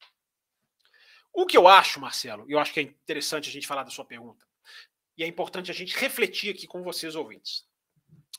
O 1.33 1.45
que 1.45 1.57
eu 1.57 1.67
acho, 1.67 1.99
Marcelo, 1.99 2.45
e 2.49 2.53
eu 2.53 2.59
acho 2.59 2.73
que 2.73 2.79
é 2.79 2.83
interessante 2.83 3.49
a 3.49 3.51
gente 3.51 3.67
falar 3.67 3.83
da 3.83 3.89
sua 3.89 4.05
pergunta, 4.05 4.45
e 5.17 5.23
é 5.23 5.27
importante 5.27 5.69
a 5.69 5.73
gente 5.73 5.97
refletir 5.97 6.53
aqui 6.53 6.65
com 6.65 6.81
vocês, 6.81 7.15
ouvintes. 7.15 7.65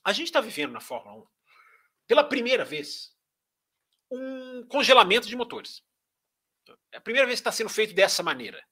A 0.03 0.12
gente 0.12 0.29
está 0.29 0.40
vivendo 0.40 0.72
na 0.72 0.81
Fórmula 0.81 1.22
1, 1.22 1.27
pela 2.07 2.25
primeira 2.25 2.64
vez, 2.64 3.14
um 4.11 4.66
congelamento 4.66 5.29
de 5.29 5.37
motores. 5.37 5.83
É 6.92 6.98
a 6.98 7.00
primeira 7.00 7.26
vez 7.26 7.38
que 7.38 7.42
está 7.42 7.52
sendo 7.52 7.70
feito 7.70 7.94
dessa 7.94 8.22
maneira. 8.22 8.62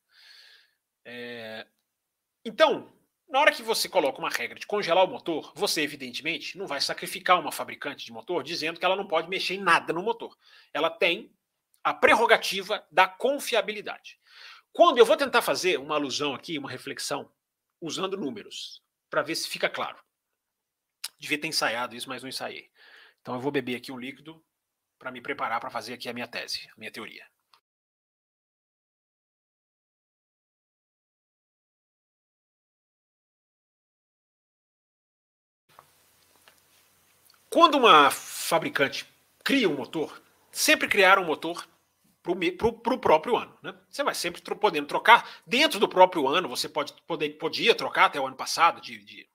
É... 1.05 1.67
Então, 2.45 2.93
na 3.29 3.41
hora 3.41 3.53
que 3.53 3.63
você 3.63 3.89
coloca 3.89 4.19
uma 4.19 4.31
regra 4.31 4.59
de 4.59 4.67
congelar 4.67 5.05
o 5.05 5.09
motor, 5.09 5.53
você, 5.55 5.83
evidentemente, 5.83 6.57
não 6.57 6.67
vai 6.67 6.81
sacrificar 6.81 7.41
uma 7.41 7.53
fabricante 7.53 8.05
de 8.05 8.13
motor 8.13 8.43
dizendo 8.43 8.79
que 8.79 8.85
ela 8.85 8.97
não 8.97 9.07
pode 9.07 9.29
mexer 9.29 9.55
em 9.55 9.63
nada 9.63 9.93
no 9.93 10.03
motor. 10.03 10.37
Ela 10.73 10.91
tem 10.91 11.35
a 11.83 11.93
prerrogativa 11.93 12.87
da 12.91 13.07
confiabilidade. 13.07 14.19
Quando 14.73 14.99
eu 14.99 15.07
vou 15.07 15.17
tentar 15.17 15.43
fazer 15.43 15.79
uma 15.79 15.95
alusão 15.95 16.35
aqui, 16.35 16.59
uma 16.59 16.71
reflexão, 16.71 17.31
usando 17.81 18.17
números, 18.17 18.83
para 19.11 19.23
ver 19.23 19.35
se 19.35 19.49
fica 19.49 19.69
claro. 19.69 19.99
Devia 21.19 21.41
ter 21.41 21.47
ensaiado 21.47 21.95
isso, 21.95 22.09
mas 22.09 22.23
não 22.23 22.29
ensaiei. 22.29 22.71
Então 23.21 23.35
eu 23.35 23.41
vou 23.41 23.53
beber 23.53 23.77
aqui 23.77 23.93
um 23.93 23.99
líquido 23.99 24.45
para 24.99 25.11
me 25.11 25.21
preparar 25.21 25.61
para 25.61 25.71
fazer 25.71 25.95
aqui 25.95 26.09
a 26.09 26.13
minha 26.13 26.27
tese, 26.27 26.69
a 26.71 26.79
minha 26.79 26.91
teoria. 26.91 27.25
Quando 37.55 37.77
uma 37.77 38.11
fabricante 38.11 39.09
cria 39.45 39.69
um 39.69 39.77
motor, 39.77 40.21
sempre 40.51 40.89
criaram 40.89 41.23
um 41.23 41.27
motor 41.27 41.65
para 42.21 42.93
o 42.93 42.99
próprio 42.99 43.37
ano. 43.37 43.57
Né? 43.63 43.73
Você 43.89 44.03
vai 44.03 44.13
sempre 44.13 44.43
podendo 44.57 44.89
trocar. 44.89 45.41
Dentro 45.47 45.79
do 45.79 45.89
próprio 45.89 46.27
ano, 46.27 46.49
você 46.49 46.69
pode, 46.69 46.93
poder, 47.07 47.31
podia 47.39 47.73
trocar 47.73 48.07
até 48.07 48.19
o 48.19 48.27
ano 48.27 48.35
passado 48.35 48.81
de, 48.81 48.99
de, 48.99 49.29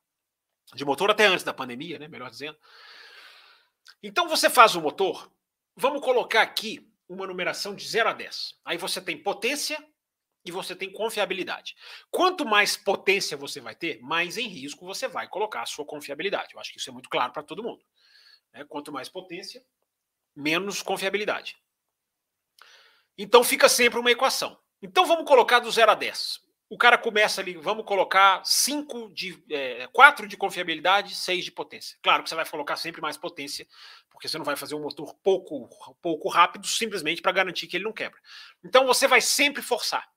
de 0.74 0.84
motor, 0.84 1.10
até 1.10 1.28
antes 1.28 1.46
da 1.46 1.54
pandemia, 1.54 1.98
né? 1.98 2.10
melhor 2.10 2.30
dizendo. 2.30 2.58
Então 4.04 4.28
você 4.28 4.50
faz 4.50 4.76
o 4.76 4.82
motor, 4.82 5.32
vamos 5.74 6.02
colocar 6.02 6.42
aqui 6.42 6.92
uma 7.08 7.26
numeração 7.26 7.74
de 7.74 7.88
0 7.88 8.10
a 8.10 8.14
10. 8.14 8.60
Aí 8.66 8.78
você 8.78 9.00
tem 9.00 9.18
potência 9.18 9.82
e 10.44 10.52
você 10.52 10.76
tem 10.76 10.92
confiabilidade. 10.92 11.74
Quanto 12.12 12.46
mais 12.46 12.76
potência 12.76 13.38
você 13.38 13.62
vai 13.62 13.76
ter, 13.76 14.02
mais 14.02 14.38
em 14.38 14.50
risco 14.50 14.86
você 14.86 15.08
vai 15.08 15.26
colocar 15.30 15.62
a 15.62 15.66
sua 15.66 15.86
confiabilidade. 15.86 16.54
Eu 16.54 16.60
acho 16.60 16.74
que 16.74 16.80
isso 16.80 16.90
é 16.90 16.94
muito 16.94 17.08
claro 17.08 17.32
para 17.32 17.44
todo 17.44 17.64
mundo. 17.64 17.82
Né? 18.54 18.64
Quanto 18.66 18.92
mais 18.92 19.10
potência, 19.10 19.64
menos 20.36 20.82
confiabilidade. 20.82 21.58
Então 23.18 23.44
fica 23.44 23.68
sempre 23.68 24.00
uma 24.00 24.12
equação. 24.12 24.58
Então 24.82 25.06
vamos 25.06 25.26
colocar 25.26 25.60
do 25.60 25.70
0 25.70 25.92
a 25.92 25.96
10. 25.96 26.40
O 26.70 26.78
cara 26.78 26.98
começa 26.98 27.42
ali, 27.42 27.56
vamos 27.56 27.84
colocar 27.84 28.46
5 28.46 29.12
de 29.12 29.44
é, 29.50 29.88
4 29.88 30.28
de 30.28 30.38
confiabilidade, 30.38 31.16
6 31.16 31.46
de 31.46 31.52
potência. 31.52 31.98
Claro 32.02 32.22
que 32.22 32.30
você 32.30 32.36
vai 32.36 32.48
colocar 32.48 32.78
sempre 32.78 33.02
mais 33.02 33.18
potência, 33.18 33.68
porque 34.10 34.28
você 34.28 34.38
não 34.38 34.46
vai 34.46 34.56
fazer 34.56 34.76
um 34.76 34.82
motor 34.82 35.16
pouco, 35.16 35.68
pouco 36.00 36.30
rápido 36.30 36.68
simplesmente 36.68 37.22
para 37.24 37.32
garantir 37.32 37.66
que 37.66 37.76
ele 37.76 37.86
não 37.86 37.92
quebra. 37.92 38.20
Então 38.64 38.86
você 38.86 39.08
vai 39.08 39.20
sempre 39.20 39.64
forçar. 39.64 40.08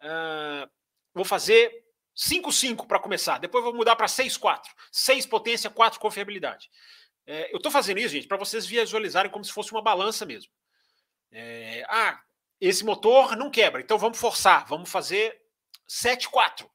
Uh, 0.00 0.70
vou 1.12 1.24
fazer 1.24 1.84
5-5 2.16 2.86
para 2.86 3.00
começar, 3.00 3.38
depois 3.38 3.64
vou 3.64 3.74
mudar 3.74 3.96
para 3.96 4.06
6-4. 4.06 4.62
6 4.92 5.26
potência, 5.26 5.68
4 5.68 5.98
confiabilidade. 5.98 6.70
É, 7.32 7.48
eu 7.52 7.58
estou 7.58 7.70
fazendo 7.70 7.98
isso, 7.98 8.08
gente, 8.08 8.26
para 8.26 8.36
vocês 8.36 8.66
visualizarem 8.66 9.30
como 9.30 9.44
se 9.44 9.52
fosse 9.52 9.70
uma 9.70 9.80
balança 9.80 10.26
mesmo. 10.26 10.50
É, 11.30 11.84
ah, 11.88 12.20
esse 12.60 12.84
motor 12.84 13.36
não 13.36 13.48
quebra, 13.48 13.80
então 13.80 13.96
vamos 13.96 14.18
forçar, 14.18 14.66
vamos 14.66 14.90
fazer 14.90 15.40
7-4. 15.88 16.68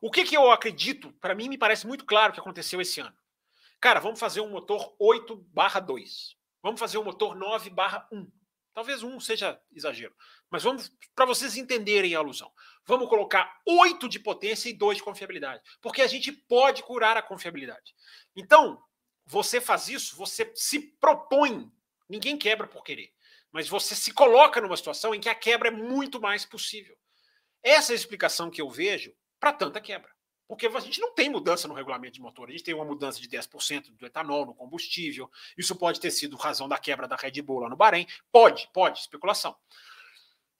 O 0.00 0.10
que, 0.10 0.24
que 0.24 0.34
eu 0.34 0.50
acredito, 0.50 1.12
para 1.20 1.34
mim 1.34 1.50
me 1.50 1.58
parece 1.58 1.86
muito 1.86 2.06
claro 2.06 2.32
que 2.32 2.40
aconteceu 2.40 2.80
esse 2.80 2.98
ano. 2.98 3.14
Cara, 3.78 4.00
vamos 4.00 4.18
fazer 4.18 4.40
um 4.40 4.48
motor 4.48 4.96
8/2. 4.98 6.34
Vamos 6.62 6.80
fazer 6.80 6.96
um 6.96 7.04
motor 7.04 7.36
9/1. 7.36 8.26
Talvez 8.72 9.02
um 9.02 9.20
seja 9.20 9.60
exagero, 9.70 10.16
mas 10.48 10.62
vamos 10.62 10.90
para 11.14 11.26
vocês 11.26 11.58
entenderem 11.58 12.14
a 12.14 12.20
alusão. 12.20 12.50
Vamos 12.86 13.06
colocar 13.06 13.60
8 13.66 14.08
de 14.08 14.18
potência 14.18 14.70
e 14.70 14.72
2 14.72 14.96
de 14.96 15.04
confiabilidade, 15.04 15.62
porque 15.82 16.00
a 16.00 16.06
gente 16.06 16.32
pode 16.32 16.82
curar 16.82 17.18
a 17.18 17.22
confiabilidade. 17.22 17.94
Então, 18.34 18.82
você 19.26 19.60
faz 19.60 19.88
isso, 19.88 20.16
você 20.16 20.50
se 20.54 20.78
propõe. 20.80 21.70
Ninguém 22.08 22.36
quebra 22.36 22.66
por 22.66 22.84
querer. 22.84 23.12
Mas 23.50 23.68
você 23.68 23.94
se 23.94 24.12
coloca 24.12 24.60
numa 24.60 24.76
situação 24.76 25.14
em 25.14 25.20
que 25.20 25.28
a 25.28 25.34
quebra 25.34 25.68
é 25.68 25.70
muito 25.70 26.20
mais 26.20 26.44
possível. 26.44 26.96
Essa 27.62 27.92
é 27.92 27.94
a 27.94 27.96
explicação 27.96 28.50
que 28.50 28.60
eu 28.60 28.68
vejo 28.68 29.14
para 29.40 29.52
tanta 29.52 29.80
quebra. 29.80 30.12
Porque 30.46 30.66
a 30.66 30.80
gente 30.80 31.00
não 31.00 31.14
tem 31.14 31.30
mudança 31.30 31.66
no 31.66 31.74
regulamento 31.74 32.14
de 32.14 32.20
motor. 32.20 32.48
A 32.48 32.52
gente 32.52 32.64
tem 32.64 32.74
uma 32.74 32.84
mudança 32.84 33.20
de 33.20 33.28
10% 33.28 33.96
do 33.96 34.06
etanol 34.06 34.44
no 34.44 34.54
combustível. 34.54 35.30
Isso 35.56 35.74
pode 35.74 35.98
ter 35.98 36.10
sido 36.10 36.36
razão 36.36 36.68
da 36.68 36.78
quebra 36.78 37.08
da 37.08 37.16
Red 37.16 37.40
Bull 37.40 37.60
lá 37.60 37.68
no 37.68 37.76
Bahrein. 37.76 38.06
Pode, 38.30 38.68
pode, 38.72 38.98
especulação. 38.98 39.56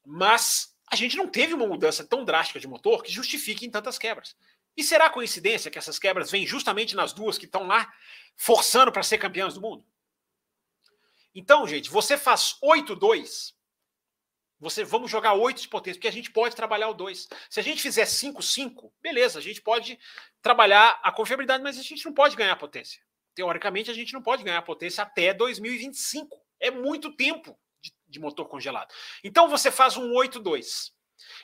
Mas 0.07 0.75
a 0.91 0.97
gente 0.97 1.17
não 1.17 1.29
teve 1.29 1.53
uma 1.53 1.67
mudança 1.67 2.05
tão 2.05 2.25
drástica 2.25 2.59
de 2.59 2.67
motor 2.67 3.03
que 3.03 3.13
justifique 3.13 3.67
em 3.67 3.71
tantas 3.71 3.99
quebras. 3.99 4.35
E 4.77 4.83
será 4.83 5.09
coincidência 5.09 5.71
que 5.71 5.79
essas 5.79 5.99
quebras 5.99 6.31
vêm 6.31 6.47
justamente 6.47 6.97
nas 6.97 7.13
duas 7.13 7.39
que 7.39 7.45
estão 7.45 7.67
lá 7.67 7.93
forçando 8.37 8.91
para 8.91 9.03
ser 9.03 9.19
campeãs 9.19 9.55
do 9.55 9.61
mundo? 9.61 9.87
Então, 11.35 11.67
gente, 11.67 11.91
você 11.91 12.17
faz 12.17 12.57
8-2. 12.63 13.55
Você 14.61 14.85
vamos 14.85 15.11
jogar 15.11 15.35
8 15.35 15.63
de 15.63 15.69
potência, 15.69 15.99
porque 15.99 16.09
a 16.09 16.13
gente 16.13 16.31
pode 16.31 16.55
trabalhar 16.55 16.89
o 16.89 16.95
2. 16.95 17.29
Se 17.51 17.61
a 17.61 17.63
gente 17.63 17.83
fizer 17.83 18.05
5-5, 18.05 18.91
beleza, 19.03 19.39
a 19.39 19.43
gente 19.43 19.61
pode 19.61 19.99
trabalhar 20.41 21.01
a 21.03 21.13
confiabilidade, 21.13 21.63
mas 21.63 21.79
a 21.79 21.83
gente 21.83 22.05
não 22.05 22.15
pode 22.15 22.37
ganhar 22.37 22.57
potência. 22.57 23.03
Teoricamente, 23.35 23.91
a 23.91 23.95
gente 23.95 24.13
não 24.13 24.23
pode 24.23 24.45
ganhar 24.45 24.63
potência 24.63 25.03
até 25.03 25.35
2025. 25.35 26.41
É 26.61 26.71
muito 26.71 27.15
tempo 27.17 27.59
de, 27.83 27.93
de 28.09 28.21
motor 28.21 28.49
congelado. 28.49 28.95
Então 29.23 29.49
você 29.49 29.71
faz 29.71 29.97
um 29.97 30.13
8-2. 30.13 30.93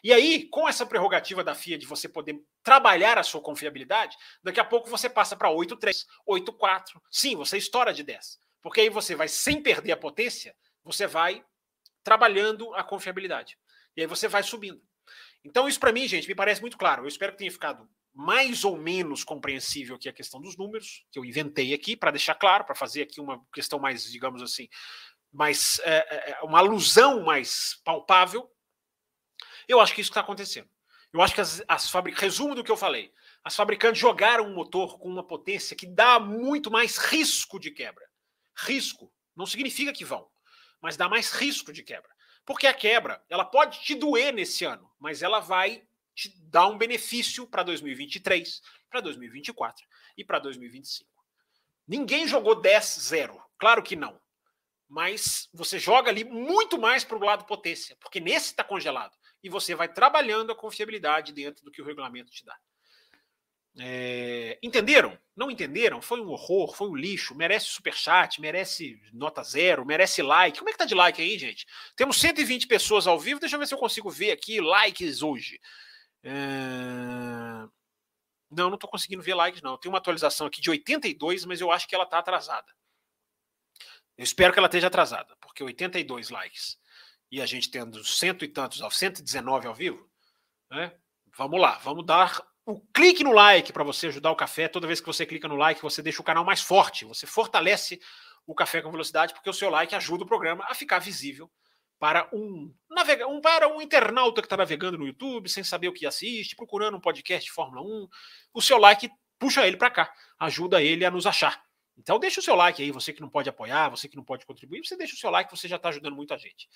E 0.02 0.12
aí, 0.12 0.48
com 0.48 0.68
essa 0.68 0.84
prerrogativa 0.86 1.44
da 1.44 1.54
FIA 1.54 1.78
de 1.78 1.86
você 1.86 2.08
poder 2.08 2.40
trabalhar 2.62 3.18
a 3.18 3.22
sua 3.22 3.40
confiabilidade, 3.40 4.16
daqui 4.42 4.60
a 4.60 4.64
pouco 4.64 4.88
você 4.88 5.08
passa 5.08 5.36
para 5.36 5.50
8.3, 5.50 6.04
8.4. 6.28 7.00
Sim, 7.10 7.36
você 7.36 7.56
estoura 7.56 7.92
de 7.92 8.02
10. 8.02 8.38
Porque 8.62 8.80
aí 8.80 8.90
você 8.90 9.14
vai, 9.14 9.28
sem 9.28 9.62
perder 9.62 9.92
a 9.92 9.96
potência, 9.96 10.54
você 10.84 11.06
vai 11.06 11.44
trabalhando 12.02 12.74
a 12.74 12.82
confiabilidade. 12.82 13.58
E 13.96 14.00
aí 14.00 14.06
você 14.06 14.28
vai 14.28 14.42
subindo. 14.42 14.82
Então, 15.44 15.68
isso 15.68 15.80
para 15.80 15.92
mim, 15.92 16.06
gente, 16.06 16.28
me 16.28 16.34
parece 16.34 16.60
muito 16.60 16.76
claro. 16.76 17.04
Eu 17.04 17.08
espero 17.08 17.32
que 17.32 17.38
tenha 17.38 17.50
ficado 17.50 17.88
mais 18.12 18.64
ou 18.64 18.76
menos 18.76 19.24
compreensível 19.24 19.96
aqui 19.96 20.08
a 20.08 20.12
questão 20.12 20.40
dos 20.40 20.56
números, 20.56 21.04
que 21.10 21.18
eu 21.18 21.24
inventei 21.24 21.72
aqui, 21.72 21.96
para 21.96 22.10
deixar 22.10 22.34
claro, 22.34 22.64
para 22.64 22.74
fazer 22.74 23.02
aqui 23.02 23.20
uma 23.20 23.42
questão 23.52 23.78
mais, 23.78 24.04
digamos 24.04 24.42
assim, 24.42 24.68
mais 25.32 25.80
é, 25.84 26.38
uma 26.42 26.58
alusão 26.58 27.22
mais 27.24 27.80
palpável 27.84 28.50
eu 29.72 29.80
acho 29.80 29.94
que 29.94 30.00
isso 30.00 30.10
está 30.10 30.20
acontecendo. 30.20 30.68
Eu 31.12 31.20
acho 31.20 31.34
que 31.34 31.40
as, 31.40 31.62
as 31.66 31.90
fábricas. 31.90 32.20
Resumo 32.20 32.54
do 32.54 32.62
que 32.62 32.70
eu 32.70 32.76
falei. 32.76 33.12
As 33.42 33.56
fabricantes 33.56 34.00
jogaram 34.00 34.46
um 34.46 34.54
motor 34.54 34.98
com 34.98 35.08
uma 35.08 35.26
potência 35.26 35.76
que 35.76 35.86
dá 35.86 36.20
muito 36.20 36.70
mais 36.70 36.98
risco 36.98 37.58
de 37.58 37.70
quebra. 37.70 38.06
Risco 38.56 39.12
não 39.34 39.46
significa 39.46 39.92
que 39.92 40.04
vão, 40.04 40.28
mas 40.80 40.96
dá 40.96 41.08
mais 41.08 41.32
risco 41.32 41.72
de 41.72 41.82
quebra. 41.82 42.10
Porque 42.44 42.66
a 42.66 42.74
quebra, 42.74 43.24
ela 43.28 43.44
pode 43.44 43.80
te 43.80 43.94
doer 43.94 44.32
nesse 44.32 44.64
ano, 44.64 44.90
mas 44.98 45.22
ela 45.22 45.40
vai 45.40 45.86
te 46.14 46.28
dar 46.42 46.66
um 46.66 46.76
benefício 46.76 47.46
para 47.46 47.62
2023, 47.62 48.60
para 48.90 49.00
2024 49.00 49.86
e 50.16 50.24
para 50.24 50.38
2025. 50.38 51.08
Ninguém 51.86 52.26
jogou 52.26 52.60
10-0, 52.60 53.40
claro 53.58 53.82
que 53.82 53.96
não. 53.96 54.20
Mas 54.88 55.48
você 55.54 55.78
joga 55.78 56.10
ali 56.10 56.24
muito 56.24 56.78
mais 56.78 57.04
para 57.04 57.16
o 57.16 57.24
lado 57.24 57.46
potência, 57.46 57.96
porque 58.00 58.20
nesse 58.20 58.46
está 58.46 58.64
congelado. 58.64 59.16
E 59.42 59.48
você 59.48 59.74
vai 59.74 59.88
trabalhando 59.88 60.52
a 60.52 60.56
confiabilidade 60.56 61.32
dentro 61.32 61.64
do 61.64 61.70
que 61.70 61.80
o 61.80 61.84
regulamento 61.84 62.30
te 62.30 62.44
dá. 62.44 62.56
É, 63.78 64.58
entenderam? 64.62 65.18
Não 65.36 65.50
entenderam? 65.50 66.02
Foi 66.02 66.20
um 66.20 66.28
horror, 66.28 66.74
foi 66.74 66.88
um 66.88 66.96
lixo, 66.96 67.34
merece 67.34 67.66
superchat, 67.66 68.40
merece 68.40 69.00
nota 69.12 69.42
zero, 69.42 69.86
merece 69.86 70.22
like. 70.22 70.58
Como 70.58 70.68
é 70.68 70.72
que 70.72 70.78
tá 70.78 70.84
de 70.84 70.94
like 70.94 71.22
aí, 71.22 71.38
gente? 71.38 71.66
Temos 71.94 72.18
120 72.18 72.66
pessoas 72.66 73.06
ao 73.06 73.18
vivo, 73.18 73.40
deixa 73.40 73.56
eu 73.56 73.60
ver 73.60 73.66
se 73.66 73.74
eu 73.74 73.78
consigo 73.78 74.10
ver 74.10 74.32
aqui 74.32 74.60
likes 74.60 75.22
hoje. 75.22 75.60
É... 76.22 76.30
Não, 78.50 78.68
não 78.68 78.76
tô 78.76 78.88
conseguindo 78.88 79.22
ver 79.22 79.34
likes, 79.34 79.62
não. 79.62 79.78
Tem 79.78 79.88
uma 79.88 79.98
atualização 79.98 80.46
aqui 80.46 80.60
de 80.60 80.68
82, 80.68 81.44
mas 81.44 81.60
eu 81.60 81.70
acho 81.70 81.86
que 81.86 81.94
ela 81.94 82.06
tá 82.06 82.18
atrasada. 82.18 82.66
Eu 84.18 84.24
espero 84.24 84.52
que 84.52 84.58
ela 84.58 84.66
esteja 84.66 84.88
atrasada, 84.88 85.36
porque 85.40 85.62
82 85.62 86.30
likes 86.30 86.79
e 87.30 87.40
a 87.40 87.46
gente 87.46 87.70
tendo 87.70 88.04
cento 88.04 88.44
e 88.44 88.48
tantos, 88.48 88.82
119 88.96 89.66
ao 89.66 89.74
vivo, 89.74 90.08
né? 90.70 90.92
Vamos 91.36 91.60
lá, 91.60 91.78
vamos 91.78 92.04
dar 92.04 92.44
o 92.66 92.80
clique 92.92 93.24
no 93.24 93.32
like 93.32 93.72
para 93.72 93.84
você 93.84 94.08
ajudar 94.08 94.30
o 94.30 94.36
café. 94.36 94.68
Toda 94.68 94.86
vez 94.86 95.00
que 95.00 95.06
você 95.06 95.24
clica 95.24 95.48
no 95.48 95.56
like, 95.56 95.80
você 95.80 96.02
deixa 96.02 96.20
o 96.20 96.24
canal 96.24 96.44
mais 96.44 96.60
forte. 96.60 97.04
Você 97.04 97.26
fortalece 97.26 98.00
o 98.46 98.54
café 98.54 98.82
com 98.82 98.90
velocidade, 98.90 99.32
porque 99.32 99.50
o 99.50 99.54
seu 99.54 99.70
like 99.70 99.94
ajuda 99.94 100.24
o 100.24 100.26
programa 100.26 100.64
a 100.68 100.74
ficar 100.74 100.98
visível 100.98 101.50
para 101.98 102.28
um, 102.32 102.74
navega, 102.88 103.28
um 103.28 103.40
para 103.40 103.68
um 103.68 103.80
internauta 103.82 104.40
que 104.40 104.46
está 104.46 104.56
navegando 104.56 104.96
no 104.96 105.06
YouTube 105.06 105.48
sem 105.48 105.62
saber 105.62 105.88
o 105.88 105.92
que 105.92 106.06
assiste, 106.06 106.56
procurando 106.56 106.96
um 106.96 107.00
podcast 107.00 107.44
de 107.44 107.52
Fórmula 107.52 107.82
1. 107.82 108.08
O 108.54 108.62
seu 108.62 108.78
like 108.78 109.10
puxa 109.38 109.66
ele 109.66 109.76
para 109.76 109.90
cá, 109.90 110.12
ajuda 110.38 110.82
ele 110.82 111.04
a 111.04 111.10
nos 111.10 111.26
achar. 111.26 111.62
Então 111.96 112.18
deixa 112.18 112.40
o 112.40 112.42
seu 112.42 112.54
like 112.54 112.82
aí, 112.82 112.90
você 112.90 113.12
que 113.12 113.20
não 113.20 113.28
pode 113.28 113.48
apoiar, 113.48 113.90
você 113.90 114.08
que 114.08 114.16
não 114.16 114.24
pode 114.24 114.46
contribuir, 114.46 114.84
você 114.84 114.96
deixa 114.96 115.14
o 115.14 115.18
seu 115.18 115.30
like, 115.30 115.50
você 115.50 115.68
já 115.68 115.76
está 115.76 115.90
ajudando 115.90 116.16
muita 116.16 116.38
gente. 116.38 116.68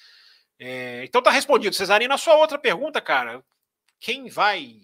É, 0.59 1.05
então 1.05 1.23
tá 1.23 1.31
respondido. 1.31 1.75
Cesarino, 1.75 2.15
a 2.15 2.19
sua 2.19 2.37
outra 2.37 2.59
pergunta, 2.59 3.01
cara, 3.01 3.45
quem 3.99 4.29
vai 4.29 4.81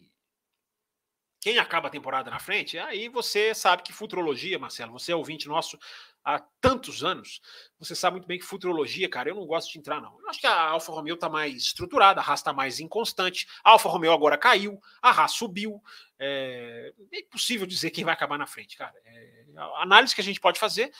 quem 1.41 1.59
acaba 1.59 1.89
a 1.89 1.91
temporada 1.91 2.31
na 2.31 2.39
frente, 2.39 2.79
aí 2.79 3.09
você 3.09 3.55
sabe 3.55 3.83
que 3.83 3.95
futurologia, 3.95 4.59
Marcelo, 4.59 4.93
você 4.93 5.13
é 5.13 5.17
ouvinte 5.17 5.49
nosso 5.49 5.79
há 6.23 6.39
tantos 6.61 7.03
anos, 7.03 7.41
você 7.79 7.95
sabe 7.95 8.17
muito 8.17 8.27
bem 8.27 8.39
que 8.39 8.45
futurologia, 8.45 9.09
cara, 9.09 9.31
eu 9.31 9.35
não 9.35 9.47
gosto 9.47 9.73
de 9.73 9.79
entrar, 9.79 10.03
não. 10.03 10.21
Eu 10.21 10.29
acho 10.29 10.39
que 10.39 10.47
a 10.47 10.69
Alfa 10.69 10.93
Romeo 10.93 11.17
tá 11.17 11.31
mais 11.31 11.57
estruturada, 11.57 12.21
a 12.21 12.25
Haas 12.25 12.43
tá 12.43 12.53
mais 12.53 12.79
inconstante, 12.79 13.47
a 13.65 13.71
Alfa 13.71 13.89
Romeo 13.89 14.13
agora 14.13 14.37
caiu, 14.37 14.79
a 15.01 15.11
Haas 15.11 15.33
subiu, 15.33 15.83
é, 16.19 16.93
é 17.11 17.21
impossível 17.21 17.67
dizer 17.67 17.91
quem 17.91 18.05
vai 18.05 18.13
acabar 18.13 18.37
na 18.37 18.47
frente, 18.47 18.77
cara. 18.77 18.95
É, 19.07 19.45
a 19.57 19.83
análise 19.83 20.15
que 20.15 20.21
a 20.21 20.25
gente 20.25 20.41
pode 20.41 20.61
fazer 20.61 20.93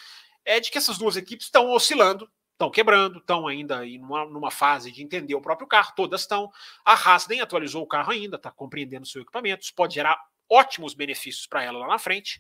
é 0.43 0.59
de 0.59 0.71
que 0.71 0.79
essas 0.79 0.97
duas 0.97 1.17
equipes 1.17 1.47
estão 1.47 1.71
oscilando, 1.71 2.27
estão 2.61 2.71
quebrando, 2.71 3.19
estão 3.19 3.49
ainda 3.49 3.87
em 3.87 3.99
uma, 3.99 4.27
numa 4.27 4.51
fase 4.51 4.93
de 4.93 5.03
entender 5.03 5.35
o 5.35 5.41
próprio 5.41 5.67
carro, 5.67 5.95
todas 5.97 6.21
estão. 6.21 6.53
A 6.85 6.93
Haas 6.93 7.27
nem 7.27 7.41
atualizou 7.41 7.83
o 7.83 7.87
carro 7.87 8.13
ainda, 8.13 8.37
está 8.37 8.51
compreendendo 8.51 9.07
seu 9.07 9.23
equipamento, 9.23 9.65
isso 9.65 9.75
pode 9.75 9.95
gerar 9.95 10.21
ótimos 10.49 10.93
benefícios 10.93 11.47
para 11.47 11.63
ela 11.63 11.79
lá 11.79 11.87
na 11.87 11.99
frente. 11.99 12.39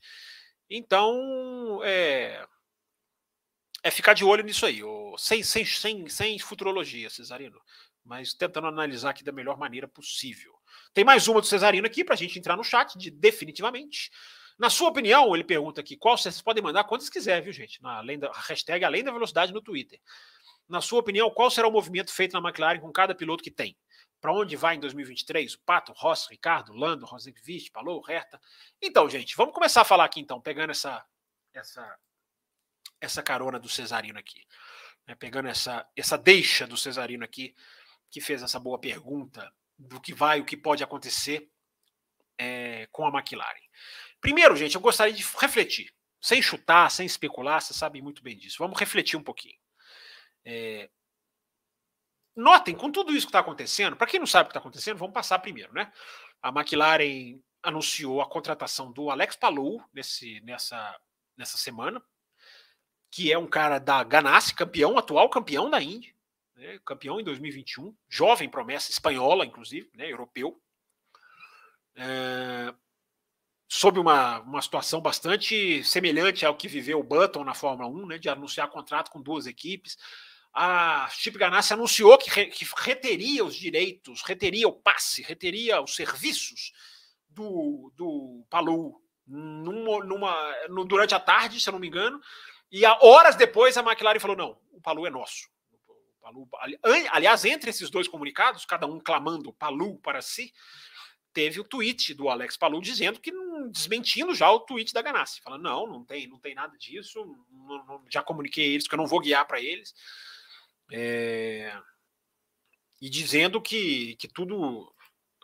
Então, 0.69 1.81
é, 1.83 2.47
é 3.83 3.91
ficar 3.91 4.13
de 4.13 4.25
olho 4.25 4.45
nisso 4.45 4.67
aí, 4.67 4.83
sem, 5.17 5.43
sem, 5.43 5.65
sem, 5.65 6.09
sem 6.09 6.39
futurologia, 6.39 7.09
Cesarino, 7.09 7.61
mas 8.05 8.35
tentando 8.35 8.67
analisar 8.67 9.11
aqui 9.11 9.25
da 9.25 9.33
melhor 9.33 9.57
maneira 9.57 9.89
possível. 9.89 10.53
Tem 10.93 11.03
mais 11.03 11.29
uma 11.29 11.41
do 11.41 11.47
Cesarino 11.47 11.87
aqui 11.87 12.05
para 12.05 12.15
a 12.15 12.19
gente 12.19 12.39
entrar 12.39 12.57
no 12.57 12.65
chat, 12.65 12.99
de 12.99 13.11
definitivamente. 13.11 14.11
Na 14.61 14.69
sua 14.69 14.91
opinião, 14.91 15.35
ele 15.35 15.43
pergunta 15.43 15.81
aqui, 15.81 15.97
qual 15.97 16.19
vocês 16.19 16.43
podem 16.43 16.63
mandar 16.63 16.85
quantos 16.85 17.09
quiser, 17.09 17.41
viu, 17.41 17.51
gente? 17.51 17.83
Na 17.83 17.97
além 17.97 18.19
da 18.19 18.31
hashtag 18.31 18.85
Além 18.85 19.03
da 19.03 19.11
Velocidade 19.11 19.55
no 19.55 19.63
Twitter. 19.63 19.99
Na 20.69 20.83
sua 20.83 21.01
opinião, 21.01 21.31
qual 21.31 21.51
será 21.51 21.67
o 21.67 21.73
movimento 21.73 22.13
feito 22.13 22.39
na 22.39 22.47
McLaren 22.47 22.79
com 22.79 22.93
cada 22.93 23.15
piloto 23.15 23.43
que 23.43 23.51
tem? 23.51 23.75
Para 24.21 24.35
onde 24.35 24.57
vai 24.57 24.77
em 24.77 24.81
2023? 24.81 25.55
O 25.55 25.61
Pato, 25.61 25.95
Ross, 25.97 26.29
Ricardo, 26.31 26.75
Lando, 26.75 27.07
Rosenqvist, 27.07 27.73
Palou, 27.73 28.05
Herta. 28.07 28.39
Então, 28.83 29.09
gente, 29.09 29.35
vamos 29.35 29.55
começar 29.55 29.81
a 29.81 29.85
falar 29.85 30.05
aqui 30.05 30.21
então, 30.21 30.39
pegando 30.39 30.73
essa 30.73 31.03
essa 31.55 31.99
essa 33.01 33.23
carona 33.23 33.59
do 33.59 33.67
Cesarino 33.67 34.19
aqui, 34.19 34.47
né? 35.07 35.15
pegando 35.15 35.49
essa 35.49 35.89
essa 35.97 36.19
deixa 36.19 36.67
do 36.67 36.77
Cesarino 36.77 37.25
aqui, 37.25 37.55
que 38.11 38.21
fez 38.21 38.43
essa 38.43 38.61
boa 38.61 38.79
pergunta 38.79 39.51
do 39.79 39.99
que 39.99 40.13
vai, 40.13 40.39
o 40.39 40.45
que 40.45 40.55
pode 40.55 40.85
acontecer 40.85 41.51
é, 42.41 42.87
com 42.93 43.07
a 43.07 43.09
McLaren. 43.09 43.71
Primeiro, 44.21 44.57
gente, 44.57 44.75
eu 44.75 44.81
gostaria 44.81 45.15
de 45.15 45.25
refletir, 45.39 45.93
sem 46.21 46.43
chutar, 46.43 46.91
sem 46.91 47.07
especular, 47.07 47.61
você 47.61 47.73
sabe 47.73 48.03
muito 48.03 48.23
bem 48.23 48.37
disso. 48.37 48.57
Vamos 48.59 48.79
refletir 48.79 49.17
um 49.17 49.23
pouquinho. 49.23 49.59
É, 50.45 50.91
Notem, 52.41 52.75
com 52.75 52.91
tudo 52.91 53.13
isso 53.13 53.27
que 53.27 53.31
está 53.31 53.41
acontecendo, 53.41 53.97
para 53.97 54.07
quem 54.07 54.21
não 54.21 54.27
sabe 54.27 54.45
o 54.45 54.47
que 54.47 54.53
está 54.53 54.61
acontecendo, 54.61 54.99
vamos 54.99 55.13
passar 55.13 55.39
primeiro, 55.41 55.73
né? 55.73 55.93
A 56.41 56.49
McLaren 56.49 57.39
anunciou 57.63 58.23
a 58.23 58.29
contratação 58.29 58.91
do 58.91 59.11
Alex 59.11 59.37
Palou 59.37 59.85
nesse, 59.93 60.41
nessa, 60.41 60.99
nessa 61.37 61.59
semana, 61.59 62.03
que 63.11 63.33
é 63.33 63.37
um 63.37 63.47
cara 63.47 63.79
da 63.79 64.03
Ganassi, 64.03 64.55
campeão, 64.55 64.97
atual 64.97 65.29
campeão 65.29 65.69
da 65.69 65.83
Indy, 65.83 66.17
né? 66.55 66.79
campeão 66.85 67.21
em 67.21 67.25
2021, 67.25 67.95
jovem 68.09 68.49
promessa, 68.49 68.91
espanhola, 68.91 69.45
inclusive, 69.45 69.91
né? 69.95 70.11
europeu. 70.11 70.59
É, 71.97 72.73
sob 73.73 74.01
uma, 74.01 74.41
uma 74.41 74.61
situação 74.61 75.01
bastante 75.01 75.85
semelhante 75.85 76.45
ao 76.45 76.57
que 76.57 76.67
viveu 76.67 76.99
o 76.99 77.05
Button 77.05 77.45
na 77.45 77.55
Fórmula 77.55 77.89
1, 77.89 78.07
né? 78.07 78.19
de 78.19 78.29
anunciar 78.29 78.69
contrato 78.69 79.11
com 79.11 79.23
duas 79.23 79.47
equipes 79.47 79.97
a 80.53 81.09
Chip 81.11 81.39
Ganassi 81.39 81.73
anunciou 81.73 82.19
que, 82.19 82.29
re, 82.31 82.47
que 82.47 82.67
reteria 82.77 83.45
os 83.45 83.55
direitos, 83.55 84.23
reteria 84.23 84.67
o 84.67 84.73
passe, 84.73 85.23
reteria 85.23 85.81
os 85.81 85.95
serviços 85.95 86.73
do, 87.29 87.93
do 87.97 88.45
Palou 88.51 89.01
numa, 89.27 90.05
numa, 90.05 90.69
no, 90.69 90.85
durante 90.85 91.15
a 91.15 91.21
tarde, 91.21 91.61
se 91.61 91.69
eu 91.69 91.73
não 91.73 91.79
me 91.79 91.87
engano, 91.87 92.21
e 92.71 92.85
a, 92.85 92.99
horas 93.01 93.37
depois 93.37 93.77
a 93.77 93.83
McLaren 93.83 94.19
falou: 94.19 94.37
não, 94.37 94.59
o 94.73 94.81
Palou 94.81 95.07
é 95.07 95.11
nosso. 95.11 95.49
O 95.73 96.47
Palou, 96.47 96.49
aliás, 97.11 97.45
entre 97.45 97.71
esses 97.71 97.89
dois 97.89 98.09
comunicados, 98.09 98.65
cada 98.65 98.87
um 98.87 98.99
clamando 98.99 99.53
Palou 99.53 99.99
para 100.01 100.21
si, 100.21 100.53
teve 101.33 101.61
o 101.61 101.65
tweet 101.65 102.13
do 102.13 102.29
Alex 102.29 102.57
Palou 102.57 102.81
dizendo 102.81 103.21
que 103.21 103.31
desmentindo 103.69 104.35
já 104.35 104.51
o 104.51 104.61
tweet 104.61 104.93
da 104.93 105.03
Ganassi, 105.03 105.41
falando 105.43 105.63
não, 105.63 105.87
não 105.87 106.05
tem, 106.05 106.27
não 106.27 106.39
tem 106.39 106.55
nada 106.55 106.77
disso, 106.79 107.25
não, 107.51 107.85
não, 107.85 108.05
já 108.09 108.23
comuniquei 108.23 108.73
eles 108.73 108.87
que 108.87 108.95
eu 108.95 108.99
não 108.99 109.07
vou 109.07 109.21
guiar 109.21 109.47
para 109.47 109.61
eles. 109.61 109.95
É, 110.93 111.77
e 113.01 113.09
dizendo 113.09 113.61
que, 113.61 114.17
que 114.17 114.29
tudo 114.29 114.93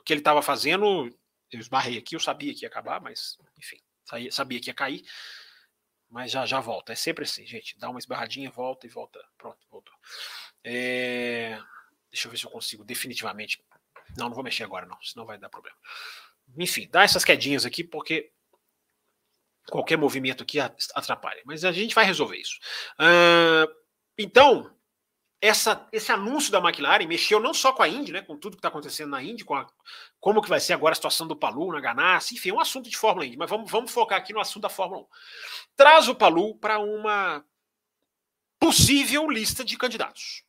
que 0.05 0.13
ele 0.13 0.21
estava 0.21 0.43
fazendo, 0.43 1.07
eu 1.51 1.61
esbarrei 1.61 1.99
aqui, 1.99 2.15
eu 2.15 2.21
sabia 2.21 2.55
que 2.55 2.65
ia 2.65 2.69
acabar, 2.69 3.01
mas 3.01 3.37
enfim, 3.59 3.81
sabia 4.31 4.61
que 4.61 4.71
ia 4.71 4.75
cair, 4.75 5.03
mas 6.09 6.31
já 6.31 6.47
já 6.47 6.61
volta. 6.61 6.93
É 6.93 6.97
sempre 6.97 7.25
assim, 7.25 7.47
gente, 7.47 7.79
dá 7.79 7.91
uma 7.91 7.99
esbarradinha, 7.99 8.51
volta 8.51 8.87
e 8.87 8.91
volta. 8.91 9.25
Pronto, 9.37 9.59
voltou. 9.71 9.95
É, 10.63 11.59
deixa 12.11 12.29
eu 12.29 12.31
ver 12.31 12.39
se 12.39 12.45
eu 12.45 12.51
consigo 12.51 12.85
definitivamente. 12.85 13.63
Não, 14.17 14.29
não 14.29 14.35
vou 14.35 14.45
mexer 14.45 14.65
agora, 14.65 14.87
não, 14.87 15.01
senão 15.03 15.27
vai 15.27 15.39
dar 15.39 15.49
problema. 15.49 15.77
Enfim, 16.57 16.89
dá 16.91 17.03
essas 17.03 17.25
quedinhas 17.25 17.65
aqui, 17.65 17.83
porque 17.83 18.33
qualquer 19.71 19.97
movimento 19.97 20.43
aqui 20.43 20.59
atrapalha. 20.61 21.43
Mas 21.45 21.65
a 21.65 21.73
gente 21.73 21.95
vai 21.95 22.05
resolver 22.05 22.37
isso. 22.37 22.59
Uh, 23.01 23.73
então, 24.19 24.75
essa, 25.41 25.87
esse 25.93 26.11
anúncio 26.11 26.51
da 26.51 26.59
McLaren 26.59 27.07
mexeu 27.07 27.41
não 27.41 27.53
só 27.53 27.73
com 27.73 27.83
a 27.83 27.89
Indy, 27.89 28.13
né, 28.13 28.23
com 28.23 28.37
tudo 28.37 28.57
que 28.57 28.59
está 28.59 28.69
acontecendo 28.69 29.11
na 29.11 29.23
Indy, 29.23 29.45
com 29.45 29.55
a, 29.55 29.67
como 30.19 30.41
que 30.41 30.49
vai 30.49 30.61
ser 30.61 30.73
agora 30.73 30.93
a 30.93 30.97
situação 30.97 31.27
do 31.27 31.37
Palu 31.37 31.73
na 31.73 31.81
Ganassi, 31.81 32.35
enfim, 32.35 32.51
é 32.51 32.55
um 32.55 32.61
assunto 32.61 32.89
de 32.89 32.97
Fórmula 32.97 33.27
Indy, 33.27 33.37
mas 33.37 33.51
vamos, 33.51 33.71
vamos 33.71 33.93
focar 33.93 34.19
aqui 34.19 34.33
no 34.33 34.41
assunto 34.41 34.63
da 34.63 34.69
Fórmula 34.69 35.03
1. 35.03 35.07
Traz 35.77 36.09
o 36.09 36.15
Palu 36.15 36.57
para 36.57 36.79
uma 36.79 37.45
possível 38.59 39.29
lista 39.31 39.65
de 39.65 39.77
candidatos. 39.77 40.43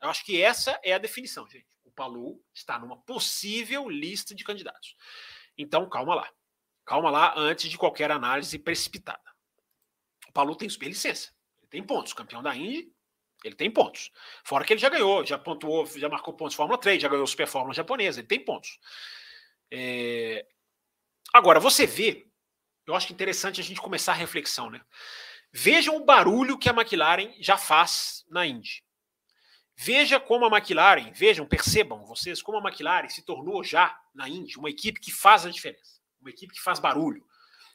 Eu 0.00 0.08
acho 0.08 0.24
que 0.24 0.40
essa 0.40 0.80
é 0.82 0.94
a 0.94 0.98
definição, 0.98 1.48
gente. 1.48 1.68
O 1.84 1.90
Palu 1.90 2.42
está 2.54 2.78
numa 2.78 2.96
possível 2.96 3.88
lista 3.88 4.34
de 4.34 4.42
candidatos. 4.42 4.96
Então, 5.60 5.88
calma 5.88 6.14
lá. 6.14 6.32
Calma 6.86 7.10
lá 7.10 7.34
antes 7.36 7.70
de 7.70 7.76
qualquer 7.76 8.10
análise 8.10 8.58
precipitada. 8.58 9.22
O 10.28 10.32
Palu 10.32 10.56
tem 10.56 10.68
super 10.68 10.88
licença. 10.88 11.32
Ele 11.60 11.68
tem 11.68 11.82
pontos. 11.82 12.14
Campeão 12.14 12.42
da 12.42 12.56
Indy, 12.56 12.90
ele 13.44 13.54
tem 13.54 13.70
pontos. 13.70 14.10
Fora 14.42 14.64
que 14.64 14.72
ele 14.72 14.80
já 14.80 14.88
ganhou, 14.88 15.24
já 15.24 15.38
pontuou, 15.38 15.84
já 15.86 16.08
marcou 16.08 16.34
pontos 16.34 16.56
Fórmula 16.56 16.80
3, 16.80 17.02
já 17.02 17.08
ganhou 17.08 17.26
Super 17.26 17.46
Fórmula 17.46 17.74
japonesa, 17.74 18.20
ele 18.20 18.26
tem 18.26 18.42
pontos. 18.42 18.78
É... 19.70 20.46
Agora, 21.32 21.60
você 21.60 21.86
vê, 21.86 22.26
eu 22.86 22.94
acho 22.94 23.12
interessante 23.12 23.60
a 23.60 23.64
gente 23.64 23.80
começar 23.80 24.12
a 24.12 24.16
reflexão, 24.16 24.70
né? 24.70 24.80
Vejam 25.52 25.96
o 25.96 26.04
barulho 26.04 26.58
que 26.58 26.68
a 26.68 26.72
McLaren 26.72 27.34
já 27.38 27.56
faz 27.56 28.24
na 28.28 28.46
Indy. 28.46 28.82
Veja 29.82 30.20
como 30.20 30.44
a 30.44 30.58
McLaren, 30.58 31.10
vejam, 31.10 31.46
percebam 31.46 32.04
vocês 32.04 32.42
como 32.42 32.58
a 32.58 32.60
McLaren 32.60 33.08
se 33.08 33.22
tornou 33.22 33.64
já 33.64 33.98
na 34.14 34.28
Indy 34.28 34.58
uma 34.58 34.68
equipe 34.68 35.00
que 35.00 35.10
faz 35.10 35.46
a 35.46 35.50
diferença, 35.50 36.02
uma 36.20 36.28
equipe 36.28 36.52
que 36.52 36.60
faz 36.60 36.78
barulho, 36.78 37.24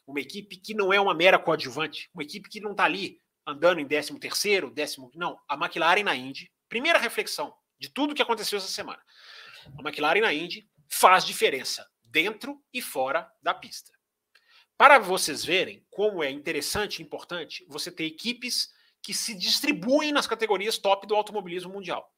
uma 0.05 0.19
equipe 0.19 0.55
que 0.55 0.75
não 0.75 0.93
é 0.93 1.01
uma 1.01 1.15
mera 1.15 1.39
coadjuvante, 1.39 2.07
uma 2.13 2.21
equipe 2.21 2.47
que 2.47 2.61
não 2.61 2.73
está 2.73 2.83
ali 2.83 3.19
andando 3.43 3.79
em 3.79 3.87
13 3.87 4.19
terceiro, 4.19 4.69
décimo, 4.69 5.09
não, 5.15 5.39
a 5.49 5.55
McLaren 5.55 6.03
na 6.03 6.15
Indy, 6.15 6.51
primeira 6.69 6.99
reflexão 6.99 7.51
de 7.79 7.89
tudo 7.89 8.13
que 8.13 8.21
aconteceu 8.21 8.59
essa 8.59 8.67
semana. 8.67 9.01
A 9.75 9.81
McLaren 9.81 10.21
na 10.21 10.31
Indy 10.31 10.69
faz 10.87 11.25
diferença 11.25 11.89
dentro 12.03 12.63
e 12.71 12.83
fora 12.83 13.27
da 13.41 13.51
pista. 13.51 13.91
Para 14.77 14.99
vocês 14.99 15.43
verem 15.43 15.83
como 15.89 16.23
é 16.23 16.29
interessante 16.29 16.99
e 16.99 17.03
importante 17.03 17.65
você 17.67 17.91
ter 17.91 18.05
equipes 18.05 18.74
que 19.05 19.13
se 19.13 19.35
distribuem 19.35 20.11
nas 20.11 20.25
categorias 20.25 20.79
top 20.79 21.05
do 21.05 21.15
automobilismo 21.15 21.71
mundial. 21.71 22.11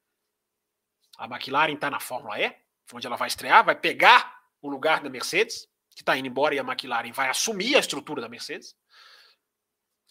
A 1.17 1.25
McLaren 1.25 1.73
está 1.73 1.91
na 1.91 1.99
Fórmula 1.99 2.39
E, 2.39 2.55
onde 2.93 3.05
ela 3.05 3.17
vai 3.17 3.27
estrear, 3.27 3.65
vai 3.65 3.77
pegar 3.77 4.41
o 4.61 4.69
lugar 4.69 5.03
da 5.03 5.09
Mercedes, 5.09 5.67
que 5.89 6.01
está 6.01 6.15
indo 6.15 6.29
embora, 6.29 6.55
e 6.55 6.59
a 6.59 6.63
McLaren 6.63 7.11
vai 7.11 7.27
assumir 7.27 7.75
a 7.75 7.79
estrutura 7.79 8.21
da 8.21 8.29
Mercedes 8.29 8.73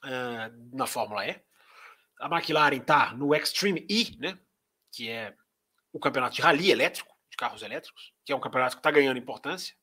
uh, 0.05 0.77
na 0.77 0.87
Fórmula 0.87 1.27
E. 1.27 1.43
A 2.21 2.27
McLaren 2.27 2.77
está 2.77 3.15
no 3.15 3.35
Extreme 3.35 3.87
E, 3.89 4.15
né, 4.19 4.39
que 4.93 5.09
é 5.09 5.35
o 5.95 5.99
campeonato 5.99 6.37
de 6.37 6.43
rally 6.43 6.71
elétrico, 6.71 7.17
de 7.31 7.39
carros 7.39 7.63
elétricos, 7.63 8.13
que 8.23 8.33
é 8.33 8.37
um 8.37 8.41
campeonato 8.41 8.77
que 8.77 8.81
está 8.81 8.91
ganhando 8.91 9.17
importância, 9.17 9.75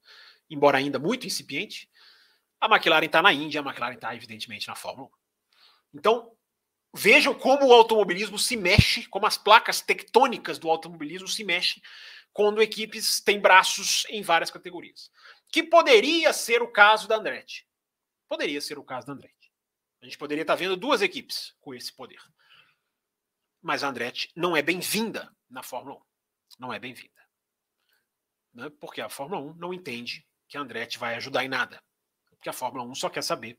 embora 0.47 0.77
ainda 0.77 0.99
muito 0.99 1.25
incipiente. 1.25 1.89
A 2.61 2.67
McLaren 2.67 3.07
está 3.07 3.19
na 3.19 3.33
Índia, 3.33 3.61
a 3.61 3.63
McLaren 3.63 3.95
está, 3.95 4.15
evidentemente, 4.15 4.67
na 4.67 4.75
Fórmula 4.75 5.07
1. 5.07 5.11
Então, 5.95 6.37
vejam 6.93 7.33
como 7.33 7.67
o 7.67 7.73
automobilismo 7.73 8.37
se 8.37 8.55
mexe, 8.55 9.07
como 9.07 9.25
as 9.25 9.37
placas 9.37 9.81
tectônicas 9.81 10.59
do 10.59 10.69
automobilismo 10.69 11.27
se 11.27 11.43
mexem 11.43 11.81
quando 12.31 12.61
equipes 12.61 13.19
têm 13.21 13.39
braços 13.39 14.05
em 14.09 14.21
várias 14.21 14.49
categorias. 14.49 15.11
Que 15.51 15.63
poderia 15.63 16.33
ser 16.33 16.61
o 16.61 16.71
caso 16.71 17.07
da 17.07 17.17
Andretti. 17.17 17.67
Poderia 18.27 18.59
ser 18.59 18.79
o 18.79 18.83
caso 18.83 19.07
da 19.07 19.13
Andretti. 19.13 19.51
A 20.01 20.05
gente 20.05 20.17
poderia 20.17 20.41
estar 20.41 20.55
vendo 20.55 20.75
duas 20.75 21.01
equipes 21.01 21.55
com 21.61 21.73
esse 21.73 21.93
poder. 21.93 22.19
Mas 23.61 23.83
a 23.83 23.87
Andretti 23.87 24.31
não 24.35 24.57
é 24.57 24.61
bem-vinda 24.61 25.33
na 25.49 25.63
Fórmula 25.63 25.97
1. 25.97 26.01
Não 26.59 26.73
é 26.73 26.79
bem-vinda. 26.79 27.21
Né? 28.53 28.69
Porque 28.79 28.99
a 28.99 29.09
Fórmula 29.09 29.41
1 29.41 29.55
não 29.55 29.73
entende 29.73 30.27
que 30.47 30.57
a 30.57 30.61
Andretti 30.61 30.97
vai 30.97 31.15
ajudar 31.15 31.45
em 31.45 31.49
nada 31.49 31.81
porque 32.43 32.49
a 32.49 32.53
Fórmula 32.53 32.83
1 32.83 32.95
só 32.95 33.09
quer 33.09 33.21
saber 33.21 33.57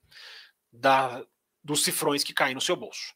da, 0.71 1.27
dos 1.65 1.83
cifrões 1.83 2.23
que 2.23 2.35
caem 2.35 2.55
no 2.55 2.61
seu 2.61 2.77
bolso. 2.77 3.15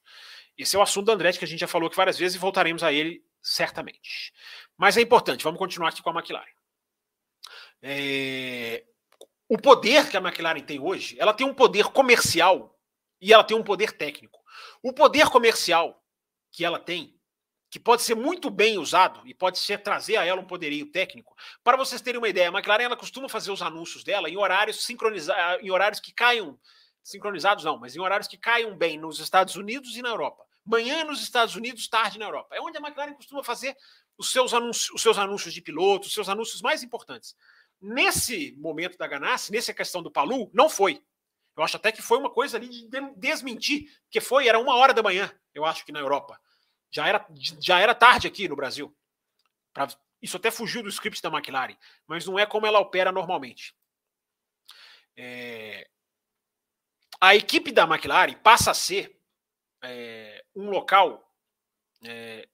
Esse 0.57 0.75
é 0.75 0.79
o 0.79 0.83
assunto 0.83 1.07
do 1.07 1.13
Andretti 1.13 1.39
que 1.39 1.45
a 1.45 1.49
gente 1.49 1.61
já 1.61 1.69
falou 1.69 1.87
aqui 1.87 1.97
várias 1.97 2.19
vezes 2.19 2.35
e 2.35 2.41
voltaremos 2.41 2.83
a 2.83 2.93
ele 2.93 3.23
certamente. 3.41 4.33
Mas 4.77 4.97
é 4.97 5.01
importante, 5.01 5.45
vamos 5.45 5.59
continuar 5.59 5.91
aqui 5.91 6.03
com 6.03 6.11
a 6.11 6.15
McLaren. 6.15 6.47
É, 7.81 8.85
o 9.49 9.57
poder 9.57 10.11
que 10.11 10.17
a 10.17 10.21
McLaren 10.21 10.61
tem 10.61 10.81
hoje, 10.81 11.17
ela 11.21 11.33
tem 11.33 11.47
um 11.47 11.55
poder 11.55 11.85
comercial 11.87 12.77
e 13.21 13.33
ela 13.33 13.45
tem 13.45 13.57
um 13.57 13.63
poder 13.63 13.93
técnico. 13.93 14.41
O 14.83 14.93
poder 14.93 15.29
comercial 15.29 16.03
que 16.51 16.65
ela 16.65 16.79
tem 16.79 17.19
que 17.71 17.79
pode 17.79 18.03
ser 18.03 18.15
muito 18.15 18.49
bem 18.49 18.79
usado 18.79 19.21
e 19.27 19.35
pode 19.35 19.59
ser 19.59 19.83
trazer 19.83 20.17
a 20.17 20.25
ela 20.25 20.41
um 20.41 20.47
poderio 20.47 20.87
técnico. 20.87 21.37
Para 21.63 21.77
vocês 21.77 22.01
terem 22.01 22.19
uma 22.19 22.29
ideia, 22.29 22.49
a 22.49 22.53
McLaren 22.53 22.85
ela 22.85 22.97
costuma 22.97 23.29
fazer 23.29 23.51
os 23.51 23.61
anúncios 23.61 24.03
dela 24.03 24.29
em 24.29 24.37
horários 24.37 24.85
sincronizados, 24.85 25.63
em 25.63 25.71
horários 25.71 26.01
que 26.01 26.13
caiam 26.13 26.59
sincronizados 27.03 27.65
não, 27.65 27.79
mas 27.79 27.97
em 27.97 28.01
horários 28.01 28.29
que 28.29 28.37
caiam 28.37 28.77
bem 28.77 28.99
nos 28.99 29.19
Estados 29.19 29.57
Unidos 29.57 29.97
e 29.97 30.03
na 30.03 30.11
Europa. 30.11 30.45
Manhã 30.65 31.05
nos 31.05 31.23
Estados 31.23 31.57
Unidos, 31.57 31.89
tarde 31.89 32.19
na 32.19 32.27
Europa. 32.27 32.55
É 32.55 32.61
onde 32.61 32.77
a 32.77 32.81
McLaren 32.81 33.15
costuma 33.15 33.43
fazer 33.43 33.77
os 34.19 34.31
seus 34.31 34.53
anúncios, 34.53 34.91
os 34.91 35.01
seus 35.01 35.17
anúncios 35.17 35.55
de 35.55 35.63
piloto, 35.63 36.07
os 36.07 36.13
seus 36.13 36.29
anúncios 36.29 36.61
mais 36.61 36.83
importantes. 36.83 37.35
Nesse 37.81 38.55
momento 38.59 38.99
da 38.99 39.07
Ganassi, 39.07 39.51
nessa 39.53 39.73
questão 39.73 40.03
do 40.03 40.11
Palu, 40.11 40.51
não 40.53 40.69
foi. 40.69 41.03
Eu 41.57 41.65
acho 41.65 41.77
até 41.77 41.91
que 41.91 42.03
foi 42.03 42.19
uma 42.19 42.31
coisa 42.31 42.57
ali 42.57 42.69
de 42.69 43.01
desmentir, 43.17 43.91
que 44.11 44.21
foi, 44.21 44.47
era 44.47 44.59
uma 44.59 44.77
hora 44.77 44.93
da 44.93 45.03
manhã, 45.03 45.33
eu 45.55 45.65
acho 45.65 45.85
que 45.85 45.93
na 45.93 46.01
Europa. 46.01 46.39
Já 46.91 47.07
era, 47.07 47.27
já 47.61 47.79
era 47.81 47.95
tarde 47.95 48.27
aqui 48.27 48.49
no 48.49 48.57
Brasil. 48.57 48.95
Pra, 49.73 49.89
isso 50.21 50.37
até 50.37 50.51
fugiu 50.51 50.83
do 50.83 50.89
script 50.89 51.23
da 51.23 51.31
McLaren, 51.31 51.77
mas 52.07 52.27
não 52.27 52.39
é 52.39 52.45
como 52.45 52.67
ela 52.67 52.79
opera 52.79 53.11
normalmente. 53.11 53.75
É, 55.17 55.89
a 57.21 57.35
equipe 57.35 57.73
da 57.73 57.85
McLaren 57.85 58.35
passa 58.35 58.71
a 58.71 58.75
ser 58.75 59.19
é, 59.83 60.45
um 60.55 60.71
local 60.71 61.33
é, 62.05 62.49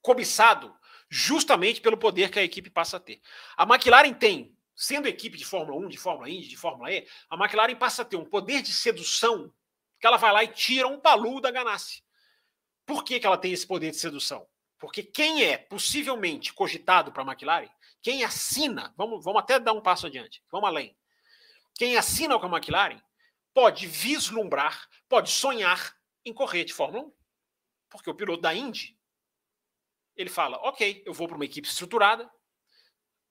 cobiçado 0.00 0.74
justamente 1.10 1.80
pelo 1.80 1.96
poder 1.96 2.30
que 2.30 2.38
a 2.38 2.42
equipe 2.42 2.70
passa 2.70 2.96
a 2.96 3.00
ter. 3.00 3.20
A 3.56 3.64
McLaren 3.64 4.12
tem, 4.12 4.56
sendo 4.74 5.08
equipe 5.08 5.36
de 5.36 5.44
Fórmula 5.44 5.78
1, 5.86 5.88
de 5.88 5.98
Fórmula 5.98 6.28
Indy, 6.28 6.48
de 6.48 6.56
Fórmula 6.56 6.92
E, 6.92 7.06
a 7.30 7.36
McLaren 7.36 7.76
passa 7.76 8.02
a 8.02 8.04
ter 8.04 8.16
um 8.16 8.24
poder 8.24 8.62
de 8.62 8.72
sedução 8.72 9.52
que 10.00 10.06
ela 10.06 10.16
vai 10.16 10.32
lá 10.32 10.44
e 10.44 10.48
tira 10.48 10.86
um 10.86 11.00
palu 11.00 11.40
da 11.40 11.50
Ganassi. 11.50 12.02
Por 12.86 13.04
que, 13.04 13.20
que 13.20 13.26
ela 13.26 13.36
tem 13.36 13.52
esse 13.52 13.66
poder 13.66 13.90
de 13.90 13.96
sedução? 13.96 14.46
Porque 14.78 15.02
quem 15.02 15.42
é 15.44 15.58
possivelmente 15.58 16.54
cogitado 16.54 17.10
para 17.10 17.22
a 17.22 17.26
McLaren, 17.26 17.68
quem 18.00 18.22
assina, 18.22 18.94
vamos, 18.96 19.24
vamos 19.24 19.40
até 19.40 19.58
dar 19.58 19.72
um 19.72 19.80
passo 19.80 20.06
adiante, 20.06 20.42
vamos 20.50 20.68
além. 20.68 20.96
Quem 21.74 21.96
assina 21.96 22.38
com 22.38 22.46
a 22.46 22.56
McLaren 22.56 23.00
pode 23.54 23.86
vislumbrar, 23.86 24.88
pode 25.08 25.30
sonhar 25.30 25.96
em 26.24 26.32
correr 26.32 26.64
de 26.64 26.74
Fórmula 26.74 27.04
1. 27.04 27.12
Porque 27.90 28.10
o 28.10 28.14
piloto 28.14 28.42
da 28.42 28.54
Indy, 28.54 28.98
ele 30.16 30.30
fala: 30.30 30.56
ok, 30.58 31.02
eu 31.06 31.12
vou 31.12 31.26
para 31.26 31.36
uma 31.36 31.44
equipe 31.44 31.66
estruturada, 31.66 32.30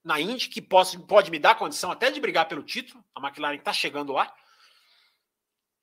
na 0.04 0.22
Indy, 0.22 0.48
que 0.48 0.62
pode, 0.62 0.98
pode 1.00 1.30
me 1.30 1.38
dar 1.38 1.56
condição 1.56 1.92
até 1.92 2.10
de 2.10 2.20
brigar 2.22 2.48
pelo 2.48 2.64
título, 2.64 3.04
a 3.14 3.20
McLaren 3.20 3.58
está 3.58 3.74
chegando 3.74 4.14
lá. 4.14 4.34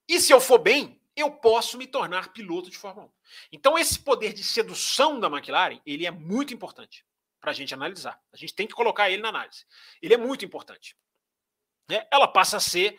E 0.09 0.18
se 0.18 0.32
eu 0.32 0.41
for 0.41 0.59
bem, 0.59 0.99
eu 1.14 1.30
posso 1.30 1.76
me 1.76 1.87
tornar 1.87 2.32
piloto 2.32 2.70
de 2.70 2.76
Fórmula 2.76 3.07
1. 3.07 3.11
Então, 3.53 3.78
esse 3.78 3.99
poder 3.99 4.32
de 4.32 4.43
sedução 4.43 5.20
da 5.20 5.28
McLaren, 5.28 5.80
ele 5.85 6.07
é 6.07 6.11
muito 6.11 6.55
importante 6.55 7.05
para 7.39 7.51
a 7.51 7.55
gente 7.55 7.74
analisar. 7.74 8.18
A 8.32 8.37
gente 8.37 8.55
tem 8.55 8.66
que 8.66 8.74
colocar 8.74 9.11
ele 9.11 9.22
na 9.22 9.28
análise. 9.28 9.66
Ele 10.01 10.14
é 10.14 10.16
muito 10.16 10.45
importante. 10.45 10.97
É, 11.91 12.09
ela 12.11 12.26
passa 12.26 12.57
a 12.57 12.61
ser, 12.61 12.99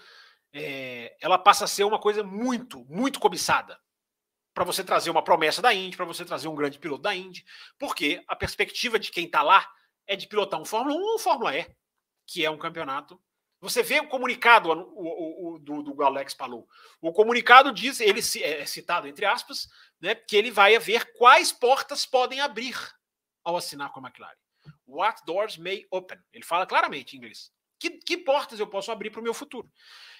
é, 0.55 1.15
ela 1.19 1.37
passa 1.37 1.65
a 1.65 1.67
ser 1.67 1.83
uma 1.83 1.99
coisa 1.99 2.23
muito, 2.23 2.85
muito 2.85 3.19
cobiçada 3.19 3.79
para 4.53 4.63
você 4.63 4.83
trazer 4.83 5.09
uma 5.09 5.23
promessa 5.23 5.61
da 5.61 5.73
Indy, 5.73 5.97
para 5.97 6.05
você 6.05 6.23
trazer 6.23 6.47
um 6.47 6.55
grande 6.55 6.79
piloto 6.79 7.03
da 7.03 7.13
Indy, 7.13 7.45
porque 7.77 8.23
a 8.27 8.35
perspectiva 8.35 8.97
de 8.97 9.11
quem 9.11 9.25
está 9.25 9.41
lá 9.41 9.69
é 10.07 10.15
de 10.15 10.27
pilotar 10.27 10.61
um 10.61 10.65
Fórmula 10.65 10.95
1 10.95 10.99
ou 10.99 11.15
um 11.15 11.19
Fórmula 11.19 11.55
E, 11.55 11.67
que 12.25 12.45
é 12.45 12.49
um 12.49 12.57
campeonato 12.57 13.21
você 13.65 13.81
vê 13.81 13.99
o 13.99 14.07
comunicado 14.07 14.69
o, 14.69 14.73
o, 14.73 15.55
o, 15.55 15.59
do, 15.59 15.81
do 15.81 16.03
Alex 16.03 16.35
Palou. 16.35 16.67
O 17.01 17.11
comunicado 17.11 17.71
diz, 17.73 17.99
ele 17.99 18.19
é 18.43 18.65
citado 18.65 19.07
entre 19.07 19.25
aspas, 19.25 19.67
né, 19.99 20.13
que 20.13 20.35
ele 20.35 20.51
vai 20.51 20.77
ver 20.77 21.13
quais 21.13 21.51
portas 21.51 22.05
podem 22.05 22.39
abrir 22.39 22.77
ao 23.43 23.57
assinar 23.57 23.91
com 23.91 23.99
a 23.99 24.03
McLaren. 24.03 24.37
What 24.85 25.23
doors 25.25 25.57
may 25.57 25.85
open. 25.89 26.19
Ele 26.31 26.43
fala 26.43 26.67
claramente 26.67 27.13
em 27.13 27.17
inglês. 27.17 27.51
Que, 27.85 27.91
que 27.91 28.17
portas 28.17 28.59
eu 28.59 28.65
posso 28.65 28.91
abrir 28.91 29.11
para 29.11 29.19
o 29.21 29.23
meu 29.23 29.33
futuro? 29.33 29.71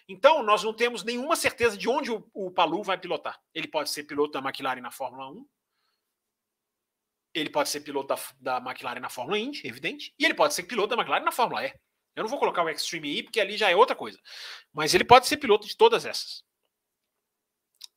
Então, 0.07 0.43
nós 0.43 0.63
não 0.63 0.71
temos 0.71 1.03
nenhuma 1.03 1.35
certeza 1.35 1.75
de 1.75 1.89
onde 1.89 2.11
o, 2.11 2.29
o 2.31 2.51
Palu 2.51 2.83
vai 2.83 2.95
pilotar. 2.95 3.41
Ele 3.55 3.67
pode 3.67 3.89
ser 3.89 4.03
piloto 4.03 4.33
da 4.33 4.39
McLaren 4.39 4.81
na 4.81 4.91
Fórmula 4.91 5.31
1, 5.31 5.47
ele 7.33 7.49
pode 7.49 7.69
ser 7.69 7.81
piloto 7.81 8.07
da, 8.39 8.59
da 8.59 8.69
McLaren 8.69 8.99
na 8.99 9.09
Fórmula 9.09 9.39
Indy, 9.39 9.65
evidente, 9.67 10.13
e 10.17 10.23
ele 10.23 10.35
pode 10.35 10.53
ser 10.53 10.63
piloto 10.63 10.89
da 10.89 10.95
McLaren 10.95 11.25
na 11.25 11.31
Fórmula 11.31 11.65
E. 11.65 11.73
Eu 12.15 12.23
não 12.23 12.29
vou 12.29 12.37
colocar 12.37 12.63
o 12.63 12.69
Extreme 12.69 13.17
E, 13.17 13.23
porque 13.23 13.41
ali 13.41 13.57
já 13.57 13.69
é 13.69 13.75
outra 13.75 13.95
coisa. 13.95 14.19
Mas 14.71 14.93
ele 14.93 15.03
pode 15.03 15.27
ser 15.27 15.37
piloto 15.37 15.67
de 15.67 15.75
todas 15.75 16.05
essas. 16.05 16.45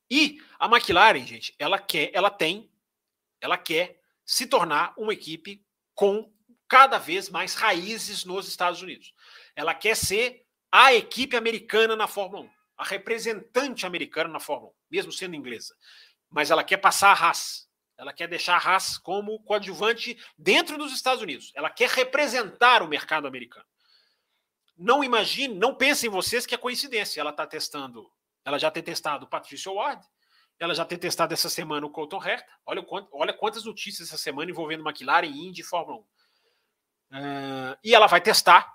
E 0.09 0.41
a 0.57 0.65
McLaren, 0.65 1.25
gente, 1.27 1.53
ela 1.59 1.77
quer, 1.77 2.09
ela 2.11 2.31
tem, 2.31 2.71
ela 3.39 3.57
quer 3.57 4.01
se 4.25 4.47
tornar 4.47 4.95
uma 4.97 5.13
equipe 5.13 5.63
com 5.93 6.33
cada 6.69 6.99
vez 6.99 7.29
mais 7.29 7.55
raízes 7.55 8.23
nos 8.23 8.47
Estados 8.47 8.81
Unidos. 8.81 9.13
Ela 9.55 9.73
quer 9.73 9.95
ser 9.95 10.45
a 10.71 10.93
equipe 10.93 11.35
americana 11.35 11.95
na 11.95 12.07
Fórmula 12.07 12.43
1, 12.43 12.49
a 12.77 12.83
representante 12.83 13.85
americana 13.85 14.29
na 14.29 14.39
Fórmula 14.39 14.71
1, 14.71 14.75
mesmo 14.91 15.11
sendo 15.11 15.35
inglesa. 15.35 15.75
Mas 16.29 16.51
ela 16.51 16.63
quer 16.63 16.77
passar 16.77 17.11
a 17.11 17.13
Haas. 17.13 17.67
Ela 17.97 18.13
quer 18.13 18.27
deixar 18.27 18.55
a 18.55 18.57
Haas 18.57 18.97
como 18.97 19.41
coadjuvante 19.43 20.17
dentro 20.37 20.77
dos 20.77 20.93
Estados 20.93 21.21
Unidos. 21.21 21.51
Ela 21.55 21.69
quer 21.69 21.89
representar 21.89 22.81
o 22.81 22.87
mercado 22.87 23.27
americano 23.27 23.65
não 24.79 25.03
imagine, 25.03 25.53
não 25.53 25.75
pensem 25.75 26.09
vocês 26.09 26.45
que 26.45 26.55
é 26.55 26.57
coincidência. 26.57 27.19
Ela 27.19 27.31
está 27.31 27.45
testando, 27.45 28.09
ela 28.45 28.57
já 28.57 28.71
tem 28.71 28.81
testado 28.81 29.25
o 29.25 29.29
Patrício 29.29 29.73
Ward, 29.73 30.01
ela 30.57 30.73
já 30.73 30.85
tem 30.85 30.97
testado 30.97 31.33
essa 31.33 31.49
semana 31.49 31.85
o 31.85 31.89
Colton 31.89 32.23
Herta. 32.23 32.49
Olha, 32.65 32.83
olha 33.11 33.33
quantas 33.33 33.65
notícias 33.65 34.07
essa 34.07 34.17
semana 34.17 34.49
envolvendo 34.49 34.87
McLaren, 34.87 35.27
Indy 35.27 35.61
e 35.61 35.65
Fórmula 35.65 35.99
1. 35.99 36.01
Uh, 37.11 37.77
e 37.83 37.93
ela 37.93 38.07
vai 38.07 38.21
testar 38.21 38.73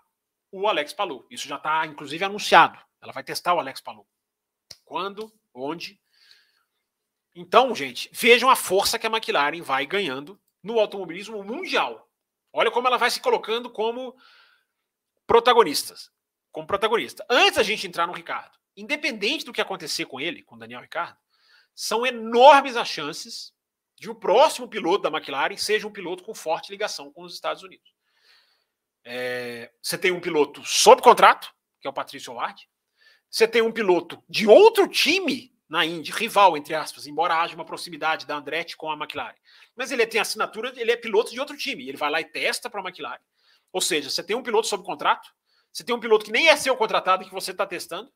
o 0.61 0.69
Alex 0.69 0.93
Palou. 0.93 1.27
Isso 1.29 1.49
já 1.49 1.57
está, 1.57 1.85
inclusive, 1.85 2.25
anunciado. 2.25 2.79
Ela 3.01 3.13
vai 3.13 3.25
testar 3.25 3.55
o 3.55 3.59
Alex 3.59 3.81
Palou. 3.81 4.07
Quando? 4.85 5.33
Onde? 5.53 6.01
Então, 7.35 7.75
gente, 7.75 8.09
vejam 8.13 8.49
a 8.49 8.55
força 8.55 8.97
que 8.97 9.07
a 9.07 9.11
McLaren 9.11 9.61
vai 9.63 9.85
ganhando 9.85 10.41
no 10.63 10.79
automobilismo 10.79 11.43
mundial. 11.43 12.09
Olha 12.53 12.71
como 12.71 12.87
ela 12.87 12.97
vai 12.97 13.11
se 13.11 13.21
colocando 13.21 13.69
como 13.69 14.17
protagonistas, 15.27 16.13
como 16.53 16.69
protagonista. 16.69 17.27
Antes 17.29 17.57
da 17.57 17.63
gente 17.65 17.89
entrar 17.89 18.07
no 18.07 18.13
Ricardo, 18.13 18.57
independente 18.77 19.45
do 19.45 19.53
que 19.53 19.61
acontecer 19.61 20.07
com 20.07 20.21
ele, 20.21 20.45
com 20.45 20.57
Daniel 20.57 20.81
Ricardo, 20.81 21.19
são 21.75 22.07
enormes 22.07 22.77
as 22.77 22.87
chances 22.87 23.53
de 23.99 24.09
o 24.09 24.15
próximo 24.15 24.69
piloto 24.69 25.03
da 25.03 25.17
McLaren 25.17 25.57
seja 25.57 25.89
um 25.89 25.93
piloto 25.93 26.23
com 26.23 26.33
forte 26.33 26.71
ligação 26.71 27.13
com 27.13 27.23
os 27.23 27.35
Estados 27.35 27.65
Unidos. 27.65 27.94
É, 29.05 29.71
você 29.83 29.99
tem 29.99 30.13
um 30.13 30.21
piloto 30.21 30.65
sob 30.65 31.03
contrato, 31.03 31.53
que 31.81 31.87
é 31.87 31.91
o 31.91 31.93
Patrício 31.93 32.33
Ward. 32.33 32.69
Você 33.31 33.47
tem 33.47 33.63
um 33.63 33.73
piloto 33.73 34.23
de 34.29 34.47
outro 34.47 34.89
time 34.89 35.53
na 35.69 35.85
Indy, 35.85 36.13
rival, 36.13 36.57
entre 36.57 36.75
aspas, 36.75 37.07
embora 37.07 37.41
haja 37.41 37.55
uma 37.55 37.65
proximidade 37.65 38.27
da 38.27 38.37
Andretti 38.37 38.77
com 38.77 38.91
a 38.91 38.95
McLaren. 38.95 39.35
Mas 39.75 39.91
ele 39.91 40.07
tem 40.07 40.21
assinatura, 40.21 40.73
ele 40.77 40.93
é 40.93 40.97
piloto 40.97 41.33
de 41.33 41.41
outro 41.41 41.57
time. 41.57 41.89
Ele 41.89 41.97
vai 41.97 42.11
lá 42.11 42.21
e 42.21 42.25
testa 42.25 42.71
para 42.71 42.81
a 42.81 42.85
McLaren. 42.85 43.21
Ou 43.73 43.81
seja, 43.81 44.09
você 44.09 44.23
tem 44.23 44.37
um 44.37 44.43
piloto 44.43 44.69
sob 44.69 44.85
contrato, 44.85 45.35
você 45.73 45.83
tem 45.83 45.95
um 45.95 46.01
piloto 46.01 46.25
que 46.25 46.31
nem 46.31 46.49
é 46.49 46.57
seu 46.57 46.77
contratado 46.77 47.25
que 47.25 47.33
você 47.33 47.51
está 47.51 47.67
testando, 47.67 48.13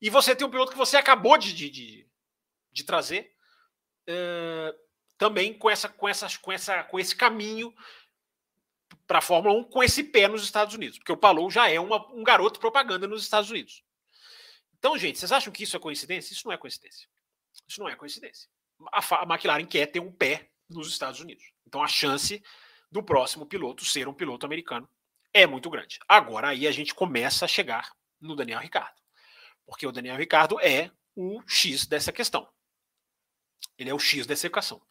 e 0.00 0.08
você 0.08 0.34
tem 0.34 0.46
um 0.46 0.50
piloto 0.50 0.70
que 0.70 0.78
você 0.78 0.96
acabou 0.96 1.36
de, 1.36 1.52
de, 1.52 1.68
de, 1.68 2.08
de 2.72 2.84
trazer 2.84 3.34
uh, 4.08 4.72
também 5.18 5.52
com, 5.52 5.68
essa, 5.68 5.88
com, 5.88 6.08
essa, 6.08 6.26
com, 6.38 6.52
essa, 6.52 6.82
com 6.84 6.98
esse 6.98 7.14
caminho 7.14 7.74
para 9.06 9.18
a 9.18 9.22
Fórmula 9.22 9.54
1 9.60 9.64
com 9.64 9.82
esse 9.82 10.04
pé 10.04 10.28
nos 10.28 10.42
Estados 10.42 10.74
Unidos, 10.74 10.98
porque 10.98 11.12
o 11.12 11.16
Palou 11.16 11.50
já 11.50 11.68
é 11.68 11.80
uma, 11.80 12.06
um 12.12 12.22
garoto 12.22 12.60
propaganda 12.60 13.06
nos 13.06 13.22
Estados 13.22 13.50
Unidos. 13.50 13.82
Então, 14.78 14.96
gente, 14.96 15.18
vocês 15.18 15.32
acham 15.32 15.52
que 15.52 15.64
isso 15.64 15.76
é 15.76 15.80
coincidência? 15.80 16.32
Isso 16.32 16.46
não 16.46 16.52
é 16.52 16.56
coincidência. 16.56 17.08
Isso 17.68 17.80
não 17.80 17.88
é 17.88 17.94
coincidência. 17.94 18.48
A, 18.92 19.22
a 19.22 19.22
McLaren 19.24 19.66
quer 19.66 19.86
ter 19.86 20.00
um 20.00 20.10
pé 20.10 20.48
nos 20.68 20.88
Estados 20.88 21.20
Unidos. 21.20 21.44
Então, 21.66 21.82
a 21.82 21.88
chance 21.88 22.42
do 22.90 23.02
próximo 23.02 23.46
piloto 23.46 23.84
ser 23.84 24.08
um 24.08 24.14
piloto 24.14 24.46
americano 24.46 24.88
é 25.32 25.46
muito 25.46 25.68
grande. 25.70 25.98
Agora, 26.08 26.48
aí 26.48 26.66
a 26.66 26.72
gente 26.72 26.94
começa 26.94 27.44
a 27.44 27.48
chegar 27.48 27.92
no 28.20 28.34
Daniel 28.34 28.60
Ricardo. 28.60 29.00
Porque 29.66 29.86
o 29.86 29.92
Daniel 29.92 30.16
Ricardo 30.16 30.58
é 30.60 30.90
o 31.14 31.42
X 31.46 31.86
dessa 31.86 32.12
questão. 32.12 32.48
Ele 33.78 33.90
é 33.90 33.94
o 33.94 33.98
X 33.98 34.26
dessa 34.26 34.46
equação. 34.46 34.82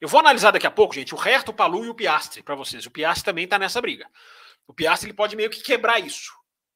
Eu 0.00 0.08
vou 0.08 0.20
analisar 0.20 0.52
daqui 0.52 0.66
a 0.66 0.70
pouco, 0.70 0.94
gente, 0.94 1.14
o 1.14 1.28
Herto, 1.28 1.50
o 1.50 1.54
Palu 1.54 1.84
e 1.84 1.88
o 1.88 1.94
Piastre 1.94 2.42
para 2.42 2.54
vocês. 2.54 2.86
O 2.86 2.90
Piastre 2.90 3.24
também 3.24 3.44
está 3.44 3.58
nessa 3.58 3.80
briga. 3.80 4.08
O 4.66 4.72
Piastre 4.72 5.08
ele 5.08 5.16
pode 5.16 5.34
meio 5.34 5.50
que 5.50 5.62
quebrar 5.62 5.98
isso. 5.98 6.32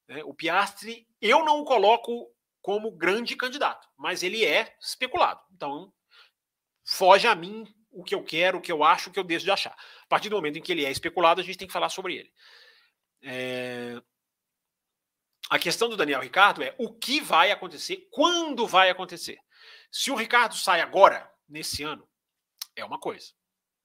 Né? 0.08 0.22
O 0.24 0.34
Piastre, 0.34 1.06
eu 1.20 1.44
não 1.44 1.60
o 1.60 1.64
coloco 1.64 2.30
como 2.60 2.90
grande 2.90 3.36
candidato, 3.36 3.88
mas 3.96 4.22
ele 4.22 4.44
é 4.44 4.74
especulado. 4.80 5.40
Então, 5.52 5.92
foge 6.84 7.26
a 7.26 7.34
mim 7.34 7.66
o 7.90 8.02
que 8.02 8.14
eu 8.14 8.24
quero, 8.24 8.58
o 8.58 8.60
que 8.60 8.72
eu 8.72 8.82
acho, 8.82 9.10
o 9.10 9.12
que 9.12 9.18
eu 9.18 9.24
deixo 9.24 9.44
de 9.44 9.50
achar. 9.50 9.72
A 9.72 10.06
partir 10.08 10.28
do 10.28 10.36
momento 10.36 10.58
em 10.58 10.62
que 10.62 10.72
ele 10.72 10.84
é 10.84 10.90
especulado, 10.90 11.40
a 11.40 11.44
gente 11.44 11.58
tem 11.58 11.66
que 11.66 11.72
falar 11.72 11.90
sobre 11.90 12.16
ele. 12.16 12.32
É... 13.22 14.02
A 15.50 15.58
questão 15.58 15.88
do 15.88 15.96
Daniel 15.96 16.20
Ricardo 16.20 16.62
é 16.62 16.74
o 16.78 16.92
que 16.92 17.20
vai 17.20 17.50
acontecer, 17.50 18.08
quando 18.10 18.66
vai 18.66 18.88
acontecer. 18.88 19.38
Se 19.90 20.10
o 20.10 20.14
Ricardo 20.14 20.54
sai 20.54 20.80
agora, 20.80 21.30
nesse 21.46 21.82
ano, 21.82 22.08
é 22.76 22.84
uma 22.84 22.98
coisa. 22.98 23.26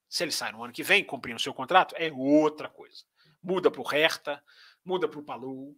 Se 0.08 0.24
ele 0.24 0.32
sai 0.32 0.52
no 0.52 0.64
ano 0.64 0.72
que 0.72 0.82
vem, 0.82 1.04
cumprindo 1.04 1.36
o 1.36 1.42
seu 1.42 1.52
contrato, 1.52 1.94
é 1.96 2.10
outra 2.12 2.68
coisa. 2.68 3.04
Muda 3.42 3.70
para 3.70 3.80
o 3.80 3.94
Herta, 3.94 4.42
muda 4.84 5.08
para 5.08 5.20
o 5.20 5.22
Palu, 5.22 5.76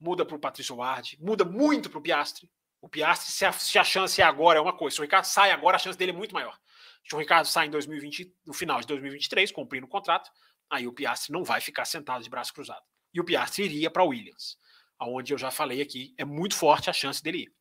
muda 0.00 0.24
para 0.24 0.36
o 0.36 0.38
Patrício 0.38 0.76
Ward, 0.76 1.16
muda 1.20 1.44
muito 1.44 1.88
para 1.88 1.98
o 1.98 2.02
Piastre. 2.02 2.50
O 2.80 2.88
Piastre, 2.88 3.32
se 3.32 3.44
a, 3.44 3.52
se 3.52 3.78
a, 3.78 3.84
chance 3.84 4.20
é 4.20 4.24
agora, 4.24 4.58
é 4.58 4.62
uma 4.62 4.76
coisa. 4.76 4.94
Se 4.94 5.00
o 5.00 5.04
Ricardo 5.04 5.24
sai 5.24 5.50
agora, 5.50 5.76
a 5.76 5.78
chance 5.78 5.98
dele 5.98 6.12
é 6.12 6.14
muito 6.14 6.34
maior. 6.34 6.58
Se 7.04 7.14
o 7.14 7.18
Ricardo 7.18 7.46
sai 7.46 7.66
em 7.66 7.70
2020, 7.70 8.32
no 8.46 8.52
final 8.52 8.80
de 8.80 8.86
2023, 8.86 9.50
cumprindo 9.50 9.86
o 9.86 9.88
contrato, 9.88 10.30
aí 10.70 10.86
o 10.86 10.92
Piastre 10.92 11.32
não 11.32 11.42
vai 11.42 11.60
ficar 11.60 11.84
sentado 11.84 12.22
de 12.22 12.30
braço 12.30 12.52
cruzado. 12.52 12.84
E 13.12 13.20
o 13.20 13.24
Piastre 13.24 13.64
iria 13.64 13.90
para 13.90 14.04
Williams, 14.04 14.58
aonde 14.98 15.32
eu 15.32 15.38
já 15.38 15.50
falei 15.50 15.80
aqui, 15.80 16.14
é 16.18 16.24
muito 16.24 16.54
forte 16.54 16.90
a 16.90 16.92
chance 16.92 17.22
dele 17.22 17.44
ir. 17.44 17.57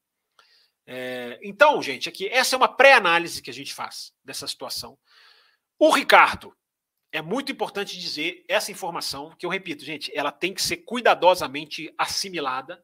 É, 0.89 1.37
então, 1.43 1.81
gente, 1.81 2.07
aqui 2.07 2.29
essa 2.29 2.55
é 2.55 2.57
uma 2.57 2.69
pré-análise 2.69 3.41
que 3.41 3.49
a 3.49 3.53
gente 3.53 3.73
faz 3.73 4.13
dessa 4.23 4.47
situação. 4.47 4.97
O 5.77 5.91
Ricardo, 5.91 6.55
é 7.11 7.21
muito 7.21 7.51
importante 7.51 7.99
dizer 7.99 8.45
essa 8.47 8.71
informação, 8.71 9.35
que 9.37 9.45
eu 9.45 9.49
repito, 9.49 9.83
gente, 9.83 10.11
ela 10.15 10.31
tem 10.31 10.53
que 10.53 10.61
ser 10.61 10.77
cuidadosamente 10.77 11.93
assimilada, 11.97 12.83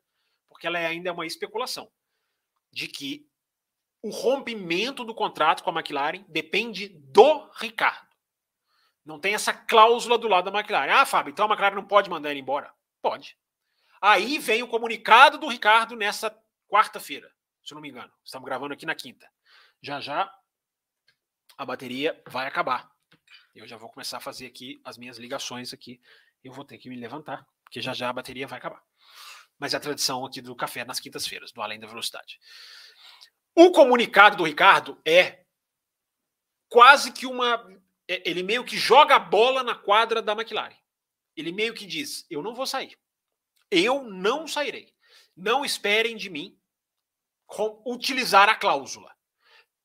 porque 0.49 0.67
ela 0.67 0.79
é 0.79 0.85
ainda 0.85 1.09
é 1.09 1.13
uma 1.13 1.25
especulação 1.25 1.89
de 2.71 2.87
que 2.87 3.25
o 4.01 4.09
rompimento 4.09 5.05
do 5.05 5.15
contrato 5.15 5.63
com 5.63 5.69
a 5.69 5.73
McLaren 5.73 6.25
depende 6.27 6.89
do 6.89 7.49
Ricardo. 7.55 8.07
Não 9.05 9.19
tem 9.19 9.33
essa 9.33 9.53
cláusula 9.53 10.17
do 10.17 10.27
lado 10.27 10.49
da 10.49 10.57
McLaren. 10.57 10.93
Ah, 10.93 11.05
Fábio, 11.05 11.31
então 11.31 11.45
a 11.45 11.49
McLaren 11.49 11.75
não 11.75 11.85
pode 11.85 12.09
mandar 12.09 12.31
ele 12.31 12.39
embora? 12.39 12.73
Pode. 13.01 13.37
Aí 14.01 14.39
vem 14.39 14.61
o 14.63 14.67
comunicado 14.67 15.37
do 15.37 15.47
Ricardo 15.47 15.95
nessa 15.95 16.37
quarta-feira 16.67 17.31
se 17.63 17.73
eu 17.73 17.75
não 17.75 17.81
me 17.81 17.89
engano. 17.89 18.11
Estamos 18.23 18.45
gravando 18.45 18.73
aqui 18.73 18.85
na 18.85 18.95
quinta. 18.95 19.29
Já 19.81 19.99
já 19.99 20.33
a 21.57 21.65
bateria 21.65 22.21
vai 22.27 22.47
acabar. 22.47 22.91
Eu 23.55 23.67
já 23.67 23.77
vou 23.77 23.89
começar 23.89 24.17
a 24.17 24.21
fazer 24.21 24.47
aqui 24.47 24.81
as 24.83 24.97
minhas 24.97 25.17
ligações 25.17 25.73
aqui. 25.73 26.01
Eu 26.43 26.51
vou 26.51 26.65
ter 26.65 26.77
que 26.77 26.89
me 26.89 26.95
levantar, 26.95 27.47
porque 27.63 27.81
já 27.81 27.93
já 27.93 28.09
a 28.09 28.13
bateria 28.13 28.47
vai 28.47 28.59
acabar. 28.59 28.83
Mas 29.57 29.73
é 29.73 29.77
a 29.77 29.79
tradição 29.79 30.25
aqui 30.25 30.41
do 30.41 30.55
café 30.55 30.83
nas 30.83 30.99
quintas-feiras, 30.99 31.51
do 31.51 31.61
Além 31.61 31.79
da 31.79 31.87
Velocidade. 31.87 32.39
O 33.55 33.71
comunicado 33.71 34.35
do 34.37 34.43
Ricardo 34.43 34.99
é 35.05 35.45
quase 36.67 37.11
que 37.11 37.25
uma. 37.25 37.65
É, 38.07 38.27
ele 38.29 38.43
meio 38.43 38.65
que 38.65 38.77
joga 38.77 39.15
a 39.15 39.19
bola 39.19 39.63
na 39.63 39.75
quadra 39.75 40.21
da 40.21 40.33
McLaren. 40.33 40.75
Ele 41.35 41.51
meio 41.51 41.73
que 41.73 41.85
diz: 41.85 42.25
Eu 42.29 42.41
não 42.41 42.55
vou 42.55 42.65
sair. 42.65 42.97
Eu 43.69 44.03
não 44.03 44.47
sairei. 44.47 44.93
Não 45.35 45.63
esperem 45.63 46.17
de 46.17 46.29
mim 46.29 46.59
utilizar 47.85 48.49
a 48.49 48.55
cláusula. 48.55 49.13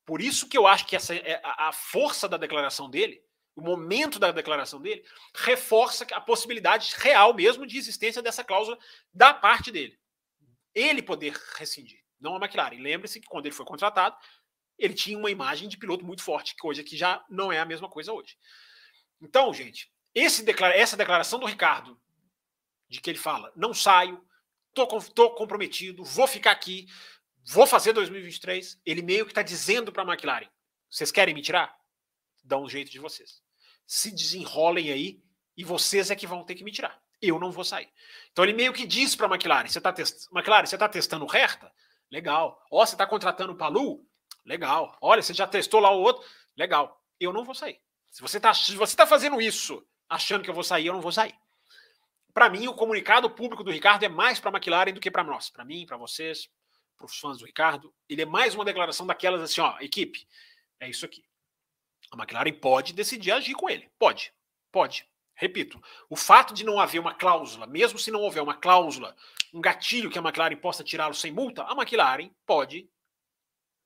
Por 0.04 0.22
isso 0.22 0.48
que 0.48 0.56
eu 0.56 0.66
acho 0.66 0.86
que 0.86 0.96
essa, 0.96 1.14
é, 1.14 1.40
a 1.44 1.72
força 1.72 2.28
da 2.28 2.36
declaração 2.36 2.88
dele, 2.88 3.22
o 3.54 3.60
momento 3.60 4.18
da 4.18 4.30
declaração 4.32 4.80
dele, 4.80 5.04
reforça 5.34 6.06
a 6.12 6.20
possibilidade 6.20 6.94
real 6.96 7.34
mesmo 7.34 7.66
de 7.66 7.76
existência 7.76 8.22
dessa 8.22 8.42
cláusula 8.42 8.78
da 9.12 9.34
parte 9.34 9.70
dele. 9.70 9.98
Ele 10.74 11.02
poder 11.02 11.34
rescindir, 11.56 12.02
não 12.20 12.36
a 12.36 12.38
McLaren. 12.38 12.80
Lembre-se 12.80 13.20
que 13.20 13.26
quando 13.26 13.46
ele 13.46 13.54
foi 13.54 13.66
contratado, 13.66 14.16
ele 14.78 14.94
tinha 14.94 15.18
uma 15.18 15.30
imagem 15.30 15.68
de 15.68 15.76
piloto 15.76 16.04
muito 16.04 16.22
forte, 16.22 16.56
coisa 16.56 16.84
que 16.84 16.96
já 16.96 17.24
não 17.28 17.52
é 17.52 17.58
a 17.58 17.66
mesma 17.66 17.88
coisa 17.88 18.12
hoje. 18.12 18.38
Então, 19.20 19.52
gente, 19.52 19.92
declara 20.44 20.76
essa 20.76 20.96
declaração 20.96 21.38
do 21.38 21.46
Ricardo, 21.46 22.00
de 22.88 23.00
que 23.00 23.10
ele 23.10 23.18
fala, 23.18 23.52
não 23.56 23.74
saio, 23.74 24.24
tô, 24.72 24.86
tô 24.86 25.34
comprometido, 25.34 26.04
vou 26.04 26.26
ficar 26.26 26.52
aqui, 26.52 26.86
vou 27.48 27.66
fazer 27.66 27.92
2023. 27.92 28.80
Ele 28.84 29.02
meio 29.02 29.24
que 29.24 29.32
está 29.32 29.42
dizendo 29.42 29.92
para 29.92 30.02
a 30.02 30.06
McLaren: 30.06 30.48
vocês 30.88 31.10
querem 31.10 31.34
me 31.34 31.42
tirar? 31.42 31.76
Dá 32.44 32.58
um 32.58 32.68
jeito 32.68 32.90
de 32.90 32.98
vocês. 32.98 33.42
Se 33.86 34.10
desenrolem 34.10 34.90
aí 34.90 35.22
e 35.56 35.64
vocês 35.64 36.10
é 36.10 36.16
que 36.16 36.26
vão 36.26 36.44
ter 36.44 36.54
que 36.54 36.64
me 36.64 36.72
tirar. 36.72 37.00
Eu 37.20 37.38
não 37.38 37.50
vou 37.50 37.64
sair. 37.64 37.88
Então 38.30 38.44
ele 38.44 38.52
meio 38.52 38.72
que 38.72 38.86
diz 38.86 39.16
para 39.16 39.26
a 39.26 39.30
McLaren: 39.30 39.68
você 39.68 39.78
está 39.78 39.92
test... 39.92 40.26
McLaren, 40.32 40.66
você 40.66 40.76
está 40.76 40.88
testando 40.88 41.26
Herta? 41.34 41.72
Legal. 42.10 42.64
Ó, 42.70 42.84
você 42.84 42.94
está 42.94 43.06
contratando 43.06 43.52
o 43.52 43.56
Palu? 43.56 44.06
Legal. 44.44 44.96
Olha, 45.00 45.22
você 45.22 45.34
já 45.34 45.46
testou 45.46 45.80
lá 45.80 45.90
o 45.90 46.00
outro? 46.00 46.26
Legal. 46.56 47.02
Eu 47.20 47.32
não 47.32 47.44
vou 47.44 47.54
sair. 47.54 47.80
Se 48.10 48.22
você 48.22 48.38
está 48.38 48.52
você 48.52 48.96
tá 48.96 49.06
fazendo 49.06 49.40
isso 49.40 49.86
achando 50.08 50.42
que 50.42 50.48
eu 50.48 50.54
vou 50.54 50.64
sair, 50.64 50.86
eu 50.86 50.94
não 50.94 51.00
vou 51.00 51.12
sair. 51.12 51.34
Para 52.32 52.48
mim, 52.48 52.66
o 52.68 52.74
comunicado 52.74 53.28
público 53.28 53.64
do 53.64 53.70
Ricardo 53.70 54.04
é 54.04 54.08
mais 54.08 54.38
para 54.38 54.50
a 54.50 54.54
McLaren 54.54 54.92
do 54.92 55.00
que 55.00 55.10
para 55.10 55.24
nós. 55.24 55.50
Para 55.50 55.64
mim, 55.64 55.84
para 55.84 55.96
vocês, 55.96 56.48
para 56.98 57.06
os 57.06 57.18
fãs 57.18 57.38
do 57.38 57.46
Ricardo, 57.46 57.94
ele 58.08 58.22
é 58.22 58.26
mais 58.26 58.54
uma 58.54 58.64
declaração 58.64 59.06
daquelas 59.06 59.40
assim, 59.40 59.60
ó, 59.60 59.78
equipe, 59.80 60.26
é 60.80 60.90
isso 60.90 61.06
aqui. 61.06 61.24
A 62.10 62.16
McLaren 62.16 62.52
pode 62.52 62.92
decidir 62.92 63.30
agir 63.30 63.54
com 63.54 63.70
ele. 63.70 63.88
Pode. 63.98 64.32
Pode. 64.72 65.08
Repito, 65.34 65.80
o 66.10 66.16
fato 66.16 66.52
de 66.52 66.64
não 66.64 66.80
haver 66.80 66.98
uma 66.98 67.14
cláusula, 67.14 67.66
mesmo 67.66 67.98
se 67.98 68.10
não 68.10 68.20
houver 68.20 68.42
uma 68.42 68.54
cláusula, 68.54 69.14
um 69.54 69.60
gatilho 69.60 70.10
que 70.10 70.18
a 70.18 70.22
McLaren 70.22 70.56
possa 70.56 70.82
tirá-lo 70.82 71.14
sem 71.14 71.30
multa, 71.30 71.62
a 71.62 71.72
McLaren 71.72 72.30
pode 72.44 72.90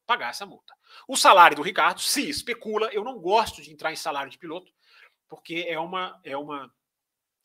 pagar 0.06 0.30
essa 0.30 0.46
multa. 0.46 0.74
O 1.06 1.16
salário 1.16 1.56
do 1.56 1.62
Ricardo 1.62 2.00
se 2.00 2.28
especula, 2.28 2.88
eu 2.92 3.04
não 3.04 3.18
gosto 3.18 3.60
de 3.60 3.70
entrar 3.70 3.92
em 3.92 3.96
salário 3.96 4.30
de 4.30 4.38
piloto, 4.38 4.72
porque 5.28 5.66
é 5.68 5.78
uma 5.78 6.18
é 6.24 6.36
uma 6.36 6.72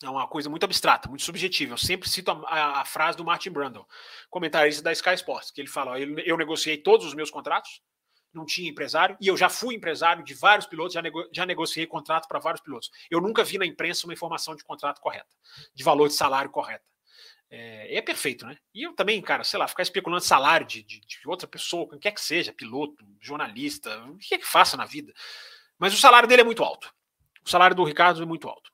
é 0.04 0.10
uma 0.10 0.28
coisa 0.28 0.50
muito 0.50 0.64
abstrata, 0.64 1.10
muito 1.10 1.24
subjetiva. 1.24 1.74
Eu 1.74 1.78
sempre 1.78 2.10
cito 2.10 2.32
a, 2.32 2.34
a, 2.48 2.82
a 2.82 2.86
frase 2.86 3.18
do 3.18 3.26
Martin 3.26 3.50
Brundle, 3.50 3.88
comentarista 4.30 4.84
da 4.84 4.92
Sky 4.92 5.14
Sports, 5.16 5.52
que 5.52 5.62
ele 5.62 5.68
fala: 5.68 6.00
eu, 6.00 6.20
eu, 6.20 6.38
negociei 6.38 6.78
todos 6.78 7.06
os 7.06 7.14
meus 7.14 7.32
contratos, 7.32 7.82
não 8.34 8.46
tinha 8.46 8.70
empresário, 8.70 9.18
e 9.20 9.28
eu 9.28 9.36
já 9.36 9.50
fui 9.50 9.76
empresário 9.76 10.24
de 10.24 10.34
vários 10.34 10.68
pilotos, 10.68 10.94
já, 10.94 11.02
nego, 11.02 11.28
já 11.34 11.46
negociei 11.46 11.88
contrato 11.88 12.28
para 12.28 12.40
vários 12.40 12.62
pilotos. 12.62 12.92
Eu 13.10 13.20
nunca 13.20 13.44
vi 13.44 13.58
na 13.58 13.66
imprensa 13.66 14.06
uma 14.06 14.14
informação 14.14 14.56
de 14.56 14.64
contrato 14.64 15.02
correta, 15.02 15.30
de 15.74 15.84
valor 15.84 16.08
de 16.08 16.14
salário 16.14 16.52
correta. 16.52 16.86
É, 17.50 17.98
é, 17.98 18.02
perfeito, 18.02 18.46
né? 18.46 18.58
E 18.74 18.84
eu 18.84 18.94
também, 18.94 19.22
cara, 19.22 19.44
sei 19.44 19.58
lá, 19.58 19.68
ficar 19.68 19.82
especulando 19.82 20.24
salário 20.24 20.68
de, 20.68 20.84
de, 20.84 21.00
de 21.00 21.20
outra 21.26 21.48
pessoa, 21.48 21.90
quem 21.90 21.98
quer 21.98 22.12
que 22.12 22.22
seja, 22.22 22.52
piloto, 22.52 23.06
jornalista, 23.22 23.98
o 24.04 24.18
que 24.18 24.36
é 24.36 24.38
que 24.38 24.46
faça 24.46 24.76
na 24.76 24.86
vida. 24.86 25.14
Mas 25.80 25.94
o 25.94 25.98
salário 25.98 26.28
dele 26.28 26.42
é 26.42 26.46
muito 26.46 26.64
alto. 26.64 26.94
O 27.46 27.50
salário 27.50 27.76
do 27.76 27.86
Ricardo 27.86 28.22
é 28.22 28.26
muito 28.26 28.50
alto. 28.50 28.70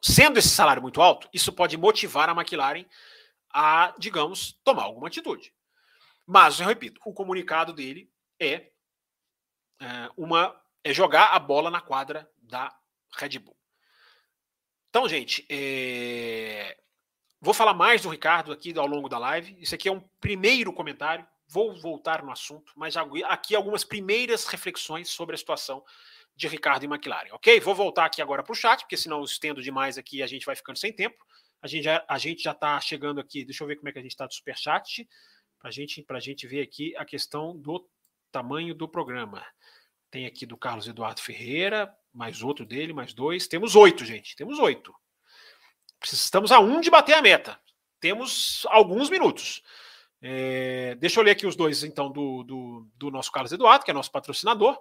Sendo 0.00 0.38
esse 0.38 0.48
salário 0.48 0.82
muito 0.82 1.00
alto, 1.00 1.28
isso 1.32 1.52
pode 1.52 1.76
motivar 1.76 2.28
a 2.28 2.32
McLaren 2.32 2.84
a, 3.52 3.94
digamos, 3.98 4.58
tomar 4.62 4.84
alguma 4.84 5.08
atitude. 5.08 5.52
Mas, 6.26 6.60
eu 6.60 6.66
repito, 6.66 7.00
o 7.04 7.12
comunicado 7.12 7.72
dele 7.72 8.10
é, 8.38 8.70
é 9.80 10.10
uma 10.16 10.54
é 10.84 10.92
jogar 10.92 11.34
a 11.34 11.38
bola 11.38 11.70
na 11.70 11.80
quadra 11.80 12.30
da 12.38 12.74
Red 13.16 13.38
Bull. 13.38 13.56
Então, 14.90 15.08
gente, 15.08 15.44
é... 15.50 16.78
vou 17.40 17.52
falar 17.52 17.74
mais 17.74 18.02
do 18.02 18.08
Ricardo 18.08 18.52
aqui 18.52 18.76
ao 18.78 18.86
longo 18.86 19.08
da 19.08 19.18
live. 19.18 19.56
Isso 19.60 19.74
aqui 19.74 19.88
é 19.88 19.92
um 19.92 20.00
primeiro 20.20 20.72
comentário. 20.72 21.26
Vou 21.46 21.78
voltar 21.80 22.22
no 22.22 22.30
assunto, 22.30 22.72
mas 22.76 22.94
aqui 22.96 23.54
algumas 23.54 23.84
primeiras 23.84 24.46
reflexões 24.46 25.08
sobre 25.08 25.34
a 25.34 25.38
situação 25.38 25.82
de 26.38 26.46
Ricardo 26.46 26.84
e 26.84 26.86
McLaren, 26.86 27.32
ok? 27.32 27.58
Vou 27.58 27.74
voltar 27.74 28.04
aqui 28.04 28.22
agora 28.22 28.44
para 28.44 28.52
o 28.52 28.54
chat, 28.54 28.82
porque 28.82 28.96
senão 28.96 29.18
eu 29.18 29.24
estendo 29.24 29.60
demais 29.60 29.98
aqui 29.98 30.18
e 30.18 30.22
a 30.22 30.26
gente 30.26 30.46
vai 30.46 30.54
ficando 30.54 30.78
sem 30.78 30.92
tempo. 30.92 31.16
A 31.60 31.66
gente 31.66 32.42
já 32.44 32.52
está 32.52 32.80
chegando 32.80 33.20
aqui. 33.20 33.44
Deixa 33.44 33.64
eu 33.64 33.66
ver 33.66 33.74
como 33.74 33.88
é 33.88 33.92
que 33.92 33.98
a 33.98 34.02
gente 34.02 34.12
está 34.12 34.24
do 34.24 34.32
superchat 34.32 35.08
para 35.58 35.72
gente, 35.72 36.06
a 36.08 36.20
gente 36.20 36.46
ver 36.46 36.62
aqui 36.62 36.96
a 36.96 37.04
questão 37.04 37.58
do 37.58 37.84
tamanho 38.30 38.72
do 38.72 38.88
programa. 38.88 39.44
Tem 40.12 40.26
aqui 40.26 40.46
do 40.46 40.56
Carlos 40.56 40.86
Eduardo 40.86 41.20
Ferreira, 41.20 41.92
mais 42.14 42.40
outro 42.40 42.64
dele, 42.64 42.92
mais 42.92 43.12
dois. 43.12 43.48
Temos 43.48 43.74
oito, 43.74 44.04
gente. 44.04 44.36
Temos 44.36 44.60
oito. 44.60 44.94
Estamos 46.04 46.52
a 46.52 46.60
um 46.60 46.80
de 46.80 46.88
bater 46.88 47.16
a 47.16 47.22
meta. 47.22 47.58
Temos 47.98 48.64
alguns 48.68 49.10
minutos. 49.10 49.60
É, 50.22 50.94
deixa 51.00 51.18
eu 51.18 51.24
ler 51.24 51.32
aqui 51.32 51.48
os 51.48 51.56
dois, 51.56 51.82
então, 51.82 52.12
do, 52.12 52.44
do, 52.44 52.88
do, 52.94 53.10
nosso 53.10 53.32
Carlos 53.32 53.50
Eduardo, 53.50 53.84
que 53.84 53.90
é 53.90 53.94
nosso 53.94 54.12
patrocinador, 54.12 54.78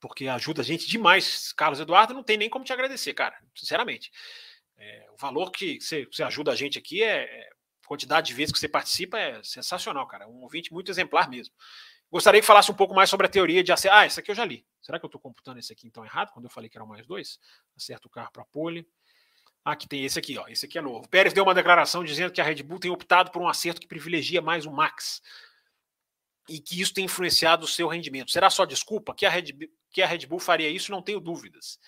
porque 0.00 0.26
ajuda 0.26 0.62
a 0.62 0.64
gente 0.64 0.88
demais. 0.88 1.52
Carlos 1.52 1.78
Eduardo, 1.78 2.14
não 2.14 2.22
tem 2.22 2.36
nem 2.36 2.48
como 2.48 2.64
te 2.64 2.72
agradecer, 2.72 3.12
cara, 3.14 3.38
sinceramente. 3.54 4.10
É, 4.76 5.06
o 5.12 5.16
valor 5.16 5.50
que 5.50 5.80
você, 5.80 6.06
você, 6.06 6.22
ajuda 6.22 6.50
a 6.50 6.56
gente 6.56 6.78
aqui 6.78 7.02
é, 7.02 7.22
é. 7.22 7.50
Quantidade 7.86 8.28
de 8.28 8.34
vezes 8.34 8.52
que 8.52 8.58
você 8.58 8.68
participa 8.68 9.18
é 9.18 9.42
sensacional, 9.42 10.06
cara. 10.06 10.28
Um 10.28 10.42
ouvinte 10.42 10.72
muito 10.72 10.92
exemplar 10.92 11.28
mesmo. 11.28 11.52
Gostaria 12.08 12.40
que 12.40 12.46
falasse 12.46 12.70
um 12.70 12.74
pouco 12.74 12.94
mais 12.94 13.10
sobre 13.10 13.26
a 13.26 13.28
teoria 13.28 13.64
de 13.64 13.72
acerto. 13.72 13.96
Ah, 13.96 14.06
esse 14.06 14.18
aqui 14.20 14.30
eu 14.30 14.34
já 14.34 14.44
li. 14.44 14.64
Será 14.80 14.96
que 14.96 15.04
eu 15.04 15.08
estou 15.08 15.20
computando 15.20 15.58
esse 15.58 15.72
aqui 15.72 15.88
então 15.88 16.04
errado? 16.04 16.30
Quando 16.32 16.44
eu 16.44 16.50
falei 16.50 16.70
que 16.70 16.78
eram 16.78 16.86
mais 16.86 17.04
dois? 17.04 17.40
Acerta 17.76 18.06
o 18.06 18.10
carro 18.10 18.30
para 18.32 18.44
pole. 18.44 18.88
Ah, 19.64 19.72
aqui 19.72 19.88
tem 19.88 20.04
esse 20.04 20.18
aqui, 20.18 20.38
ó. 20.38 20.46
Esse 20.46 20.66
aqui 20.66 20.78
é 20.78 20.80
novo. 20.80 21.08
Pérez 21.08 21.32
deu 21.32 21.42
uma 21.42 21.52
declaração 21.52 22.04
dizendo 22.04 22.32
que 22.32 22.40
a 22.40 22.44
Red 22.44 22.62
Bull 22.62 22.78
tem 22.78 22.92
optado 22.92 23.32
por 23.32 23.42
um 23.42 23.48
acerto 23.48 23.80
que 23.80 23.88
privilegia 23.88 24.40
mais 24.40 24.66
o 24.66 24.70
Max 24.70 25.20
e 26.48 26.58
que 26.58 26.80
isso 26.80 26.94
tem 26.94 27.04
influenciado 27.04 27.64
o 27.64 27.68
seu 27.68 27.86
rendimento. 27.88 28.30
Será 28.30 28.48
só 28.50 28.64
desculpa 28.64 29.14
que 29.14 29.26
a 29.26 29.30
Red, 29.30 29.52
que 29.90 30.02
a 30.02 30.06
Red 30.06 30.26
Bull 30.26 30.38
faria 30.38 30.68
isso? 30.68 30.90
Não 30.90 31.02
tenho 31.02 31.20
dúvidas. 31.20 31.78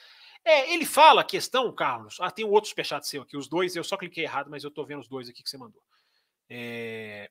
É, 0.45 0.73
ele 0.73 0.85
fala 0.85 1.21
a 1.21 1.25
questão, 1.25 1.73
Carlos. 1.75 2.17
Ah, 2.21 2.31
tem 2.31 2.45
um 2.45 2.51
outro 2.51 2.69
superchat 2.69 3.07
seu 3.07 3.23
aqui, 3.23 3.37
os 3.37 3.49
dois. 3.49 3.77
Eu 3.77 3.85
só 3.85 3.97
cliquei 3.97 4.25
errado, 4.25 4.51
mas 4.51 4.65
eu 4.65 4.69
estou 4.69 4.85
vendo 4.85 5.01
os 5.01 5.09
dois 5.09 5.29
aqui 5.29 5.43
que 5.43 5.49
você 5.49 5.57
mandou. 5.57 5.83
É, 6.49 7.31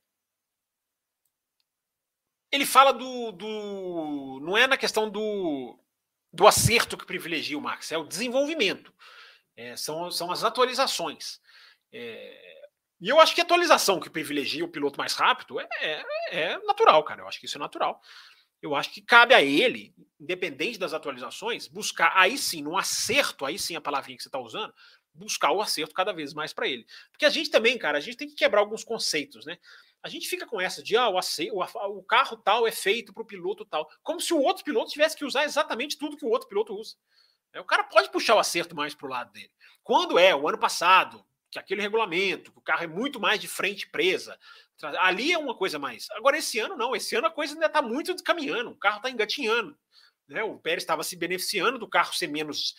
ele 2.52 2.66
fala 2.66 2.92
do, 2.92 3.32
do. 3.32 4.40
Não 4.42 4.58
é 4.58 4.68
na 4.68 4.78
questão 4.78 5.10
do, 5.10 5.80
do 6.34 6.46
acerto 6.46 6.98
que 6.98 7.06
privilegia 7.06 7.58
o 7.58 7.62
Max, 7.62 7.92
é 7.92 7.98
o 7.98 8.04
desenvolvimento. 8.04 8.94
É, 9.56 9.76
são, 9.78 10.12
são 10.12 10.32
as 10.32 10.44
atualizações. 10.44 11.40
É, 11.94 12.62
e 13.00 13.10
eu 13.10 13.20
acho 13.20 13.34
que 13.34 13.42
a 13.42 13.44
atualização 13.44 14.00
que 14.00 14.10
privilegia 14.10 14.66
o 14.66 14.70
piloto 14.70 15.00
mais 15.00 15.14
rápido 15.14 15.60
é, 15.60 15.68
é, 15.80 16.04
é, 16.32 16.58
natural, 16.60 17.04
cara. 17.04 17.22
Eu 17.22 17.28
acho 17.28 17.40
que 17.40 17.46
isso 17.46 17.58
é 17.58 17.60
natural. 17.60 18.02
Eu 18.62 18.76
acho 18.76 18.92
que 18.94 19.02
cabe 19.02 19.34
a 19.34 19.42
ele, 19.42 19.94
independente 20.20 20.78
das 20.78 20.94
atualizações, 20.94 21.68
buscar 21.68 22.14
aí 22.16 22.38
sim, 22.38 22.62
no 22.62 22.78
acerto, 22.78 23.46
aí 23.46 23.58
sim 23.58 23.76
a 23.76 23.82
palavrinha 23.82 24.18
que 24.18 24.24
você 24.24 24.30
está 24.30 24.40
usando, 24.40 24.74
buscar 25.14 25.52
o 25.52 25.62
acerto 25.62 25.94
cada 25.94 26.14
vez 26.14 26.34
mais 26.34 26.54
para 26.54 26.68
ele. 26.68 26.86
Porque 27.12 27.26
a 27.26 27.30
gente 27.30 27.50
também, 27.50 27.78
cara, 27.78 27.98
a 27.98 28.02
gente 28.02 28.18
tem 28.18 28.28
que 28.28 28.36
quebrar 28.36 28.60
alguns 28.60 28.84
conceitos, 28.84 29.46
né? 29.46 29.58
A 30.04 30.10
gente 30.10 30.28
fica 30.28 30.48
com 30.48 30.60
essa 30.60 30.82
de 30.82 30.98
ah, 30.98 31.10
o, 31.10 31.20
o, 31.20 32.00
o 32.00 32.04
carro 32.04 32.38
tal 32.38 32.68
é 32.68 32.72
feito 32.72 33.14
para 33.14 33.22
o 33.22 33.26
piloto 33.26 33.66
tal, 33.66 33.90
como 34.02 34.20
se 34.20 34.34
o 34.34 34.40
outro 34.40 34.64
piloto 34.64 34.92
tivesse 34.92 35.16
que 35.16 35.26
usar 35.26 35.44
exatamente 35.44 35.98
tudo 35.98 36.18
que 36.18 36.26
o 36.26 36.30
outro 36.30 36.48
piloto 36.48 36.74
usa. 36.74 36.96
É, 37.54 37.60
o 37.60 37.66
cara 37.66 37.84
pode 37.84 38.12
puxar 38.12 38.36
o 38.36 38.40
acerto 38.40 38.76
mais 38.76 38.96
para 38.96 39.06
o 39.06 39.10
lado 39.10 39.32
dele. 39.32 39.52
Quando 39.84 40.18
é 40.18 40.36
o 40.36 40.48
ano 40.48 40.58
passado, 40.58 41.24
que 41.52 41.60
aquele 41.60 41.82
regulamento, 41.82 42.52
que 42.52 42.58
o 42.58 42.62
carro 42.62 42.84
é 42.84 42.88
muito 42.88 43.20
mais 43.20 43.40
de 43.40 43.48
frente 43.48 43.88
presa, 43.90 44.40
ali 44.84 45.32
é 45.32 45.38
uma 45.38 45.56
coisa 45.56 45.78
mais. 45.78 46.10
Agora, 46.12 46.38
esse 46.38 46.60
ano 46.60 46.76
não, 46.76 46.96
esse 46.96 47.16
ano 47.16 47.28
a 47.28 47.32
coisa 47.32 47.54
ainda 47.54 47.68
está 47.68 47.82
muito 47.82 48.16
caminhando, 48.24 48.72
o 48.72 48.76
carro 48.76 48.98
está 48.98 49.10
engatinhando. 49.10 49.78
Né? 50.28 50.44
O 50.44 50.58
Pérez 50.58 50.84
estava 50.84 51.04
se 51.04 51.16
beneficiando 51.16 51.78
do 51.78 51.88
carro 51.88 52.14
ser 52.14 52.28
menos, 52.28 52.76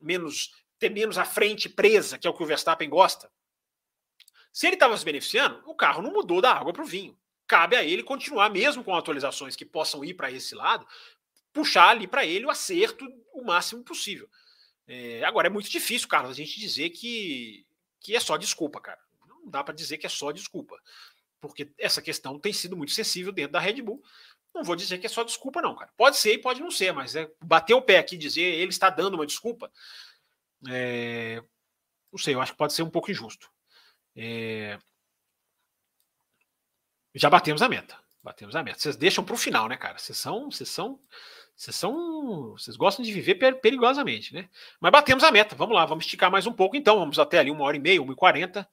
menos, 0.00 0.52
ter 0.78 0.90
menos 0.90 1.18
a 1.18 1.24
frente 1.24 1.68
presa, 1.68 2.18
que 2.18 2.26
é 2.26 2.30
o 2.30 2.34
que 2.34 2.42
o 2.42 2.46
Verstappen 2.46 2.88
gosta. 2.88 3.30
Se 4.52 4.66
ele 4.66 4.76
estava 4.76 4.96
se 4.96 5.04
beneficiando, 5.04 5.62
o 5.66 5.74
carro 5.74 6.02
não 6.02 6.12
mudou 6.12 6.40
da 6.40 6.52
água 6.52 6.72
para 6.72 6.82
o 6.82 6.86
vinho. 6.86 7.18
Cabe 7.46 7.76
a 7.76 7.84
ele 7.84 8.02
continuar, 8.02 8.48
mesmo 8.50 8.82
com 8.82 8.94
atualizações 8.94 9.54
que 9.54 9.64
possam 9.64 10.04
ir 10.04 10.14
para 10.14 10.30
esse 10.30 10.54
lado, 10.54 10.86
puxar 11.52 11.90
ali 11.90 12.06
para 12.06 12.24
ele 12.24 12.46
o 12.46 12.50
acerto 12.50 13.06
o 13.32 13.44
máximo 13.44 13.84
possível. 13.84 14.28
É, 14.86 15.24
agora, 15.24 15.48
é 15.48 15.50
muito 15.50 15.70
difícil, 15.70 16.08
Carlos, 16.08 16.30
a 16.30 16.34
gente 16.34 16.58
dizer 16.58 16.90
que, 16.90 17.66
que 18.00 18.16
é 18.16 18.20
só 18.20 18.36
desculpa, 18.36 18.80
cara. 18.80 19.00
Não 19.26 19.48
dá 19.50 19.62
para 19.62 19.74
dizer 19.74 19.98
que 19.98 20.06
é 20.06 20.08
só 20.08 20.32
desculpa. 20.32 20.76
Porque 21.46 21.70
essa 21.78 22.02
questão 22.02 22.38
tem 22.38 22.52
sido 22.52 22.76
muito 22.76 22.92
sensível 22.92 23.32
dentro 23.32 23.52
da 23.52 23.60
Red 23.60 23.82
Bull. 23.82 24.02
Não 24.54 24.64
vou 24.64 24.76
dizer 24.76 24.98
que 24.98 25.06
é 25.06 25.08
só 25.08 25.22
desculpa, 25.22 25.60
não, 25.60 25.74
cara. 25.74 25.92
Pode 25.96 26.16
ser 26.16 26.32
e 26.32 26.38
pode 26.38 26.60
não 26.60 26.70
ser, 26.70 26.92
mas 26.92 27.14
é 27.14 27.30
bater 27.42 27.74
o 27.74 27.82
pé 27.82 27.98
aqui 27.98 28.14
e 28.14 28.18
dizer 28.18 28.42
ele 28.42 28.70
está 28.70 28.88
dando 28.88 29.14
uma 29.14 29.26
desculpa. 29.26 29.70
É, 30.68 31.42
não 32.10 32.18
sei, 32.18 32.34
eu 32.34 32.40
acho 32.40 32.52
que 32.52 32.58
pode 32.58 32.72
ser 32.72 32.82
um 32.82 32.90
pouco 32.90 33.10
injusto. 33.10 33.50
É... 34.16 34.78
Já 37.14 37.28
batemos 37.28 37.60
a 37.60 37.68
meta. 37.68 37.98
Batemos 38.22 38.56
a 38.56 38.62
meta. 38.62 38.78
Vocês 38.78 38.96
deixam 38.96 39.22
para 39.22 39.34
o 39.34 39.38
final, 39.38 39.68
né, 39.68 39.76
cara? 39.76 39.98
Vocês 39.98 40.16
são, 40.16 40.50
vocês 40.50 40.68
são, 40.68 40.98
vocês 41.54 41.76
são, 41.76 42.52
vocês 42.52 42.76
gostam 42.76 43.04
de 43.04 43.12
viver 43.12 43.34
perigosamente, 43.60 44.34
né? 44.34 44.48
Mas 44.80 44.90
batemos 44.90 45.22
a 45.22 45.30
meta. 45.30 45.54
Vamos 45.54 45.74
lá, 45.74 45.84
vamos 45.84 46.04
esticar 46.04 46.30
mais 46.30 46.46
um 46.46 46.52
pouco, 46.52 46.74
então. 46.74 46.98
Vamos 46.98 47.18
até 47.18 47.38
ali 47.38 47.50
uma 47.50 47.64
hora 47.64 47.76
e 47.76 47.80
meia, 47.80 48.02
uma 48.02 48.14
e 48.14 48.16
quarenta. 48.16 48.68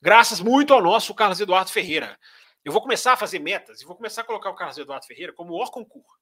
Graças 0.00 0.40
muito 0.40 0.74
ao 0.74 0.82
nosso 0.82 1.14
Carlos 1.14 1.40
Eduardo 1.40 1.70
Ferreira. 1.70 2.18
Eu 2.64 2.72
vou 2.72 2.82
começar 2.82 3.12
a 3.12 3.16
fazer 3.16 3.38
metas 3.38 3.80
e 3.80 3.84
vou 3.84 3.96
começar 3.96 4.22
a 4.22 4.24
colocar 4.24 4.50
o 4.50 4.54
Carlos 4.54 4.76
Eduardo 4.76 5.06
Ferreira 5.06 5.32
como 5.32 5.54
o 5.54 5.70
concurso. 5.70 6.18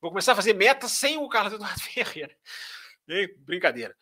Vou 0.00 0.10
começar 0.10 0.32
a 0.32 0.36
fazer 0.36 0.52
metas 0.52 0.92
sem 0.92 1.16
o 1.16 1.28
Carlos 1.28 1.54
Eduardo 1.54 1.80
Ferreira. 1.82 2.36
Brincadeira. 3.38 3.96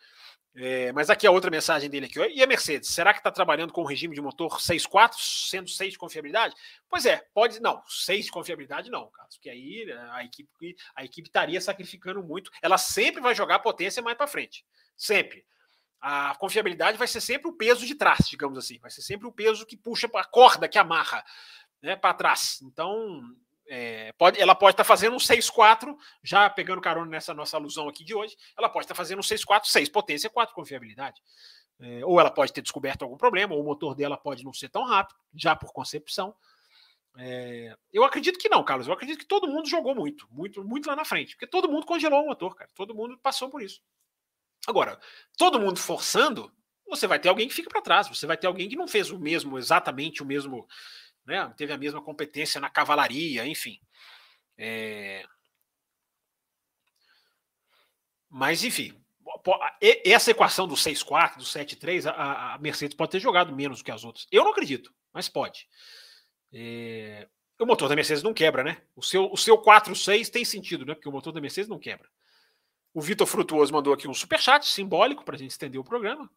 É, 0.59 0.91
mas 0.91 1.09
aqui 1.09 1.27
a 1.27 1.31
outra 1.31 1.51
mensagem 1.51 1.89
dele 1.89 2.07
aqui. 2.07 2.19
E 2.19 2.41
a 2.41 2.47
Mercedes, 2.47 2.89
será 2.89 3.13
que 3.13 3.19
está 3.19 3.31
trabalhando 3.31 3.71
com 3.71 3.81
o 3.81 3.85
regime 3.85 4.15
de 4.15 4.21
motor 4.21 4.57
6.4, 4.59 5.13
sendo 5.15 5.69
6 5.69 5.93
de 5.93 5.99
confiabilidade? 5.99 6.55
Pois 6.89 7.05
é, 7.05 7.23
pode. 7.33 7.59
Não, 7.59 7.81
6 7.87 8.25
de 8.25 8.31
confiabilidade 8.31 8.89
não, 8.89 9.07
caso. 9.11 9.37
Porque 9.37 9.49
aí 9.49 9.85
né, 9.85 10.09
a 10.13 10.23
equipe, 10.23 10.75
a 10.95 11.05
equipe 11.05 11.29
estaria 11.29 11.61
sacrificando 11.61 12.23
muito. 12.23 12.49
Ela 12.61 12.77
sempre 12.77 13.21
vai 13.21 13.35
jogar 13.35 13.59
potência 13.59 14.01
mais 14.01 14.17
para 14.17 14.25
frente. 14.25 14.65
Sempre. 14.95 15.45
A 15.99 16.35
confiabilidade 16.35 16.97
vai 16.97 17.07
ser 17.07 17.21
sempre 17.21 17.49
o 17.49 17.53
peso 17.53 17.85
de 17.85 17.95
trás, 17.95 18.27
digamos 18.29 18.57
assim. 18.57 18.77
Vai 18.79 18.91
ser 18.91 19.01
sempre 19.01 19.27
o 19.27 19.31
peso 19.31 19.65
que 19.65 19.75
puxa 19.75 20.09
a 20.13 20.23
corda, 20.23 20.67
que 20.67 20.77
amarra 20.77 21.23
né, 21.81 21.95
para 21.95 22.13
trás. 22.13 22.59
Então, 22.61 23.21
é, 23.67 24.11
pode, 24.13 24.39
ela 24.39 24.55
pode 24.55 24.73
estar 24.73 24.83
tá 24.83 24.87
fazendo 24.87 25.13
um 25.13 25.19
6-4, 25.19 25.95
já 26.23 26.49
pegando 26.49 26.81
carona 26.81 27.09
nessa 27.09 27.33
nossa 27.33 27.57
alusão 27.57 27.89
aqui 27.89 28.03
de 28.03 28.15
hoje, 28.15 28.37
ela 28.57 28.69
pode 28.69 28.85
estar 28.85 28.93
tá 28.93 28.97
fazendo 28.97 29.19
um 29.19 29.21
6-4, 29.21 29.65
6 29.65 29.89
potência, 29.89 30.29
4 30.29 30.55
confiabilidade. 30.55 31.21
É, 31.79 32.03
ou 32.05 32.19
ela 32.19 32.31
pode 32.31 32.53
ter 32.53 32.61
descoberto 32.61 33.03
algum 33.03 33.17
problema, 33.17 33.53
ou 33.53 33.61
o 33.61 33.65
motor 33.65 33.93
dela 33.93 34.17
pode 34.17 34.43
não 34.43 34.53
ser 34.53 34.69
tão 34.69 34.83
rápido, 34.83 35.19
já 35.35 35.55
por 35.55 35.71
concepção. 35.71 36.33
É, 37.19 37.75
eu 37.91 38.03
acredito 38.03 38.39
que 38.39 38.49
não, 38.49 38.63
Carlos. 38.63 38.87
Eu 38.87 38.93
acredito 38.93 39.19
que 39.19 39.25
todo 39.25 39.47
mundo 39.47 39.67
jogou 39.67 39.93
muito, 39.93 40.27
muito, 40.31 40.63
muito 40.63 40.87
lá 40.87 40.95
na 40.95 41.05
frente, 41.05 41.35
porque 41.35 41.47
todo 41.47 41.69
mundo 41.69 41.85
congelou 41.85 42.23
o 42.23 42.27
motor, 42.27 42.55
cara. 42.55 42.69
Todo 42.75 42.95
mundo 42.95 43.17
passou 43.17 43.49
por 43.49 43.61
isso. 43.61 43.81
Agora, 44.67 44.99
todo 45.37 45.59
mundo 45.59 45.79
forçando, 45.79 46.51
você 46.85 47.07
vai 47.07 47.17
ter 47.17 47.29
alguém 47.29 47.47
que 47.47 47.53
fica 47.53 47.69
para 47.69 47.81
trás, 47.81 48.07
você 48.07 48.27
vai 48.27 48.37
ter 48.37 48.47
alguém 48.47 48.67
que 48.67 48.75
não 48.75 48.87
fez 48.87 49.09
o 49.09 49.17
mesmo, 49.17 49.57
exatamente 49.57 50.21
o 50.21 50.25
mesmo 50.25 50.67
né? 51.27 51.53
teve 51.57 51.73
a 51.73 51.77
mesma 51.77 52.01
competência 52.01 52.59
na 52.61 52.69
cavalaria, 52.69 53.45
enfim. 53.45 53.79
É... 54.57 55.25
Mas, 58.29 58.63
enfim, 58.63 58.93
essa 60.05 60.31
equação 60.31 60.67
do 60.67 60.75
6-4, 60.75 61.37
do 61.37 61.43
7-3, 61.43 62.09
a, 62.09 62.57
Mercedes 62.59 62.95
pode 62.95 63.11
ter 63.11 63.19
jogado 63.19 63.55
menos 63.55 63.79
do 63.79 63.83
que 63.83 63.91
as 63.91 64.03
outras. 64.03 64.25
Eu 64.31 64.43
não 64.43 64.51
acredito, 64.51 64.93
mas 65.13 65.27
pode. 65.27 65.67
É... 66.53 67.27
O 67.59 67.65
motor 67.65 67.89
da 67.89 67.95
Mercedes 67.95 68.23
não 68.23 68.33
quebra, 68.33 68.63
né? 68.63 68.81
O 68.95 69.01
seu, 69.01 69.31
o 69.31 69.37
seu 69.37 69.57
4-6 69.57 70.29
tem 70.29 70.45
sentido, 70.45 70.85
né? 70.85 70.93
Porque 70.93 71.09
o 71.09 71.11
motor 71.11 71.33
da 71.33 71.41
Mercedes 71.41 71.67
não 71.67 71.79
quebra. 71.79 72.07
O 72.93 73.01
Vitor 73.01 73.27
Frutuoso 73.27 73.71
mandou 73.71 73.93
aqui 73.93 74.07
um 74.07 74.13
superchat 74.13 74.65
simbólico 74.65 75.23
para 75.23 75.35
a 75.35 75.37
gente 75.37 75.51
estender 75.51 75.79
o 75.79 75.83
programa. 75.83 76.29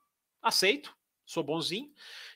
Aceito. 0.42 0.94
sou 1.24 1.42
bonzinho. 1.42 1.90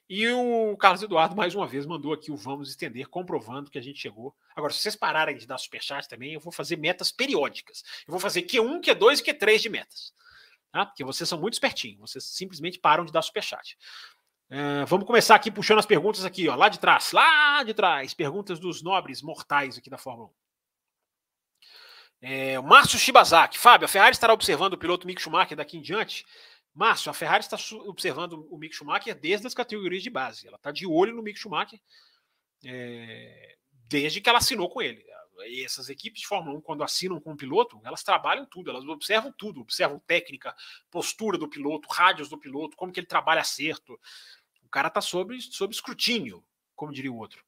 E 0.08 0.28
o 0.28 0.76
Carlos 0.76 1.02
Eduardo, 1.02 1.34
mais 1.34 1.54
uma 1.54 1.66
vez, 1.66 1.86
mandou 1.86 2.12
aqui 2.12 2.30
o 2.30 2.36
Vamos 2.36 2.68
Estender, 2.68 3.08
comprovando 3.08 3.70
que 3.70 3.78
a 3.78 3.82
gente 3.82 3.98
chegou. 3.98 4.34
Agora, 4.54 4.72
se 4.72 4.80
vocês 4.80 4.94
pararem 4.94 5.36
de 5.36 5.46
dar 5.46 5.56
superchat 5.56 6.06
também, 6.06 6.34
eu 6.34 6.40
vou 6.40 6.52
fazer 6.52 6.76
metas 6.76 7.10
periódicas. 7.10 7.82
Eu 8.06 8.12
vou 8.12 8.20
fazer 8.20 8.42
Q1, 8.42 8.82
Q2 8.82 9.20
e 9.20 9.32
Q3 9.32 9.58
de 9.58 9.68
metas. 9.70 10.12
Tá? 10.70 10.84
Porque 10.84 11.02
vocês 11.04 11.26
são 11.28 11.40
muito 11.40 11.54
espertinhos, 11.54 12.00
vocês 12.00 12.24
simplesmente 12.24 12.78
param 12.78 13.04
de 13.04 13.12
dar 13.12 13.22
superchat. 13.22 13.78
Uh, 14.50 14.84
vamos 14.86 15.06
começar 15.06 15.34
aqui 15.34 15.50
puxando 15.50 15.78
as 15.78 15.86
perguntas 15.86 16.24
aqui, 16.24 16.48
ó, 16.48 16.54
lá 16.54 16.68
de 16.68 16.78
trás, 16.78 17.12
lá 17.12 17.62
de 17.62 17.72
trás, 17.72 18.12
perguntas 18.12 18.58
dos 18.58 18.82
nobres 18.82 19.22
mortais 19.22 19.78
aqui 19.78 19.88
da 19.88 19.96
Fórmula 19.96 20.28
1. 20.28 20.32
É, 22.20 22.58
Márcio 22.60 22.98
Shibazaki, 22.98 23.58
Fábio, 23.58 23.84
a 23.84 23.88
Ferrari 23.88 24.12
estará 24.12 24.32
observando 24.32 24.74
o 24.74 24.78
piloto 24.78 25.06
Mick 25.06 25.20
Schumacher 25.20 25.56
daqui 25.56 25.76
em 25.76 25.82
diante? 25.82 26.24
Márcio, 26.74 27.10
a 27.10 27.14
Ferrari 27.14 27.44
está 27.44 27.56
observando 27.86 28.46
o 28.50 28.58
Mick 28.58 28.74
Schumacher 28.74 29.14
desde 29.14 29.46
as 29.46 29.54
categorias 29.54 30.02
de 30.02 30.10
base. 30.10 30.46
Ela 30.46 30.56
está 30.56 30.72
de 30.72 30.86
olho 30.86 31.14
no 31.14 31.22
Mick 31.22 31.38
Schumacher 31.38 31.78
é, 32.64 33.56
desde 33.88 34.20
que 34.20 34.28
ela 34.28 34.38
assinou 34.38 34.68
com 34.68 34.82
ele. 34.82 35.04
E 35.46 35.64
essas 35.64 35.88
equipes 35.88 36.22
de 36.22 36.26
Fórmula 36.26 36.56
1, 36.58 36.60
quando 36.60 36.84
assinam 36.84 37.20
com 37.20 37.32
o 37.32 37.36
piloto, 37.36 37.80
elas 37.84 38.02
trabalham 38.02 38.46
tudo, 38.46 38.70
elas 38.70 38.84
observam 38.84 39.32
tudo, 39.36 39.60
observam 39.60 39.98
técnica, 40.00 40.54
postura 40.90 41.36
do 41.36 41.48
piloto, 41.48 41.88
rádios 41.90 42.28
do 42.28 42.38
piloto, 42.38 42.76
como 42.76 42.92
que 42.92 43.00
ele 43.00 43.06
trabalha 43.06 43.40
acerto. 43.40 43.98
O 44.62 44.68
cara 44.68 44.88
está 44.88 45.00
sob, 45.00 45.40
sob 45.40 45.74
escrutínio, 45.74 46.44
como 46.74 46.92
diria 46.92 47.12
o 47.12 47.16
outro. 47.16 47.44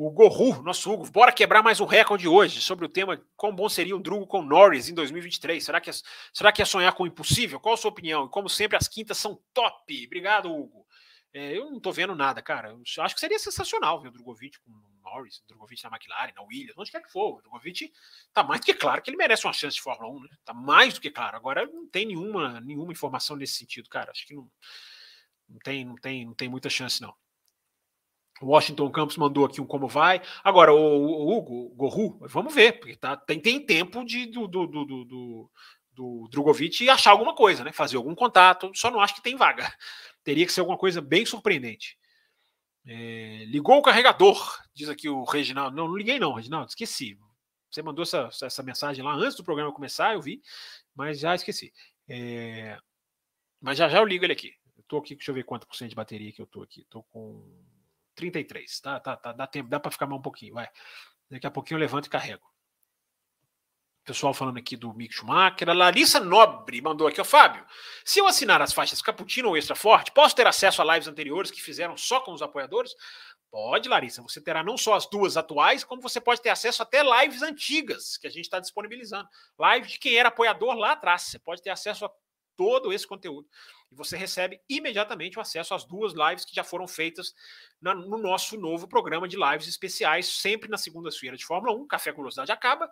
O 0.00 0.12
Gorru, 0.12 0.62
nosso 0.62 0.92
Hugo, 0.92 1.10
bora 1.10 1.32
quebrar 1.32 1.60
mais 1.60 1.80
um 1.80 1.84
recorde 1.84 2.28
hoje 2.28 2.60
sobre 2.60 2.86
o 2.86 2.88
tema 2.88 3.20
quão 3.36 3.52
bom 3.52 3.68
seria 3.68 3.96
um 3.96 4.00
Drugo 4.00 4.28
com 4.28 4.40
Norris 4.40 4.88
em 4.88 4.94
2023. 4.94 5.64
Será 5.64 5.80
que, 5.80 5.90
é, 5.90 5.92
será 6.32 6.52
que 6.52 6.62
é 6.62 6.64
sonhar 6.64 6.92
com 6.92 7.02
o 7.02 7.06
impossível? 7.08 7.58
Qual 7.58 7.74
a 7.74 7.76
sua 7.76 7.90
opinião? 7.90 8.26
E 8.26 8.28
como 8.28 8.48
sempre, 8.48 8.76
as 8.76 8.86
quintas 8.86 9.18
são 9.18 9.42
top. 9.52 10.06
Obrigado, 10.06 10.54
Hugo. 10.54 10.86
É, 11.34 11.58
eu 11.58 11.68
não 11.68 11.80
tô 11.80 11.90
vendo 11.90 12.14
nada, 12.14 12.40
cara. 12.40 12.68
Eu 12.68 13.02
acho 13.02 13.12
que 13.12 13.20
seria 13.20 13.40
sensacional 13.40 14.00
ver 14.00 14.10
o 14.10 14.12
Drogovic 14.12 14.60
com 14.60 14.70
o 14.70 15.00
Norris, 15.02 15.38
o 15.38 15.48
Drogovic 15.48 15.82
na 15.82 15.90
McLaren, 15.90 16.32
na 16.32 16.42
Williams, 16.42 16.78
onde 16.78 16.92
quer 16.92 17.02
que 17.02 17.10
for. 17.10 17.38
O 17.38 17.42
Drogovic 17.42 17.92
tá 18.32 18.44
mais 18.44 18.60
do 18.60 18.66
que 18.66 18.74
claro 18.74 19.02
que 19.02 19.10
ele 19.10 19.16
merece 19.16 19.48
uma 19.48 19.52
chance 19.52 19.74
de 19.74 19.82
Fórmula 19.82 20.14
1, 20.14 20.20
né? 20.20 20.28
Tá 20.44 20.54
mais 20.54 20.94
do 20.94 21.00
que 21.00 21.10
claro. 21.10 21.36
Agora 21.36 21.66
não 21.66 21.88
tem 21.88 22.06
nenhuma, 22.06 22.60
nenhuma 22.60 22.92
informação 22.92 23.34
nesse 23.34 23.54
sentido, 23.54 23.88
cara. 23.88 24.12
Acho 24.12 24.24
que 24.28 24.34
não, 24.36 24.48
não, 25.48 25.58
tem, 25.58 25.84
não, 25.84 25.96
tem, 25.96 26.24
não 26.24 26.34
tem 26.34 26.48
muita 26.48 26.70
chance, 26.70 27.02
não. 27.02 27.12
Washington 28.42 28.90
Campos 28.90 29.16
mandou 29.16 29.44
aqui 29.44 29.60
um 29.60 29.66
como 29.66 29.88
vai. 29.88 30.22
Agora, 30.44 30.72
o, 30.72 30.78
o 30.78 31.36
Hugo, 31.36 31.70
Gorru, 31.74 32.18
vamos 32.28 32.54
ver, 32.54 32.78
porque 32.78 32.96
tá, 32.96 33.16
tem, 33.16 33.40
tem 33.40 33.64
tempo 33.64 34.04
de, 34.04 34.26
do, 34.26 34.46
do, 34.46 34.66
do, 34.66 34.84
do, 34.84 35.50
do 35.92 36.28
Drogovic 36.30 36.88
achar 36.88 37.10
alguma 37.10 37.34
coisa, 37.34 37.64
né? 37.64 37.72
Fazer 37.72 37.96
algum 37.96 38.14
contato. 38.14 38.70
Só 38.74 38.90
não 38.90 39.00
acho 39.00 39.14
que 39.14 39.22
tem 39.22 39.36
vaga. 39.36 39.72
Teria 40.22 40.46
que 40.46 40.52
ser 40.52 40.60
alguma 40.60 40.78
coisa 40.78 41.00
bem 41.00 41.26
surpreendente. 41.26 41.98
É, 42.86 43.44
ligou 43.46 43.76
o 43.76 43.82
carregador, 43.82 44.62
diz 44.72 44.88
aqui 44.88 45.08
o 45.08 45.24
Reginaldo. 45.24 45.76
Não, 45.76 45.88
não 45.88 45.96
liguei, 45.96 46.18
não, 46.18 46.32
Reginaldo, 46.32 46.68
esqueci. 46.68 47.18
Você 47.70 47.82
mandou 47.82 48.02
essa, 48.02 48.30
essa 48.42 48.62
mensagem 48.62 49.04
lá 49.04 49.12
antes 49.12 49.36
do 49.36 49.44
programa 49.44 49.72
começar, 49.72 50.14
eu 50.14 50.22
vi, 50.22 50.40
mas 50.94 51.18
já 51.18 51.34
esqueci. 51.34 51.72
É, 52.08 52.78
mas 53.60 53.76
já 53.76 53.88
já 53.88 53.98
eu 53.98 54.06
ligo 54.06 54.24
ele 54.24 54.32
aqui. 54.32 54.54
Eu 54.76 54.84
tô 54.84 54.98
aqui, 54.98 55.14
deixa 55.14 55.30
eu 55.30 55.34
ver 55.34 55.44
quanto 55.44 55.66
por 55.66 55.76
cento 55.76 55.90
de 55.90 55.96
bateria 55.96 56.32
que 56.32 56.40
eu 56.40 56.46
tô 56.46 56.62
aqui. 56.62 56.86
Tô 56.88 57.02
com 57.02 57.44
33. 58.18 58.80
Tá, 58.80 59.00
tá, 59.00 59.16
tá, 59.16 59.32
dá 59.32 59.46
tempo, 59.46 59.70
dá 59.70 59.78
para 59.78 59.92
ficar 59.92 60.06
mais 60.06 60.18
um 60.18 60.22
pouquinho, 60.22 60.54
vai. 60.54 60.68
Daqui 61.30 61.46
a 61.46 61.50
pouquinho 61.50 61.76
eu 61.76 61.80
levanto 61.80 62.06
e 62.06 62.10
carrego. 62.10 62.44
Pessoal 64.04 64.32
falando 64.34 64.56
aqui 64.56 64.76
do 64.76 64.92
Mick 64.94 65.14
Schumacher. 65.14 65.68
A 65.68 65.74
Larissa 65.74 66.18
Nobre 66.18 66.80
mandou 66.80 67.06
aqui, 67.06 67.20
ó, 67.20 67.24
Fábio. 67.24 67.64
Se 68.04 68.18
eu 68.18 68.26
assinar 68.26 68.60
as 68.60 68.72
faixas 68.72 69.02
Cappuccino 69.02 69.50
ou 69.50 69.56
Extra 69.56 69.76
Forte, 69.76 70.10
posso 70.10 70.34
ter 70.34 70.46
acesso 70.46 70.80
a 70.82 70.94
lives 70.94 71.06
anteriores 71.06 71.50
que 71.50 71.62
fizeram 71.62 71.96
só 71.96 72.20
com 72.20 72.32
os 72.32 72.42
apoiadores? 72.42 72.92
Pode, 73.50 73.88
Larissa. 73.88 74.22
Você 74.22 74.40
terá 74.40 74.64
não 74.64 74.76
só 74.76 74.94
as 74.94 75.08
duas 75.08 75.36
atuais, 75.36 75.84
como 75.84 76.02
você 76.02 76.20
pode 76.20 76.40
ter 76.40 76.48
acesso 76.48 76.82
até 76.82 77.02
lives 77.02 77.42
antigas 77.42 78.16
que 78.16 78.26
a 78.26 78.30
gente 78.30 78.44
está 78.44 78.58
disponibilizando. 78.58 79.28
Live 79.58 79.88
de 79.88 79.98
quem 79.98 80.16
era 80.16 80.30
apoiador 80.30 80.74
lá 80.74 80.92
atrás. 80.92 81.22
Você 81.22 81.38
pode 81.38 81.62
ter 81.62 81.70
acesso 81.70 82.06
a 82.06 82.10
todo 82.56 82.92
esse 82.92 83.06
conteúdo. 83.06 83.46
E 83.90 83.94
você 83.94 84.16
recebe 84.16 84.60
imediatamente 84.68 85.38
o 85.38 85.40
acesso 85.40 85.74
às 85.74 85.84
duas 85.84 86.12
lives 86.12 86.44
que 86.44 86.54
já 86.54 86.62
foram 86.62 86.86
feitas 86.86 87.32
na, 87.80 87.94
no 87.94 88.18
nosso 88.18 88.58
novo 88.58 88.86
programa 88.86 89.26
de 89.26 89.36
lives 89.36 89.66
especiais, 89.66 90.26
sempre 90.26 90.68
na 90.68 90.76
segunda-feira 90.76 91.36
de 91.36 91.44
Fórmula 91.44 91.76
1. 91.76 91.86
Café 91.86 92.12
com 92.12 92.22
Velocidade 92.22 92.52
acaba. 92.52 92.88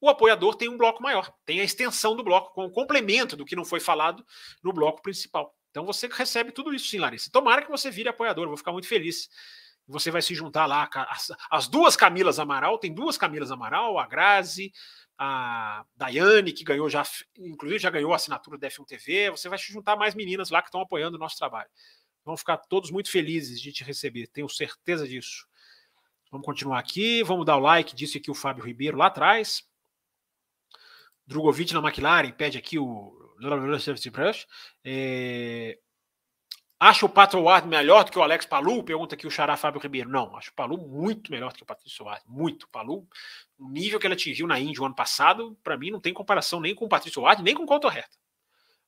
O 0.00 0.08
apoiador 0.08 0.56
tem 0.56 0.68
um 0.68 0.76
bloco 0.76 1.00
maior, 1.00 1.32
tem 1.46 1.60
a 1.60 1.64
extensão 1.64 2.16
do 2.16 2.24
bloco, 2.24 2.52
com 2.52 2.64
o 2.64 2.70
complemento 2.70 3.36
do 3.36 3.44
que 3.44 3.54
não 3.54 3.64
foi 3.64 3.78
falado 3.78 4.26
no 4.60 4.72
bloco 4.72 5.00
principal. 5.00 5.56
Então 5.70 5.86
você 5.86 6.08
recebe 6.08 6.50
tudo 6.50 6.74
isso, 6.74 6.88
sim, 6.88 6.98
Larissa. 6.98 7.30
Tomara 7.30 7.62
que 7.62 7.70
você 7.70 7.88
vire 7.88 8.08
apoiador, 8.08 8.48
vou 8.48 8.56
ficar 8.56 8.72
muito 8.72 8.88
feliz. 8.88 9.28
Você 9.86 10.10
vai 10.10 10.20
se 10.20 10.34
juntar 10.34 10.66
lá, 10.66 10.88
as 11.50 11.68
duas 11.68 11.96
Camilas 11.96 12.38
Amaral, 12.38 12.78
tem 12.78 12.92
duas 12.92 13.16
Camilas 13.16 13.50
Amaral, 13.50 13.98
a 13.98 14.06
Grazi, 14.06 14.72
a 15.24 15.86
Daiane, 15.94 16.52
que 16.52 16.64
ganhou 16.64 16.90
já, 16.90 17.04
inclusive 17.38 17.78
já 17.78 17.90
ganhou 17.90 18.12
a 18.12 18.16
assinatura 18.16 18.58
da 18.58 18.66
F1 18.68 18.84
TV. 18.84 19.30
Você 19.30 19.48
vai 19.48 19.56
se 19.56 19.72
juntar 19.72 19.94
mais 19.94 20.16
meninas 20.16 20.50
lá 20.50 20.60
que 20.60 20.66
estão 20.66 20.80
apoiando 20.80 21.16
o 21.16 21.20
nosso 21.20 21.36
trabalho. 21.36 21.70
Vão 22.24 22.36
ficar 22.36 22.56
todos 22.56 22.90
muito 22.90 23.08
felizes 23.08 23.60
de 23.60 23.72
te 23.72 23.84
receber, 23.84 24.26
tenho 24.26 24.48
certeza 24.48 25.06
disso. 25.06 25.46
Vamos 26.28 26.44
continuar 26.44 26.80
aqui, 26.80 27.22
vamos 27.22 27.46
dar 27.46 27.56
o 27.56 27.60
like, 27.60 27.94
disse 27.94 28.18
aqui 28.18 28.32
o 28.32 28.34
Fábio 28.34 28.64
Ribeiro 28.64 28.96
lá 28.96 29.06
atrás. 29.06 29.64
Drogovic 31.24 31.72
na 31.72 31.78
McLaren, 31.78 32.32
pede 32.32 32.58
aqui 32.58 32.76
o. 32.76 33.16
É, 34.84 35.78
Acha 36.84 37.06
o 37.06 37.08
Pato 37.08 37.40
Ward 37.40 37.68
melhor 37.68 38.02
do 38.02 38.10
que 38.10 38.18
o 38.18 38.22
Alex 38.24 38.44
Palu? 38.44 38.82
Pergunta 38.82 39.14
aqui 39.14 39.24
o 39.24 39.30
Xará 39.30 39.56
Fábio 39.56 39.80
Ribeiro. 39.80 40.10
Não, 40.10 40.36
acho 40.36 40.50
o 40.50 40.52
Palu 40.52 40.76
muito 40.76 41.30
melhor 41.30 41.52
do 41.52 41.54
que 41.54 41.62
o 41.62 41.66
Patrício 41.66 42.04
Ward. 42.04 42.24
Muito. 42.26 42.68
Palu, 42.70 43.06
o 43.56 43.68
nível 43.68 44.00
que 44.00 44.06
ele 44.08 44.14
atingiu 44.14 44.48
na 44.48 44.58
Indy 44.58 44.80
o 44.80 44.84
ano 44.84 44.94
passado, 44.96 45.56
para 45.62 45.76
mim 45.76 45.92
não 45.92 46.00
tem 46.00 46.12
comparação 46.12 46.58
nem 46.58 46.74
com 46.74 46.84
o 46.84 46.88
Patrício 46.88 47.22
Ward, 47.22 47.40
nem 47.40 47.54
com 47.54 47.62
o 47.62 47.66
Couto 47.66 47.86
Reta. 47.86 48.10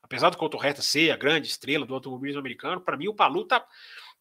Apesar 0.03 0.29
do 0.29 0.35
Couto 0.35 0.57
Reta 0.57 0.81
ser 0.81 1.09
a 1.09 1.15
grande 1.15 1.47
estrela 1.47 1.85
do 1.85 1.93
automobilismo 1.93 2.41
americano, 2.41 2.81
para 2.81 2.97
mim 2.97 3.07
o 3.07 3.15
Palu 3.15 3.45
tá 3.45 3.65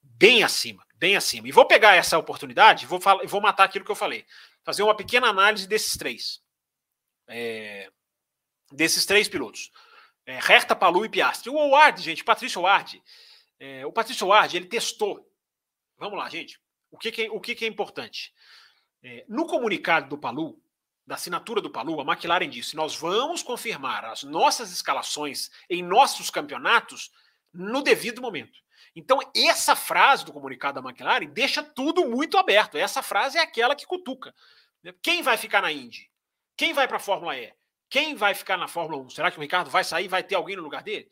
bem 0.01 0.45
acima, 0.45 0.87
bem 0.95 1.17
acima. 1.17 1.49
E 1.49 1.51
vou 1.51 1.67
pegar 1.67 1.97
essa 1.97 2.17
oportunidade, 2.17 2.87
vou, 2.87 3.01
falar, 3.01 3.27
vou 3.27 3.41
matar 3.41 3.65
aquilo 3.65 3.85
que 3.85 3.91
eu 3.91 3.97
falei. 3.97 4.25
Fazer 4.63 4.85
uma 4.85 4.95
pequena 4.95 5.27
análise 5.27 5.67
desses 5.67 5.97
três. 5.97 6.41
É, 7.27 7.91
desses 8.71 9.05
três 9.05 9.29
pilotos. 9.29 9.73
É, 10.25 10.37
Herta, 10.37 10.77
Palu 10.77 11.05
e 11.05 11.09
Piastri. 11.09 11.51
O 11.51 11.71
Ward, 11.71 12.01
gente, 12.01 12.23
Patrício 12.23 12.63
Ward 12.63 13.03
é, 13.59 13.85
o 13.87 13.93
Patrício 13.93 14.27
Ward, 14.27 14.57
ele 14.57 14.67
testou. 14.67 15.31
Vamos 15.99 16.19
lá, 16.19 16.29
gente. 16.29 16.61
O 16.91 16.99
que, 16.99 17.11
que 17.11 17.23
é, 17.23 17.31
o 17.31 17.41
que, 17.41 17.55
que 17.55 17.65
é 17.65 17.69
importante? 17.69 18.33
É, 19.03 19.25
no 19.29 19.47
comunicado 19.47 20.09
do 20.09 20.19
Palu, 20.19 20.61
da 21.07 21.17
assinatura 21.17 21.61
do 21.61 21.71
Palu, 21.71 22.01
a 22.01 22.05
McLaren 22.05 22.49
disse: 22.49 22.77
nós 22.77 22.97
vamos 22.97 23.43
confirmar 23.43 24.05
as 24.05 24.23
nossas 24.23 24.73
escalações 24.73 25.51
em 25.69 25.83
nossos 25.83 26.31
campeonatos 26.31 27.11
no 27.53 27.83
devido 27.83 28.23
momento. 28.23 28.59
Então, 28.97 29.19
essa 29.35 29.75
frase 29.75 30.25
do 30.25 30.33
comunicado 30.33 30.81
da 30.81 30.89
McLaren 30.89 31.27
deixa 31.27 31.63
tudo 31.63 32.09
muito 32.09 32.39
aberto. 32.39 32.79
Essa 32.79 33.03
frase 33.03 33.39
é 33.39 33.41
aquela 33.41 33.75
que 33.75 33.87
cutuca. 33.87 34.35
Quem 35.03 35.23
vai 35.23 35.37
ficar 35.37 35.63
na 35.63 35.73
Indy? 35.73 36.11
Quem 36.57 36.73
vai 36.73 36.87
para 36.87 36.99
a 36.99 37.01
Fórmula 37.01 37.37
E? 37.37 37.53
Quem 37.91 38.15
vai 38.15 38.35
ficar 38.35 38.57
na 38.57 38.69
Fórmula 38.69 39.03
1? 39.05 39.11
Será 39.11 39.31
que 39.31 39.39
o 39.39 39.41
Ricardo 39.41 39.71
vai 39.71 39.85
sair? 39.85 40.09
Vai 40.09 40.23
ter 40.23 40.35
alguém 40.35 40.57
no 40.57 40.63
lugar 40.63 40.83
dele? 40.83 41.09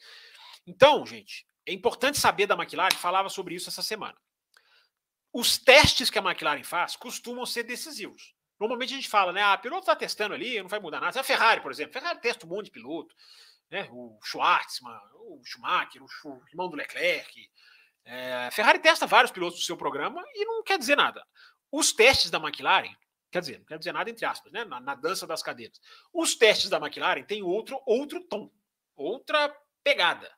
Então, 0.67 1.05
gente, 1.05 1.45
é 1.67 1.73
importante 1.73 2.19
saber 2.19 2.47
da 2.47 2.55
McLaren, 2.55 2.97
falava 2.97 3.29
sobre 3.29 3.55
isso 3.55 3.69
essa 3.69 3.83
semana. 3.83 4.17
Os 5.33 5.57
testes 5.57 6.11
que 6.11 6.19
a 6.19 6.23
McLaren 6.23 6.63
faz 6.63 6.97
costumam 6.97 7.47
ser 7.47 7.63
decisivos. 7.63 8.35
Normalmente 8.59 8.93
a 8.93 8.97
gente 8.97 9.09
fala, 9.09 9.33
né? 9.33 9.43
Ah, 9.43 9.57
piloto 9.57 9.83
está 9.83 9.97
testando 9.97 10.35
ali, 10.35 10.61
não 10.61 10.69
vai 10.69 10.79
mudar 10.79 11.01
nada. 11.01 11.19
A 11.19 11.25
Ferrari, 11.25 11.61
por 11.61 11.73
exemplo, 11.73 11.97
a 11.97 12.01
Ferrari 12.01 12.21
testa 12.21 12.47
um 12.47 12.49
monte 12.49 12.67
de 12.67 12.71
piloto, 12.71 13.15
né? 13.71 13.89
O 13.91 14.19
Schwartzman, 14.23 15.01
o 15.15 15.41
Schumacher, 15.45 16.03
o 16.03 16.43
irmão 16.49 16.69
do 16.69 16.77
Leclerc. 16.77 17.51
É, 18.05 18.47
a 18.47 18.51
Ferrari 18.51 18.79
testa 18.79 19.07
vários 19.07 19.33
pilotos 19.33 19.59
do 19.59 19.65
seu 19.65 19.77
programa 19.77 20.23
e 20.35 20.45
não 20.45 20.63
quer 20.63 20.79
dizer 20.79 20.97
nada. 20.97 21.27
Os 21.71 21.93
testes 21.93 22.31
da 22.31 22.39
McLaren, 22.39 22.95
quer 23.31 23.41
dizer, 23.41 23.59
não 23.59 23.65
quer 23.65 23.79
dizer 23.79 23.93
nada 23.93 24.11
entre 24.11 24.27
aspas, 24.27 24.53
né? 24.53 24.65
Na, 24.65 24.79
na 24.79 24.95
dança 24.95 25.27
das 25.27 25.43
cadeiras. 25.43 25.81
Os 26.13 26.35
testes 26.35 26.69
da 26.69 26.77
McLaren 26.77 27.25
têm 27.25 27.43
outro, 27.43 27.81
outro 27.87 28.23
tom, 28.25 28.51
outra 28.95 29.49
pegada. 29.83 30.31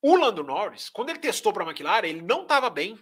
O 0.00 0.16
Lando 0.16 0.44
Norris, 0.44 0.88
quando 0.88 1.10
ele 1.10 1.18
testou 1.18 1.52
para 1.52 1.64
a 1.64 1.66
McLaren, 1.66 2.06
ele 2.06 2.22
não 2.22 2.42
estava 2.42 2.70
bem, 2.70 2.98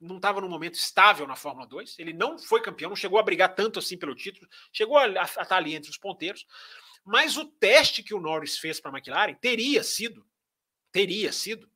não 0.00 0.16
estava 0.16 0.40
num 0.40 0.48
momento 0.48 0.74
estável 0.74 1.26
na 1.26 1.36
Fórmula 1.36 1.66
2, 1.66 1.98
ele 1.98 2.12
não 2.12 2.38
foi 2.38 2.60
campeão, 2.60 2.88
não 2.88 2.96
chegou 2.96 3.18
a 3.18 3.22
brigar 3.22 3.54
tanto 3.54 3.78
assim 3.78 3.96
pelo 3.96 4.14
título, 4.14 4.48
chegou 4.72 4.98
a, 4.98 5.06
estar 5.06 5.56
ali 5.56 5.74
entre 5.74 5.90
os 5.90 5.98
ponteiros, 5.98 6.46
mas 7.04 7.36
o 7.36 7.44
teste 7.44 8.02
que 8.02 8.14
o 8.14 8.20
Norris 8.20 8.58
fez 8.58 8.80
para 8.80 8.90
a 8.90 8.94
McLaren 8.94 9.34
teria 9.34 9.82
sido, 9.84 10.26
teria 10.90 11.32
sido, 11.32 11.70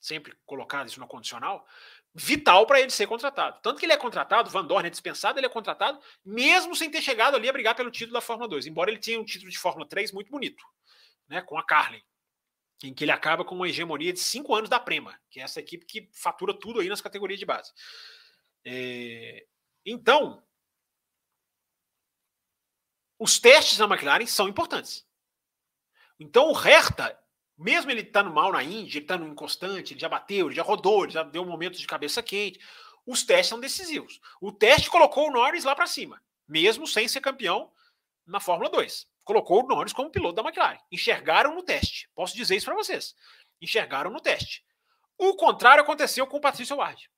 sempre 0.00 0.34
colocado 0.44 0.88
isso 0.88 1.00
no 1.00 1.06
condicional, 1.06 1.66
vital 2.14 2.66
para 2.66 2.80
ele 2.80 2.90
ser 2.90 3.06
contratado. 3.06 3.60
Tanto 3.62 3.78
que 3.78 3.86
ele 3.86 3.92
é 3.92 3.96
contratado, 3.96 4.50
Van 4.50 4.64
Dorn 4.64 4.86
é 4.86 4.90
dispensado, 4.90 5.38
ele 5.38 5.46
é 5.46 5.50
contratado, 5.50 6.00
mesmo 6.24 6.74
sem 6.74 6.90
ter 6.90 7.02
chegado 7.02 7.36
ali 7.36 7.48
a 7.48 7.52
brigar 7.52 7.76
pelo 7.76 7.90
título 7.90 8.14
da 8.14 8.20
Fórmula 8.20 8.48
2, 8.48 8.66
embora 8.66 8.90
ele 8.90 8.98
tenha 8.98 9.20
um 9.20 9.24
título 9.24 9.50
de 9.50 9.58
Fórmula 9.58 9.86
3 9.86 10.12
muito 10.12 10.30
bonito, 10.30 10.64
né, 11.28 11.42
com 11.42 11.58
a 11.58 11.64
Carlin. 11.64 12.02
Em 12.82 12.92
que 12.92 13.04
ele 13.04 13.12
acaba 13.12 13.44
com 13.44 13.54
uma 13.54 13.68
hegemonia 13.68 14.12
de 14.12 14.20
cinco 14.20 14.54
anos 14.54 14.68
da 14.68 14.78
Prema, 14.78 15.18
que 15.30 15.40
é 15.40 15.42
essa 15.42 15.60
equipe 15.60 15.86
que 15.86 16.10
fatura 16.12 16.52
tudo 16.52 16.80
aí 16.80 16.88
nas 16.88 17.00
categorias 17.00 17.40
de 17.40 17.46
base. 17.46 17.72
É, 18.64 19.46
então, 19.84 20.42
os 23.18 23.38
testes 23.38 23.78
da 23.78 23.86
McLaren 23.86 24.26
são 24.26 24.48
importantes. 24.48 25.06
Então, 26.20 26.50
o 26.50 26.52
Hertha, 26.52 27.18
mesmo 27.56 27.90
ele 27.90 28.02
estando 28.02 28.30
mal 28.30 28.52
na 28.52 28.62
Indy, 28.62 28.98
ele 28.98 29.04
estando 29.04 29.26
inconstante, 29.26 29.94
ele 29.94 30.00
já 30.00 30.08
bateu, 30.08 30.46
ele 30.46 30.56
já 30.56 30.62
rodou, 30.62 31.04
ele 31.04 31.12
já 31.12 31.22
deu 31.22 31.44
momentos 31.44 31.80
de 31.80 31.86
cabeça 31.86 32.22
quente, 32.22 32.60
os 33.06 33.22
testes 33.22 33.48
são 33.48 33.60
decisivos. 33.60 34.20
O 34.40 34.52
teste 34.52 34.90
colocou 34.90 35.28
o 35.28 35.32
Norris 35.32 35.64
lá 35.64 35.74
para 35.74 35.86
cima, 35.86 36.22
mesmo 36.46 36.86
sem 36.86 37.08
ser 37.08 37.20
campeão 37.20 37.72
na 38.26 38.40
Fórmula 38.40 38.68
2 38.68 39.15
colocou 39.26 39.62
o 39.62 39.66
Norris 39.66 39.92
como 39.92 40.08
piloto 40.08 40.36
da 40.36 40.42
McLaren. 40.42 40.78
Enxergaram 40.90 41.52
no 41.52 41.62
teste. 41.62 42.08
Posso 42.14 42.34
dizer 42.34 42.56
isso 42.56 42.64
para 42.64 42.76
vocês. 42.76 43.14
Enxergaram 43.60 44.08
no 44.08 44.20
teste. 44.20 44.64
O 45.18 45.34
contrário 45.34 45.82
aconteceu 45.82 46.26
com 46.28 46.36
o 46.36 46.40
Patrício 46.40 46.76
Ward. 46.76 47.10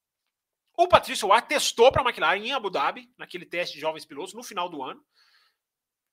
O 0.75 0.89
Patrício 0.89 1.29
Ward 1.29 1.47
testou 1.47 1.93
para 1.93 2.01
a 2.01 2.05
McLaren 2.05 2.39
em 2.39 2.53
Abu 2.53 2.71
Dhabi, 2.71 3.13
naquele 3.19 3.45
teste 3.45 3.75
de 3.75 3.81
jovens 3.81 4.07
pilotos, 4.07 4.33
no 4.33 4.43
final 4.43 4.71
do 4.71 4.83
ano. 4.83 5.05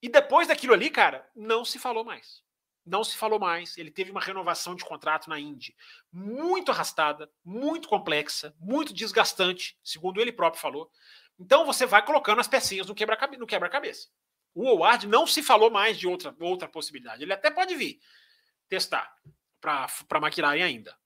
E 0.01 0.09
depois 0.09 0.49
daquilo 0.49 0.73
ali, 0.73 0.89
cara, 0.89 1.27
não 1.33 1.63
se 1.63 1.79
falou 1.79 2.03
mais. 2.03 2.43
Não 2.85 3.01
se 3.01 3.15
falou 3.15 3.39
mais. 3.39 3.77
Ele 3.77 3.89
teve 3.89 4.11
uma 4.11 4.19
renovação 4.19 4.75
de 4.75 4.83
contrato 4.83 5.29
na 5.29 5.39
Indy 5.39 5.73
muito 6.11 6.71
arrastada, 6.71 7.31
muito 7.43 7.87
complexa, 7.87 8.53
muito 8.59 8.93
desgastante, 8.93 9.79
segundo 9.81 10.19
ele 10.19 10.33
próprio 10.33 10.61
falou. 10.61 10.91
Então 11.39 11.65
você 11.65 11.85
vai 11.85 12.05
colocando 12.05 12.41
as 12.41 12.49
pecinhas 12.49 12.87
no 12.87 12.95
quebra-cabeça. 12.95 14.09
O 14.55 14.69
Howard 14.69 15.05
não 15.05 15.27
se 15.27 15.43
falou 15.43 15.69
mais 15.69 15.99
de 15.99 16.07
outra, 16.07 16.33
outra 16.39 16.67
possibilidade. 16.67 17.21
Ele 17.21 17.33
até 17.33 17.51
pode 17.51 17.75
vir 17.75 17.99
testar 18.69 19.13
para 19.59 20.17
McLaren 20.21 20.63
ainda. 20.63 20.97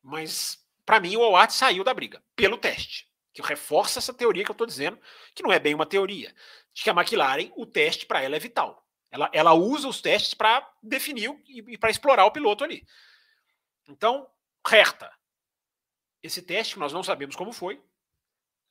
Mas, 0.00 0.64
para 0.86 1.00
mim, 1.00 1.16
o 1.16 1.20
Howard 1.20 1.52
saiu 1.52 1.82
da 1.82 1.92
briga 1.92 2.22
pelo 2.36 2.56
teste. 2.56 3.10
Que 3.32 3.42
reforça 3.42 3.98
essa 3.98 4.14
teoria 4.14 4.44
que 4.44 4.50
eu 4.50 4.54
estou 4.54 4.66
dizendo, 4.66 5.00
que 5.34 5.42
não 5.42 5.52
é 5.52 5.58
bem 5.58 5.74
uma 5.74 5.84
teoria. 5.84 6.32
De 6.72 6.84
que 6.84 6.90
a 6.90 6.92
McLaren, 6.92 7.50
o 7.56 7.66
teste 7.66 8.06
para 8.06 8.22
ela 8.22 8.36
é 8.36 8.38
vital. 8.38 8.86
Ela, 9.10 9.28
ela 9.32 9.52
usa 9.52 9.88
os 9.88 10.00
testes 10.00 10.34
para 10.34 10.68
definir 10.80 11.30
e, 11.48 11.58
e 11.72 11.78
para 11.78 11.90
explorar 11.90 12.24
o 12.24 12.30
piloto 12.30 12.62
ali. 12.62 12.86
Então, 13.88 14.30
Herta. 14.64 15.12
Esse 16.22 16.40
teste, 16.40 16.74
que 16.74 16.80
nós 16.80 16.92
não 16.92 17.02
sabemos 17.02 17.34
como 17.34 17.52
foi, 17.52 17.82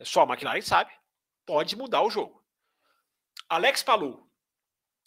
só 0.01 0.21
a 0.21 0.25
McLaren 0.25 0.61
sabe, 0.61 0.93
pode 1.45 1.75
mudar 1.75 2.01
o 2.03 2.09
jogo. 2.09 2.38
Alex 3.49 3.81
Palou 3.81 4.29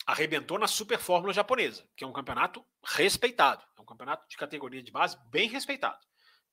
arrebentou 0.04 0.58
na 0.58 0.66
Super 0.66 0.98
Fórmula 0.98 1.32
japonesa, 1.32 1.88
que 1.96 2.02
é 2.02 2.06
um 2.06 2.12
campeonato 2.12 2.64
respeitado. 2.84 3.62
É 3.78 3.80
um 3.80 3.84
campeonato 3.84 4.28
de 4.28 4.36
categoria 4.36 4.82
de 4.82 4.90
base 4.90 5.16
bem 5.30 5.48
respeitado. 5.48 5.98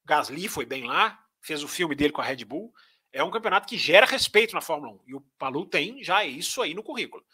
Gasly 0.06 0.48
foi 0.48 0.68
bem 0.68 0.86
lá, 0.86 1.20
fez 1.42 1.64
o 1.64 1.68
filme 1.68 1.96
dele 1.96 2.14
com 2.14 2.22
a 2.22 2.24
Red 2.24 2.46
Bull. 2.46 2.72
É 3.12 3.24
um 3.24 3.32
campeonato 3.32 3.68
que 3.68 3.76
gera 3.76 4.06
respeito 4.06 4.54
na 4.54 4.62
Fórmula 4.62 4.94
1. 4.94 5.00
E 5.08 5.16
o 5.16 5.22
Palou 5.40 5.66
tem 5.66 6.04
já 6.04 6.24
isso 6.24 6.62
aí 6.62 6.76
no 6.76 6.84
currículo. 6.84 7.26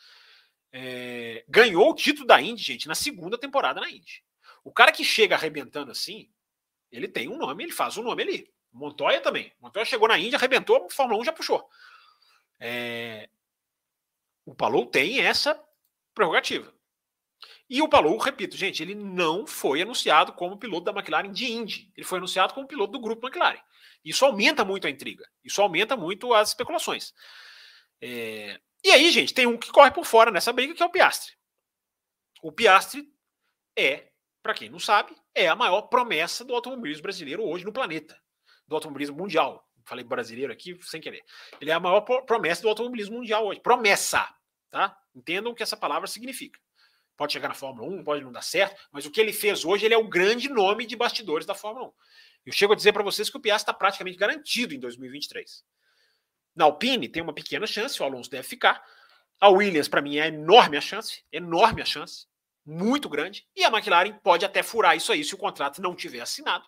É, 0.71 1.43
ganhou 1.49 1.89
o 1.89 1.95
título 1.95 2.25
da 2.25 2.41
Indy, 2.41 2.63
gente, 2.63 2.87
na 2.87 2.95
segunda 2.95 3.37
temporada 3.37 3.81
na 3.81 3.89
Indy. 3.89 4.23
O 4.63 4.71
cara 4.71 4.91
que 4.91 5.03
chega 5.03 5.35
arrebentando 5.35 5.91
assim, 5.91 6.29
ele 6.89 7.09
tem 7.09 7.27
um 7.27 7.37
nome, 7.37 7.65
ele 7.65 7.73
faz 7.73 7.97
um 7.97 8.03
nome 8.03 8.23
ali. 8.23 8.53
Montoya 8.71 9.19
também. 9.19 9.53
Montoya 9.59 9.85
chegou 9.85 10.07
na 10.07 10.17
Indy, 10.17 10.35
arrebentou, 10.35 10.85
a 10.85 10.89
Fórmula 10.89 11.19
1 11.21 11.25
já 11.25 11.33
puxou. 11.33 11.69
É, 12.59 13.29
o 14.45 14.53
Palou 14.53 14.85
tem 14.85 15.19
essa 15.19 15.59
prerrogativa. 16.13 16.73
E 17.69 17.81
o 17.81 17.89
Palou, 17.89 18.17
repito, 18.17 18.55
gente, 18.55 18.81
ele 18.81 18.93
não 18.93 19.47
foi 19.47 19.81
anunciado 19.81 20.33
como 20.33 20.57
piloto 20.57 20.85
da 20.85 20.91
McLaren 20.91 21.31
de 21.31 21.51
Indy. 21.51 21.91
Ele 21.95 22.05
foi 22.05 22.19
anunciado 22.19 22.53
como 22.53 22.67
piloto 22.67 22.91
do 22.91 22.99
grupo 22.99 23.25
McLaren. 23.25 23.59
Isso 24.03 24.23
aumenta 24.23 24.63
muito 24.63 24.85
a 24.85 24.89
intriga. 24.89 25.27
Isso 25.43 25.61
aumenta 25.61 25.97
muito 25.97 26.33
as 26.33 26.49
especulações. 26.49 27.11
É... 27.99 28.59
E 28.83 28.91
aí, 28.91 29.09
gente, 29.09 29.33
tem 29.33 29.47
um 29.47 29.57
que 29.57 29.71
corre 29.71 29.89
por 29.89 30.05
fora 30.05 30.29
nessa 30.29 30.53
briga, 30.53 30.75
que 30.75 30.83
é 30.83 30.85
o 30.85 30.91
Piastre. 30.91 31.33
O 32.43 32.51
Piastre 32.51 33.11
é, 33.75 34.09
para 34.41 34.53
quem 34.53 34.69
não 34.69 34.79
sabe, 34.79 35.15
é 35.33 35.47
a 35.47 35.55
maior 35.55 35.83
promessa 35.83 36.45
do 36.45 36.53
automobilismo 36.53 37.01
brasileiro 37.03 37.43
hoje 37.43 37.65
no 37.65 37.73
planeta. 37.73 38.15
Do 38.67 38.75
automobilismo 38.75 39.17
mundial. 39.17 39.64
Falei 39.85 40.03
brasileiro 40.03 40.51
aqui 40.51 40.77
sem 40.81 40.99
querer. 40.99 41.23
Ele 41.61 41.69
é 41.69 41.73
a 41.73 41.79
maior 41.79 42.01
promessa 42.01 42.61
do 42.61 42.69
automobilismo 42.69 43.17
mundial 43.17 43.45
hoje. 43.45 43.59
Promessa. 43.59 44.27
Tá? 44.69 44.97
Entendam 45.15 45.51
o 45.51 45.55
que 45.55 45.63
essa 45.63 45.77
palavra 45.77 46.07
significa. 46.07 46.59
Pode 47.15 47.31
chegar 47.31 47.47
na 47.47 47.53
Fórmula 47.53 47.87
1, 47.87 48.03
pode 48.03 48.23
não 48.23 48.31
dar 48.31 48.41
certo, 48.41 48.81
mas 48.91 49.05
o 49.05 49.11
que 49.11 49.21
ele 49.21 49.31
fez 49.31 49.63
hoje, 49.63 49.85
ele 49.85 49.93
é 49.93 49.97
o 49.97 50.07
grande 50.07 50.49
nome 50.49 50.85
de 50.85 50.95
bastidores 50.97 51.45
da 51.45 51.55
Fórmula 51.55 51.87
1. 51.87 51.91
Eu 52.47 52.51
chego 52.51 52.73
a 52.73 52.75
dizer 52.75 52.91
para 52.91 53.03
vocês 53.03 53.29
que 53.29 53.37
o 53.37 53.39
Piastri 53.39 53.63
está 53.63 53.73
praticamente 53.73 54.17
garantido 54.17 54.73
em 54.73 54.79
2023. 54.79 55.63
Na 56.53 56.65
Alpine 56.65 57.07
tem 57.07 57.23
uma 57.23 57.33
pequena 57.33 57.65
chance, 57.65 58.01
o 58.01 58.05
Alonso 58.05 58.29
deve 58.29 58.47
ficar. 58.47 58.83
A 59.39 59.49
Williams, 59.49 59.87
para 59.87 60.01
mim, 60.01 60.17
é 60.17 60.27
enorme 60.27 60.77
a 60.77 60.81
chance, 60.81 61.23
enorme 61.31 61.81
a 61.81 61.85
chance, 61.85 62.27
muito 62.65 63.07
grande. 63.07 63.47
E 63.55 63.63
a 63.63 63.69
McLaren 63.69 64.13
pode 64.23 64.45
até 64.45 64.61
furar 64.61 64.95
isso 64.95 65.11
aí 65.11 65.23
se 65.23 65.33
o 65.33 65.37
contrato 65.37 65.81
não 65.81 65.95
tiver 65.95 66.21
assinado. 66.21 66.65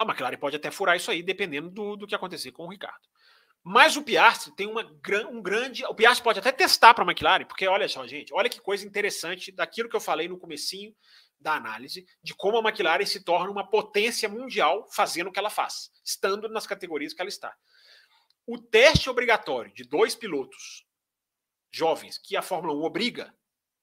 A 0.00 0.04
McLaren 0.04 0.38
pode 0.38 0.56
até 0.56 0.70
furar 0.70 0.96
isso 0.96 1.10
aí, 1.10 1.22
dependendo 1.22 1.68
do, 1.68 1.94
do 1.94 2.06
que 2.06 2.14
acontecer 2.14 2.52
com 2.52 2.64
o 2.64 2.70
Ricardo. 2.70 3.06
Mas 3.62 3.98
o 3.98 4.02
Piastri 4.02 4.50
tem 4.56 4.66
uma, 4.66 4.82
um 5.30 5.42
grande. 5.42 5.84
O 5.84 5.94
Piastri 5.94 6.24
pode 6.24 6.38
até 6.38 6.50
testar 6.50 6.94
para 6.94 7.04
a 7.04 7.06
McLaren, 7.06 7.44
porque 7.44 7.68
olha 7.68 7.86
só, 7.86 8.06
gente, 8.06 8.32
olha 8.32 8.48
que 8.48 8.58
coisa 8.62 8.86
interessante 8.86 9.52
daquilo 9.52 9.90
que 9.90 9.94
eu 9.94 10.00
falei 10.00 10.26
no 10.26 10.38
comecinho 10.38 10.96
da 11.38 11.52
análise, 11.52 12.06
de 12.22 12.34
como 12.34 12.56
a 12.56 12.66
McLaren 12.66 13.04
se 13.04 13.22
torna 13.22 13.50
uma 13.50 13.68
potência 13.68 14.26
mundial 14.26 14.86
fazendo 14.90 15.26
o 15.28 15.32
que 15.32 15.38
ela 15.38 15.50
faz, 15.50 15.90
estando 16.02 16.48
nas 16.48 16.66
categorias 16.66 17.12
que 17.12 17.20
ela 17.20 17.28
está. 17.28 17.54
O 18.46 18.56
teste 18.56 19.10
obrigatório 19.10 19.70
de 19.74 19.84
dois 19.84 20.14
pilotos 20.14 20.86
jovens, 21.70 22.16
que 22.16 22.38
a 22.38 22.42
Fórmula 22.42 22.74
1 22.74 22.82
obriga, 22.82 23.34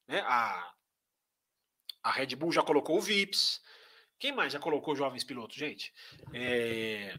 né, 0.07 0.22
a, 0.22 0.74
a 2.01 2.11
Red 2.11 2.36
Bull 2.36 2.51
já 2.51 2.63
colocou 2.63 2.97
o 2.97 3.01
VIPs. 3.01 3.61
Quem 4.20 4.32
mais 4.32 4.53
já 4.53 4.59
colocou 4.59 4.95
jovens 4.95 5.24
pilotos, 5.24 5.55
gente? 5.55 5.93
É, 6.34 7.18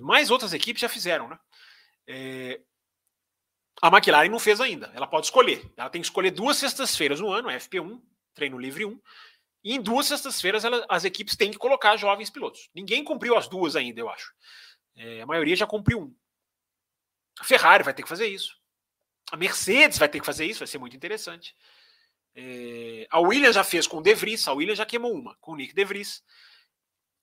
mais 0.00 0.30
outras 0.30 0.52
equipes 0.52 0.80
já 0.80 0.88
fizeram, 0.88 1.28
né? 1.28 1.38
É, 2.06 2.60
a 3.80 3.88
McLaren 3.88 4.28
não 4.28 4.38
fez 4.38 4.60
ainda. 4.60 4.90
Ela 4.94 5.06
pode 5.06 5.26
escolher. 5.26 5.70
Ela 5.76 5.90
tem 5.90 6.00
que 6.00 6.06
escolher 6.06 6.30
duas 6.30 6.56
sextas-feiras 6.56 7.20
no 7.20 7.30
ano, 7.30 7.48
FP1, 7.48 8.00
treino 8.34 8.58
livre 8.58 8.84
1. 8.84 9.00
E 9.64 9.74
em 9.74 9.80
duas 9.80 10.06
sextas-feiras 10.06 10.62
as 10.88 11.04
equipes 11.04 11.36
têm 11.36 11.50
que 11.50 11.58
colocar 11.58 11.96
jovens 11.96 12.30
pilotos. 12.30 12.68
Ninguém 12.74 13.02
cumpriu 13.02 13.36
as 13.36 13.48
duas 13.48 13.76
ainda, 13.76 14.00
eu 14.00 14.10
acho. 14.10 14.32
É, 14.96 15.22
a 15.22 15.26
maioria 15.26 15.56
já 15.56 15.66
cumpriu 15.66 16.00
um. 16.00 16.14
A 17.40 17.44
Ferrari 17.44 17.82
vai 17.82 17.94
ter 17.94 18.02
que 18.02 18.08
fazer 18.08 18.26
isso. 18.26 18.56
A 19.32 19.36
Mercedes 19.36 19.98
vai 19.98 20.08
ter 20.08 20.20
que 20.20 20.26
fazer 20.26 20.44
isso, 20.44 20.60
vai 20.60 20.68
ser 20.68 20.78
muito 20.78 20.94
interessante. 20.94 21.56
É, 22.34 23.06
a 23.10 23.20
Williams 23.20 23.54
já 23.54 23.62
fez 23.62 23.86
com 23.86 23.98
o 23.98 24.02
De 24.02 24.14
Vries, 24.14 24.46
a 24.48 24.52
Williams 24.52 24.78
já 24.78 24.86
queimou 24.86 25.12
uma, 25.12 25.36
com 25.36 25.52
o 25.52 25.56
Nick 25.56 25.74
De 25.74 25.84
Vries. 25.84 26.22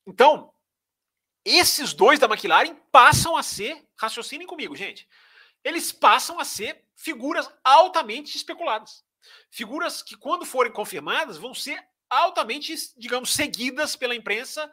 Então, 0.06 0.54
esses 1.44 1.94
dois 1.94 2.20
da 2.20 2.28
McLaren 2.28 2.76
passam 2.92 3.36
a 3.36 3.44
ser, 3.44 3.88
raciocinem 3.98 4.48
comigo, 4.48 4.76
gente, 4.76 5.08
eles 5.64 5.92
passam 5.92 6.40
a 6.40 6.46
ser 6.46 6.86
figuras 6.96 7.50
altamente 7.64 8.36
especuladas. 8.36 9.04
Figuras 9.50 10.02
que, 10.02 10.16
quando 10.16 10.46
forem 10.46 10.72
confirmadas, 10.72 11.38
vão 11.38 11.54
ser 11.54 11.84
altamente, 12.10 12.76
digamos, 12.98 13.34
seguidas 13.34 13.96
pela 13.96 14.16
imprensa 14.16 14.72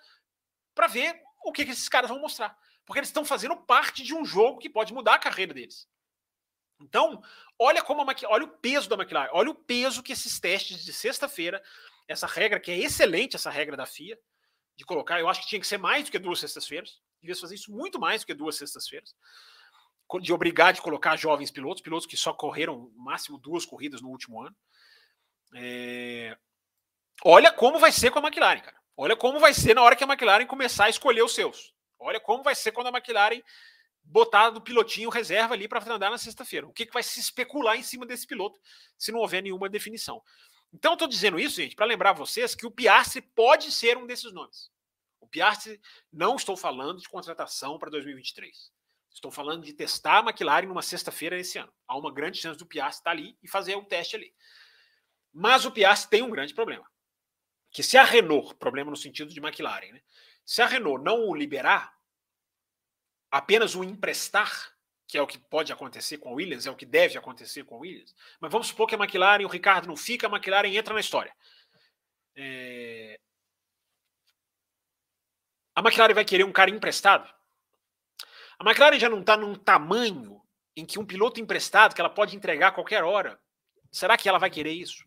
para 0.74 0.86
ver 0.86 1.20
o 1.44 1.52
que, 1.52 1.64
que 1.64 1.72
esses 1.72 1.88
caras 1.88 2.10
vão 2.10 2.20
mostrar. 2.20 2.56
Porque 2.84 3.00
eles 3.00 3.08
estão 3.08 3.24
fazendo 3.24 3.56
parte 3.56 4.02
de 4.02 4.14
um 4.14 4.24
jogo 4.24 4.58
que 4.58 4.70
pode 4.70 4.94
mudar 4.94 5.14
a 5.14 5.18
carreira 5.18 5.52
deles. 5.52 5.86
Então, 6.80 7.22
olha 7.58 7.82
como 7.82 8.02
a 8.02 8.14
olha 8.28 8.44
o 8.44 8.48
peso 8.48 8.88
da 8.88 8.96
McLaren, 8.96 9.30
olha 9.32 9.50
o 9.50 9.54
peso 9.54 10.02
que 10.02 10.12
esses 10.12 10.38
testes 10.38 10.84
de 10.84 10.92
sexta-feira, 10.92 11.62
essa 12.06 12.26
regra 12.26 12.60
que 12.60 12.70
é 12.70 12.78
excelente, 12.78 13.36
essa 13.36 13.50
regra 13.50 13.76
da 13.76 13.84
FIA, 13.84 14.18
de 14.76 14.84
colocar. 14.84 15.18
Eu 15.18 15.28
acho 15.28 15.42
que 15.42 15.48
tinha 15.48 15.60
que 15.60 15.66
ser 15.66 15.78
mais 15.78 16.04
do 16.04 16.10
que 16.10 16.18
duas 16.18 16.38
sextas-feiras. 16.38 17.00
Devia 17.20 17.34
fazer 17.34 17.56
isso 17.56 17.72
muito 17.72 17.98
mais 17.98 18.22
do 18.22 18.26
que 18.26 18.34
duas 18.34 18.56
sextas-feiras. 18.56 19.14
De 20.22 20.32
obrigar 20.32 20.72
de 20.72 20.80
colocar 20.80 21.16
jovens 21.16 21.50
pilotos, 21.50 21.82
pilotos 21.82 22.06
que 22.06 22.16
só 22.16 22.32
correram 22.32 22.90
máximo 22.96 23.38
duas 23.38 23.66
corridas 23.66 24.00
no 24.00 24.08
último 24.08 24.40
ano. 24.40 24.56
É... 25.54 26.38
Olha 27.24 27.52
como 27.52 27.78
vai 27.78 27.90
ser 27.90 28.12
com 28.12 28.20
a 28.20 28.22
McLaren, 28.22 28.60
cara. 28.60 28.78
Olha 28.96 29.16
como 29.16 29.40
vai 29.40 29.52
ser 29.52 29.74
na 29.74 29.82
hora 29.82 29.96
que 29.96 30.04
a 30.04 30.06
McLaren 30.06 30.46
começar 30.46 30.84
a 30.84 30.90
escolher 30.90 31.22
os 31.22 31.34
seus. 31.34 31.74
Olha 31.98 32.20
como 32.20 32.44
vai 32.44 32.54
ser 32.54 32.70
quando 32.70 32.86
a 32.86 32.90
McLaren 32.90 33.42
botar 34.08 34.50
do 34.50 34.60
pilotinho 34.60 35.10
reserva 35.10 35.54
ali 35.54 35.68
para 35.68 35.84
andar 35.92 36.10
na 36.10 36.18
sexta-feira. 36.18 36.66
O 36.66 36.72
que, 36.72 36.86
que 36.86 36.92
vai 36.92 37.02
se 37.02 37.20
especular 37.20 37.76
em 37.76 37.82
cima 37.82 38.06
desse 38.06 38.26
piloto 38.26 38.58
se 38.96 39.12
não 39.12 39.20
houver 39.20 39.42
nenhuma 39.42 39.68
definição. 39.68 40.22
Então, 40.72 40.92
eu 40.92 40.94
estou 40.94 41.08
dizendo 41.08 41.38
isso, 41.38 41.56
gente, 41.56 41.76
para 41.76 41.86
lembrar 41.86 42.12
vocês 42.12 42.54
que 42.54 42.66
o 42.66 42.70
Piastri 42.70 43.22
pode 43.22 43.70
ser 43.70 43.96
um 43.96 44.06
desses 44.06 44.32
nomes. 44.32 44.70
O 45.20 45.26
Piastri, 45.26 45.80
não 46.12 46.36
estou 46.36 46.56
falando 46.56 47.00
de 47.00 47.08
contratação 47.08 47.78
para 47.78 47.90
2023. 47.90 48.72
Estou 49.12 49.30
falando 49.30 49.64
de 49.64 49.72
testar 49.72 50.18
a 50.18 50.30
McLaren 50.30 50.66
numa 50.66 50.82
sexta-feira 50.82 51.38
esse 51.38 51.58
ano. 51.58 51.72
Há 51.86 51.96
uma 51.96 52.12
grande 52.12 52.38
chance 52.38 52.58
do 52.58 52.66
Piastri 52.66 53.00
estar 53.00 53.10
ali 53.10 53.38
e 53.42 53.48
fazer 53.48 53.76
um 53.76 53.84
teste 53.84 54.16
ali. 54.16 54.34
Mas 55.32 55.64
o 55.64 55.70
Piastri 55.70 56.10
tem 56.10 56.22
um 56.22 56.30
grande 56.30 56.54
problema. 56.54 56.86
que 57.70 57.82
se 57.82 57.98
a 57.98 58.04
Renault, 58.04 58.54
problema 58.54 58.90
no 58.90 58.96
sentido 58.96 59.32
de 59.32 59.40
McLaren, 59.40 59.92
né? 59.92 60.02
se 60.44 60.62
a 60.62 60.66
Renault 60.66 61.04
não 61.04 61.28
o 61.28 61.34
liberar, 61.34 61.97
apenas 63.30 63.74
o 63.74 63.84
emprestar, 63.84 64.72
que 65.06 65.16
é 65.16 65.22
o 65.22 65.26
que 65.26 65.38
pode 65.38 65.72
acontecer 65.72 66.18
com 66.18 66.28
a 66.28 66.32
Williams, 66.32 66.66
é 66.66 66.70
o 66.70 66.76
que 66.76 66.86
deve 66.86 67.16
acontecer 67.16 67.64
com 67.64 67.76
a 67.76 67.78
Williams, 67.78 68.14
mas 68.40 68.52
vamos 68.52 68.68
supor 68.68 68.86
que 68.86 68.94
a 68.94 68.98
McLaren, 68.98 69.44
o 69.44 69.48
Ricardo 69.48 69.88
não 69.88 69.96
fica, 69.96 70.26
a 70.26 70.30
McLaren 70.30 70.68
entra 70.68 70.94
na 70.94 71.00
história. 71.00 71.34
É... 72.36 73.18
A 75.74 75.80
McLaren 75.80 76.14
vai 76.14 76.24
querer 76.24 76.44
um 76.44 76.52
cara 76.52 76.70
emprestado? 76.70 77.32
A 78.58 78.64
McLaren 78.64 78.98
já 78.98 79.08
não 79.08 79.20
está 79.20 79.36
num 79.36 79.54
tamanho 79.54 80.42
em 80.76 80.84
que 80.84 80.98
um 80.98 81.06
piloto 81.06 81.40
emprestado, 81.40 81.94
que 81.94 82.00
ela 82.00 82.10
pode 82.10 82.36
entregar 82.36 82.68
a 82.68 82.72
qualquer 82.72 83.02
hora, 83.02 83.40
será 83.90 84.16
que 84.16 84.28
ela 84.28 84.38
vai 84.38 84.50
querer 84.50 84.72
isso? 84.72 85.04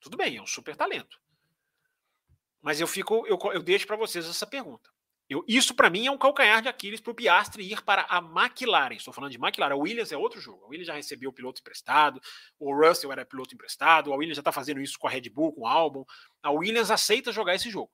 Tudo 0.00 0.16
bem, 0.16 0.36
é 0.36 0.42
um 0.42 0.46
super 0.46 0.76
talento. 0.76 1.20
Mas 2.60 2.80
eu 2.80 2.86
fico, 2.86 3.26
eu, 3.26 3.38
eu 3.52 3.62
deixo 3.62 3.86
para 3.86 3.96
vocês 3.96 4.26
essa 4.26 4.46
pergunta. 4.46 4.90
Eu, 5.28 5.44
isso 5.48 5.74
para 5.74 5.90
mim 5.90 6.06
é 6.06 6.10
um 6.10 6.18
calcanhar 6.18 6.62
de 6.62 6.68
Aquiles 6.68 7.00
para 7.00 7.10
o 7.10 7.14
Piastri 7.14 7.72
ir 7.72 7.82
para 7.82 8.06
a 8.08 8.18
McLaren. 8.18 8.94
Estou 8.94 9.12
falando 9.12 9.32
de 9.32 9.38
McLaren. 9.38 9.74
A 9.74 9.76
Williams 9.76 10.12
é 10.12 10.16
outro 10.16 10.40
jogo. 10.40 10.64
A 10.64 10.68
Williams 10.68 10.86
já 10.86 10.94
recebeu 10.94 11.30
o 11.30 11.32
piloto 11.32 11.60
emprestado. 11.60 12.20
O 12.58 12.72
Russell 12.72 13.10
era 13.10 13.24
piloto 13.24 13.52
emprestado. 13.52 14.12
A 14.12 14.16
Williams 14.16 14.36
já 14.36 14.40
está 14.40 14.52
fazendo 14.52 14.80
isso 14.80 14.98
com 14.98 15.08
a 15.08 15.10
Red 15.10 15.28
Bull, 15.30 15.52
com 15.52 15.62
o 15.62 15.66
Albon. 15.66 16.04
A 16.42 16.52
Williams 16.52 16.92
aceita 16.92 17.32
jogar 17.32 17.56
esse 17.56 17.68
jogo. 17.70 17.92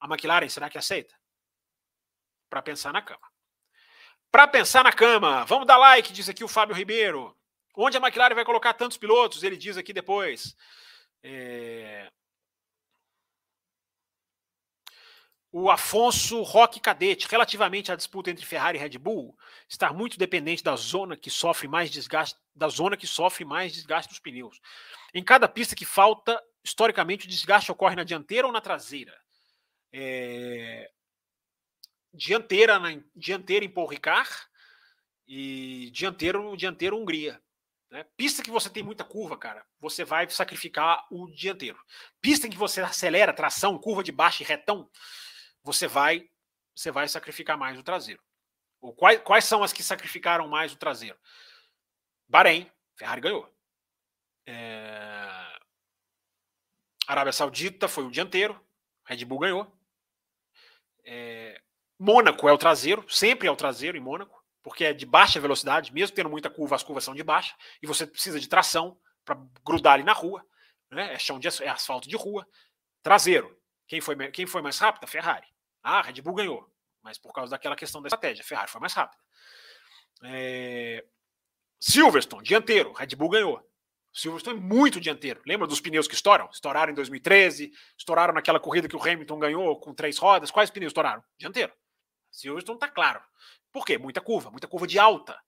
A 0.00 0.06
McLaren, 0.06 0.48
será 0.48 0.68
que 0.68 0.76
aceita? 0.76 1.14
Para 2.50 2.60
pensar 2.60 2.92
na 2.92 3.02
cama. 3.02 3.30
Para 4.32 4.48
pensar 4.48 4.82
na 4.82 4.92
cama, 4.92 5.44
vamos 5.44 5.66
dar 5.66 5.76
like, 5.76 6.12
diz 6.12 6.28
aqui 6.28 6.42
o 6.42 6.48
Fábio 6.48 6.74
Ribeiro. 6.74 7.36
Onde 7.76 7.96
a 7.96 8.00
McLaren 8.00 8.34
vai 8.34 8.44
colocar 8.44 8.74
tantos 8.74 8.96
pilotos? 8.96 9.44
Ele 9.44 9.56
diz 9.56 9.76
aqui 9.76 9.92
depois. 9.92 10.56
É... 11.22 12.10
o 15.54 15.70
Afonso 15.70 16.40
Roque 16.40 16.80
Cadete, 16.80 17.28
relativamente 17.28 17.92
à 17.92 17.96
disputa 17.96 18.30
entre 18.30 18.46
Ferrari 18.46 18.78
e 18.78 18.80
Red 18.80 18.96
Bull, 18.96 19.36
está 19.68 19.92
muito 19.92 20.18
dependente 20.18 20.64
da 20.64 20.74
zona 20.74 21.14
que 21.14 21.28
sofre 21.28 21.68
mais 21.68 21.90
desgaste, 21.90 22.40
da 22.54 22.70
zona 22.70 22.96
que 22.96 23.06
sofre 23.06 23.44
mais 23.44 23.70
desgaste 23.70 24.08
dos 24.08 24.18
pneus. 24.18 24.58
Em 25.12 25.22
cada 25.22 25.46
pista 25.46 25.76
que 25.76 25.84
falta, 25.84 26.42
historicamente, 26.64 27.26
o 27.26 27.28
desgaste 27.28 27.70
ocorre 27.70 27.94
na 27.94 28.02
dianteira 28.02 28.46
ou 28.46 28.52
na 28.52 28.62
traseira. 28.62 29.14
É... 29.92 30.90
Dianteira, 32.14 32.78
na... 32.78 32.98
dianteira 33.14 33.62
em 33.62 33.70
Paul 33.70 33.88
Ricard 33.88 34.30
e 35.28 35.90
dianteiro, 35.92 36.56
dianteiro 36.56 36.98
Hungria. 36.98 37.38
Né? 37.90 38.06
Pista 38.16 38.42
que 38.42 38.50
você 38.50 38.70
tem 38.70 38.82
muita 38.82 39.04
curva, 39.04 39.36
cara, 39.36 39.66
você 39.78 40.02
vai 40.02 40.26
sacrificar 40.30 41.06
o 41.10 41.26
dianteiro. 41.26 41.78
Pista 42.22 42.46
em 42.46 42.50
que 42.50 42.56
você 42.56 42.80
acelera, 42.80 43.34
tração, 43.34 43.78
curva 43.78 44.02
de 44.02 44.10
baixo 44.10 44.42
e 44.42 44.46
retão, 44.46 44.88
você 45.62 45.86
vai 45.86 46.28
você 46.74 46.90
vai 46.90 47.06
sacrificar 47.06 47.58
mais 47.58 47.78
o 47.78 47.82
traseiro. 47.82 48.22
Ou 48.80 48.94
quais, 48.94 49.20
quais 49.22 49.44
são 49.44 49.62
as 49.62 49.72
que 49.72 49.82
sacrificaram 49.82 50.48
mais 50.48 50.72
o 50.72 50.76
traseiro? 50.76 51.18
Bahrein, 52.28 52.70
Ferrari 52.96 53.20
ganhou. 53.20 53.54
É... 54.46 55.58
Arábia 57.06 57.32
Saudita 57.32 57.88
foi 57.88 58.04
o 58.04 58.10
dianteiro, 58.10 58.60
Red 59.04 59.24
Bull 59.24 59.40
ganhou. 59.40 59.80
É... 61.04 61.60
Mônaco 61.98 62.48
é 62.48 62.52
o 62.52 62.58
traseiro, 62.58 63.04
sempre 63.08 63.46
é 63.46 63.50
o 63.50 63.56
traseiro 63.56 63.96
em 63.96 64.00
Mônaco, 64.00 64.42
porque 64.62 64.84
é 64.84 64.92
de 64.92 65.06
baixa 65.06 65.38
velocidade, 65.38 65.92
mesmo 65.92 66.16
tendo 66.16 66.30
muita 66.30 66.50
curva, 66.50 66.74
as 66.74 66.82
curvas 66.82 67.04
são 67.04 67.14
de 67.14 67.22
baixa, 67.22 67.54
e 67.80 67.86
você 67.86 68.06
precisa 68.06 68.40
de 68.40 68.48
tração 68.48 68.98
para 69.24 69.40
grudar 69.64 69.94
ali 69.94 70.02
na 70.02 70.12
rua, 70.12 70.44
né? 70.90 71.14
é 71.14 71.18
chão 71.18 71.38
de 71.38 71.46
é 71.46 71.68
asfalto 71.68 72.08
de 72.08 72.16
rua. 72.16 72.46
Traseiro, 73.02 73.56
quem 73.92 74.00
foi, 74.00 74.16
quem 74.30 74.46
foi 74.46 74.62
mais 74.62 74.78
rápida? 74.78 75.06
Ferrari. 75.06 75.46
Ah, 75.82 75.98
a 75.98 76.02
Red 76.02 76.22
Bull 76.22 76.32
ganhou, 76.32 76.66
mas 77.02 77.18
por 77.18 77.30
causa 77.30 77.50
daquela 77.50 77.76
questão 77.76 78.00
da 78.00 78.06
estratégia. 78.06 78.42
Ferrari 78.42 78.70
foi 78.70 78.80
mais 78.80 78.94
rápida. 78.94 79.22
É... 80.24 81.04
Silverstone, 81.78 82.42
dianteiro. 82.42 82.94
Red 82.94 83.14
Bull 83.14 83.28
ganhou. 83.28 83.70
Silverstone 84.10 84.58
é 84.58 84.62
muito 84.62 84.98
dianteiro. 84.98 85.42
Lembra 85.46 85.66
dos 85.66 85.78
pneus 85.78 86.08
que 86.08 86.14
estouram? 86.14 86.48
Estouraram 86.50 86.90
em 86.90 86.94
2013, 86.94 87.70
estouraram 87.98 88.32
naquela 88.32 88.58
corrida 88.58 88.88
que 88.88 88.96
o 88.96 89.02
Hamilton 89.02 89.38
ganhou 89.38 89.78
com 89.78 89.92
três 89.92 90.16
rodas. 90.16 90.50
Quais 90.50 90.70
pneus 90.70 90.88
estouraram? 90.88 91.22
Dianteiro. 91.36 91.74
Silverstone 92.30 92.78
está 92.78 92.88
claro. 92.88 93.22
Por 93.70 93.84
quê? 93.84 93.98
Muita 93.98 94.22
curva, 94.22 94.50
muita 94.50 94.66
curva 94.66 94.86
de 94.86 94.98
alta. 94.98 95.38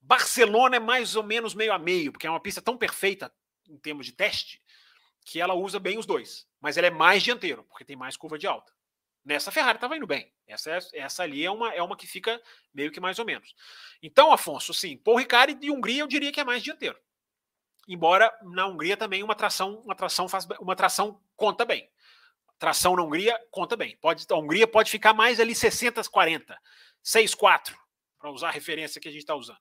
Barcelona 0.00 0.76
é 0.76 0.80
mais 0.80 1.16
ou 1.16 1.24
menos 1.24 1.56
meio 1.56 1.72
a 1.72 1.78
meio, 1.78 2.12
porque 2.12 2.28
é 2.28 2.30
uma 2.30 2.38
pista 2.38 2.62
tão 2.62 2.78
perfeita 2.78 3.34
em 3.68 3.76
termos 3.78 4.06
de 4.06 4.12
teste 4.12 4.62
que 5.24 5.40
ela 5.40 5.54
usa 5.54 5.80
bem 5.80 5.98
os 5.98 6.06
dois. 6.06 6.46
Mas 6.60 6.76
ela 6.76 6.86
é 6.86 6.90
mais 6.90 7.22
dianteiro, 7.22 7.64
porque 7.64 7.84
tem 7.84 7.96
mais 7.96 8.16
curva 8.16 8.38
de 8.38 8.46
alta. 8.46 8.72
Nessa 9.24 9.50
Ferrari 9.50 9.76
estava 9.76 9.96
indo 9.96 10.06
bem. 10.06 10.30
Essa, 10.46 10.70
é, 10.72 10.78
essa 10.92 11.22
ali 11.22 11.44
é 11.44 11.50
uma, 11.50 11.72
é 11.72 11.82
uma 11.82 11.96
que 11.96 12.06
fica 12.06 12.40
meio 12.74 12.92
que 12.92 13.00
mais 13.00 13.18
ou 13.18 13.24
menos. 13.24 13.54
Então, 14.02 14.30
Afonso, 14.30 14.74
sim, 14.74 14.98
Paul 14.98 15.16
Ricard 15.16 15.54
de 15.54 15.70
Hungria 15.70 16.02
eu 16.02 16.06
diria 16.06 16.30
que 16.30 16.40
é 16.40 16.44
mais 16.44 16.62
dianteiro. 16.62 16.98
Embora 17.88 18.32
na 18.42 18.66
Hungria 18.66 18.96
também 18.96 19.22
uma 19.22 19.34
tração, 19.34 19.80
uma 19.80 19.94
tração 19.94 20.28
faz 20.28 20.46
uma 20.60 20.76
tração 20.76 21.20
conta 21.36 21.64
bem. 21.64 21.90
Tração 22.58 22.94
na 22.96 23.02
Hungria 23.02 23.38
conta 23.50 23.76
bem. 23.76 23.96
Pode, 23.96 24.26
a 24.28 24.36
Hungria 24.36 24.66
pode 24.66 24.90
ficar 24.90 25.14
mais 25.14 25.40
ali 25.40 25.54
60 25.54 26.02
40, 26.04 26.58
6-4, 27.02 27.74
para 28.18 28.30
usar 28.30 28.48
a 28.48 28.52
referência 28.52 29.00
que 29.00 29.08
a 29.08 29.12
gente 29.12 29.22
está 29.22 29.34
usando. 29.34 29.58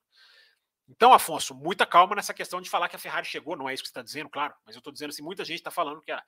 Então, 0.88 1.14
Afonso, 1.14 1.56
muita 1.56 1.86
calma 1.86 2.16
nessa 2.16 2.34
questão 2.34 2.60
de 2.60 2.70
falar 2.70 2.90
que 2.90 2.96
a 2.96 3.00
Ferrari 3.00 3.26
chegou, 3.26 3.56
não 3.56 3.70
é 3.70 3.74
isso 3.74 3.82
que 3.82 3.88
você 3.88 3.92
está 3.92 4.02
dizendo, 4.02 4.30
claro, 4.30 4.54
mas 4.66 4.76
eu 4.76 4.80
estou 4.80 4.92
dizendo 4.92 5.12
assim, 5.12 5.24
muita 5.24 5.46
gente 5.46 5.60
está 5.60 5.72
falando 5.72 6.02
que 6.02 6.12
a, 6.12 6.22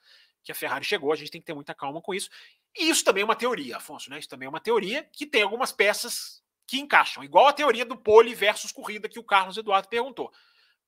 que 0.44 0.52
a 0.52 0.56
Ferrari 0.56 0.86
chegou, 0.86 1.12
a 1.12 1.16
gente 1.16 1.30
tem 1.30 1.42
que 1.42 1.48
ter 1.48 1.54
muita 1.54 1.74
calma 1.74 2.02
com 2.02 2.14
isso. 2.14 2.30
E 2.74 2.90
isso 2.90 3.04
também 3.04 3.22
é 3.22 3.26
uma 3.26 3.36
teoria, 3.36 3.78
Afonso, 3.78 4.10
né? 4.10 4.18
Isso 4.18 4.30
também 4.30 4.46
é 4.46 4.50
uma 4.50 4.62
teoria 4.62 5.04
que 5.12 5.26
tem 5.26 5.42
algumas 5.42 5.72
peças 5.72 6.42
que 6.68 6.80
encaixam, 6.80 7.24
igual 7.24 7.48
a 7.48 7.54
teoria 7.54 7.86
do 7.86 7.98
pole 7.98 8.34
versus 8.34 8.72
corrida 8.72 9.10
que 9.10 9.20
o 9.20 9.24
Carlos 9.24 9.58
Eduardo 9.58 9.88
perguntou. 9.88 10.32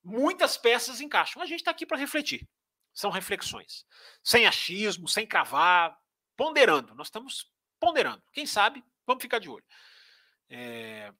Muitas 0.04 0.58
peças 0.58 1.02
encaixam. 1.02 1.42
A 1.42 1.46
gente 1.46 1.60
está 1.60 1.72
aqui 1.72 1.86
para 1.86 1.98
refletir. 1.98 2.48
São 2.94 3.12
reflexões. 3.12 3.86
Sem 4.24 4.48
achismo, 4.48 5.08
sem 5.08 5.28
cravar, 5.28 5.98
ponderando. 6.36 6.96
Nós 6.96 7.08
estamos 7.08 7.52
ponderando. 7.80 8.24
Quem 8.32 8.46
sabe, 8.46 8.84
vamos 9.06 9.22
ficar 9.22 9.40
de 9.40 9.50
olho. 9.50 9.66
É, 10.50 11.14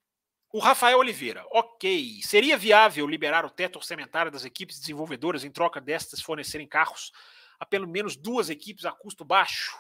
o 0.52 0.60
Rafael 0.60 0.98
Oliveira, 1.00 1.46
ok. 1.52 2.22
Seria 2.22 2.58
viável 2.58 3.06
liberar 3.08 3.46
o 3.46 3.50
teto 3.50 3.78
orçamentário 3.78 4.32
das 4.32 4.46
equipes 4.46 4.80
desenvolvedoras 4.80 5.44
em 5.44 5.52
troca 5.52 5.82
destas 5.82 6.22
fornecerem 6.22 6.68
carros 6.68 7.12
a 7.60 7.66
pelo 7.66 7.88
menos 7.88 8.16
duas 8.16 8.50
equipes 8.50 8.86
a 8.86 8.92
custo 8.92 9.26
baixo? 9.26 9.78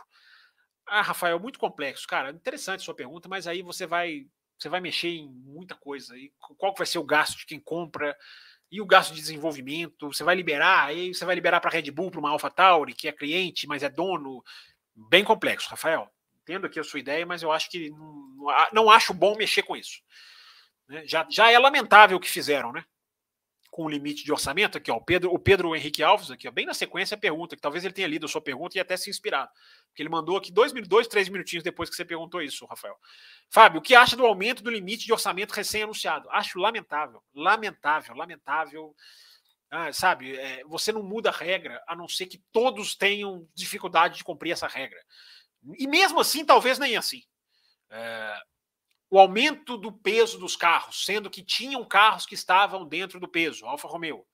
Ah, 0.86 1.02
Rafael, 1.02 1.40
muito 1.40 1.60
complexo. 1.60 2.08
Cara, 2.08 2.32
interessante 2.32 2.84
sua 2.84 2.96
pergunta, 2.96 3.30
mas 3.30 3.48
aí 3.48 3.62
você 3.62 3.86
vai 3.86 4.26
você 4.58 4.70
vai 4.70 4.82
mexer 4.82 5.10
em 5.10 5.30
muita 5.30 5.76
coisa. 5.76 6.18
E 6.18 6.32
qual 6.58 6.74
vai 6.76 6.88
ser 6.88 6.98
o 6.98 7.04
gasto 7.04 7.38
de 7.38 7.46
quem 7.46 7.60
compra? 7.60 8.18
E 8.72 8.82
o 8.82 8.86
gasto 8.86 9.14
de 9.14 9.22
desenvolvimento? 9.22 10.08
Você 10.12 10.24
vai 10.24 10.36
liberar? 10.36 10.88
Aí 10.88 11.14
você 11.14 11.24
vai 11.24 11.36
liberar 11.36 11.62
para 11.62 11.70
a 11.70 11.74
Red 11.74 11.92
Bull, 11.92 12.10
para 12.10 12.20
uma 12.20 12.32
AlphaTauri, 12.32 12.94
que 12.94 13.08
é 13.08 13.12
cliente, 13.12 13.68
mas 13.68 13.84
é 13.84 13.90
dono? 13.90 14.44
Bem 14.96 15.24
complexo, 15.24 15.70
Rafael. 15.70 16.10
Entendo 16.42 16.66
aqui 16.66 16.80
a 16.80 16.84
sua 16.84 17.00
ideia, 17.00 17.26
mas 17.26 17.44
eu 17.44 17.52
acho 17.52 17.70
que 17.70 17.92
não, 17.92 18.70
não 18.74 18.90
acho 18.90 19.14
bom 19.14 19.36
mexer 19.38 19.62
com 19.62 19.76
isso. 19.76 20.02
Né? 20.88 21.04
Já, 21.06 21.28
já 21.30 21.52
é 21.52 21.60
lamentável 21.60 22.18
o 22.18 22.20
que 22.20 22.30
fizeram, 22.30 22.72
né? 22.72 22.84
Com 23.70 23.86
o 23.86 23.90
limite 23.90 24.24
de 24.24 24.32
orçamento, 24.32 24.78
aqui, 24.78 24.90
ó, 24.90 24.96
o 24.96 25.04
Pedro, 25.04 25.32
o 25.32 25.38
Pedro 25.38 25.76
Henrique 25.76 26.02
Alves, 26.02 26.32
aqui, 26.32 26.48
ó, 26.48 26.52
bem 26.52 26.66
na 26.66 26.74
sequência, 26.74 27.16
pergunta, 27.18 27.56
que 27.56 27.62
talvez 27.62 27.84
ele 27.84 27.94
tenha 27.94 28.08
lido 28.08 28.26
a 28.26 28.30
sua 28.30 28.42
pergunta 28.42 28.78
e 28.78 28.82
até 28.82 28.98
se 28.98 29.10
inspirado. 29.10 29.52
Porque 29.90 30.02
ele 30.02 30.10
mandou 30.10 30.38
aqui 30.38 30.52
dois, 30.52 30.72
dois, 30.88 31.08
três 31.08 31.30
minutinhos 31.30 31.64
depois 31.64 31.90
que 31.90 31.96
você 31.96 32.06
perguntou 32.06 32.42
isso, 32.42 32.66
Rafael. 32.66 32.96
Fábio, 33.50 33.80
o 33.80 33.82
que 33.82 33.94
acha 33.94 34.16
do 34.16 34.26
aumento 34.26 34.64
do 34.64 34.72
limite 34.72 35.06
de 35.06 35.14
orçamento 35.14 35.52
recém-anunciado? 35.52 36.30
Acho 36.32 36.60
lamentável, 36.60 37.22
lamentável, 37.36 38.16
lamentável. 38.16 38.96
Ah, 39.70 39.92
sabe, 39.92 40.36
é, 40.36 40.64
você 40.64 40.94
não 40.94 41.04
muda 41.04 41.30
a 41.30 41.34
regra, 41.34 41.84
a 41.88 41.96
não 41.96 42.08
ser 42.08 42.26
que 42.26 42.42
todos 42.52 42.96
tenham 42.96 43.48
dificuldade 43.54 44.18
de 44.18 44.24
cumprir 44.24 44.52
essa 44.52 44.68
regra. 44.68 45.00
E 45.78 45.86
mesmo 45.86 46.20
assim, 46.20 46.46
talvez 46.46 46.80
nem 46.80 46.96
assim. 46.96 47.22
É, 47.90 48.40
o 49.10 49.20
aumento 49.20 49.78
do 49.78 49.92
peso 49.92 50.38
dos 50.38 50.56
carros, 50.56 51.06
sendo 51.06 51.30
que 51.30 51.42
tinham 51.42 51.84
carros 51.86 52.26
que 52.26 52.36
estavam 52.36 52.86
dentro 52.86 53.20
do 53.20 53.28
peso, 53.28 53.66
Alfa 53.66 53.88
Romeo. 53.88 54.26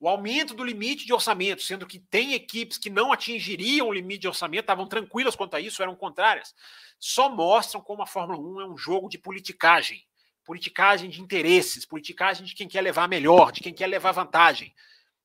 O 0.00 0.08
aumento 0.08 0.54
do 0.54 0.62
limite 0.62 1.04
de 1.04 1.12
orçamento, 1.12 1.62
sendo 1.62 1.86
que 1.86 1.98
tem 1.98 2.34
equipes 2.34 2.78
que 2.78 2.90
não 2.90 3.12
atingiriam 3.12 3.88
o 3.88 3.92
limite 3.92 4.20
de 4.20 4.28
orçamento, 4.28 4.60
estavam 4.60 4.86
tranquilas 4.86 5.34
quanto 5.34 5.54
a 5.54 5.60
isso, 5.60 5.82
eram 5.82 5.96
contrárias, 5.96 6.54
só 7.00 7.28
mostram 7.28 7.80
como 7.80 8.02
a 8.02 8.06
Fórmula 8.06 8.38
1 8.38 8.60
é 8.60 8.68
um 8.68 8.76
jogo 8.76 9.08
de 9.08 9.18
politicagem. 9.18 10.06
Politicagem 10.44 11.10
de 11.10 11.20
interesses, 11.20 11.84
politicagem 11.84 12.46
de 12.46 12.54
quem 12.54 12.68
quer 12.68 12.80
levar 12.80 13.08
melhor, 13.08 13.52
de 13.52 13.60
quem 13.60 13.74
quer 13.74 13.86
levar 13.86 14.12
vantagem. 14.12 14.72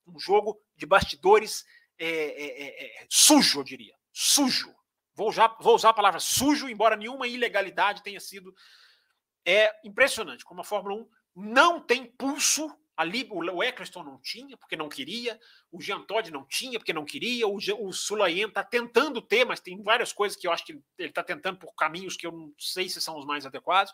Um 0.08 0.20
jogo 0.20 0.60
de 0.76 0.86
bastidores 0.86 1.64
é, 1.98 2.08
é, 2.08 3.04
é, 3.04 3.06
sujo, 3.10 3.60
eu 3.60 3.64
diria. 3.64 3.96
Sujo. 4.12 4.74
Vou 5.16 5.30
usar, 5.30 5.56
vou 5.60 5.76
usar 5.76 5.90
a 5.90 5.94
palavra 5.94 6.20
sujo, 6.20 6.68
embora 6.68 6.96
nenhuma 6.96 7.28
ilegalidade 7.28 8.04
tenha 8.04 8.20
sido. 8.20 8.54
É 9.46 9.72
impressionante 9.84 10.46
como 10.46 10.62
a 10.62 10.64
Fórmula 10.64 11.02
1 11.02 11.10
não 11.36 11.80
tem 11.82 12.06
pulso 12.06 12.74
Ali, 12.96 13.28
o 13.32 13.64
Eccleston 13.64 14.04
não 14.04 14.20
tinha, 14.20 14.56
porque 14.56 14.76
não 14.76 14.88
queria. 14.88 15.40
O 15.72 15.82
Jean 15.82 16.02
Todd 16.04 16.30
não 16.30 16.46
tinha, 16.46 16.78
porque 16.78 16.94
não 16.94 17.04
queria. 17.04 17.48
O, 17.48 17.58
o 17.58 17.92
Sulayen 17.92 18.48
está 18.48 18.64
tentando 18.64 19.20
ter, 19.20 19.46
mas 19.46 19.60
tem 19.60 19.82
várias 19.82 20.14
coisas 20.14 20.38
que 20.38 20.48
eu 20.48 20.52
acho 20.52 20.64
que 20.64 20.74
ele 21.00 21.10
está 21.10 21.24
tentando 21.24 21.58
por 21.58 21.74
caminhos 21.74 22.16
que 22.16 22.28
eu 22.28 22.32
não 22.32 22.54
sei 22.60 22.88
se 22.88 23.02
são 23.02 23.18
os 23.18 23.26
mais 23.26 23.48
adequados. 23.48 23.92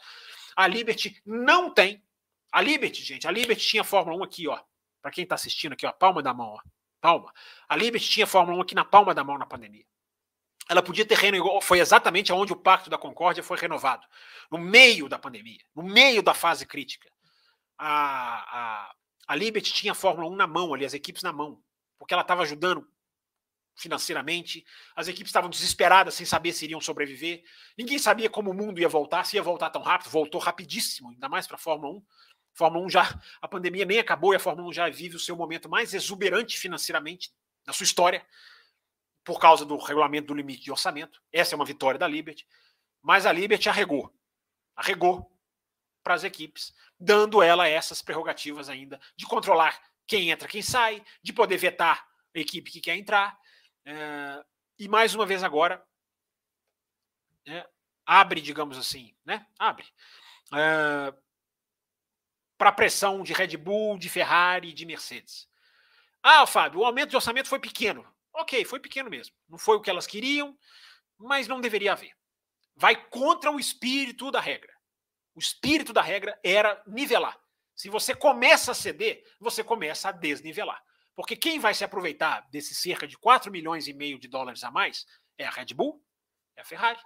A 0.54 0.68
Liberty 0.68 1.22
não 1.26 1.74
tem. 1.74 2.04
A 2.52 2.62
Liberty, 2.62 3.02
gente, 3.02 3.26
a 3.26 3.32
Liberty 3.32 3.66
tinha 3.66 3.86
Fórmula 3.86 4.18
1 4.18 4.24
aqui, 4.24 4.48
ó. 4.50 4.62
Para 5.02 5.12
quem 5.12 5.24
está 5.24 5.36
assistindo 5.36 5.74
aqui, 5.74 5.86
ó, 5.86 5.94
palma 5.94 6.22
da 6.22 6.34
mão, 6.34 6.50
ó. 6.50 6.60
Palma. 7.00 7.34
A 7.70 7.78
Liberty 7.78 8.10
tinha 8.10 8.28
Fórmula 8.28 8.58
1 8.58 8.62
aqui 8.62 8.76
na 8.76 8.84
palma 8.84 9.14
da 9.14 9.24
mão 9.24 9.38
na 9.38 9.46
pandemia. 9.46 9.86
Ela 10.70 10.84
podia 10.84 11.04
ter 11.04 11.18
renovado, 11.18 11.62
foi 11.62 11.80
exatamente 11.80 12.32
onde 12.32 12.54
o 12.54 12.56
Pacto 12.56 12.90
da 12.90 12.98
Concórdia 12.98 13.44
foi 13.44 13.58
renovado, 13.58 14.06
no 14.52 14.60
meio 14.60 15.10
da 15.10 15.18
pandemia, 15.18 15.60
no 15.76 15.82
meio 15.82 16.22
da 16.22 16.36
fase 16.36 16.66
crítica. 16.66 17.10
A, 17.76 18.86
a, 18.88 18.96
a 19.28 19.36
Liberty 19.36 19.74
tinha 19.74 19.94
a 19.94 19.96
Fórmula 19.96 20.30
1 20.30 20.36
na 20.36 20.46
mão 20.46 20.74
ali, 20.74 20.86
as 20.86 20.94
equipes 20.94 21.24
na 21.24 21.34
mão, 21.34 21.60
porque 21.98 22.14
ela 22.14 22.22
estava 22.22 22.44
ajudando 22.44 22.88
financeiramente, 23.76 24.64
as 24.96 25.08
equipes 25.08 25.30
estavam 25.30 25.50
desesperadas 25.50 26.14
sem 26.14 26.26
saber 26.26 26.52
se 26.54 26.66
iriam 26.66 26.82
sobreviver, 26.82 27.44
ninguém 27.78 27.98
sabia 27.98 28.30
como 28.30 28.52
o 28.52 28.54
mundo 28.54 28.80
ia 28.80 28.90
voltar, 28.90 29.26
se 29.26 29.38
ia 29.38 29.44
voltar 29.44 29.70
tão 29.70 29.82
rápido, 29.82 30.12
voltou 30.12 30.40
rapidíssimo, 30.40 31.10
ainda 31.10 31.30
mais 31.30 31.48
para 31.48 31.56
a 31.56 31.60
Fórmula 31.60 31.98
1. 31.98 32.04
Fórmula 32.54 32.86
1 32.86 32.90
já, 32.90 33.22
a 33.41 33.48
pandemia 33.48 33.86
nem 33.86 34.00
acabou 34.00 34.34
e 34.34 34.36
a 34.36 34.40
Fórmula 34.40 34.68
1 34.70 34.74
já 34.74 34.90
vive 34.90 35.16
o 35.16 35.20
seu 35.20 35.36
momento 35.36 35.70
mais 35.70 35.94
exuberante 35.94 36.60
financeiramente 36.60 37.32
da 37.66 37.72
sua 37.72 37.86
história, 37.86 38.26
por 39.30 39.40
causa 39.40 39.64
do 39.64 39.78
regulamento 39.78 40.30
do 40.30 40.34
limite 40.34 40.64
de 40.64 40.72
orçamento. 40.72 41.22
Essa 41.32 41.54
é 41.54 41.56
uma 41.56 41.64
vitória 41.64 42.00
da 42.00 42.08
Liberty, 42.08 42.48
mas 43.00 43.28
a 43.28 43.32
Liberty 43.32 43.70
arregou. 43.70 44.12
Arregou 44.76 45.32
para 46.04 46.16
as 46.16 46.24
equipes, 46.24 46.74
dando 47.00 47.44
ela 47.44 47.68
essas 47.68 48.02
prerrogativas 48.02 48.70
ainda 48.70 49.00
de 49.16 49.28
controlar 49.28 49.80
quem 50.08 50.32
entra, 50.32 50.48
quem 50.48 50.64
sai, 50.64 51.06
de 51.22 51.32
poder 51.32 51.58
vetar 51.58 52.08
a 52.36 52.40
equipe 52.40 52.72
que 52.72 52.82
quer 52.82 52.96
entrar. 52.96 53.38
É, 53.86 54.44
e 54.80 54.88
mais 54.88 55.14
uma 55.14 55.28
vez 55.28 55.44
agora 55.44 55.86
é, 57.46 57.70
abre, 58.04 58.42
digamos 58.42 58.80
assim, 58.80 59.16
né? 59.24 59.46
Abre 59.60 59.86
é, 60.56 61.14
para 62.58 62.72
pressão 62.72 63.22
de 63.22 63.34
Red 63.34 63.58
Bull, 63.58 64.00
de 64.00 64.10
Ferrari, 64.10 64.74
de 64.74 64.88
Mercedes. 64.88 65.48
Ah, 66.24 66.48
Fábio, 66.48 66.80
o 66.80 66.84
aumento 66.84 67.12
de 67.12 67.16
orçamento 67.16 67.48
foi 67.48 67.60
pequeno. 67.60 68.12
Ok, 68.40 68.64
foi 68.64 68.80
pequeno 68.80 69.10
mesmo. 69.10 69.36
Não 69.49 69.57
foi 69.57 69.76
o 69.76 69.82
que 69.82 69.90
elas 69.90 70.07
queriam, 70.07 70.57
mas 71.18 71.45
não 71.45 71.60
deveria 71.60 71.91
haver. 71.91 72.14
Vai 72.74 72.95
contra 73.10 73.52
o 73.52 73.60
espírito 73.60 74.32
da 74.32 74.40
regra. 74.40 74.74
O 75.36 75.40
espírito 75.40 75.91
da 75.91 76.02
regra 76.02 76.40
era 76.41 76.82
nivelar. 76.88 77.38
Se 77.76 77.90
você 77.90 78.16
começa 78.16 78.72
a 78.72 78.76
ceder, 78.76 79.22
você 79.41 79.61
começa 79.61 80.07
a 80.07 80.14
desnivelar. 80.14 80.82
Porque 81.16 81.36
quem 81.36 81.60
vai 81.60 81.74
se 81.74 81.84
aproveitar 81.84 82.48
desses 82.49 82.78
cerca 82.78 83.06
de 83.06 83.18
4 83.18 83.52
milhões 83.52 83.90
e 83.90 83.94
meio 83.94 84.18
de 84.18 84.30
dólares 84.30 84.64
a 84.64 84.72
mais 84.72 85.06
é 85.38 85.45
a 85.45 85.49
Red 85.49 85.74
Bull, 85.74 86.02
é 86.56 86.61
a 86.61 86.66
Ferrari, 86.66 86.99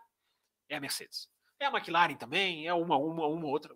é 0.70 0.76
a 0.76 0.80
Mercedes. 0.80 1.28
É 1.60 1.66
a 1.66 1.70
McLaren 1.72 2.16
também, 2.16 2.68
é 2.68 2.74
uma, 2.76 2.96
uma, 2.96 3.26
uma 3.26 3.48
outra. 3.48 3.76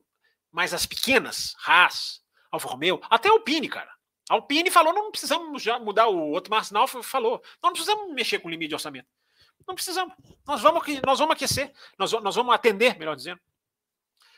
Mas 0.51 0.75
as 0.75 0.85
pequenas, 0.85 1.55
Haas, 1.65 2.23
Alfa 2.51 2.67
Romeo, 2.67 3.01
até 3.09 3.29
a 3.29 3.31
Alpine, 3.31 3.67
cara. 3.67 3.96
A 4.29 4.33
Alpine 4.33 4.69
falou, 4.69 4.93
não 4.93 5.11
precisamos 5.11 5.61
já 5.61 5.79
mudar, 5.79 6.07
o 6.07 6.31
outro 6.31 6.51
Marcinal 6.51 6.87
falou, 6.87 7.41
não 7.63 7.71
precisamos 7.71 8.13
mexer 8.13 8.39
com 8.39 8.47
o 8.47 8.51
limite 8.51 8.69
de 8.69 8.75
orçamento. 8.75 9.07
Não 9.67 9.75
precisamos. 9.75 10.13
Nós 10.45 10.61
vamos, 10.61 10.83
nós 11.05 11.19
vamos 11.19 11.35
aquecer, 11.35 11.73
nós, 11.97 12.11
nós 12.11 12.35
vamos 12.35 12.53
atender, 12.53 12.97
melhor 12.97 13.15
dizendo. 13.15 13.39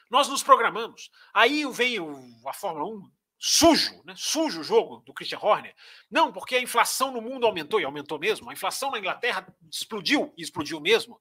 Nós 0.09 0.27
nos 0.27 0.41
programamos. 0.41 1.11
Aí 1.33 1.65
vem 1.71 1.99
o, 1.99 2.19
a 2.47 2.53
Fórmula 2.53 2.85
1 2.85 3.11
sujo, 3.37 4.01
né? 4.03 4.13
sujo 4.17 4.59
o 4.59 4.63
jogo 4.63 4.97
do 5.05 5.13
Christian 5.13 5.39
Horner. 5.39 5.75
Não, 6.09 6.31
porque 6.31 6.55
a 6.55 6.61
inflação 6.61 7.11
no 7.11 7.21
mundo 7.21 7.45
aumentou, 7.45 7.79
e 7.79 7.85
aumentou 7.85 8.19
mesmo. 8.19 8.49
A 8.49 8.53
inflação 8.53 8.91
na 8.91 8.99
Inglaterra 8.99 9.47
explodiu, 9.71 10.33
e 10.35 10.41
explodiu 10.41 10.79
mesmo. 10.79 11.19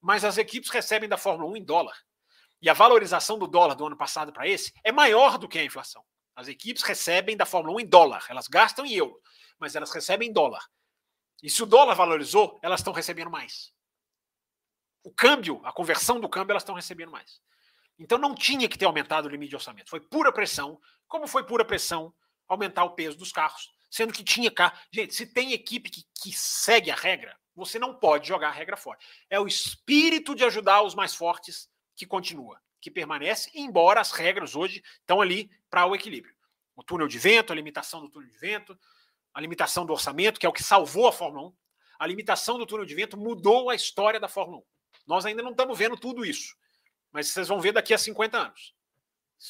Mas 0.00 0.24
as 0.24 0.38
equipes 0.38 0.70
recebem 0.70 1.08
da 1.08 1.16
Fórmula 1.16 1.50
1 1.50 1.56
em 1.56 1.64
dólar. 1.64 1.96
E 2.60 2.68
a 2.68 2.74
valorização 2.74 3.38
do 3.38 3.46
dólar 3.46 3.74
do 3.74 3.86
ano 3.86 3.96
passado 3.96 4.32
para 4.32 4.46
esse 4.46 4.72
é 4.84 4.92
maior 4.92 5.38
do 5.38 5.48
que 5.48 5.58
a 5.58 5.64
inflação. 5.64 6.04
As 6.38 6.46
equipes 6.46 6.84
recebem 6.84 7.36
da 7.36 7.44
Fórmula 7.44 7.74
1 7.78 7.80
em 7.80 7.86
dólar. 7.86 8.24
Elas 8.28 8.46
gastam 8.46 8.86
em 8.86 8.94
euro, 8.94 9.20
mas 9.58 9.74
elas 9.74 9.90
recebem 9.90 10.28
em 10.28 10.32
dólar. 10.32 10.64
E 11.42 11.50
se 11.50 11.60
o 11.64 11.66
dólar 11.66 11.96
valorizou, 11.96 12.60
elas 12.62 12.78
estão 12.78 12.92
recebendo 12.92 13.28
mais. 13.28 13.72
O 15.02 15.10
câmbio, 15.10 15.60
a 15.64 15.72
conversão 15.72 16.20
do 16.20 16.28
câmbio, 16.28 16.52
elas 16.52 16.62
estão 16.62 16.76
recebendo 16.76 17.10
mais. 17.10 17.40
Então 17.98 18.18
não 18.18 18.36
tinha 18.36 18.68
que 18.68 18.78
ter 18.78 18.84
aumentado 18.84 19.26
o 19.26 19.28
limite 19.28 19.50
de 19.50 19.56
orçamento. 19.56 19.90
Foi 19.90 19.98
pura 19.98 20.32
pressão, 20.32 20.80
como 21.08 21.26
foi 21.26 21.44
pura 21.44 21.64
pressão 21.64 22.14
aumentar 22.46 22.84
o 22.84 22.94
peso 22.94 23.18
dos 23.18 23.32
carros, 23.32 23.72
sendo 23.90 24.12
que 24.12 24.22
tinha 24.22 24.48
carro. 24.48 24.78
Gente, 24.92 25.16
se 25.16 25.26
tem 25.26 25.52
equipe 25.52 25.90
que, 25.90 26.04
que 26.22 26.30
segue 26.30 26.88
a 26.88 26.94
regra, 26.94 27.36
você 27.52 27.80
não 27.80 27.98
pode 27.98 28.28
jogar 28.28 28.50
a 28.50 28.52
regra 28.52 28.76
fora. 28.76 29.00
É 29.28 29.40
o 29.40 29.48
espírito 29.48 30.36
de 30.36 30.44
ajudar 30.44 30.82
os 30.82 30.94
mais 30.94 31.16
fortes 31.16 31.68
que 31.96 32.06
continua, 32.06 32.60
que 32.80 32.90
permanece, 32.90 33.50
embora 33.54 34.00
as 34.00 34.12
regras 34.12 34.54
hoje 34.54 34.82
estão 35.00 35.20
ali 35.20 35.50
para 35.68 35.86
o 35.86 35.94
equilíbrio. 35.94 36.34
O 36.76 36.82
túnel 36.82 37.08
de 37.08 37.18
vento, 37.18 37.52
a 37.52 37.56
limitação 37.56 38.00
do 38.00 38.08
túnel 38.08 38.28
de 38.28 38.38
vento, 38.38 38.78
a 39.34 39.40
limitação 39.40 39.84
do 39.84 39.92
orçamento, 39.92 40.38
que 40.38 40.46
é 40.46 40.48
o 40.48 40.52
que 40.52 40.62
salvou 40.62 41.08
a 41.08 41.12
Fórmula 41.12 41.48
1. 41.48 41.52
A 41.98 42.06
limitação 42.06 42.58
do 42.58 42.66
túnel 42.66 42.86
de 42.86 42.94
vento 42.94 43.16
mudou 43.16 43.70
a 43.70 43.74
história 43.74 44.20
da 44.20 44.28
Fórmula 44.28 44.58
1. 44.58 44.64
Nós 45.06 45.26
ainda 45.26 45.42
não 45.42 45.50
estamos 45.50 45.76
vendo 45.76 45.96
tudo 45.96 46.24
isso. 46.24 46.56
Mas 47.10 47.28
vocês 47.28 47.48
vão 47.48 47.60
ver 47.60 47.72
daqui 47.72 47.94
a 47.94 47.98
50 47.98 48.38
anos. 48.38 48.74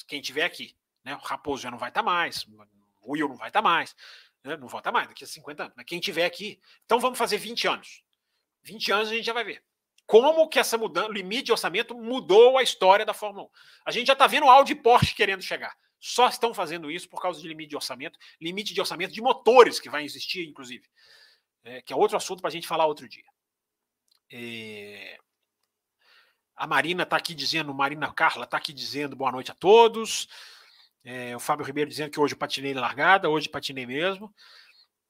Quem 0.06 0.20
tiver 0.20 0.44
aqui. 0.44 0.76
Né? 1.04 1.14
O 1.14 1.18
Raposo 1.18 1.62
já 1.62 1.70
não 1.70 1.78
vai 1.78 1.90
estar 1.90 2.02
tá 2.02 2.04
mais, 2.04 2.46
o 3.00 3.12
Will 3.12 3.28
não 3.28 3.36
vai 3.36 3.48
estar 3.48 3.62
tá 3.62 3.68
mais, 3.68 3.96
né? 4.44 4.56
não 4.56 4.68
tá 4.68 4.92
mais 4.92 5.08
daqui 5.08 5.24
a 5.24 5.26
50 5.26 5.62
anos. 5.64 5.74
Mas 5.76 5.86
quem 5.86 6.00
tiver 6.00 6.24
aqui. 6.24 6.60
Então 6.84 7.00
vamos 7.00 7.18
fazer 7.18 7.38
20 7.38 7.68
anos. 7.68 8.02
20 8.62 8.92
anos 8.92 9.08
a 9.08 9.14
gente 9.14 9.24
já 9.24 9.32
vai 9.32 9.44
ver. 9.44 9.62
Como 10.08 10.48
que 10.48 10.58
essa 10.58 10.78
mudança, 10.78 11.12
limite 11.12 11.44
de 11.44 11.52
orçamento 11.52 11.94
mudou 11.94 12.56
a 12.56 12.62
história 12.62 13.04
da 13.04 13.12
Fórmula 13.12 13.44
1. 13.44 13.50
A 13.84 13.90
gente 13.90 14.06
já 14.06 14.14
está 14.14 14.26
vendo 14.26 14.48
Audi 14.48 14.72
e 14.72 14.74
Porsche 14.74 15.14
querendo 15.14 15.42
chegar. 15.42 15.76
Só 16.00 16.26
estão 16.30 16.54
fazendo 16.54 16.90
isso 16.90 17.06
por 17.10 17.20
causa 17.20 17.38
de 17.42 17.46
limite 17.46 17.68
de 17.68 17.76
orçamento, 17.76 18.18
limite 18.40 18.72
de 18.72 18.80
orçamento 18.80 19.12
de 19.12 19.20
motores 19.20 19.78
que 19.78 19.90
vai 19.90 20.04
existir, 20.04 20.48
inclusive. 20.48 20.88
É, 21.62 21.82
que 21.82 21.92
é 21.92 21.96
outro 21.96 22.16
assunto 22.16 22.40
para 22.40 22.48
a 22.48 22.50
gente 22.50 22.66
falar 22.66 22.86
outro 22.86 23.06
dia. 23.06 23.26
É... 24.32 25.18
A 26.56 26.66
Marina 26.66 27.02
está 27.02 27.18
aqui 27.18 27.34
dizendo, 27.34 27.74
Marina 27.74 28.10
Carla 28.10 28.44
está 28.44 28.56
aqui 28.56 28.72
dizendo 28.72 29.14
boa 29.14 29.30
noite 29.30 29.50
a 29.50 29.54
todos. 29.54 30.26
É, 31.04 31.36
o 31.36 31.40
Fábio 31.40 31.66
Ribeiro 31.66 31.90
dizendo 31.90 32.10
que 32.10 32.18
hoje 32.18 32.34
patinei 32.34 32.72
largada, 32.72 33.28
hoje 33.28 33.46
patinei 33.46 33.84
mesmo. 33.84 34.34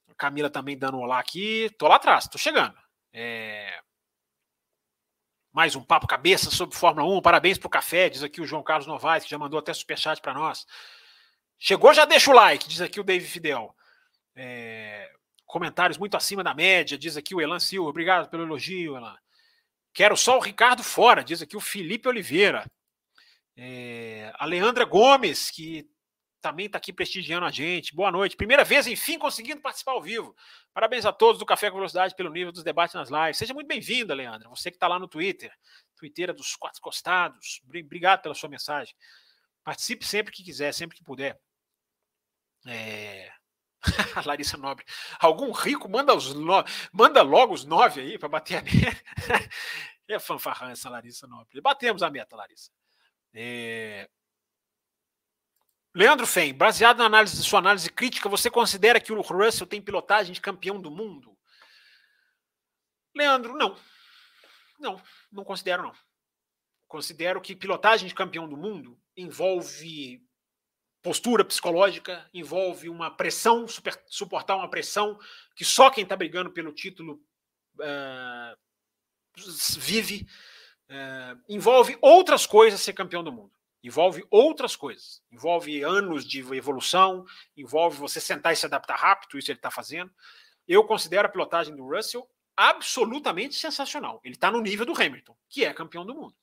A 0.08 0.14
Camila 0.14 0.50
também 0.50 0.76
dando 0.76 0.98
um 0.98 1.02
olá 1.02 1.20
aqui. 1.20 1.70
Tô 1.78 1.86
lá 1.86 1.94
atrás, 1.94 2.26
tô 2.26 2.36
chegando. 2.36 2.76
É... 3.12 3.80
Mais 5.58 5.74
um 5.74 5.82
papo 5.82 6.06
cabeça 6.06 6.52
sobre 6.52 6.76
Fórmula 6.76 7.04
1. 7.18 7.20
Parabéns 7.20 7.58
pro 7.58 7.68
café, 7.68 8.08
diz 8.08 8.22
aqui 8.22 8.40
o 8.40 8.46
João 8.46 8.62
Carlos 8.62 8.86
Novaes, 8.86 9.24
que 9.24 9.30
já 9.30 9.36
mandou 9.36 9.58
até 9.58 9.74
superchat 9.74 10.22
para 10.22 10.32
nós. 10.32 10.64
Chegou, 11.58 11.92
já 11.92 12.04
deixa 12.04 12.30
o 12.30 12.32
like, 12.32 12.68
diz 12.68 12.80
aqui 12.80 13.00
o 13.00 13.02
David 13.02 13.28
Fidel. 13.28 13.74
É... 14.36 15.10
Comentários 15.44 15.98
muito 15.98 16.16
acima 16.16 16.44
da 16.44 16.54
média, 16.54 16.96
diz 16.96 17.16
aqui 17.16 17.34
o 17.34 17.40
Elan 17.40 17.58
Silva. 17.58 17.90
Obrigado 17.90 18.30
pelo 18.30 18.44
elogio, 18.44 18.96
Elan. 18.96 19.16
Quero 19.92 20.16
só 20.16 20.38
o 20.38 20.40
Ricardo 20.40 20.84
fora, 20.84 21.24
diz 21.24 21.42
aqui 21.42 21.56
o 21.56 21.60
Felipe 21.60 22.08
Oliveira. 22.08 22.64
É, 23.56 24.32
a 24.38 24.46
Leandra 24.46 24.84
Gomes, 24.84 25.50
que 25.50 25.90
também 26.48 26.64
está 26.64 26.78
aqui 26.78 26.94
prestigiando 26.94 27.44
a 27.44 27.50
gente. 27.50 27.94
Boa 27.94 28.10
noite. 28.10 28.34
Primeira 28.34 28.64
vez, 28.64 28.86
enfim, 28.86 29.18
conseguindo 29.18 29.60
participar 29.60 29.92
ao 29.92 30.00
vivo. 30.00 30.34
Parabéns 30.72 31.04
a 31.04 31.12
todos 31.12 31.38
do 31.38 31.44
Café 31.44 31.70
com 31.70 31.76
Velocidade 31.76 32.14
pelo 32.14 32.30
nível 32.30 32.50
dos 32.50 32.64
debates 32.64 32.94
nas 32.94 33.10
lives. 33.10 33.36
Seja 33.36 33.52
muito 33.52 33.66
bem-vinda, 33.66 34.14
Leandra. 34.14 34.48
Você 34.48 34.70
que 34.70 34.76
está 34.76 34.88
lá 34.88 34.98
no 34.98 35.06
Twitter, 35.06 35.52
Twitter 35.94 36.32
dos 36.32 36.56
quatro 36.56 36.80
costados. 36.80 37.60
Obrigado 37.68 38.22
pela 38.22 38.34
sua 38.34 38.48
mensagem. 38.48 38.94
Participe 39.62 40.06
sempre 40.06 40.32
que 40.32 40.42
quiser, 40.42 40.72
sempre 40.72 40.96
que 40.96 41.04
puder. 41.04 41.38
É... 42.66 43.30
Larissa 44.24 44.56
Nobre. 44.56 44.86
Algum 45.20 45.52
rico 45.52 45.86
manda, 45.86 46.14
os 46.14 46.32
no... 46.32 46.64
manda 46.90 47.20
logo 47.20 47.52
os 47.52 47.66
nove 47.66 48.00
aí 48.00 48.18
para 48.18 48.28
bater 48.30 48.56
a 48.56 48.62
meta. 48.62 49.04
é 50.08 50.18
fanfarrã 50.18 50.70
essa 50.70 50.88
Larissa 50.88 51.26
Nobre. 51.26 51.60
Batemos 51.60 52.02
a 52.02 52.08
meta, 52.08 52.34
Larissa. 52.34 52.70
É... 53.34 54.08
Leandro 55.98 56.28
Fem, 56.28 56.54
baseado 56.54 56.98
na 56.98 57.06
análise, 57.06 57.42
sua 57.42 57.58
análise 57.58 57.90
crítica, 57.90 58.28
você 58.28 58.48
considera 58.48 59.00
que 59.00 59.12
o 59.12 59.20
Russell 59.20 59.66
tem 59.66 59.82
pilotagem 59.82 60.32
de 60.32 60.40
campeão 60.40 60.80
do 60.80 60.92
mundo? 60.92 61.36
Leandro, 63.12 63.56
não. 63.56 63.76
Não, 64.78 65.02
não 65.32 65.42
considero 65.42 65.82
não. 65.82 65.92
Considero 66.86 67.40
que 67.40 67.56
pilotagem 67.56 68.06
de 68.06 68.14
campeão 68.14 68.48
do 68.48 68.56
mundo 68.56 68.96
envolve 69.16 70.24
postura 71.02 71.44
psicológica, 71.44 72.30
envolve 72.32 72.88
uma 72.88 73.10
pressão, 73.10 73.66
super, 73.66 74.00
suportar 74.06 74.54
uma 74.54 74.70
pressão 74.70 75.18
que 75.56 75.64
só 75.64 75.90
quem 75.90 76.04
está 76.04 76.14
brigando 76.14 76.52
pelo 76.52 76.72
título 76.72 77.20
uh, 77.80 78.56
vive. 79.80 80.28
Uh, 80.88 81.42
envolve 81.48 81.98
outras 82.00 82.46
coisas 82.46 82.80
ser 82.80 82.92
campeão 82.92 83.24
do 83.24 83.32
mundo. 83.32 83.57
Envolve 83.82 84.24
outras 84.30 84.74
coisas. 84.74 85.22
Envolve 85.30 85.82
anos 85.82 86.26
de 86.26 86.40
evolução, 86.40 87.24
envolve 87.56 87.96
você 87.96 88.20
sentar 88.20 88.52
e 88.52 88.56
se 88.56 88.66
adaptar 88.66 88.96
rápido, 88.96 89.38
isso 89.38 89.50
ele 89.50 89.58
está 89.58 89.70
fazendo. 89.70 90.10
Eu 90.66 90.84
considero 90.84 91.26
a 91.26 91.30
pilotagem 91.30 91.74
do 91.74 91.86
Russell 91.88 92.28
absolutamente 92.56 93.54
sensacional. 93.54 94.20
Ele 94.24 94.34
está 94.34 94.50
no 94.50 94.60
nível 94.60 94.84
do 94.84 95.00
Hamilton, 95.00 95.36
que 95.48 95.64
é 95.64 95.72
campeão 95.72 96.04
do 96.04 96.14
mundo. 96.14 96.34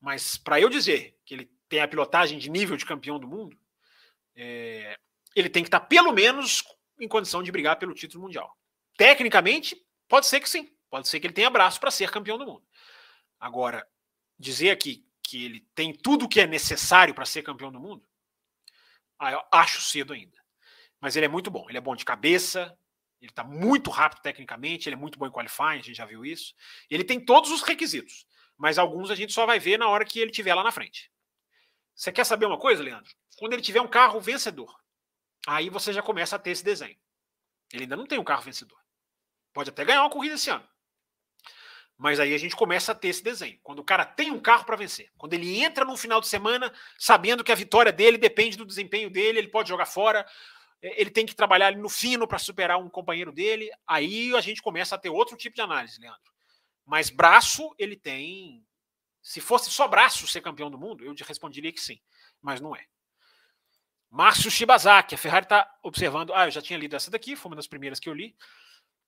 Mas 0.00 0.36
para 0.36 0.60
eu 0.60 0.70
dizer 0.70 1.18
que 1.24 1.34
ele 1.34 1.50
tem 1.68 1.80
a 1.80 1.88
pilotagem 1.88 2.38
de 2.38 2.50
nível 2.50 2.76
de 2.76 2.86
campeão 2.86 3.18
do 3.18 3.28
mundo, 3.28 3.56
é, 4.34 4.98
ele 5.36 5.50
tem 5.50 5.62
que 5.62 5.68
estar 5.68 5.80
tá 5.80 5.86
pelo 5.86 6.12
menos 6.12 6.64
em 6.98 7.06
condição 7.06 7.42
de 7.42 7.52
brigar 7.52 7.78
pelo 7.78 7.94
título 7.94 8.24
mundial. 8.24 8.56
Tecnicamente, 8.96 9.76
pode 10.08 10.26
ser 10.26 10.40
que 10.40 10.48
sim. 10.48 10.70
Pode 10.88 11.08
ser 11.08 11.20
que 11.20 11.26
ele 11.26 11.34
tenha 11.34 11.50
braço 11.50 11.80
para 11.80 11.90
ser 11.90 12.10
campeão 12.10 12.38
do 12.38 12.46
mundo. 12.46 12.62
Agora, 13.38 13.86
dizer 14.38 14.70
aqui 14.70 15.03
que 15.24 15.44
ele 15.44 15.60
tem 15.74 15.92
tudo 15.92 16.26
o 16.26 16.28
que 16.28 16.40
é 16.40 16.46
necessário 16.46 17.14
para 17.14 17.24
ser 17.24 17.42
campeão 17.42 17.72
do 17.72 17.80
mundo, 17.80 18.06
ah, 19.18 19.32
eu 19.32 19.42
acho 19.50 19.80
cedo 19.80 20.12
ainda. 20.12 20.36
Mas 21.00 21.16
ele 21.16 21.26
é 21.26 21.28
muito 21.28 21.50
bom. 21.50 21.66
Ele 21.68 21.78
é 21.78 21.80
bom 21.80 21.96
de 21.96 22.04
cabeça, 22.04 22.76
ele 23.20 23.30
está 23.30 23.42
muito 23.42 23.90
rápido 23.90 24.20
tecnicamente, 24.20 24.88
ele 24.88 24.96
é 24.96 24.98
muito 24.98 25.18
bom 25.18 25.26
em 25.26 25.30
qualifying, 25.30 25.78
a 25.80 25.82
gente 25.82 25.94
já 25.94 26.04
viu 26.04 26.24
isso. 26.24 26.54
Ele 26.90 27.02
tem 27.02 27.18
todos 27.18 27.50
os 27.50 27.62
requisitos, 27.62 28.26
mas 28.56 28.78
alguns 28.78 29.10
a 29.10 29.14
gente 29.14 29.32
só 29.32 29.46
vai 29.46 29.58
ver 29.58 29.78
na 29.78 29.88
hora 29.88 30.04
que 30.04 30.20
ele 30.20 30.30
estiver 30.30 30.54
lá 30.54 30.62
na 30.62 30.70
frente. 30.70 31.10
Você 31.94 32.12
quer 32.12 32.24
saber 32.24 32.46
uma 32.46 32.58
coisa, 32.58 32.82
Leandro? 32.82 33.10
Quando 33.38 33.52
ele 33.54 33.62
tiver 33.62 33.80
um 33.80 33.88
carro 33.88 34.20
vencedor, 34.20 34.74
aí 35.46 35.70
você 35.70 35.92
já 35.92 36.02
começa 36.02 36.36
a 36.36 36.38
ter 36.38 36.50
esse 36.50 36.64
desenho. 36.64 36.98
Ele 37.72 37.84
ainda 37.84 37.96
não 37.96 38.06
tem 38.06 38.18
um 38.18 38.24
carro 38.24 38.42
vencedor. 38.42 38.78
Pode 39.52 39.70
até 39.70 39.84
ganhar 39.84 40.02
uma 40.02 40.10
corrida 40.10 40.34
esse 40.34 40.50
ano. 40.50 40.68
Mas 41.96 42.18
aí 42.18 42.34
a 42.34 42.38
gente 42.38 42.56
começa 42.56 42.92
a 42.92 42.94
ter 42.94 43.08
esse 43.08 43.22
desenho. 43.22 43.58
Quando 43.62 43.78
o 43.78 43.84
cara 43.84 44.04
tem 44.04 44.30
um 44.30 44.40
carro 44.40 44.64
para 44.64 44.76
vencer, 44.76 45.12
quando 45.16 45.34
ele 45.34 45.62
entra 45.62 45.84
no 45.84 45.96
final 45.96 46.20
de 46.20 46.26
semana 46.26 46.72
sabendo 46.98 47.44
que 47.44 47.52
a 47.52 47.54
vitória 47.54 47.92
dele 47.92 48.18
depende 48.18 48.56
do 48.56 48.66
desempenho 48.66 49.08
dele, 49.08 49.38
ele 49.38 49.48
pode 49.48 49.68
jogar 49.68 49.86
fora, 49.86 50.26
é, 50.82 51.00
ele 51.00 51.10
tem 51.10 51.24
que 51.24 51.34
trabalhar 51.34 51.76
no 51.76 51.88
fino 51.88 52.26
para 52.26 52.38
superar 52.38 52.78
um 52.78 52.90
companheiro 52.90 53.32
dele, 53.32 53.70
aí 53.86 54.34
a 54.34 54.40
gente 54.40 54.60
começa 54.60 54.94
a 54.94 54.98
ter 54.98 55.08
outro 55.08 55.36
tipo 55.36 55.54
de 55.54 55.62
análise, 55.62 56.00
Leandro. 56.00 56.32
Mas 56.84 57.10
braço 57.10 57.74
ele 57.78 57.96
tem. 57.96 58.66
Se 59.22 59.40
fosse 59.40 59.70
só 59.70 59.88
braço 59.88 60.26
ser 60.26 60.42
campeão 60.42 60.70
do 60.70 60.78
mundo, 60.78 61.02
eu 61.04 61.14
te 61.14 61.24
responderia 61.24 61.72
que 61.72 61.80
sim, 61.80 61.98
mas 62.42 62.60
não 62.60 62.76
é. 62.76 62.84
Márcio 64.10 64.50
Shibazaki, 64.50 65.14
a 65.14 65.18
Ferrari 65.18 65.46
está 65.46 65.68
observando. 65.82 66.32
Ah, 66.34 66.46
eu 66.46 66.50
já 66.50 66.60
tinha 66.60 66.78
lido 66.78 66.94
essa 66.94 67.10
daqui, 67.10 67.34
foi 67.34 67.50
uma 67.50 67.56
das 67.56 67.66
primeiras 67.66 67.98
que 67.98 68.08
eu 68.08 68.12
li, 68.12 68.36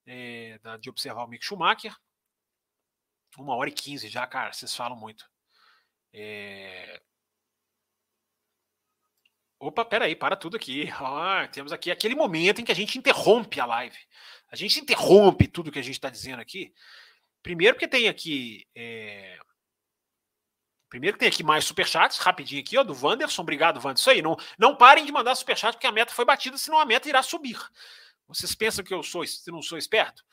é, 0.06 0.58
de 0.80 0.88
observar 0.88 1.24
o 1.24 1.28
Mick 1.28 1.44
Schumacher. 1.44 1.94
Uma 3.38 3.54
hora 3.54 3.68
e 3.68 3.72
quinze 3.72 4.08
já, 4.08 4.26
cara, 4.26 4.52
vocês 4.52 4.74
falam 4.74 4.96
muito. 4.96 5.28
É... 6.12 7.00
Opa, 9.58 9.84
peraí, 9.84 10.14
para 10.14 10.36
tudo 10.36 10.56
aqui. 10.56 10.88
Ah, 11.00 11.48
temos 11.48 11.72
aqui 11.72 11.90
aquele 11.90 12.14
momento 12.14 12.60
em 12.60 12.64
que 12.64 12.72
a 12.72 12.74
gente 12.74 12.98
interrompe 12.98 13.60
a 13.60 13.66
live. 13.66 13.96
A 14.50 14.56
gente 14.56 14.80
interrompe 14.80 15.48
tudo 15.48 15.72
que 15.72 15.78
a 15.78 15.82
gente 15.82 15.94
está 15.94 16.08
dizendo 16.10 16.40
aqui. 16.40 16.72
Primeiro 17.42 17.74
porque 17.74 17.88
tem 17.88 18.08
aqui. 18.08 18.66
É... 18.74 19.38
Primeiro 20.88 21.16
que 21.16 21.20
tem 21.20 21.28
aqui 21.28 21.42
mais 21.42 21.64
superchats, 21.64 22.18
rapidinho 22.18 22.60
aqui, 22.60 22.78
ó, 22.78 22.84
do 22.84 22.94
Wanderson. 22.94 23.42
Obrigado, 23.42 23.76
Wanderson. 23.76 24.02
Isso 24.02 24.10
aí. 24.10 24.22
Não, 24.22 24.36
não 24.58 24.76
parem 24.76 25.04
de 25.04 25.12
mandar 25.12 25.34
superchat 25.34 25.74
porque 25.74 25.86
a 25.86 25.92
meta 25.92 26.12
foi 26.12 26.24
batida, 26.24 26.56
senão 26.56 26.78
a 26.78 26.86
meta 26.86 27.08
irá 27.08 27.22
subir. 27.22 27.58
Vocês 28.28 28.54
pensam 28.54 28.84
que 28.84 28.94
eu 28.94 29.02
sou, 29.02 29.22
não 29.48 29.62
sou 29.62 29.76
esperto? 29.78 30.24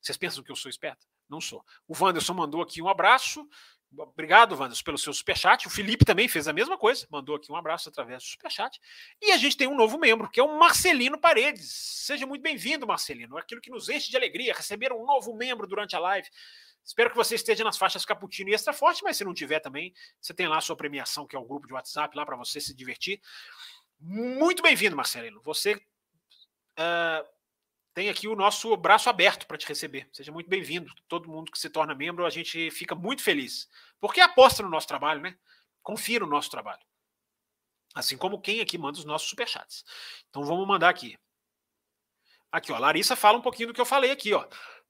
Vocês 0.00 0.16
pensam 0.16 0.42
que 0.42 0.50
eu 0.50 0.56
sou 0.56 0.68
esperto? 0.68 1.06
Não 1.32 1.40
sou. 1.40 1.64
O 1.88 1.94
Wanderson 1.98 2.34
mandou 2.34 2.60
aqui 2.60 2.82
um 2.82 2.88
abraço. 2.88 3.48
Obrigado, 3.96 4.54
Wanderson, 4.54 4.84
pelo 4.84 4.98
seu 4.98 5.14
superchat. 5.14 5.66
O 5.66 5.70
Felipe 5.70 6.04
também 6.04 6.28
fez 6.28 6.46
a 6.46 6.52
mesma 6.52 6.76
coisa, 6.76 7.06
mandou 7.10 7.36
aqui 7.36 7.50
um 7.50 7.56
abraço 7.56 7.88
através 7.88 8.22
do 8.22 8.26
superchat. 8.26 8.78
E 9.20 9.32
a 9.32 9.38
gente 9.38 9.56
tem 9.56 9.66
um 9.66 9.74
novo 9.74 9.98
membro, 9.98 10.30
que 10.30 10.38
é 10.38 10.42
o 10.42 10.58
Marcelino 10.58 11.18
Paredes. 11.18 11.72
Seja 11.72 12.26
muito 12.26 12.42
bem-vindo, 12.42 12.86
Marcelino. 12.86 13.38
Aquilo 13.38 13.62
que 13.62 13.70
nos 13.70 13.88
enche 13.88 14.10
de 14.10 14.16
alegria, 14.16 14.52
receber 14.52 14.92
um 14.92 15.06
novo 15.06 15.34
membro 15.34 15.66
durante 15.66 15.96
a 15.96 15.98
live. 15.98 16.28
Espero 16.84 17.08
que 17.08 17.16
você 17.16 17.34
esteja 17.34 17.64
nas 17.64 17.78
faixas 17.78 18.04
Caputino 18.04 18.50
e 18.50 18.54
Extra 18.54 18.74
Forte, 18.74 19.02
mas 19.02 19.16
se 19.16 19.24
não 19.24 19.32
tiver 19.32 19.60
também, 19.60 19.94
você 20.20 20.34
tem 20.34 20.48
lá 20.48 20.58
a 20.58 20.60
sua 20.60 20.76
premiação, 20.76 21.26
que 21.26 21.34
é 21.34 21.38
o 21.38 21.44
grupo 21.44 21.66
de 21.66 21.72
WhatsApp, 21.72 22.14
lá 22.14 22.26
para 22.26 22.36
você 22.36 22.60
se 22.60 22.74
divertir. 22.74 23.22
Muito 23.98 24.62
bem-vindo, 24.62 24.96
Marcelino. 24.96 25.40
Você 25.42 25.74
uh, 25.74 27.26
tem 27.94 28.08
aqui 28.08 28.26
o 28.26 28.34
nosso 28.34 28.74
braço 28.76 29.10
aberto 29.10 29.46
para 29.46 29.58
te 29.58 29.66
receber. 29.66 30.08
Seja 30.12 30.32
muito 30.32 30.48
bem-vindo. 30.48 30.92
Todo 31.08 31.28
mundo 31.28 31.52
que 31.52 31.58
se 31.58 31.68
torna 31.68 31.94
membro, 31.94 32.24
a 32.24 32.30
gente 32.30 32.70
fica 32.70 32.94
muito 32.94 33.22
feliz. 33.22 33.68
Porque 34.00 34.20
aposta 34.20 34.62
no 34.62 34.70
nosso 34.70 34.88
trabalho, 34.88 35.20
né? 35.20 35.36
Confia 35.82 36.20
no 36.20 36.26
nosso 36.26 36.50
trabalho. 36.50 36.80
Assim 37.94 38.16
como 38.16 38.40
quem 38.40 38.60
aqui 38.60 38.78
manda 38.78 38.98
os 38.98 39.04
nossos 39.04 39.28
superchats. 39.28 39.84
Então 40.30 40.44
vamos 40.44 40.66
mandar 40.66 40.88
aqui. 40.88 41.18
Aqui, 42.50 42.72
ó. 42.72 42.78
Larissa 42.78 43.14
fala 43.14 43.38
um 43.38 43.42
pouquinho 43.42 43.68
do 43.68 43.74
que 43.74 43.80
eu 43.80 43.86
falei 43.86 44.10
aqui, 44.10 44.32
ó. 44.32 44.46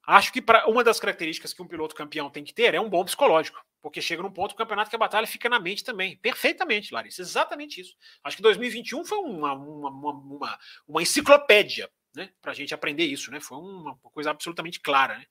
Acho 0.06 0.32
que 0.32 0.42
para 0.42 0.68
uma 0.68 0.84
das 0.84 1.00
características 1.00 1.52
que 1.52 1.62
um 1.62 1.66
piloto 1.66 1.94
campeão 1.94 2.30
tem 2.30 2.44
que 2.44 2.52
ter 2.52 2.74
é 2.74 2.80
um 2.80 2.88
bom 2.88 3.04
psicológico, 3.04 3.64
porque 3.80 4.00
chega 4.00 4.22
num 4.22 4.32
ponto 4.32 4.50
do 4.52 4.56
campeonato 4.56 4.90
que 4.90 4.96
a 4.96 4.98
batalha 4.98 5.26
fica 5.28 5.48
na 5.48 5.60
mente 5.60 5.84
também. 5.84 6.16
Perfeitamente, 6.16 6.92
Larissa, 6.92 7.22
exatamente 7.22 7.80
isso. 7.80 7.96
Acho 8.22 8.36
que 8.36 8.42
2021 8.42 9.04
foi 9.04 9.18
uma, 9.18 9.52
uma, 9.52 9.90
uma, 9.90 10.58
uma 10.88 11.02
enciclopédia 11.02 11.88
né, 12.14 12.32
para 12.40 12.52
a 12.52 12.54
gente 12.54 12.74
aprender 12.74 13.04
isso, 13.04 13.30
né? 13.30 13.40
Foi 13.40 13.58
uma 13.58 13.96
coisa 13.96 14.30
absolutamente 14.30 14.80
clara, 14.80 15.18
né? 15.18 15.26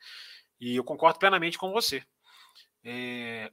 E 0.59 0.75
eu 0.75 0.83
concordo 0.83 1.19
plenamente 1.19 1.57
com 1.57 1.71
você. 1.71 2.03
É... 2.83 3.51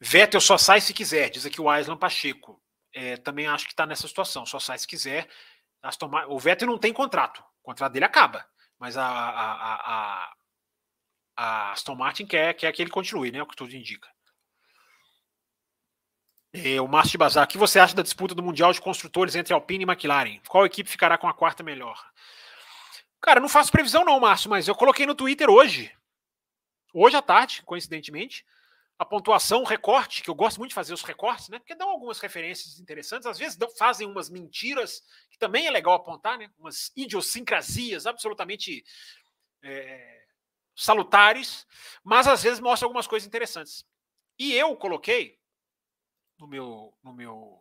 Vettel 0.00 0.40
só 0.40 0.56
sai 0.56 0.80
se 0.80 0.94
quiser, 0.94 1.28
diz 1.30 1.44
aqui 1.44 1.60
o 1.60 1.68
Aislan 1.68 1.96
Pacheco. 1.96 2.62
É, 2.92 3.16
também 3.18 3.46
acho 3.46 3.66
que 3.66 3.72
está 3.72 3.86
nessa 3.86 4.08
situação, 4.08 4.44
só 4.44 4.58
sai 4.58 4.78
se 4.78 4.86
quiser. 4.86 5.28
O 6.28 6.38
Vettel 6.38 6.68
não 6.68 6.78
tem 6.78 6.92
contrato, 6.92 7.38
o 7.40 7.62
contrato 7.62 7.92
dele 7.92 8.04
acaba, 8.04 8.44
mas 8.78 8.96
a, 8.96 9.06
a, 9.06 9.74
a, 9.74 10.34
a 11.36 11.72
Aston 11.72 11.94
Martin 11.94 12.26
quer, 12.26 12.54
quer 12.54 12.72
que 12.72 12.82
ele 12.82 12.90
continue, 12.90 13.30
né? 13.30 13.42
O 13.42 13.46
que 13.46 13.56
tudo 13.56 13.74
indica. 13.74 14.08
É, 16.52 16.80
o 16.80 16.88
Márcio 16.88 17.12
de 17.12 17.18
Bazar, 17.18 17.44
o 17.44 17.48
que 17.48 17.56
você 17.56 17.78
acha 17.78 17.94
da 17.94 18.02
disputa 18.02 18.34
do 18.34 18.42
Mundial 18.42 18.72
de 18.72 18.80
Construtores 18.80 19.36
entre 19.36 19.54
Alpine 19.54 19.84
e 19.84 19.88
McLaren? 19.88 20.40
Qual 20.48 20.66
equipe 20.66 20.90
ficará 20.90 21.16
com 21.16 21.28
a 21.28 21.34
quarta 21.34 21.62
melhor? 21.62 22.04
Cara, 23.20 23.38
não 23.38 23.48
faço 23.48 23.70
previsão 23.70 24.04
não, 24.04 24.18
Márcio, 24.18 24.50
mas 24.50 24.66
eu 24.66 24.74
coloquei 24.74 25.06
no 25.06 25.14
Twitter 25.14 25.48
hoje, 25.48 25.94
hoje 26.92 27.16
à 27.16 27.22
tarde, 27.22 27.62
coincidentemente, 27.62 28.44
a 28.98 29.04
pontuação, 29.04 29.62
o 29.62 29.64
recorte, 29.64 30.22
que 30.22 30.28
eu 30.28 30.34
gosto 30.34 30.58
muito 30.58 30.70
de 30.70 30.74
fazer 30.74 30.92
os 30.92 31.02
recortes, 31.02 31.48
né? 31.48 31.58
Porque 31.58 31.74
dão 31.74 31.88
algumas 31.88 32.18
referências 32.18 32.80
interessantes, 32.80 33.26
às 33.26 33.38
vezes 33.38 33.56
dão, 33.56 33.70
fazem 33.70 34.06
umas 34.06 34.28
mentiras, 34.28 35.02
que 35.30 35.38
também 35.38 35.66
é 35.66 35.70
legal 35.70 35.94
apontar, 35.94 36.36
né? 36.36 36.50
Umas 36.58 36.92
idiosincrasias 36.96 38.06
absolutamente 38.06 38.84
é, 39.62 40.22
salutares, 40.74 41.66
mas 42.02 42.26
às 42.26 42.42
vezes 42.42 42.60
mostra 42.60 42.86
algumas 42.86 43.06
coisas 43.06 43.26
interessantes. 43.26 43.86
E 44.38 44.52
eu 44.52 44.74
coloquei 44.76 45.39
no 46.40 46.46
meu, 46.46 46.96
no 47.02 47.12
meu, 47.12 47.60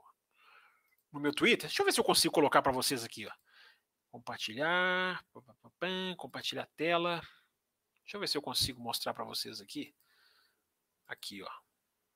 no 1.11 1.19
meu 1.19 1.33
Twitter. 1.33 1.67
Deixa 1.67 1.81
eu 1.81 1.85
ver 1.85 1.91
se 1.91 1.99
eu 1.99 2.03
consigo 2.03 2.33
colocar 2.33 2.61
para 2.61 2.71
vocês 2.71 3.03
aqui, 3.03 3.27
ó. 3.27 3.31
Compartilhar, 4.09 5.23
compartilhar 6.17 6.63
a 6.63 6.69
tela. 6.77 7.21
Deixa 8.03 8.17
eu 8.17 8.19
ver 8.19 8.27
se 8.27 8.37
eu 8.37 8.41
consigo 8.41 8.81
mostrar 8.81 9.13
para 9.13 9.23
vocês 9.23 9.61
aqui. 9.61 9.93
Aqui, 11.07 11.43
ó. 11.43 11.49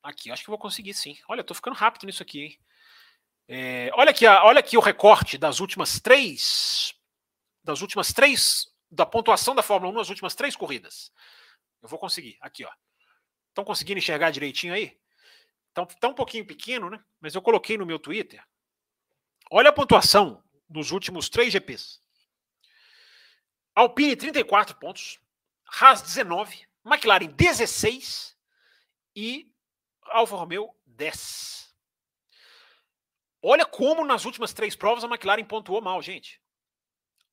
Aqui, 0.01 0.31
acho 0.31 0.43
que 0.43 0.49
vou 0.49 0.57
conseguir 0.57 0.93
sim. 0.93 1.17
Olha, 1.27 1.41
eu 1.41 1.45
tô 1.45 1.53
ficando 1.53 1.75
rápido 1.75 2.05
nisso 2.05 2.23
aqui, 2.23 2.41
hein? 2.41 2.59
É, 3.47 3.91
olha 3.93 4.11
aqui, 4.11 4.25
olha 4.25 4.59
aqui 4.59 4.77
o 4.77 4.81
recorte 4.81 5.37
das 5.37 5.59
últimas 5.59 5.99
três, 5.99 6.95
das 7.63 7.81
últimas 7.81 8.13
três, 8.13 8.73
da 8.89 9.05
pontuação 9.05 9.53
da 9.53 9.61
Fórmula 9.61 9.91
1 9.91 9.95
nas 9.97 10.09
últimas 10.09 10.33
três 10.33 10.55
corridas. 10.55 11.11
Eu 11.81 11.89
vou 11.89 11.99
conseguir. 11.99 12.37
Aqui, 12.41 12.65
ó. 12.65 12.71
Estão 13.49 13.65
conseguindo 13.65 13.99
enxergar 13.99 14.31
direitinho 14.31 14.73
aí? 14.73 14.97
Então, 15.73 15.87
tá 15.87 16.07
um 16.07 16.13
pouquinho 16.13 16.45
pequeno, 16.45 16.87
né? 16.87 17.03
Mas 17.19 17.33
eu 17.33 17.41
coloquei 17.41 17.77
no 17.79 17.85
meu 17.85 17.97
Twitter. 17.97 18.41
Olha 19.51 19.71
a 19.71 19.73
pontuação 19.73 20.43
dos 20.69 20.91
últimos 20.91 21.29
três 21.29 21.51
GPs. 21.51 21.99
Alpine, 23.73 24.15
34 24.15 24.75
pontos. 24.75 25.19
Haas, 25.65 26.03
19. 26.03 26.67
McLaren, 26.85 27.27
16. 27.27 28.37
E 29.15 29.51
Alfa 30.05 30.35
Romeo, 30.35 30.69
10. 30.85 31.75
Olha 33.41 33.65
como 33.65 34.05
nas 34.05 34.25
últimas 34.25 34.53
três 34.53 34.75
provas 34.75 35.03
a 35.03 35.07
McLaren 35.07 35.43
pontuou 35.43 35.81
mal, 35.81 35.99
gente. 36.03 36.39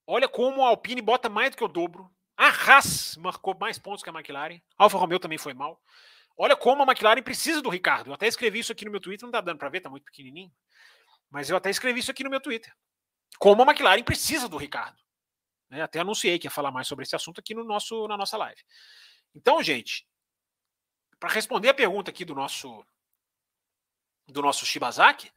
Olha 0.06 0.28
como 0.28 0.64
a 0.64 0.68
Alpine 0.68 1.02
bota 1.02 1.28
mais 1.28 1.50
do 1.50 1.58
que 1.58 1.64
o 1.64 1.68
dobro. 1.68 2.10
A 2.38 2.48
Haas 2.48 3.16
marcou 3.18 3.54
mais 3.60 3.78
pontos 3.78 4.02
que 4.02 4.08
a 4.08 4.12
McLaren. 4.12 4.62
Alfa 4.78 4.96
Romeo 4.96 5.20
também 5.20 5.36
foi 5.36 5.52
mal. 5.52 5.78
Olha 6.42 6.56
como 6.56 6.82
a 6.82 6.86
McLaren 6.86 7.22
precisa 7.22 7.60
do 7.60 7.68
Ricardo. 7.68 8.06
Eu 8.08 8.14
até 8.14 8.26
escrevi 8.26 8.60
isso 8.60 8.72
aqui 8.72 8.86
no 8.86 8.90
meu 8.90 8.98
Twitter, 8.98 9.26
não 9.26 9.30
tá 9.30 9.42
dando 9.42 9.58
para 9.58 9.68
ver, 9.68 9.82
tá 9.82 9.90
muito 9.90 10.04
pequenininho. 10.04 10.50
Mas 11.28 11.50
eu 11.50 11.56
até 11.56 11.68
escrevi 11.68 12.00
isso 12.00 12.10
aqui 12.10 12.24
no 12.24 12.30
meu 12.30 12.40
Twitter. 12.40 12.74
Como 13.38 13.62
a 13.62 13.66
McLaren 13.66 14.02
precisa 14.02 14.48
do 14.48 14.56
Ricardo. 14.56 14.98
Né? 15.68 15.82
Até 15.82 16.00
anunciei 16.00 16.38
que 16.38 16.46
ia 16.46 16.50
falar 16.50 16.70
mais 16.70 16.88
sobre 16.88 17.02
esse 17.02 17.14
assunto 17.14 17.40
aqui 17.40 17.54
no 17.54 17.62
nosso, 17.62 18.08
na 18.08 18.16
nossa 18.16 18.38
live. 18.38 18.58
Então, 19.34 19.62
gente, 19.62 20.08
para 21.18 21.28
responder 21.28 21.68
a 21.68 21.74
pergunta 21.74 22.10
aqui 22.10 22.24
do 22.24 22.34
nosso 22.34 22.82
do 24.26 24.40
nosso 24.40 24.64
Shibazaki, 24.64 25.30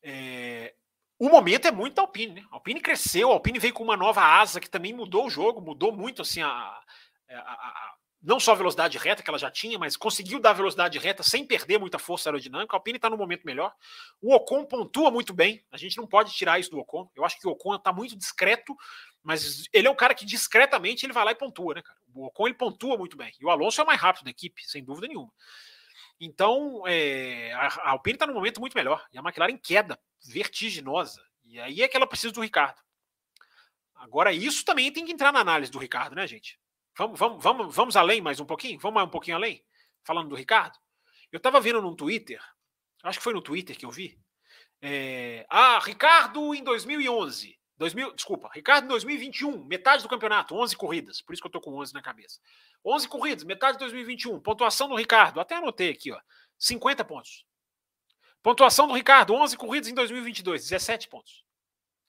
é, 0.00 0.76
o 1.18 1.28
momento 1.28 1.66
é 1.66 1.72
muito 1.72 1.94
da 1.94 2.02
Alpine, 2.02 2.34
né? 2.34 2.46
A 2.52 2.54
Alpine 2.54 2.80
cresceu, 2.80 3.30
a 3.30 3.34
Alpine 3.34 3.58
veio 3.58 3.74
com 3.74 3.82
uma 3.82 3.96
nova 3.96 4.22
asa 4.22 4.60
que 4.60 4.70
também 4.70 4.92
mudou 4.92 5.26
o 5.26 5.30
jogo, 5.30 5.60
mudou 5.60 5.90
muito 5.90 6.22
assim 6.22 6.40
a, 6.40 6.48
a, 6.48 7.36
a, 7.36 7.96
não 8.22 8.38
só 8.38 8.54
velocidade 8.54 8.98
reta 8.98 9.22
que 9.22 9.30
ela 9.30 9.38
já 9.38 9.50
tinha, 9.50 9.78
mas 9.78 9.96
conseguiu 9.96 10.38
dar 10.38 10.52
velocidade 10.52 10.98
reta 10.98 11.22
sem 11.22 11.44
perder 11.44 11.78
muita 11.78 11.98
força 11.98 12.28
aerodinâmica. 12.28 12.76
A 12.76 12.78
Alpine 12.78 12.96
está 12.96 13.08
no 13.08 13.16
momento 13.16 13.44
melhor. 13.44 13.74
O 14.20 14.34
Ocon 14.34 14.64
pontua 14.64 15.10
muito 15.10 15.32
bem. 15.32 15.64
A 15.70 15.78
gente 15.78 15.96
não 15.96 16.06
pode 16.06 16.32
tirar 16.34 16.58
isso 16.58 16.70
do 16.70 16.78
Ocon. 16.78 17.10
Eu 17.16 17.24
acho 17.24 17.40
que 17.40 17.46
o 17.46 17.50
Ocon 17.50 17.76
está 17.76 17.92
muito 17.92 18.16
discreto, 18.16 18.76
mas 19.22 19.64
ele 19.72 19.88
é 19.88 19.90
um 19.90 19.94
cara 19.94 20.14
que 20.14 20.26
discretamente 20.26 21.06
ele 21.06 21.14
vai 21.14 21.24
lá 21.24 21.32
e 21.32 21.34
pontua, 21.34 21.74
né, 21.74 21.82
cara? 21.82 21.98
O 22.14 22.26
Ocon 22.26 22.48
ele 22.48 22.56
pontua 22.56 22.98
muito 22.98 23.16
bem. 23.16 23.32
E 23.40 23.44
o 23.44 23.50
Alonso 23.50 23.80
é 23.80 23.84
o 23.84 23.86
mais 23.86 24.00
rápido 24.00 24.24
da 24.24 24.30
equipe, 24.30 24.62
sem 24.66 24.84
dúvida 24.84 25.08
nenhuma. 25.08 25.32
Então, 26.20 26.82
é, 26.86 27.52
a 27.54 27.90
Alpine 27.92 28.16
está 28.16 28.26
no 28.26 28.34
momento 28.34 28.60
muito 28.60 28.76
melhor. 28.76 29.06
E 29.12 29.18
a 29.18 29.22
McLaren 29.22 29.52
em 29.52 29.58
queda 29.58 29.98
vertiginosa. 30.22 31.24
E 31.44 31.58
aí 31.58 31.80
é 31.80 31.88
que 31.88 31.96
ela 31.96 32.06
precisa 32.06 32.34
do 32.34 32.42
Ricardo. 32.42 32.80
Agora, 33.94 34.32
isso 34.32 34.64
também 34.64 34.92
tem 34.92 35.06
que 35.06 35.12
entrar 35.12 35.32
na 35.32 35.40
análise 35.40 35.72
do 35.72 35.78
Ricardo, 35.78 36.14
né, 36.14 36.26
gente? 36.26 36.58
Vamos, 37.00 37.18
vamos, 37.18 37.42
vamos, 37.42 37.74
vamos 37.74 37.96
além 37.96 38.20
mais 38.20 38.40
um 38.40 38.44
pouquinho? 38.44 38.78
Vamos 38.78 38.96
mais 38.96 39.08
um 39.08 39.10
pouquinho 39.10 39.38
além? 39.38 39.64
Falando 40.04 40.28
do 40.28 40.34
Ricardo? 40.34 40.78
Eu 41.32 41.38
estava 41.38 41.58
vendo 41.58 41.80
num 41.80 41.96
Twitter, 41.96 42.38
acho 43.02 43.18
que 43.18 43.24
foi 43.24 43.32
no 43.32 43.40
Twitter 43.40 43.74
que 43.74 43.86
eu 43.86 43.90
vi. 43.90 44.20
É, 44.82 45.46
ah, 45.48 45.78
Ricardo 45.78 46.54
em 46.54 46.62
2011. 46.62 47.58
2000, 47.78 48.14
desculpa, 48.14 48.50
Ricardo 48.52 48.84
em 48.84 48.88
2021, 48.88 49.64
metade 49.64 50.02
do 50.02 50.10
campeonato, 50.10 50.54
11 50.54 50.76
corridas, 50.76 51.22
por 51.22 51.32
isso 51.32 51.40
que 51.40 51.46
eu 51.46 51.48
estou 51.48 51.62
com 51.62 51.74
11 51.78 51.94
na 51.94 52.02
cabeça. 52.02 52.38
11 52.84 53.08
corridas, 53.08 53.44
metade 53.44 53.78
de 53.78 53.84
2021, 53.84 54.38
pontuação 54.38 54.86
do 54.86 54.94
Ricardo, 54.94 55.40
até 55.40 55.54
anotei 55.54 55.88
aqui, 55.88 56.12
ó, 56.12 56.20
50 56.58 57.02
pontos. 57.06 57.46
Pontuação 58.42 58.86
do 58.86 58.92
Ricardo, 58.92 59.32
11 59.32 59.56
corridas 59.56 59.88
em 59.88 59.94
2022, 59.94 60.68
17 60.68 61.08
pontos. 61.08 61.42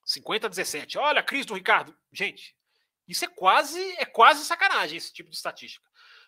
50 0.03 0.47
a 0.47 0.49
17. 0.49 0.97
Olha 0.97 1.21
a 1.21 1.23
crise 1.23 1.47
do 1.47 1.53
Ricardo. 1.53 1.97
Gente, 2.11 2.53
isso 3.11 3.25
é 3.25 3.27
quase 3.27 3.79
é 3.97 4.05
quase 4.05 4.45
sacanagem 4.45 4.97
esse 4.97 5.11
tipo 5.13 5.29
de 5.29 5.35
estatística. 5.35 5.85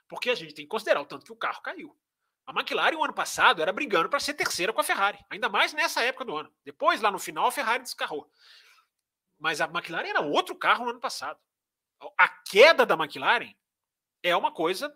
Porque 0.07 0.29
a 0.29 0.35
gente 0.35 0.53
tem 0.53 0.65
que 0.65 0.69
considerar 0.69 1.01
o 1.01 1.05
tanto 1.05 1.25
que 1.25 1.31
o 1.31 1.35
carro 1.35 1.61
caiu. 1.61 1.97
A 2.45 2.51
McLaren, 2.51 2.97
o 2.97 3.03
ano 3.03 3.13
passado, 3.13 3.61
era 3.61 3.71
brigando 3.71 4.09
para 4.09 4.19
ser 4.19 4.33
terceira 4.33 4.73
com 4.73 4.81
a 4.81 4.83
Ferrari. 4.83 5.17
Ainda 5.29 5.47
mais 5.47 5.71
nessa 5.71 6.03
época 6.03 6.25
do 6.25 6.35
ano. 6.35 6.53
Depois, 6.65 6.99
lá 6.99 7.09
no 7.09 7.17
final, 7.17 7.47
a 7.47 7.51
Ferrari 7.51 7.83
descarrou. 7.83 8.29
Mas 9.39 9.61
a 9.61 9.65
McLaren 9.65 10.09
era 10.09 10.21
outro 10.21 10.55
carro 10.55 10.83
no 10.83 10.91
ano 10.91 10.99
passado. 10.99 11.39
A 12.17 12.27
queda 12.27 12.85
da 12.85 12.95
McLaren 12.95 13.53
é 14.21 14.35
uma 14.35 14.51
coisa 14.51 14.93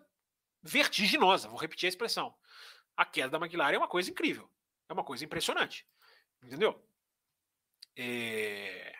vertiginosa. 0.62 1.48
Vou 1.48 1.58
repetir 1.58 1.86
a 1.86 1.88
expressão. 1.88 2.34
A 2.94 3.04
queda 3.06 3.30
da 3.30 3.38
McLaren 3.38 3.76
é 3.76 3.78
uma 3.78 3.88
coisa 3.88 4.10
incrível. 4.10 4.50
É 4.88 4.92
uma 4.92 5.04
coisa 5.04 5.24
impressionante. 5.24 5.86
Entendeu? 6.42 6.86
É... 7.96 8.94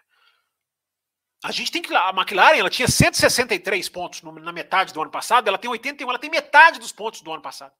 A 1.43 1.53
gente 1.53 1.71
tem 1.71 1.81
que. 1.81 1.95
A 1.95 2.11
McLaren 2.11 2.59
ela 2.59 2.71
tinha 2.71 2.89
163 2.89 3.89
pontos 3.89 4.23
na 4.23 4.53
metade 4.53 4.93
do 4.93 5.01
ano 5.01 5.11
passado, 5.11 5.47
ela 5.49 5.59
tem 5.59 5.71
81, 5.71 6.09
ela 6.09 6.19
tem 6.19 6.31
metade 6.31 6.79
dos 6.81 6.93
pontos 6.93 7.21
do 7.21 7.33
ano 7.33 7.43
passado. 7.43 7.73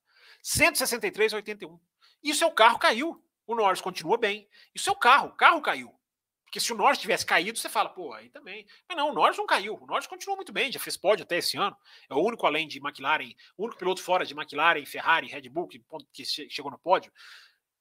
163 0.43 1.33
a 1.33 1.37
81. 1.37 1.79
Isso 2.23 2.45
é 2.45 2.47
o 2.47 2.53
carro 2.53 2.79
caiu. 2.79 3.23
O 3.47 3.55
Norris 3.55 3.81
continua 3.81 4.17
bem. 4.17 4.49
É 4.75 4.91
o 4.91 4.95
carro, 4.95 5.29
o 5.29 5.37
carro 5.37 5.61
caiu. 5.61 5.99
Porque 6.45 6.61
se 6.61 6.73
o 6.73 6.77
Norris 6.77 6.99
tivesse 6.99 7.27
caído, 7.27 7.59
você 7.59 7.69
fala, 7.69 7.91
pô, 7.91 8.15
aí 8.15 8.31
também. 8.31 8.67
Mas 8.89 8.97
não, 8.97 9.11
o 9.11 9.13
Norris 9.13 9.37
não 9.37 9.47
caiu. 9.47 9.77
O 9.79 9.87
Norris 9.87 10.07
continua 10.07 10.37
muito 10.37 10.53
bem, 10.53 10.73
já 10.73 10.81
fez 10.81 10.97
pódio 10.97 11.25
até 11.25 11.37
esse 11.37 11.59
ano. 11.59 11.77
É 12.09 12.15
o 12.15 12.23
único 12.23 12.47
além 12.47 12.67
de 12.67 12.79
McLaren, 12.79 13.35
o 13.57 13.65
único 13.65 13.79
piloto 13.79 14.03
fora 14.03 14.25
de 14.25 14.33
McLaren, 14.33 14.85
Ferrari, 14.87 15.27
Red 15.27 15.49
Bull 15.51 15.69
que, 15.69 15.83
que 16.11 16.25
chegou 16.25 16.71
no 16.71 16.79
pódio. 16.79 17.13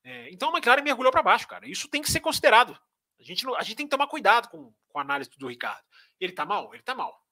É, 0.04 0.30
então 0.32 0.50
a 0.50 0.58
McLaren 0.58 0.82
mergulhou 0.82 1.12
para 1.12 1.24
baixo, 1.24 1.48
cara. 1.48 1.68
Isso 1.68 1.88
tem 1.88 2.02
que 2.02 2.12
ser 2.12 2.20
considerado. 2.20 2.78
A 3.20 3.24
gente, 3.24 3.46
a 3.56 3.64
gente 3.64 3.76
tem 3.76 3.86
que 3.86 3.92
tomar 3.92 4.08
cuidado 4.08 4.50
com, 4.50 4.74
com 4.90 5.00
a 5.00 5.02
análise 5.02 5.30
do 5.38 5.48
Ricardo. 5.48 5.84
Ele 6.20 6.34
tá 6.34 6.46
mal? 6.46 6.74
Ele 6.74 6.84
tá 6.84 6.94
mal. 6.94 7.24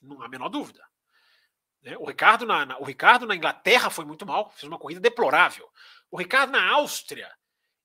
Não 0.00 0.20
há 0.20 0.26
a 0.26 0.28
menor 0.28 0.48
dúvida. 0.48 0.84
Né? 1.82 1.96
O, 1.98 2.04
Ricardo 2.04 2.46
na, 2.46 2.66
na, 2.66 2.78
o 2.78 2.84
Ricardo 2.84 3.26
na 3.26 3.36
Inglaterra 3.36 3.90
foi 3.90 4.04
muito 4.04 4.26
mal, 4.26 4.50
fez 4.50 4.64
uma 4.64 4.78
corrida 4.78 5.00
deplorável. 5.00 5.68
O 6.10 6.18
Ricardo 6.18 6.50
na 6.50 6.72
Áustria, 6.72 7.30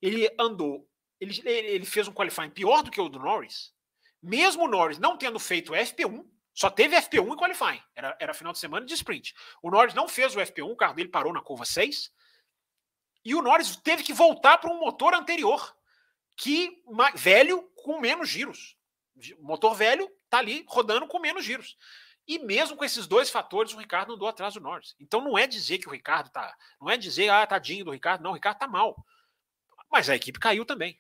ele 0.02 0.30
andou, 0.40 0.88
ele, 1.20 1.42
ele 1.46 1.86
fez 1.86 2.08
um 2.08 2.14
qualifying 2.14 2.50
pior 2.50 2.84
do 2.84 2.92
que 2.92 3.02
o 3.02 3.10
do 3.10 3.20
Norris. 3.20 3.74
Mesmo 4.22 4.66
o 4.66 4.68
Norris 4.68 4.98
não 4.98 5.18
tendo 5.18 5.40
feito 5.40 5.74
FP1, 5.74 6.26
só 6.54 6.72
teve 6.72 6.96
FP1 6.96 7.34
e 7.34 7.38
qualifying. 7.38 7.82
Era, 7.96 8.18
era 8.20 8.34
final 8.34 8.52
de 8.52 8.60
semana 8.60 8.86
de 8.86 8.94
sprint. 8.94 9.36
O 9.62 9.70
Norris 9.70 9.94
não 9.94 10.08
fez 10.08 10.36
o 10.36 10.40
FP1, 10.40 10.72
o 10.72 10.76
carro 10.76 10.96
dele 10.96 11.10
parou 11.10 11.32
na 11.32 11.42
curva 11.42 11.66
6. 11.66 12.12
E 13.24 13.36
o 13.36 13.44
Norris 13.44 13.76
teve 13.76 14.02
que 14.04 14.14
voltar 14.14 14.58
para 14.58 14.72
um 14.72 14.80
motor 14.80 15.14
anterior 15.14 15.77
que 16.38 16.84
velho 17.16 17.64
com 17.76 18.00
menos 18.00 18.30
giros. 18.30 18.78
Motor 19.40 19.76
velho 19.76 20.10
está 20.24 20.38
ali 20.38 20.64
rodando 20.70 21.08
com 21.08 21.20
menos 21.20 21.44
giros. 21.44 21.76
E 22.28 22.38
mesmo 22.40 22.78
com 22.78 22.86
esses 22.86 23.08
dois 23.08 23.30
fatores, 23.30 23.74
o 23.74 23.78
Ricardo 23.78 24.14
andou 24.14 24.28
atrás 24.28 24.54
do 24.54 24.60
Norris. 24.60 24.96
Então 25.00 25.22
não 25.22 25.38
é 25.38 25.48
dizer 25.48 25.80
que 25.80 25.88
o 25.88 25.92
Ricardo 25.92 26.30
tá. 26.30 26.56
Não 26.80 26.90
é 26.90 26.98
dizer, 26.98 27.30
ah, 27.30 27.48
tadinho 27.48 27.86
do 27.86 27.92
Ricardo. 27.92 28.22
Não, 28.22 28.32
o 28.32 28.34
Ricardo 28.34 28.60
tá 28.60 28.68
mal. 28.68 28.96
Mas 29.90 30.10
a 30.10 30.16
equipe 30.16 30.38
caiu 30.38 30.66
também. 30.66 31.00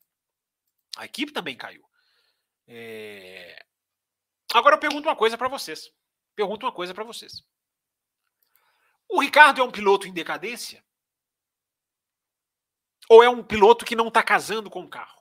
A 0.97 1.05
equipe 1.05 1.31
também 1.31 1.55
caiu. 1.55 1.85
É... 2.65 3.63
Agora 4.53 4.75
eu 4.75 4.79
pergunto 4.79 5.07
uma 5.07 5.15
coisa 5.15 5.37
para 5.37 5.49
vocês. 5.49 5.91
Pergunto 6.33 6.65
uma 6.65 6.71
coisa 6.71 6.93
para 6.93 7.03
vocês. 7.03 7.45
O 9.09 9.21
Ricardo 9.21 9.61
é 9.61 9.63
um 9.63 9.71
piloto 9.71 10.07
em 10.07 10.13
decadência? 10.13 10.83
Ou 13.09 13.21
é 13.21 13.29
um 13.29 13.43
piloto 13.43 13.85
que 13.85 13.95
não 13.95 14.07
está 14.07 14.23
casando 14.23 14.69
com 14.69 14.81
o 14.81 14.89
carro? 14.89 15.16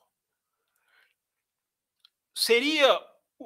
Seria 2.36 3.02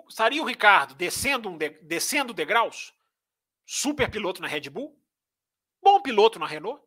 estaria 0.09 0.43
o 0.43 0.47
Ricardo 0.47 0.95
descendo, 0.95 1.49
um 1.49 1.57
de, 1.57 1.71
descendo 1.83 2.35
degraus? 2.35 2.93
Super 3.65 4.11
piloto 4.11 4.43
na 4.43 4.49
Red 4.49 4.69
Bull? 4.69 5.01
Bom 5.81 6.03
piloto 6.03 6.39
na 6.41 6.47
Renault? 6.47 6.85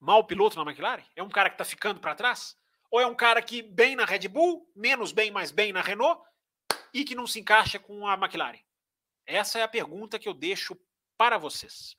Mal 0.00 0.24
piloto 0.26 0.56
na 0.56 0.68
McLaren? 0.68 1.04
É 1.14 1.22
um 1.22 1.28
cara 1.28 1.48
que 1.48 1.54
está 1.54 1.64
ficando 1.64 2.00
para 2.00 2.16
trás? 2.16 2.58
Ou 2.90 3.00
é 3.00 3.06
um 3.06 3.14
cara 3.14 3.40
que 3.40 3.62
bem 3.62 3.94
na 3.94 4.04
Red 4.04 4.26
Bull, 4.28 4.70
menos 4.74 5.12
bem, 5.12 5.30
mais 5.30 5.52
bem 5.52 5.72
na 5.72 5.80
Renault 5.80 6.20
e 6.92 7.04
que 7.04 7.14
não 7.14 7.26
se 7.26 7.38
encaixa 7.38 7.78
com 7.78 8.06
a 8.06 8.14
McLaren? 8.14 8.60
Essa 9.24 9.60
é 9.60 9.62
a 9.62 9.68
pergunta 9.68 10.18
que 10.18 10.28
eu 10.28 10.34
deixo 10.34 10.76
para 11.16 11.38
vocês. 11.38 11.96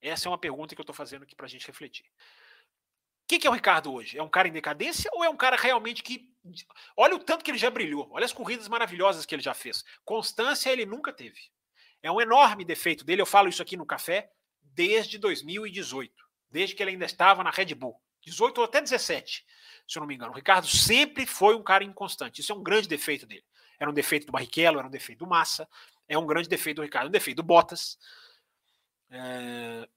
Essa 0.00 0.28
é 0.28 0.30
uma 0.30 0.38
pergunta 0.38 0.74
que 0.74 0.80
eu 0.80 0.82
estou 0.84 0.94
fazendo 0.94 1.24
aqui 1.24 1.36
para 1.36 1.44
a 1.44 1.48
gente 1.48 1.66
refletir 1.66 2.10
que, 3.30 3.38
que 3.38 3.46
é 3.46 3.50
o 3.50 3.54
Ricardo 3.54 3.92
hoje? 3.94 4.18
É 4.18 4.22
um 4.22 4.28
cara 4.28 4.48
em 4.48 4.52
decadência 4.52 5.08
ou 5.14 5.22
é 5.22 5.30
um 5.30 5.36
cara 5.36 5.54
realmente 5.54 6.02
que. 6.02 6.28
Olha 6.96 7.14
o 7.14 7.18
tanto 7.18 7.44
que 7.44 7.50
ele 7.52 7.58
já 7.58 7.70
brilhou, 7.70 8.08
olha 8.10 8.24
as 8.24 8.32
corridas 8.32 8.66
maravilhosas 8.66 9.24
que 9.24 9.32
ele 9.32 9.42
já 9.42 9.54
fez. 9.54 9.84
Constância 10.04 10.68
ele 10.70 10.84
nunca 10.84 11.12
teve. 11.12 11.38
É 12.02 12.10
um 12.10 12.20
enorme 12.20 12.64
defeito 12.64 13.04
dele, 13.04 13.22
eu 13.22 13.26
falo 13.26 13.48
isso 13.48 13.62
aqui 13.62 13.76
no 13.76 13.86
café, 13.86 14.32
desde 14.60 15.16
2018, 15.16 16.12
desde 16.50 16.74
que 16.74 16.82
ele 16.82 16.90
ainda 16.92 17.04
estava 17.04 17.44
na 17.44 17.50
Red 17.50 17.74
Bull. 17.74 18.00
18 18.22 18.58
ou 18.58 18.64
até 18.64 18.80
17, 18.80 19.46
se 19.86 19.98
eu 19.98 20.00
não 20.00 20.08
me 20.08 20.14
engano. 20.16 20.32
O 20.32 20.34
Ricardo 20.34 20.66
sempre 20.66 21.24
foi 21.24 21.54
um 21.54 21.62
cara 21.62 21.84
inconstante. 21.84 22.40
Isso 22.40 22.50
é 22.50 22.54
um 22.54 22.62
grande 22.62 22.88
defeito 22.88 23.26
dele. 23.26 23.44
Era 23.78 23.88
um 23.88 23.94
defeito 23.94 24.26
do 24.26 24.32
Barrichello, 24.32 24.78
era 24.78 24.88
um 24.88 24.90
defeito 24.90 25.20
do 25.20 25.26
Massa, 25.26 25.68
é 26.08 26.18
um 26.18 26.26
grande 26.26 26.48
defeito 26.48 26.78
do 26.78 26.82
Ricardo, 26.82 27.06
um 27.06 27.12
defeito 27.12 27.36
do 27.36 27.44
Bottas. 27.44 27.96
É, 29.08 29.88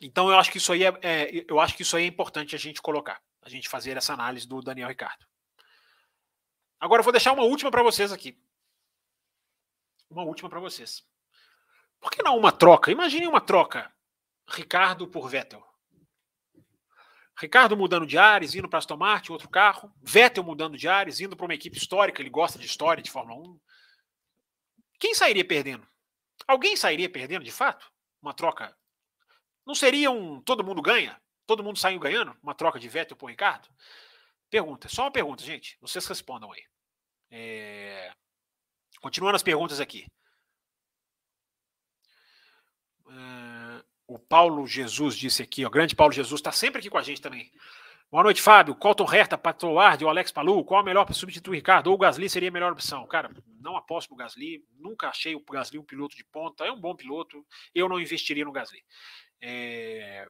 então 0.00 0.30
eu 0.30 0.38
acho 0.38 0.50
que 0.50 0.58
isso 0.58 0.72
aí 0.72 0.84
é, 0.84 0.98
é, 1.02 1.44
eu 1.48 1.60
acho 1.60 1.76
que 1.76 1.82
isso 1.82 1.96
aí 1.96 2.04
é 2.04 2.06
importante 2.06 2.54
a 2.54 2.58
gente 2.58 2.80
colocar, 2.80 3.20
a 3.42 3.48
gente 3.48 3.68
fazer 3.68 3.96
essa 3.96 4.12
análise 4.12 4.46
do 4.46 4.60
Daniel 4.60 4.88
Ricardo. 4.88 5.26
Agora 6.80 7.00
eu 7.00 7.04
vou 7.04 7.12
deixar 7.12 7.32
uma 7.32 7.44
última 7.44 7.70
para 7.70 7.82
vocês 7.82 8.10
aqui. 8.10 8.36
Uma 10.10 10.24
última 10.24 10.50
para 10.50 10.58
vocês. 10.58 11.04
Por 12.00 12.10
que 12.10 12.22
não 12.22 12.36
uma 12.36 12.50
troca? 12.50 12.90
Imagine 12.90 13.28
uma 13.28 13.40
troca. 13.40 13.92
Ricardo 14.48 15.06
por 15.06 15.28
Vettel. 15.28 15.64
Ricardo 17.38 17.76
mudando 17.76 18.06
de 18.06 18.18
ares, 18.18 18.54
indo 18.54 18.68
para 18.68 18.80
Aston 18.80 18.96
Martin, 18.96 19.32
outro 19.32 19.48
carro. 19.48 19.92
Vettel 20.02 20.42
mudando 20.42 20.76
de 20.76 20.88
ares, 20.88 21.20
indo 21.20 21.36
para 21.36 21.46
uma 21.46 21.54
equipe 21.54 21.78
histórica, 21.78 22.20
ele 22.20 22.28
gosta 22.28 22.58
de 22.58 22.66
história 22.66 23.02
de 23.02 23.10
Fórmula 23.10 23.48
1. 23.48 23.60
Quem 24.98 25.14
sairia 25.14 25.44
perdendo? 25.44 25.86
Alguém 26.46 26.76
sairia 26.76 27.08
perdendo 27.08 27.44
de 27.44 27.52
fato? 27.52 27.90
Uma 28.20 28.34
troca 28.34 28.76
não 29.66 29.74
seria 29.74 30.10
um 30.10 30.40
todo 30.40 30.64
mundo 30.64 30.82
ganha? 30.82 31.20
Todo 31.46 31.62
mundo 31.62 31.78
saiu 31.78 31.98
ganhando? 31.98 32.36
Uma 32.42 32.54
troca 32.54 32.78
de 32.78 32.88
Vettel 32.88 33.16
por 33.16 33.30
Ricardo? 33.30 33.68
Pergunta, 34.50 34.88
só 34.88 35.02
uma 35.02 35.10
pergunta, 35.10 35.42
gente. 35.42 35.78
Vocês 35.80 36.06
respondam 36.06 36.52
aí. 36.52 36.62
É... 37.30 38.12
Continuando 39.00 39.36
as 39.36 39.42
perguntas 39.42 39.80
aqui. 39.80 40.06
É... 43.08 43.84
O 44.06 44.18
Paulo 44.18 44.66
Jesus 44.66 45.16
disse 45.16 45.42
aqui, 45.42 45.64
ó, 45.64 45.70
grande 45.70 45.96
Paulo 45.96 46.12
Jesus, 46.12 46.38
está 46.38 46.52
sempre 46.52 46.80
aqui 46.80 46.90
com 46.90 46.98
a 46.98 47.02
gente 47.02 47.20
também. 47.20 47.50
Boa 48.10 48.24
noite, 48.24 48.42
Fábio. 48.42 48.74
Colton 48.74 49.10
Herta, 49.10 49.38
Patroard, 49.38 50.04
o 50.04 50.08
Alex 50.10 50.30
Palu, 50.30 50.62
qual 50.66 50.80
a 50.80 50.84
melhor 50.84 51.06
para 51.06 51.14
substituir 51.14 51.52
o 51.52 51.54
Ricardo? 51.54 51.86
Ou 51.86 51.94
o 51.94 51.98
Gasly 51.98 52.28
seria 52.28 52.50
a 52.50 52.52
melhor 52.52 52.70
opção? 52.70 53.06
Cara, 53.06 53.30
não 53.58 53.74
aposto 53.74 54.10
no 54.10 54.16
Gasly, 54.16 54.62
nunca 54.78 55.08
achei 55.08 55.34
o 55.34 55.40
Gasly 55.40 55.78
um 55.78 55.84
piloto 55.84 56.14
de 56.14 56.22
ponta, 56.24 56.62
é 56.66 56.70
um 56.70 56.78
bom 56.78 56.94
piloto, 56.94 57.42
eu 57.74 57.88
não 57.88 57.98
investiria 57.98 58.44
no 58.44 58.52
Gasly. 58.52 58.84
É... 59.42 60.26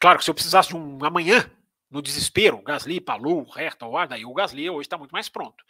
Claro 0.00 0.18
que 0.18 0.24
se 0.24 0.30
eu 0.30 0.34
precisasse 0.34 0.70
de 0.70 0.76
um 0.76 1.04
amanhã, 1.04 1.48
no 1.90 2.02
desespero, 2.02 2.60
Gasly, 2.62 3.00
Palu, 3.00 3.46
Herta, 3.56 3.86
Ward, 3.86 4.12
aí 4.12 4.24
o 4.24 4.34
Gasly 4.34 4.68
hoje 4.68 4.86
está 4.86 4.98
muito 4.98 5.12
mais 5.12 5.28
pronto. 5.28 5.64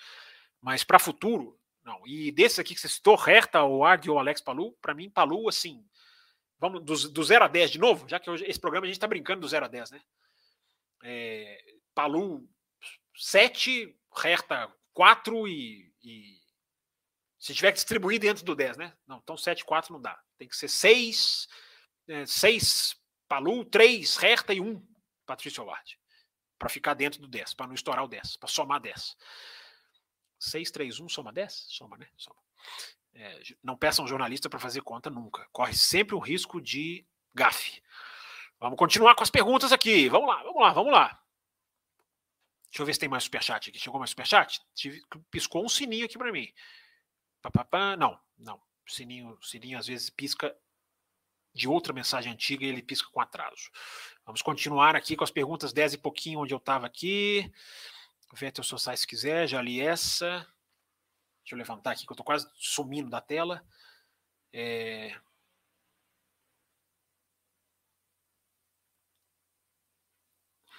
Mas 0.61 0.82
para 0.82 0.99
futuro, 0.99 1.59
não. 1.85 2.01
E 2.07 2.32
desses 2.32 2.59
aqui 2.59 2.74
que 2.74 2.81
você 2.81 2.89
citou, 2.89 3.19
Herta, 3.28 3.62
Ward 3.62 4.09
ou 4.11 4.19
Alex 4.19 4.41
Palu, 4.41 4.73
para 4.81 4.95
mim, 4.95 5.11
Palu, 5.11 5.49
assim, 5.49 5.85
vamos 6.59 6.82
do, 6.82 7.11
do 7.11 7.23
0 7.23 7.45
a 7.45 7.49
10 7.49 7.73
de 7.73 7.78
novo, 7.78 8.09
já 8.09 8.19
que 8.19 8.31
hoje, 8.31 8.45
esse 8.47 8.59
programa 8.59 8.86
a 8.86 8.89
gente 8.89 8.97
está 8.97 9.07
brincando 9.07 9.43
do 9.43 9.49
0 9.49 9.66
a 9.66 9.69
10, 9.69 9.91
né? 9.91 10.01
É, 11.03 11.62
Palu 11.95 12.49
7, 13.15 13.95
Herta 14.24 14.73
4 14.95 15.47
e, 15.47 15.93
e, 16.03 16.39
se 17.39 17.55
tiver 17.55 17.73
que 17.73 17.77
distribuir 17.77 18.19
dentro 18.19 18.45
do 18.45 18.55
10, 18.55 18.78
né? 18.78 18.95
Não, 19.07 19.19
então 19.19 19.36
7, 19.36 19.65
4 19.65 19.93
não 19.93 20.01
dá. 20.01 20.19
Tem 20.39 20.49
que 20.49 20.57
ser 20.57 20.69
6, 20.69 21.47
é, 22.09 22.26
6 22.26 22.97
Palu, 23.28 23.64
3 23.64 24.22
Herta 24.22 24.52
e 24.52 24.60
1 24.60 24.86
Patrício 25.26 25.64
Ward 25.64 25.98
para 26.59 26.68
ficar 26.68 26.94
dentro 26.94 27.20
do 27.20 27.28
10, 27.28 27.55
para 27.55 27.66
não 27.66 27.74
estourar 27.74 28.05
o 28.05 28.09
10, 28.09 28.36
para 28.36 28.48
somar 28.48 28.81
10. 28.81 29.16
6, 30.39 30.70
3, 30.70 31.01
1, 31.01 31.09
soma 31.09 31.32
10? 31.32 31.66
Soma, 31.68 31.97
né? 31.97 32.09
Soma. 32.16 32.36
É, 33.14 33.43
não 33.62 33.76
peçam 33.76 34.05
um 34.05 34.09
jornalista 34.09 34.48
para 34.48 34.59
fazer 34.59 34.81
conta 34.82 35.09
nunca. 35.10 35.47
Corre 35.52 35.74
sempre 35.74 36.14
um 36.14 36.18
risco 36.18 36.60
de 36.60 37.06
gafe. 37.35 37.82
Vamos 38.59 38.78
continuar 38.78 39.14
com 39.14 39.22
as 39.22 39.31
perguntas 39.31 39.72
aqui. 39.72 40.09
Vamos 40.09 40.28
lá, 40.28 40.43
vamos 40.43 40.60
lá, 40.60 40.72
vamos 40.72 40.93
lá. 40.93 41.22
Deixa 42.70 42.82
eu 42.82 42.86
ver 42.86 42.94
se 42.94 43.01
tem 43.01 43.09
mais 43.09 43.24
superchat 43.24 43.70
aqui. 43.70 43.78
Chegou 43.78 43.98
mais 43.98 44.10
superchat? 44.10 44.60
Piscou 45.31 45.64
um 45.64 45.68
sininho 45.68 46.06
aqui 46.06 46.18
para 46.18 46.32
mim. 46.32 46.52
Papapá. 47.40 47.97
Não, 47.97 48.18
não. 48.39 48.60
Sininho, 48.86 49.39
sininho 49.43 49.78
às 49.78 49.86
vezes 49.86 50.10
pisca 50.10 50.55
de 51.55 51.68
outra 51.68 51.93
mensagem 51.93 52.32
antiga 52.32 52.64
e 52.64 52.68
ele 52.68 52.82
pisca 52.82 53.09
com 53.10 53.20
atraso. 53.20 53.70
Vamos 54.26 54.43
continuar 54.43 54.97
aqui 54.97 55.16
com 55.16 55.24
as 55.24 55.31
perguntas 55.31 55.72
10 55.72 55.94
e 55.94 55.98
pouquinho, 55.98 56.40
onde 56.40 56.52
eu 56.52 56.59
estava 56.59 56.86
aqui. 56.86 57.51
Vettel 58.32 58.64
Sossai, 58.64 58.97
se 58.97 59.06
quiser, 59.06 59.47
já 59.47 59.62
li 59.62 59.81
essa. 59.81 60.47
Deixa 61.43 61.55
eu 61.55 61.59
levantar 61.59 61.93
aqui, 61.93 62.06
que 62.06 62.10
eu 62.10 62.14
estou 62.14 62.24
quase 62.24 62.48
sumindo 62.55 63.09
da 63.09 63.20
tela. 63.20 63.64
É... 64.52 65.14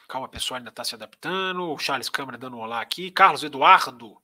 Calma, 0.07 0.27
pessoal, 0.27 0.57
ainda 0.57 0.69
está 0.69 0.83
se 0.83 0.95
adaptando. 0.95 1.71
O 1.71 1.77
Charles 1.77 2.09
Câmara 2.09 2.37
dando 2.37 2.57
um 2.57 2.61
olá 2.61 2.81
aqui. 2.81 3.11
Carlos 3.11 3.43
Eduardo. 3.43 4.21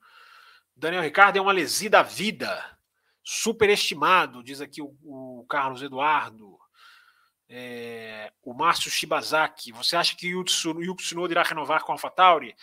Daniel 0.76 1.04
Ricardo 1.04 1.38
é 1.38 1.42
uma 1.42 1.52
lesi 1.52 1.90
da 1.90 2.04
vida. 2.04 2.78
Superestimado, 3.24 4.44
diz 4.44 4.62
aqui 4.62 4.82
o, 4.82 4.96
o 5.04 5.46
Carlos 5.48 5.82
Eduardo. 5.82 6.58
É, 7.54 8.32
o 8.42 8.54
Márcio 8.54 8.90
Shibazaki, 8.90 9.74
você 9.74 9.98
acha 9.98 10.16
que 10.16 10.34
o 10.34 10.46
Yuki 10.82 11.04
Tsunoda 11.04 11.34
irá 11.34 11.44
renovar 11.44 11.84
com 11.84 11.92
a 11.92 11.96
AlphaTauri? 11.96 12.56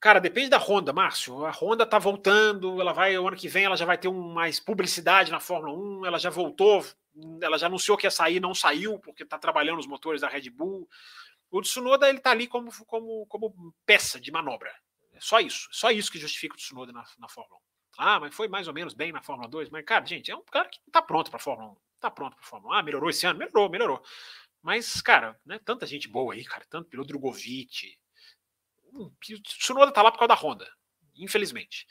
Cara, 0.00 0.18
depende 0.18 0.50
da 0.50 0.58
Honda, 0.58 0.92
Márcio. 0.92 1.46
A 1.46 1.50
Honda 1.50 1.86
tá 1.86 1.98
voltando, 1.98 2.80
ela 2.80 2.92
vai, 2.92 3.16
o 3.18 3.26
ano 3.26 3.36
que 3.36 3.48
vem 3.48 3.64
ela 3.64 3.76
já 3.76 3.86
vai 3.86 3.96
ter 3.96 4.08
um, 4.08 4.34
mais 4.34 4.60
publicidade 4.60 5.30
na 5.30 5.40
Fórmula 5.40 5.74
1, 5.74 6.06
ela 6.06 6.18
já 6.18 6.28
voltou, 6.28 6.84
ela 7.40 7.56
já 7.56 7.68
anunciou 7.68 7.96
que 7.96 8.06
ia 8.06 8.10
sair, 8.10 8.40
não 8.40 8.54
saiu, 8.54 8.98
porque 8.98 9.24
tá 9.24 9.38
trabalhando 9.38 9.78
os 9.78 9.86
motores 9.86 10.20
da 10.20 10.28
Red 10.28 10.50
Bull. 10.50 10.88
O 11.50 11.62
Tsunoda, 11.62 12.08
ele 12.08 12.18
tá 12.18 12.32
ali 12.32 12.46
como, 12.46 12.70
como, 12.84 13.26
como 13.26 13.74
peça 13.86 14.20
de 14.20 14.30
manobra. 14.30 14.74
É 15.12 15.20
só 15.20 15.40
isso, 15.40 15.68
só 15.70 15.90
isso 15.90 16.10
que 16.10 16.18
justifica 16.18 16.54
o 16.54 16.58
Tsunoda 16.58 16.92
na, 16.92 17.04
na 17.18 17.28
Fórmula 17.28 17.58
1. 17.58 17.73
Ah, 17.98 18.18
mas 18.20 18.34
foi 18.34 18.48
mais 18.48 18.68
ou 18.68 18.74
menos 18.74 18.94
bem 18.94 19.12
na 19.12 19.22
Fórmula 19.22 19.48
2. 19.48 19.70
Mas, 19.70 19.84
cara, 19.84 20.04
gente, 20.04 20.30
é 20.30 20.36
um 20.36 20.42
cara 20.42 20.68
que 20.68 20.80
tá 20.90 21.00
pronto 21.00 21.30
pra 21.30 21.38
Fórmula 21.38 21.72
1. 21.72 21.76
Tá 22.00 22.10
pronto 22.10 22.36
pra 22.36 22.44
Fórmula 22.44 22.74
1. 22.74 22.78
Ah, 22.78 22.82
melhorou 22.82 23.10
esse 23.10 23.26
ano? 23.26 23.38
Melhorou, 23.38 23.68
melhorou. 23.68 24.02
Mas, 24.62 25.02
cara, 25.02 25.38
né, 25.44 25.58
tanta 25.64 25.86
gente 25.86 26.08
boa 26.08 26.34
aí, 26.34 26.44
cara. 26.44 26.64
Tanto 26.68 26.88
piloto 26.88 27.08
Drogovic. 27.08 27.98
O 28.92 29.10
Tsunoda 29.42 29.92
tá 29.92 30.02
lá 30.02 30.10
por 30.10 30.18
causa 30.18 30.28
da 30.28 30.40
Honda, 30.40 30.66
infelizmente. 31.16 31.86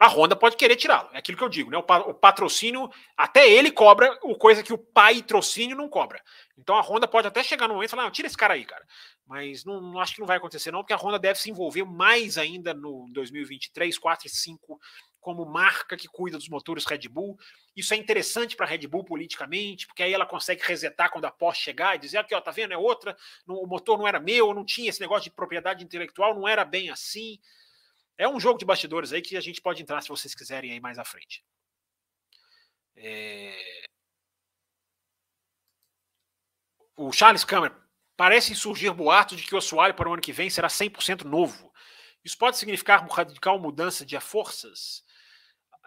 A 0.00 0.08
Honda 0.08 0.34
pode 0.34 0.56
querer 0.56 0.74
tirá-lo. 0.74 1.10
É 1.12 1.18
aquilo 1.18 1.38
que 1.38 1.44
eu 1.44 1.48
digo, 1.48 1.70
né? 1.70 1.76
O, 1.76 2.14
patrocínio, 2.14 2.90
até 3.16 3.48
ele 3.48 3.70
cobra 3.70 4.18
o 4.22 4.34
coisa 4.34 4.62
que 4.62 4.72
o 4.72 4.78
pai 4.78 5.22
trocínio 5.22 5.76
não 5.76 5.88
cobra. 5.88 6.20
Então 6.58 6.76
a 6.76 6.80
Honda 6.80 7.06
pode 7.06 7.28
até 7.28 7.42
chegar 7.44 7.68
no 7.68 7.74
momento 7.74 7.90
e 7.90 7.90
falar: 7.90 8.10
tira 8.10 8.26
esse 8.26 8.36
cara 8.36 8.54
aí, 8.54 8.64
cara. 8.64 8.84
Mas 9.26 9.64
não, 9.64 9.80
não, 9.80 10.00
acho 10.00 10.14
que 10.14 10.20
não 10.20 10.26
vai 10.26 10.38
acontecer, 10.38 10.72
não, 10.72 10.80
porque 10.80 10.92
a 10.92 10.96
Honda 10.96 11.18
deve 11.18 11.38
se 11.38 11.50
envolver 11.50 11.84
mais 11.84 12.36
ainda 12.36 12.74
no 12.74 13.06
2023, 13.12 13.96
4 13.96 14.26
e 14.26 14.30
5 14.30 14.80
como 15.22 15.46
marca 15.46 15.96
que 15.96 16.08
cuida 16.08 16.36
dos 16.36 16.48
motores 16.48 16.84
Red 16.84 17.08
Bull. 17.08 17.38
Isso 17.74 17.94
é 17.94 17.96
interessante 17.96 18.56
para 18.56 18.66
a 18.66 18.68
Red 18.68 18.86
Bull 18.88 19.04
politicamente, 19.04 19.86
porque 19.86 20.02
aí 20.02 20.12
ela 20.12 20.26
consegue 20.26 20.62
resetar 20.62 21.10
quando 21.10 21.24
a 21.24 21.30
Porsche 21.30 21.62
chegar 21.62 21.94
e 21.94 21.98
dizer: 21.98 22.18
aqui, 22.18 22.34
ó, 22.34 22.40
tá 22.40 22.50
vendo? 22.50 22.74
É 22.74 22.76
outra, 22.76 23.16
o 23.46 23.66
motor 23.66 23.96
não 23.96 24.06
era 24.06 24.20
meu, 24.20 24.52
não 24.52 24.64
tinha 24.64 24.90
esse 24.90 25.00
negócio 25.00 25.24
de 25.24 25.30
propriedade 25.30 25.82
intelectual, 25.82 26.34
não 26.34 26.46
era 26.46 26.64
bem 26.64 26.90
assim. 26.90 27.38
É 28.18 28.28
um 28.28 28.38
jogo 28.38 28.58
de 28.58 28.64
bastidores 28.64 29.12
aí 29.12 29.22
que 29.22 29.36
a 29.36 29.40
gente 29.40 29.62
pode 29.62 29.80
entrar 29.80 30.02
se 30.02 30.08
vocês 30.08 30.34
quiserem 30.34 30.72
aí 30.72 30.80
mais 30.80 30.98
à 30.98 31.04
frente. 31.04 31.42
É... 32.96 33.56
O 36.96 37.10
Charles 37.12 37.44
Câmara, 37.44 37.80
parece 38.16 38.54
surgir 38.54 38.90
boatos 38.90 39.40
de 39.40 39.46
que 39.46 39.54
o 39.54 39.58
assoalho 39.58 39.94
para 39.94 40.08
o 40.08 40.12
ano 40.12 40.20
que 40.20 40.32
vem 40.32 40.50
será 40.50 40.68
100% 40.68 41.22
novo. 41.24 41.72
Isso 42.24 42.36
pode 42.36 42.58
significar 42.58 43.06
radical 43.08 43.58
mudança 43.58 44.04
de 44.04 44.18
forças? 44.20 45.04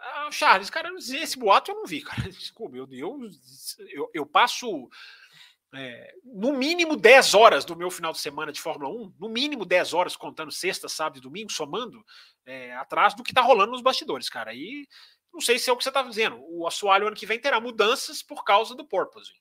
Ah, 0.08 0.30
Charles, 0.30 0.70
cara, 0.70 0.92
esse 0.98 1.38
boato 1.38 1.70
eu 1.70 1.74
não 1.74 1.86
vi, 1.86 2.00
cara. 2.00 2.22
Desculpa, 2.30 2.76
eu, 2.76 2.88
eu, 2.92 4.10
eu, 4.14 4.26
passo 4.26 4.88
é, 5.74 6.14
no 6.24 6.52
mínimo 6.52 6.96
10 6.96 7.34
horas 7.34 7.64
do 7.64 7.76
meu 7.76 7.90
final 7.90 8.12
de 8.12 8.18
semana 8.18 8.52
de 8.52 8.60
Fórmula 8.60 8.88
1, 8.88 9.14
no 9.18 9.28
mínimo 9.28 9.64
10 9.64 9.94
horas 9.94 10.16
contando 10.16 10.52
sexta, 10.52 10.88
sábado 10.88 11.18
e 11.18 11.20
domingo, 11.20 11.50
somando, 11.50 12.04
é, 12.44 12.74
atrás 12.76 13.14
do 13.14 13.22
que 13.24 13.32
está 13.32 13.40
rolando 13.40 13.72
nos 13.72 13.82
bastidores, 13.82 14.28
cara. 14.28 14.54
E 14.54 14.86
não 15.32 15.40
sei 15.40 15.58
se 15.58 15.68
é 15.68 15.72
o 15.72 15.76
que 15.76 15.82
você 15.82 15.90
está 15.90 16.02
dizendo. 16.02 16.38
O 16.48 16.66
assoalho 16.66 17.08
ano 17.08 17.16
que 17.16 17.26
vem 17.26 17.40
terá 17.40 17.60
mudanças 17.60 18.22
por 18.22 18.44
causa 18.44 18.74
do 18.74 18.86
porpoise, 18.86 19.32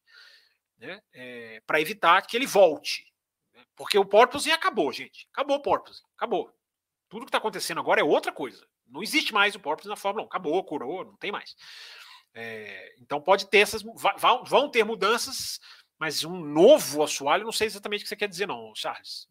né? 0.79 0.99
É, 1.13 1.61
para 1.67 1.79
evitar 1.79 2.21
que 2.23 2.35
ele 2.35 2.47
volte. 2.47 3.05
Né? 3.53 3.63
Porque 3.75 3.97
o 3.97 4.05
porpoise 4.05 4.51
acabou, 4.51 4.91
gente. 4.91 5.27
Acabou 5.31 5.57
o 5.57 5.61
porpoise. 5.61 6.01
Acabou. 6.17 6.51
Tudo 7.07 7.25
que 7.25 7.29
está 7.29 7.37
acontecendo 7.37 7.79
agora 7.79 8.01
é 8.01 8.03
outra 8.03 8.31
coisa. 8.31 8.67
Não 8.95 9.03
existe 9.03 9.33
mais 9.33 9.53
o 9.53 9.59
porpoise 9.59 9.89
na 9.89 9.95
Fórmula 9.95 10.25
1. 10.25 10.27
Acabou, 10.27 10.63
curou, 10.63 11.05
não 11.05 11.17
tem 11.17 11.31
mais. 11.31 11.55
É, 12.33 12.95
então 12.99 13.21
pode 13.21 13.49
ter 13.49 13.59
essas. 13.59 13.83
Vão, 14.17 14.43
vão 14.43 14.69
ter 14.69 14.83
mudanças, 14.83 15.59
mas 15.99 16.23
um 16.23 16.39
novo 16.39 17.03
assoalho, 17.03 17.43
não 17.43 17.51
sei 17.51 17.67
exatamente 17.67 18.01
o 18.01 18.03
que 18.03 18.09
você 18.09 18.15
quer 18.15 18.27
dizer, 18.27 18.47
não, 18.47 18.73
Charles. 18.75 19.27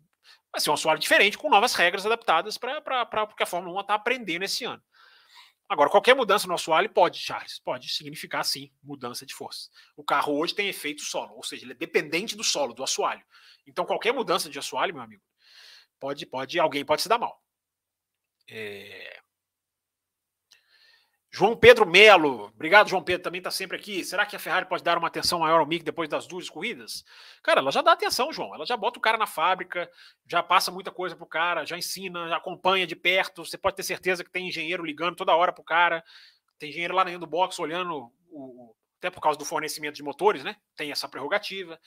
Vai 0.52 0.60
ser 0.60 0.70
um 0.70 0.74
assoalho 0.74 1.00
diferente, 1.00 1.36
com 1.36 1.50
novas 1.50 1.74
regras 1.74 2.06
adaptadas 2.06 2.56
para 2.56 3.26
porque 3.26 3.42
a 3.42 3.46
Fórmula 3.46 3.76
1 3.78 3.80
está 3.80 3.94
aprendendo 3.94 4.44
esse 4.44 4.64
ano. 4.64 4.82
Agora, 5.68 5.90
qualquer 5.90 6.14
mudança 6.14 6.46
no 6.46 6.54
assoalho 6.54 6.90
pode, 6.90 7.18
Charles, 7.18 7.58
pode 7.58 7.88
significar 7.88 8.44
sim 8.44 8.70
mudança 8.82 9.24
de 9.24 9.34
força. 9.34 9.70
O 9.96 10.04
carro 10.04 10.38
hoje 10.38 10.54
tem 10.54 10.68
efeito 10.68 11.02
solo, 11.02 11.34
ou 11.34 11.42
seja, 11.42 11.64
ele 11.64 11.72
é 11.72 11.76
dependente 11.76 12.36
do 12.36 12.44
solo, 12.44 12.74
do 12.74 12.84
assoalho. 12.84 13.24
Então, 13.66 13.86
qualquer 13.86 14.12
mudança 14.12 14.50
de 14.50 14.58
assoalho, 14.58 14.94
meu 14.94 15.02
amigo, 15.02 15.22
pode, 15.98 16.26
pode, 16.26 16.60
alguém 16.60 16.84
pode 16.84 17.02
se 17.02 17.08
dar 17.08 17.18
mal. 17.18 17.42
É... 18.48 19.20
João 21.36 21.56
Pedro 21.56 21.84
Melo, 21.84 22.44
obrigado, 22.54 22.88
João 22.88 23.02
Pedro, 23.02 23.24
também 23.24 23.40
está 23.40 23.50
sempre 23.50 23.76
aqui. 23.76 24.04
Será 24.04 24.24
que 24.24 24.36
a 24.36 24.38
Ferrari 24.38 24.66
pode 24.66 24.84
dar 24.84 24.96
uma 24.96 25.08
atenção 25.08 25.40
maior 25.40 25.58
ao 25.58 25.66
Mick 25.66 25.84
depois 25.84 26.08
das 26.08 26.28
duas 26.28 26.48
corridas? 26.48 27.04
Cara, 27.42 27.58
ela 27.58 27.72
já 27.72 27.82
dá 27.82 27.90
atenção, 27.90 28.32
João. 28.32 28.54
Ela 28.54 28.64
já 28.64 28.76
bota 28.76 29.00
o 29.00 29.02
cara 29.02 29.18
na 29.18 29.26
fábrica, 29.26 29.90
já 30.28 30.44
passa 30.44 30.70
muita 30.70 30.92
coisa 30.92 31.16
pro 31.16 31.26
cara, 31.26 31.64
já 31.66 31.76
ensina, 31.76 32.28
já 32.28 32.36
acompanha 32.36 32.86
de 32.86 32.94
perto. 32.94 33.44
Você 33.44 33.58
pode 33.58 33.74
ter 33.74 33.82
certeza 33.82 34.22
que 34.22 34.30
tem 34.30 34.46
engenheiro 34.46 34.84
ligando 34.84 35.16
toda 35.16 35.34
hora 35.34 35.52
pro 35.52 35.64
cara. 35.64 36.04
Tem 36.56 36.68
engenheiro 36.68 36.94
lá 36.94 37.02
dentro 37.02 37.18
do 37.18 37.26
box 37.26 37.58
olhando, 37.58 38.12
o, 38.30 38.72
até 39.00 39.10
por 39.10 39.20
causa 39.20 39.36
do 39.36 39.44
fornecimento 39.44 39.96
de 39.96 40.04
motores, 40.04 40.44
né? 40.44 40.54
Tem 40.76 40.92
essa 40.92 41.08
prerrogativa. 41.08 41.80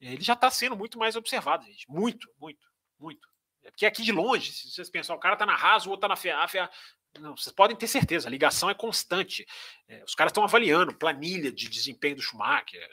Ele 0.00 0.22
já 0.22 0.34
está 0.34 0.48
sendo 0.52 0.76
muito 0.76 1.00
mais 1.00 1.16
observado, 1.16 1.64
gente. 1.64 1.84
Muito, 1.90 2.28
muito, 2.40 2.64
muito. 3.00 3.28
É 3.64 3.72
porque 3.72 3.86
aqui 3.86 4.04
de 4.04 4.12
longe, 4.12 4.52
se 4.52 4.70
vocês 4.70 4.88
pensam, 4.88 5.16
o 5.16 5.18
cara 5.18 5.34
tá 5.34 5.44
na 5.44 5.56
Haas, 5.56 5.84
o 5.84 5.90
outro 5.90 6.02
tá 6.02 6.08
na 6.08 6.14
FEA 6.14 6.70
não, 7.20 7.36
vocês 7.36 7.54
podem 7.54 7.76
ter 7.76 7.86
certeza, 7.86 8.28
a 8.28 8.30
ligação 8.30 8.68
é 8.68 8.74
constante. 8.74 9.46
É, 9.88 10.02
os 10.04 10.14
caras 10.14 10.30
estão 10.30 10.44
avaliando 10.44 10.94
planilha 10.94 11.52
de 11.52 11.68
desempenho 11.68 12.16
do 12.16 12.22
Schumacher. 12.22 12.88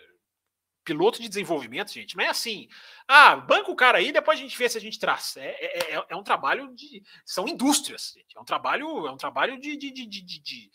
Piloto 0.84 1.22
de 1.22 1.30
desenvolvimento, 1.30 1.92
gente, 1.92 2.18
não 2.18 2.24
é 2.24 2.28
assim. 2.28 2.68
Ah, 3.08 3.36
banca 3.36 3.70
o 3.70 3.76
cara 3.76 4.00
aí, 4.00 4.12
depois 4.12 4.40
a 4.40 4.42
gente 4.42 4.58
vê 4.58 4.68
se 4.68 4.78
a 4.78 4.82
gente 4.82 5.00
traz. 5.00 5.38
É, 5.38 5.50
é, 5.50 5.96
é, 5.96 6.06
é 6.10 6.16
um 6.16 6.24
trabalho 6.24 6.74
de. 6.74 7.04
São 7.24 7.48
indústrias, 7.48 8.14
gente. 8.16 8.36
É 8.36 8.42
um 8.42 8.46
trabalho, 8.46 9.06
é 9.06 9.12
um 9.12 9.18
trabalho 9.18 9.60
de, 9.60 9.78
de, 9.78 9.92
de, 9.92 10.08
de, 10.08 10.22
de, 10.22 10.72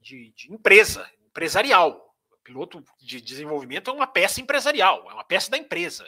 de, 0.00 0.32
de 0.32 0.52
empresa, 0.52 1.08
empresarial. 1.28 2.12
piloto 2.42 2.84
de 2.98 3.20
desenvolvimento 3.20 3.88
é 3.88 3.92
uma 3.92 4.06
peça 4.06 4.40
empresarial, 4.40 5.08
é 5.08 5.14
uma 5.14 5.24
peça 5.24 5.48
da 5.48 5.56
empresa. 5.56 6.04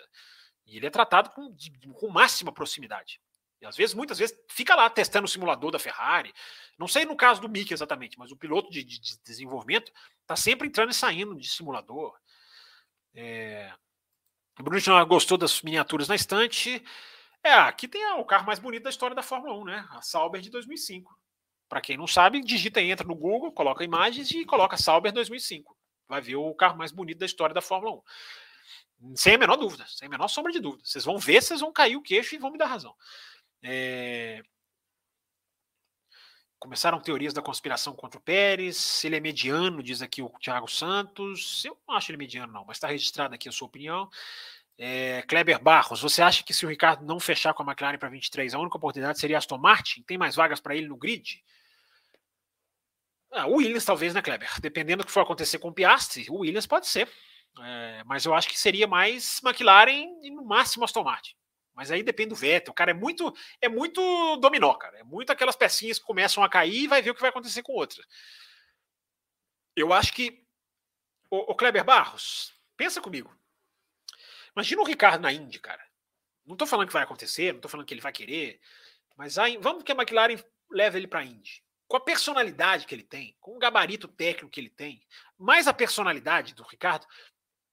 E 0.66 0.76
ele 0.76 0.86
é 0.86 0.90
tratado 0.90 1.30
com, 1.30 1.52
de, 1.54 1.70
com 1.94 2.08
máxima 2.08 2.52
proximidade. 2.52 3.20
E 3.62 3.66
às 3.66 3.76
vezes, 3.76 3.94
muitas 3.94 4.18
vezes, 4.18 4.36
fica 4.48 4.74
lá 4.74 4.90
testando 4.90 5.24
o 5.24 5.28
simulador 5.28 5.70
da 5.70 5.78
Ferrari. 5.78 6.34
Não 6.76 6.88
sei 6.88 7.04
no 7.04 7.14
caso 7.14 7.40
do 7.40 7.48
Mickey 7.48 7.72
exatamente, 7.72 8.18
mas 8.18 8.32
o 8.32 8.36
piloto 8.36 8.68
de, 8.68 8.82
de, 8.82 8.98
de 8.98 9.18
desenvolvimento 9.24 9.92
está 10.20 10.34
sempre 10.34 10.66
entrando 10.66 10.90
e 10.90 10.94
saindo 10.94 11.36
de 11.36 11.48
simulador. 11.48 12.12
É... 13.14 13.72
O 14.58 14.64
Bruno 14.64 15.06
gostou 15.06 15.38
das 15.38 15.62
miniaturas 15.62 16.08
na 16.08 16.16
estante. 16.16 16.84
É, 17.42 17.52
aqui 17.52 17.86
tem 17.86 18.04
o 18.14 18.24
carro 18.24 18.46
mais 18.46 18.58
bonito 18.58 18.82
da 18.82 18.90
história 18.90 19.14
da 19.14 19.22
Fórmula 19.22 19.54
1, 19.54 19.64
né? 19.64 19.86
A 19.90 20.02
Sauber 20.02 20.40
de 20.40 20.50
2005. 20.50 21.16
Para 21.68 21.80
quem 21.80 21.96
não 21.96 22.06
sabe, 22.08 22.42
digita 22.42 22.80
e 22.80 22.90
entra 22.90 23.06
no 23.06 23.14
Google, 23.14 23.52
coloca 23.52 23.84
imagens 23.84 24.30
e 24.32 24.44
coloca 24.44 24.76
Sauber 24.76 25.12
2005. 25.12 25.76
Vai 26.08 26.20
ver 26.20 26.34
o 26.36 26.54
carro 26.54 26.76
mais 26.76 26.90
bonito 26.90 27.18
da 27.18 27.26
história 27.26 27.54
da 27.54 27.62
Fórmula 27.62 28.02
1. 29.00 29.16
Sem 29.16 29.34
a 29.34 29.38
menor 29.38 29.56
dúvida, 29.56 29.86
sem 29.88 30.06
a 30.06 30.10
menor 30.10 30.28
sombra 30.28 30.52
de 30.52 30.60
dúvida. 30.60 30.82
Vocês 30.84 31.04
vão 31.04 31.16
ver, 31.16 31.40
vocês 31.40 31.60
vão 31.60 31.72
cair 31.72 31.96
o 31.96 32.02
queixo 32.02 32.34
e 32.34 32.38
vão 32.38 32.50
me 32.50 32.58
dar 32.58 32.66
razão. 32.66 32.94
É... 33.62 34.42
Começaram 36.58 37.00
teorias 37.00 37.32
da 37.32 37.42
conspiração 37.42 37.94
contra 37.94 38.18
o 38.18 38.22
Pérez. 38.22 39.04
Ele 39.04 39.16
é 39.16 39.20
mediano, 39.20 39.82
diz 39.82 40.00
aqui 40.00 40.22
o 40.22 40.30
Thiago 40.40 40.68
Santos. 40.68 41.64
Eu 41.64 41.76
não 41.86 41.96
acho 41.96 42.10
ele 42.10 42.18
mediano, 42.18 42.52
não, 42.52 42.64
mas 42.64 42.76
está 42.76 42.86
registrado 42.86 43.34
aqui 43.34 43.48
a 43.48 43.52
sua 43.52 43.66
opinião. 43.66 44.08
É, 44.78 45.22
Kleber 45.22 45.60
Barros, 45.62 46.00
você 46.00 46.22
acha 46.22 46.42
que 46.42 46.54
se 46.54 46.64
o 46.64 46.68
Ricardo 46.68 47.04
não 47.04 47.20
fechar 47.20 47.52
com 47.52 47.62
a 47.62 47.66
McLaren 47.66 47.98
para 47.98 48.08
23, 48.08 48.54
a 48.54 48.58
única 48.58 48.76
oportunidade 48.76 49.18
seria 49.18 49.38
Aston 49.38 49.58
Martin? 49.58 50.02
Tem 50.02 50.16
mais 50.16 50.34
vagas 50.34 50.60
para 50.60 50.74
ele 50.74 50.88
no 50.88 50.96
grid? 50.96 51.42
Ah, 53.32 53.46
o 53.46 53.56
Williams, 53.56 53.84
talvez, 53.84 54.14
né, 54.14 54.20
Kleber? 54.20 54.60
Dependendo 54.60 55.02
do 55.02 55.06
que 55.06 55.12
for 55.12 55.20
acontecer 55.20 55.58
com 55.58 55.68
o 55.68 55.72
Piastri, 55.72 56.26
o 56.28 56.38
Williams 56.38 56.66
pode 56.66 56.86
ser. 56.86 57.08
É, 57.60 58.02
mas 58.04 58.24
eu 58.24 58.34
acho 58.34 58.48
que 58.48 58.58
seria 58.58 58.86
mais 58.86 59.40
McLaren 59.42 60.20
e 60.22 60.30
no 60.30 60.44
máximo 60.44 60.84
Aston 60.84 61.02
Martin. 61.02 61.34
Mas 61.74 61.90
aí 61.90 62.02
depende 62.02 62.30
do 62.30 62.36
Vettel. 62.36 62.72
O 62.72 62.74
cara 62.74 62.90
é 62.90 62.94
muito, 62.94 63.34
é 63.60 63.68
muito 63.68 64.36
dominó, 64.36 64.74
cara. 64.74 64.98
É 64.98 65.02
muito 65.02 65.30
aquelas 65.30 65.56
pecinhas 65.56 65.98
que 65.98 66.04
começam 66.04 66.44
a 66.44 66.48
cair 66.48 66.84
e 66.84 66.88
vai 66.88 67.00
ver 67.00 67.10
o 67.10 67.14
que 67.14 67.20
vai 67.20 67.30
acontecer 67.30 67.62
com 67.62 67.72
outra. 67.72 68.02
Eu 69.74 69.92
acho 69.92 70.12
que. 70.12 70.42
O, 71.30 71.54
Kleber 71.54 71.82
Barros, 71.82 72.52
pensa 72.76 73.00
comigo. 73.00 73.34
Imagina 74.54 74.82
o 74.82 74.84
Ricardo 74.84 75.22
na 75.22 75.32
Indy, 75.32 75.58
cara. 75.58 75.82
Não 76.44 76.56
tô 76.56 76.66
falando 76.66 76.88
que 76.88 76.92
vai 76.92 77.04
acontecer, 77.04 77.54
não 77.54 77.60
tô 77.60 77.70
falando 77.70 77.86
que 77.86 77.94
ele 77.94 78.02
vai 78.02 78.12
querer. 78.12 78.60
Mas 79.16 79.38
aí, 79.38 79.56
vamos 79.56 79.82
que 79.82 79.92
a 79.92 79.94
McLaren 79.94 80.36
leve 80.70 80.98
ele 80.98 81.06
para 81.06 81.24
Indy. 81.24 81.64
Com 81.88 81.96
a 81.96 82.00
personalidade 82.00 82.86
que 82.86 82.94
ele 82.94 83.02
tem, 83.02 83.34
com 83.40 83.56
o 83.56 83.58
gabarito 83.58 84.08
técnico 84.08 84.50
que 84.50 84.60
ele 84.60 84.68
tem, 84.68 85.06
mais 85.38 85.66
a 85.66 85.72
personalidade 85.72 86.54
do 86.54 86.64
Ricardo, 86.64 87.06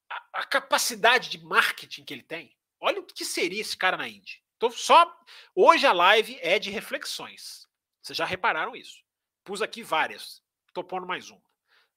a, 0.10 0.42
a 0.42 0.46
capacidade 0.46 1.30
de 1.30 1.44
marketing 1.44 2.06
que 2.06 2.14
ele 2.14 2.24
tem, 2.24 2.58
Olha 2.80 3.00
o 3.00 3.06
que 3.06 3.26
seria 3.26 3.62
esse 3.62 3.78
cara 3.78 3.98
na 3.98 4.08
Indy. 4.08 4.42
Tô 4.58 4.72
só 4.72 5.14
hoje 5.56 5.86
a 5.86 5.94
live 5.94 6.38
é 6.42 6.60
de 6.60 6.70
reflexões. 6.70 7.68
Vocês 8.02 8.18
já 8.18 8.26
repararam 8.26 8.76
isso? 8.76 9.04
Pus 9.44 9.62
aqui 9.62 9.84
várias. 9.84 10.42
Tô 10.74 10.84
pondo 10.84 11.08
mais 11.08 11.30
uma. 11.30 11.42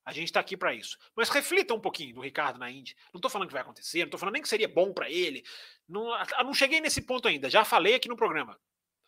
A 0.04 0.12
gente 0.12 0.26
está 0.26 0.40
aqui 0.40 0.56
para 0.56 0.74
isso. 0.74 0.98
Mas 1.14 1.28
reflita 1.28 1.74
um 1.74 1.80
pouquinho 1.80 2.14
do 2.14 2.20
Ricardo 2.20 2.58
na 2.58 2.70
Indy. 2.70 2.96
Não 3.12 3.18
estou 3.18 3.30
falando 3.30 3.48
que 3.48 3.52
vai 3.52 3.62
acontecer, 3.62 3.98
não 3.98 4.06
estou 4.06 4.18
falando 4.18 4.34
nem 4.34 4.42
que 4.42 4.48
seria 4.48 4.68
bom 4.68 4.92
para 4.92 5.08
ele. 5.08 5.44
Não, 5.88 6.08
não 6.44 6.54
cheguei 6.54 6.80
nesse 6.80 7.02
ponto 7.02 7.28
ainda. 7.28 7.48
Já 7.48 7.64
falei 7.64 7.94
aqui 7.94 8.08
no 8.08 8.16
programa. 8.16 8.58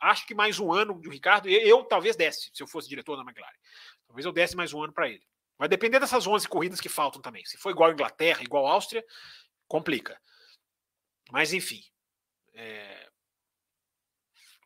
Acho 0.00 0.26
que 0.26 0.34
mais 0.34 0.60
um 0.60 0.72
ano 0.72 0.94
do 1.00 1.10
Ricardo, 1.10 1.48
eu, 1.48 1.60
eu 1.60 1.84
talvez 1.84 2.14
desse, 2.14 2.50
se 2.52 2.62
eu 2.62 2.66
fosse 2.66 2.88
diretor 2.88 3.16
da 3.16 3.22
McLaren. 3.22 3.56
Talvez 4.06 4.24
eu 4.24 4.32
desse 4.32 4.54
mais 4.54 4.72
um 4.72 4.82
ano 4.82 4.92
para 4.92 5.08
ele. 5.08 5.26
Vai 5.58 5.68
depender 5.68 5.98
dessas 5.98 6.26
11 6.26 6.48
corridas 6.48 6.80
que 6.80 6.88
faltam 6.88 7.20
também. 7.20 7.44
Se 7.44 7.56
for 7.56 7.70
igual 7.70 7.90
a 7.90 7.92
Inglaterra, 7.92 8.42
igual 8.42 8.66
a 8.66 8.72
Áustria, 8.72 9.04
complica. 9.66 10.20
Mas, 11.30 11.52
enfim. 11.52 11.82
É... 12.52 13.10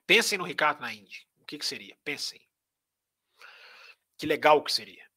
Pensem 0.06 0.38
no 0.38 0.44
Ricardo 0.44 0.80
na 0.80 0.92
Indy. 0.92 1.26
O 1.38 1.44
que, 1.44 1.58
que 1.58 1.66
seria? 1.66 1.96
Pensem. 2.04 2.40
Que 4.16 4.26
legal 4.26 4.62
que 4.62 4.72
seria. 4.72 5.08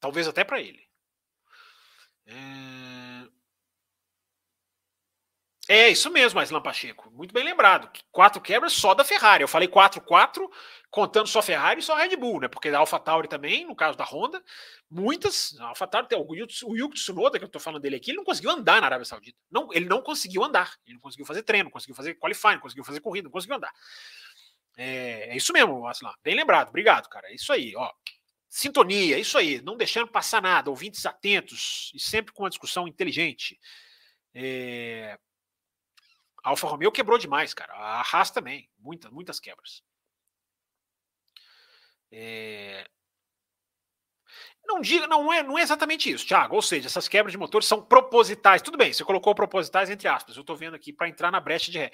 Talvez 0.00 0.26
até 0.26 0.44
para 0.44 0.60
ele. 0.60 0.88
É... 2.26 3.28
É 5.74 5.88
isso 5.88 6.10
mesmo, 6.10 6.38
Aslan 6.38 6.60
Pacheco. 6.60 7.10
Muito 7.12 7.32
bem 7.32 7.42
lembrado. 7.42 7.90
Quatro 8.10 8.42
quebras 8.42 8.74
só 8.74 8.92
da 8.92 9.04
Ferrari. 9.04 9.42
Eu 9.42 9.48
falei 9.48 9.66
4-4, 9.66 10.46
contando 10.90 11.26
só 11.26 11.40
Ferrari 11.40 11.80
e 11.80 11.82
só 11.82 11.96
Red 11.96 12.14
Bull, 12.14 12.40
né? 12.40 12.48
Porque 12.48 12.68
a 12.68 12.76
AlphaTauri 12.76 13.26
também, 13.26 13.66
no 13.66 13.74
caso 13.74 13.96
da 13.96 14.04
Honda, 14.04 14.44
muitas. 14.90 15.58
A 15.58 15.68
AlphaTauri 15.68 16.08
tem 16.08 16.18
o 16.18 16.76
Yuki 16.76 16.94
Tsunoda, 16.96 17.38
que 17.38 17.46
eu 17.46 17.48
tô 17.48 17.58
falando 17.58 17.80
dele 17.80 17.96
aqui, 17.96 18.10
ele 18.10 18.18
não 18.18 18.24
conseguiu 18.24 18.50
andar 18.50 18.82
na 18.82 18.86
Arábia 18.86 19.06
Saudita. 19.06 19.38
Não, 19.50 19.72
ele 19.72 19.86
não 19.86 20.02
conseguiu 20.02 20.44
andar. 20.44 20.76
Ele 20.84 20.96
não 20.96 21.00
conseguiu 21.00 21.24
fazer 21.24 21.42
treino, 21.42 21.64
não 21.64 21.70
conseguiu 21.70 21.94
fazer 21.94 22.16
qualifying, 22.16 22.56
não 22.56 22.60
conseguiu 22.60 22.84
fazer 22.84 23.00
corrida, 23.00 23.24
não 23.24 23.32
conseguiu 23.32 23.56
andar. 23.56 23.72
É, 24.76 25.30
é 25.30 25.36
isso 25.38 25.54
mesmo, 25.54 25.86
Aslan. 25.86 26.12
Bem 26.22 26.34
lembrado. 26.34 26.68
Obrigado, 26.68 27.08
cara. 27.08 27.28
É 27.28 27.34
isso 27.34 27.50
aí, 27.50 27.74
ó. 27.74 27.90
Sintonia, 28.46 29.16
é 29.16 29.20
isso 29.20 29.38
aí. 29.38 29.62
Não 29.62 29.74
deixando 29.74 30.08
passar 30.08 30.42
nada, 30.42 30.68
ouvintes 30.68 31.06
atentos 31.06 31.90
e 31.94 31.98
sempre 31.98 32.34
com 32.34 32.42
uma 32.42 32.50
discussão 32.50 32.86
inteligente. 32.86 33.58
É, 34.34 35.18
a 36.42 36.50
Alfa 36.50 36.66
Romeo 36.66 36.90
quebrou 36.90 37.18
demais, 37.18 37.54
cara. 37.54 37.72
A 37.74 38.00
Haas 38.00 38.30
também. 38.30 38.68
Muitas, 38.78 39.10
muitas 39.10 39.38
quebras. 39.38 39.82
É... 42.10 42.86
Não 44.64 44.80
diga, 44.80 45.06
não 45.06 45.32
é, 45.32 45.42
não 45.42 45.58
é 45.58 45.62
exatamente 45.62 46.10
isso, 46.10 46.26
Thiago. 46.26 46.54
Ou 46.54 46.62
seja, 46.62 46.86
essas 46.86 47.08
quebras 47.08 47.32
de 47.32 47.38
motores 47.38 47.66
são 47.66 47.84
propositais. 47.84 48.62
Tudo 48.62 48.78
bem, 48.78 48.92
você 48.92 49.04
colocou 49.04 49.34
propositais 49.34 49.90
entre 49.90 50.08
aspas. 50.08 50.36
Eu 50.36 50.42
estou 50.42 50.56
vendo 50.56 50.74
aqui 50.74 50.92
para 50.92 51.08
entrar 51.08 51.30
na 51.30 51.40
brecha 51.40 51.70
de 51.70 51.78
ré. 51.78 51.92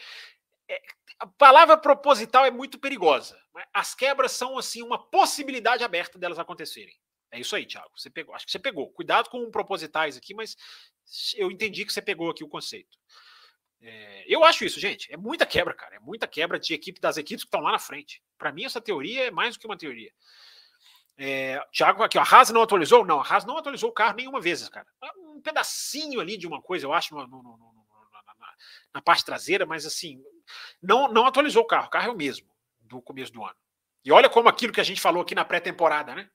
É, 0.69 0.81
a 1.19 1.27
palavra 1.27 1.77
proposital 1.77 2.45
é 2.45 2.51
muito 2.51 2.79
perigosa. 2.79 3.39
As 3.73 3.95
quebras 3.95 4.33
são 4.33 4.59
assim 4.59 4.83
uma 4.83 4.99
possibilidade 5.11 5.83
aberta 5.83 6.19
delas 6.19 6.39
acontecerem. 6.39 6.95
É 7.31 7.41
isso 7.41 7.57
aí, 7.57 7.67
Thiago. 7.67 7.91
Você 7.97 8.11
pegou. 8.11 8.35
Acho 8.35 8.47
que 8.47 8.53
você 8.53 8.59
pegou. 8.59 8.91
Cuidado 8.93 9.29
com 9.29 9.51
propositais 9.51 10.17
aqui, 10.17 10.35
mas 10.35 10.57
eu 11.37 11.51
entendi 11.51 11.85
que 11.85 11.93
você 11.93 12.03
pegou 12.03 12.31
aqui 12.31 12.45
o 12.45 12.49
conceito. 12.49 12.97
É, 13.81 14.25
eu 14.27 14.45
acho 14.45 14.65
isso, 14.65 14.81
gente. 14.81 15.13
É 15.13 15.17
muita 15.17 15.47
quebra, 15.47 15.75
cara. 15.75 15.97
É 15.97 16.01
muita 16.01 16.27
quebra 16.27 16.59
de 16.59 16.75
equipe 16.75 17.01
das 17.01 17.17
equipes 17.17 17.45
que 17.45 17.49
estão 17.49 17.61
lá 17.61 17.73
na 17.73 17.79
frente. 17.79 18.23
Para 18.37 18.53
mim, 18.53 18.65
essa 18.65 18.81
teoria 18.81 19.27
é 19.27 19.31
mais 19.31 19.55
do 19.55 19.61
que 19.61 19.67
uma 19.67 19.77
teoria. 19.77 20.13
É, 21.17 21.61
Thiago, 21.73 22.03
aqui, 22.03 22.17
ó, 22.17 22.23
a 22.23 22.25
Haas 22.25 22.51
não 22.51 22.63
atualizou? 22.63 23.05
Não, 23.05 23.21
a 23.21 23.25
Haas 23.25 23.45
não 23.45 23.59
atualizou 23.59 23.91
o 23.91 23.93
carro 23.93 24.17
nenhuma 24.17 24.41
vez, 24.41 24.69
cara. 24.69 24.87
É 25.03 25.11
um 25.19 25.41
pedacinho 25.41 26.21
ali 26.21 26.37
de 26.37 26.47
uma 26.47 26.63
coisa, 26.63 26.87
eu 26.87 26.93
acho, 26.93 27.13
no, 27.15 27.27
no, 27.27 27.43
no, 27.43 27.59
na, 28.39 28.55
na, 28.95 29.03
parte 29.03 29.25
traseira, 29.25 29.67
mas 29.67 29.85
assim, 29.85 30.23
não, 30.81 31.09
não 31.09 31.27
atualizou 31.27 31.63
o 31.63 31.67
carro. 31.67 31.87
O 31.87 31.91
carro 31.91 32.09
é 32.09 32.13
o 32.13 32.17
mesmo 32.17 32.49
do 32.81 33.03
começo 33.03 33.33
do 33.33 33.45
ano. 33.45 33.57
E 34.05 34.13
olha 34.13 34.31
como 34.31 34.49
aquilo 34.49 34.73
que 34.73 34.81
a 34.81 34.85
gente 34.85 35.01
falou 35.01 35.23
aqui 35.23 35.35
na 35.35 35.45
pré-temporada, 35.45 36.15
né? 36.15 36.31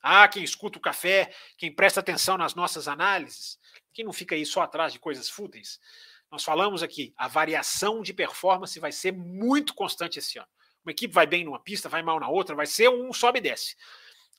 Ah, 0.00 0.28
quem 0.28 0.44
escuta 0.44 0.78
o 0.78 0.80
café, 0.82 1.34
quem 1.56 1.74
presta 1.74 1.98
atenção 1.98 2.38
nas 2.38 2.54
nossas 2.54 2.86
análises, 2.86 3.58
quem 3.92 4.04
não 4.04 4.12
fica 4.12 4.36
aí 4.36 4.46
só 4.46 4.62
atrás 4.62 4.92
de 4.92 5.00
coisas 5.00 5.28
fúteis, 5.28 5.80
nós 6.30 6.44
falamos 6.44 6.82
aqui, 6.82 7.14
a 7.16 7.26
variação 7.26 8.02
de 8.02 8.12
performance 8.12 8.78
vai 8.78 8.92
ser 8.92 9.12
muito 9.12 9.74
constante 9.74 10.18
esse 10.18 10.38
ano. 10.38 10.48
Uma 10.84 10.92
equipe 10.92 11.12
vai 11.12 11.26
bem 11.26 11.44
numa 11.44 11.60
pista, 11.60 11.88
vai 11.88 12.02
mal 12.02 12.20
na 12.20 12.28
outra, 12.28 12.54
vai 12.54 12.66
ser 12.66 12.88
um 12.88 13.12
sobe 13.12 13.38
e 13.38 13.42
desce. 13.42 13.76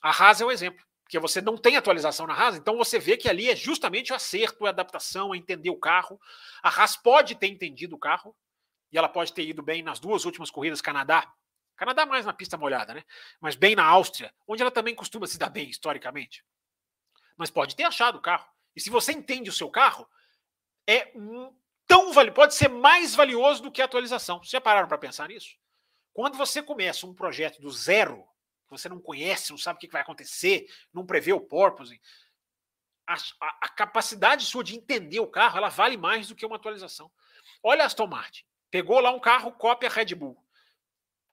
A 0.00 0.10
Haas 0.10 0.40
é 0.40 0.44
o 0.44 0.50
exemplo, 0.50 0.84
porque 1.02 1.18
você 1.18 1.40
não 1.40 1.56
tem 1.56 1.76
atualização 1.76 2.26
na 2.26 2.34
Haas, 2.34 2.56
então 2.56 2.76
você 2.76 2.98
vê 2.98 3.16
que 3.16 3.28
ali 3.28 3.50
é 3.50 3.56
justamente 3.56 4.12
o 4.12 4.16
acerto, 4.16 4.66
a 4.66 4.70
adaptação, 4.70 5.32
a 5.32 5.36
entender 5.36 5.70
o 5.70 5.76
carro. 5.76 6.20
A 6.62 6.68
Haas 6.68 6.96
pode 6.96 7.34
ter 7.34 7.48
entendido 7.48 7.96
o 7.96 7.98
carro, 7.98 8.36
e 8.92 8.98
ela 8.98 9.08
pode 9.08 9.32
ter 9.32 9.42
ido 9.42 9.62
bem 9.62 9.82
nas 9.82 10.00
duas 10.00 10.24
últimas 10.24 10.50
corridas, 10.50 10.80
Canadá. 10.80 11.32
Canadá 11.76 12.04
mais 12.04 12.26
na 12.26 12.32
pista 12.32 12.56
molhada, 12.56 12.94
né? 12.94 13.04
Mas 13.40 13.56
bem 13.56 13.74
na 13.74 13.84
Áustria, 13.84 14.34
onde 14.46 14.62
ela 14.62 14.70
também 14.70 14.94
costuma 14.94 15.26
se 15.26 15.38
dar 15.38 15.48
bem 15.48 15.68
historicamente. 15.70 16.44
Mas 17.36 17.50
pode 17.50 17.74
ter 17.74 17.84
achado 17.84 18.18
o 18.18 18.20
carro. 18.20 18.46
E 18.76 18.80
se 18.80 18.90
você 18.90 19.12
entende 19.12 19.48
o 19.48 19.52
seu 19.52 19.70
carro, 19.70 20.06
é 20.86 21.10
um 21.14 21.54
tão 21.90 22.12
valioso, 22.12 22.34
pode 22.34 22.54
ser 22.54 22.68
mais 22.68 23.16
valioso 23.16 23.64
do 23.64 23.72
que 23.72 23.82
a 23.82 23.84
atualização. 23.84 24.38
Vocês 24.38 24.50
já 24.50 24.60
pararam 24.60 24.86
para 24.86 24.96
pensar 24.96 25.28
nisso? 25.28 25.56
Quando 26.12 26.38
você 26.38 26.62
começa 26.62 27.04
um 27.04 27.12
projeto 27.12 27.60
do 27.60 27.68
zero, 27.68 28.22
que 28.64 28.70
você 28.70 28.88
não 28.88 29.00
conhece, 29.00 29.50
não 29.50 29.58
sabe 29.58 29.76
o 29.76 29.80
que 29.80 29.88
vai 29.88 30.02
acontecer, 30.02 30.66
não 30.94 31.04
prevê 31.04 31.32
o 31.32 31.40
purpose, 31.40 32.00
a, 33.08 33.14
a, 33.14 33.58
a, 33.62 33.68
capacidade 33.70 34.46
sua 34.46 34.62
de 34.62 34.76
entender 34.76 35.18
o 35.18 35.26
carro, 35.26 35.58
ela 35.58 35.68
vale 35.68 35.96
mais 35.96 36.28
do 36.28 36.36
que 36.36 36.46
uma 36.46 36.54
atualização. 36.54 37.10
Olha 37.60 37.82
a 37.82 37.86
Aston 37.86 38.06
Martin, 38.06 38.44
pegou 38.70 39.00
lá 39.00 39.10
um 39.10 39.18
carro 39.18 39.50
cópia 39.50 39.88
Red 39.88 40.14
Bull, 40.14 40.40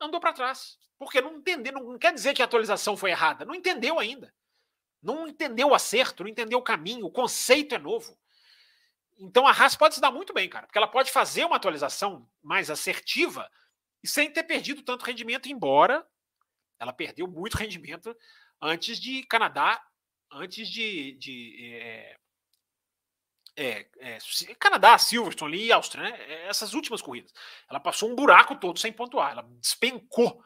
andou 0.01 0.19
para 0.19 0.33
trás, 0.33 0.79
porque 0.97 1.21
não 1.21 1.35
entendeu, 1.35 1.73
não, 1.73 1.83
não 1.83 1.99
quer 1.99 2.11
dizer 2.11 2.33
que 2.33 2.41
a 2.41 2.45
atualização 2.45 2.97
foi 2.97 3.11
errada, 3.11 3.45
não 3.45 3.53
entendeu 3.53 3.99
ainda. 3.99 4.33
Não 5.03 5.27
entendeu 5.27 5.69
o 5.69 5.75
acerto, 5.75 6.23
não 6.23 6.29
entendeu 6.29 6.57
o 6.57 6.63
caminho, 6.63 7.05
o 7.05 7.11
conceito 7.11 7.75
é 7.75 7.77
novo. 7.77 8.17
Então 9.19 9.47
a 9.47 9.51
Haas 9.51 9.75
pode 9.75 9.95
se 9.95 10.01
dar 10.01 10.11
muito 10.11 10.33
bem, 10.33 10.47
cara, 10.47 10.67
porque 10.67 10.77
ela 10.77 10.87
pode 10.87 11.11
fazer 11.11 11.45
uma 11.45 11.55
atualização 11.55 12.29
mais 12.41 12.69
assertiva 12.69 13.49
e 14.03 14.07
sem 14.07 14.31
ter 14.31 14.43
perdido 14.43 14.83
tanto 14.83 15.05
rendimento, 15.05 15.49
embora 15.49 16.05
ela 16.79 16.93
perdeu 16.93 17.27
muito 17.27 17.55
rendimento 17.57 18.15
antes 18.61 18.99
de 18.99 19.23
Canadá, 19.23 19.83
antes 20.31 20.69
de, 20.69 21.13
de 21.13 21.75
é, 21.81 22.17
é, 23.55 23.89
é, 23.99 24.19
Canadá, 24.59 24.97
Silverstone 24.97 25.55
ali 25.55 25.65
e 25.65 25.71
Áustria, 25.71 26.03
né? 26.03 26.21
É, 26.21 26.47
essas 26.47 26.73
últimas 26.73 27.01
corridas. 27.01 27.33
Ela 27.69 27.79
passou 27.79 28.11
um 28.11 28.15
buraco 28.15 28.55
todo 28.55 28.77
sem 28.77 28.93
pontuar, 28.93 29.31
ela 29.31 29.49
despencou 29.59 30.43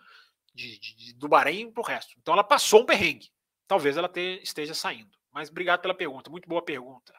de, 0.53 0.79
de, 0.79 0.95
de 0.95 1.13
do 1.13 1.27
Bahrein 1.27 1.71
para 1.71 1.81
o 1.81 1.85
resto. 1.85 2.15
Então 2.17 2.33
ela 2.33 2.43
passou 2.43 2.83
um 2.83 2.85
perrengue. 2.85 3.29
Talvez 3.67 3.97
ela 3.97 4.07
te, 4.07 4.41
esteja 4.41 4.73
saindo. 4.73 5.11
Mas 5.29 5.49
obrigado 5.49 5.81
pela 5.81 5.93
pergunta, 5.93 6.29
muito 6.29 6.47
boa 6.47 6.61
pergunta 6.61 7.13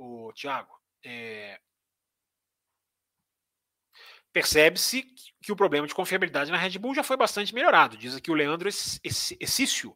o 0.00 0.32
Thiago. 0.32 0.72
é, 1.04 1.60
percebe-se 4.32 5.02
que 5.42 5.52
o 5.52 5.56
problema 5.56 5.86
de 5.86 5.94
confiabilidade 5.94 6.50
na 6.50 6.56
Red 6.56 6.78
Bull 6.78 6.94
já 6.94 7.02
foi 7.02 7.16
bastante 7.16 7.54
melhorado. 7.54 7.96
Diz 7.96 8.14
aqui 8.14 8.30
o 8.30 8.34
Leandro 8.34 8.68
Essício. 8.68 9.94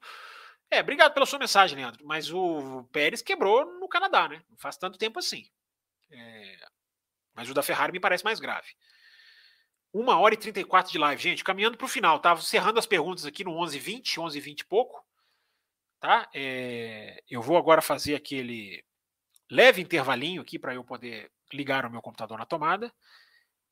É, 0.71 0.81
obrigado 0.81 1.15
pela 1.15 1.27
sua 1.27 1.39
mensagem, 1.39 1.77
Leandro. 1.77 2.05
Mas 2.05 2.33
o 2.33 2.85
Pérez 2.93 3.23
quebrou 3.23 3.65
no 3.79 3.89
Canadá, 3.89 4.29
né? 4.29 4.43
Não 4.51 4.57
faz 4.57 4.77
tanto 4.77 4.99
tempo 4.99 5.19
assim. 5.19 5.49
É, 6.11 6.59
mas 7.33 7.49
o 7.49 7.55
da 7.55 7.63
Ferrari 7.63 7.93
me 7.93 8.01
parece 8.01 8.25
mais 8.25 8.41
grave. 8.41 8.69
Uma 9.93 10.19
hora 10.19 10.35
e 10.35 10.39
34 10.39 10.91
de 10.91 10.99
live, 10.99 11.23
gente. 11.23 11.45
Caminhando 11.45 11.79
para 11.79 11.85
o 11.85 11.89
final, 11.89 12.19
tá? 12.19 12.37
Cerrando 12.37 12.79
as 12.79 12.87
perguntas 12.87 13.25
aqui 13.25 13.45
no 13.45 13.53
11h20, 13.53 14.17
11h20 14.17 14.61
e 14.61 14.65
pouco. 14.65 15.05
Tá? 16.01 16.29
É, 16.35 17.23
eu 17.31 17.41
vou 17.41 17.57
agora 17.57 17.81
fazer 17.81 18.15
aquele 18.15 18.85
leve 19.51 19.83
intervalinho 19.83 20.43
aqui 20.43 20.59
para 20.59 20.75
eu 20.75 20.85
poder 20.85 21.31
ligar 21.53 21.87
o 21.87 21.91
meu 21.91 22.03
computador 22.03 22.39
na 22.39 22.47
tomada. 22.47 22.93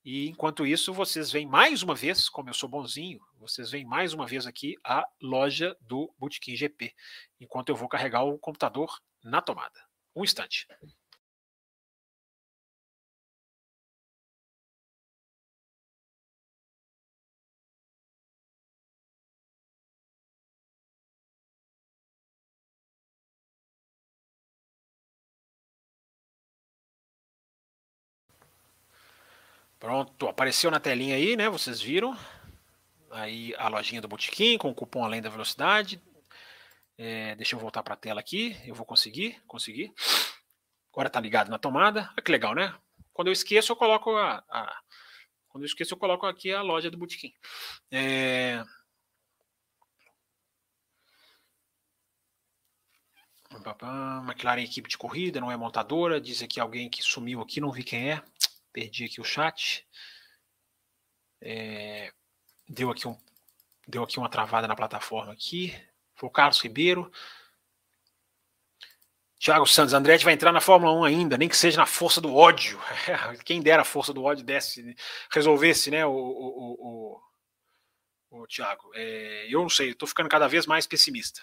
E 0.04 0.28
enquanto 0.28 0.66
isso, 0.66 0.92
vocês 0.92 1.30
veem 1.30 1.46
mais 1.46 1.82
uma 1.82 1.94
vez, 1.94 2.28
como 2.28 2.50
eu 2.50 2.54
sou 2.54 2.68
bonzinho, 2.68 3.20
vocês 3.38 3.70
veem 3.70 3.84
mais 3.84 4.12
uma 4.12 4.26
vez 4.26 4.46
aqui 4.46 4.76
a 4.84 5.06
loja 5.20 5.76
do 5.80 6.12
Bootkin 6.18 6.56
GP, 6.56 6.92
enquanto 7.40 7.68
eu 7.68 7.76
vou 7.76 7.88
carregar 7.88 8.24
o 8.24 8.38
computador 8.38 8.98
na 9.22 9.40
tomada. 9.40 9.80
Um 10.14 10.24
instante. 10.24 10.66
Pronto, 29.82 30.28
apareceu 30.28 30.70
na 30.70 30.78
telinha 30.78 31.16
aí, 31.16 31.36
né? 31.36 31.48
Vocês 31.48 31.80
viram. 31.80 32.16
Aí 33.10 33.52
a 33.56 33.66
lojinha 33.66 34.00
do 34.00 34.06
Botequim 34.06 34.56
com 34.56 34.70
o 34.70 34.74
cupom 34.74 35.04
Além 35.04 35.20
da 35.20 35.28
Velocidade. 35.28 36.00
É, 36.96 37.34
deixa 37.34 37.56
eu 37.56 37.58
voltar 37.58 37.82
para 37.82 37.94
a 37.94 37.96
tela 37.96 38.20
aqui. 38.20 38.56
Eu 38.64 38.76
vou 38.76 38.86
conseguir, 38.86 39.42
conseguir. 39.44 39.92
Agora 40.92 41.10
tá 41.10 41.18
ligado 41.18 41.48
na 41.50 41.58
tomada. 41.58 42.08
Ah, 42.16 42.22
que 42.22 42.30
legal, 42.30 42.54
né? 42.54 42.72
Quando 43.12 43.26
eu 43.26 43.32
esqueço, 43.32 43.72
eu 43.72 43.76
coloco 43.76 44.14
a, 44.14 44.44
a 44.48 44.80
quando 45.48 45.64
eu 45.64 45.66
esqueço, 45.66 45.94
eu 45.94 45.98
coloco 45.98 46.26
aqui 46.26 46.52
a 46.52 46.62
loja 46.62 46.88
do 46.88 46.96
Botequim. 46.96 47.34
É... 47.90 48.62
McLaren 54.24 54.62
equipe 54.62 54.88
de 54.88 54.96
corrida, 54.96 55.40
não 55.40 55.50
é 55.50 55.56
montadora. 55.56 56.20
Diz 56.20 56.40
aqui 56.40 56.60
alguém 56.60 56.88
que 56.88 57.02
sumiu 57.02 57.40
aqui, 57.40 57.60
não 57.60 57.72
vi 57.72 57.82
quem 57.82 58.12
é. 58.12 58.22
Perdi 58.72 59.04
aqui 59.04 59.20
o 59.20 59.24
chat. 59.24 59.86
É, 61.40 62.12
deu, 62.68 62.90
aqui 62.90 63.06
um, 63.06 63.18
deu 63.86 64.02
aqui 64.04 64.18
uma 64.18 64.28
travada 64.28 64.66
na 64.66 64.76
plataforma 64.76 65.32
aqui. 65.32 65.74
Foi 66.14 66.28
o 66.28 66.32
Carlos 66.32 66.60
Ribeiro. 66.60 67.10
Thiago 69.42 69.66
Santos, 69.66 69.92
André 69.92 70.16
vai 70.18 70.34
entrar 70.34 70.52
na 70.52 70.60
Fórmula 70.60 70.92
1 71.00 71.04
ainda, 71.04 71.36
nem 71.36 71.48
que 71.48 71.56
seja 71.56 71.76
na 71.76 71.86
força 71.86 72.20
do 72.20 72.32
ódio. 72.32 72.78
Quem 73.44 73.60
dera 73.60 73.82
a 73.82 73.84
força 73.84 74.12
do 74.12 74.22
ódio 74.22 74.44
desse, 74.44 74.94
resolvesse, 75.32 75.90
né, 75.90 76.06
o, 76.06 76.12
o, 76.12 77.20
o, 78.30 78.40
o 78.42 78.46
Thiago. 78.46 78.88
É, 78.94 79.48
eu 79.50 79.62
não 79.62 79.68
sei, 79.68 79.90
estou 79.90 80.06
ficando 80.06 80.28
cada 80.28 80.46
vez 80.46 80.64
mais 80.64 80.86
pessimista. 80.86 81.42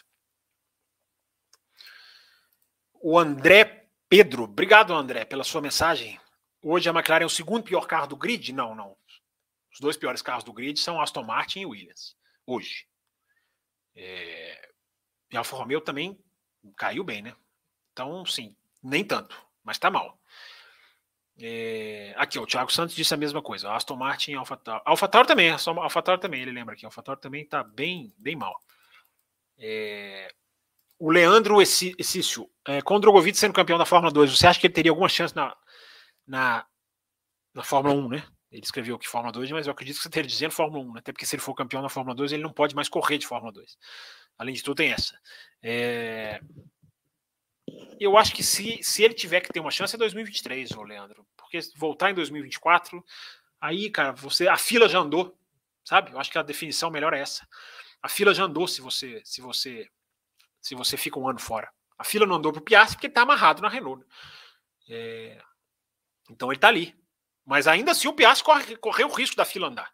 O 3.02 3.20
André 3.20 3.90
Pedro, 4.08 4.44
obrigado, 4.44 4.94
André, 4.94 5.26
pela 5.26 5.44
sua 5.44 5.62
mensagem. 5.62 6.18
Hoje 6.62 6.90
a 6.90 6.92
McLaren 6.92 7.24
é 7.24 7.26
o 7.26 7.30
segundo 7.30 7.64
pior 7.64 7.88
carro 7.88 8.08
do 8.08 8.18
grid? 8.18 8.52
Não, 8.52 8.76
não. 8.76 8.98
Os 9.72 9.80
dois 9.80 9.96
piores 9.96 10.22
carros 10.22 10.44
do 10.44 10.54
grid 10.54 10.80
são 10.80 11.00
Aston 11.00 11.24
Martin 11.24 11.62
e 11.62 11.66
Williams. 11.66 12.16
Hoje. 12.46 12.86
É... 13.96 14.70
E 15.32 15.38
a 15.38 15.40
Alfa 15.40 15.56
Romeo 15.56 15.80
também 15.80 16.20
caiu 16.76 17.04
bem, 17.04 17.22
né? 17.22 17.36
Então, 17.94 18.26
sim, 18.26 18.56
nem 18.84 19.04
tanto, 19.04 19.40
mas 19.64 19.78
tá 19.78 19.90
mal. 19.90 20.20
É... 21.40 22.14
Aqui, 22.18 22.38
ó, 22.38 22.44
o 22.44 22.48
Thiago 22.48 22.72
Santos 22.72 22.96
disse 22.96 23.14
a 23.14 23.18
mesma 23.18 23.42
coisa. 23.42 23.72
Aston 23.72 23.96
Martin 23.96 24.32
e 24.32 24.36
Alfa 24.36 24.58
Tauri. 24.58 24.82
Alfa 24.86 25.08
Tauri 25.08 25.28
também, 25.28 25.50
Alfa 25.52 26.02
Tauri 26.02 26.20
também, 26.20 26.42
ele 26.42 26.52
lembra 26.52 26.74
aqui. 26.74 26.86
Alfa 26.86 27.02
Tauri 27.02 27.22
também 27.22 27.46
tá 27.46 27.64
bem, 27.64 28.14
bem 28.18 28.36
mal. 28.36 28.60
É... 29.58 30.34
O 30.98 31.10
Leandro 31.10 31.62
Essício, 31.62 32.50
é, 32.66 32.82
com 32.82 32.96
o 32.96 33.00
Drogovic 33.00 33.38
sendo 33.38 33.54
campeão 33.54 33.78
da 33.78 33.86
Fórmula 33.86 34.12
2, 34.12 34.38
você 34.38 34.48
acha 34.48 34.60
que 34.60 34.68
ele 34.68 34.74
teria 34.74 34.92
alguma 34.92 35.08
chance 35.08 35.34
na, 35.34 35.56
na, 36.30 36.64
na 37.54 37.64
Fórmula 37.64 37.96
1, 37.96 38.10
né? 38.10 38.24
Ele 38.52 38.64
escreveu 38.64 38.98
que 38.98 39.08
Fórmula 39.08 39.32
2, 39.32 39.52
mas 39.52 39.68
eu 39.68 39.74
acredito 39.74 39.98
que 39.98 40.04
você 40.04 40.08
esteja 40.08 40.28
dizendo 40.28 40.52
Fórmula 40.52 40.84
1, 40.84 40.94
né? 40.94 41.00
até 41.00 41.12
porque 41.12 41.26
se 41.26 41.36
ele 41.36 41.42
for 41.42 41.54
campeão 41.54 41.82
na 41.82 41.90
Fórmula 41.90 42.16
2, 42.16 42.32
ele 42.32 42.44
não 42.44 42.54
pode 42.54 42.76
mais 42.76 42.88
correr 42.88 43.18
de 43.18 43.28
Fórmula 43.28 43.52
2. 43.52 43.78
Além 44.38 44.54
de 44.54 44.64
tudo, 44.64 44.78
tem 44.78 44.92
essa. 44.92 45.20
É... 45.62 46.40
Eu 48.00 48.18
acho 48.18 48.34
que 48.34 48.42
se, 48.44 48.82
se 48.82 49.04
ele 49.04 49.14
tiver 49.14 49.42
que 49.42 49.52
ter 49.52 49.60
uma 49.60 49.72
chance 49.72 49.94
é 49.94 49.98
2023, 49.98 50.72
ô 50.72 50.84
Leandro. 50.84 51.28
Porque 51.36 51.60
voltar 51.76 52.10
em 52.10 52.14
2024, 52.14 53.04
aí, 53.60 53.90
cara, 53.90 54.14
você 54.14 54.48
a 54.48 54.58
fila 54.58 54.88
já 54.88 55.00
andou, 55.00 55.38
sabe? 55.84 56.12
Eu 56.12 56.20
acho 56.20 56.32
que 56.32 56.38
a 56.38 56.44
definição 56.44 56.90
melhor 56.90 57.14
é 57.14 57.20
essa. 57.20 57.48
A 58.02 58.08
fila 58.08 58.34
já 58.34 58.44
andou 58.44 58.68
se 58.68 58.82
você 58.82 59.22
se 59.26 59.42
você 59.42 59.88
se 60.62 60.74
você 60.74 60.96
fica 60.96 61.20
um 61.20 61.28
ano 61.28 61.40
fora. 61.40 61.70
A 61.98 62.04
fila 62.04 62.26
não 62.26 62.38
andou 62.38 62.52
para 62.54 62.62
o 62.62 62.64
Piastri 62.64 62.96
porque 62.96 63.08
está 63.08 63.24
amarrado 63.24 63.62
na 63.62 63.70
Renault. 63.70 64.00
Né? 64.00 64.06
É, 64.90 65.42
então 66.30 66.50
ele 66.50 66.58
está 66.58 66.68
ali. 66.68 66.96
Mas 67.46 67.68
ainda 67.68 67.92
assim 67.92 68.08
o 68.08 68.14
Piastri 68.14 68.46
corre, 68.46 68.76
correu 68.78 69.08
o 69.08 69.14
risco 69.14 69.36
da 69.36 69.46
fila 69.46 69.68
andar. 69.68 69.92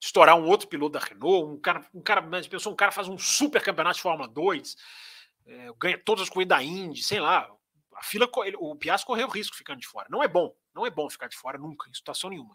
Estourar 0.00 0.36
um 0.36 0.46
outro 0.46 0.68
piloto 0.68 0.98
da 0.98 1.04
Renault, 1.04 1.52
um 1.52 1.60
cara, 1.60 1.86
um 1.94 2.02
cara, 2.02 2.22
pensou, 2.48 2.72
um 2.72 2.76
cara 2.76 2.92
faz 2.92 3.08
um 3.08 3.18
super 3.18 3.62
campeonato 3.62 3.96
de 3.96 4.02
Fórmula 4.02 4.28
2, 4.28 4.76
é, 5.46 5.68
ganha 5.78 5.98
todas 5.98 6.24
as 6.24 6.28
corridas 6.28 6.58
da 6.58 6.62
Indy, 6.62 7.02
sei 7.02 7.20
lá. 7.20 7.50
A 7.94 8.02
fila, 8.02 8.28
o 8.58 8.76
Piastri 8.76 9.06
correu 9.06 9.26
o 9.26 9.30
risco 9.30 9.56
ficando 9.56 9.80
de 9.80 9.86
fora. 9.86 10.06
Não 10.10 10.22
é 10.22 10.28
bom, 10.28 10.54
não 10.74 10.86
é 10.86 10.90
bom 10.90 11.08
ficar 11.10 11.28
de 11.28 11.36
fora 11.36 11.58
nunca, 11.58 11.88
em 11.88 11.94
situação 11.94 12.30
nenhuma. 12.30 12.54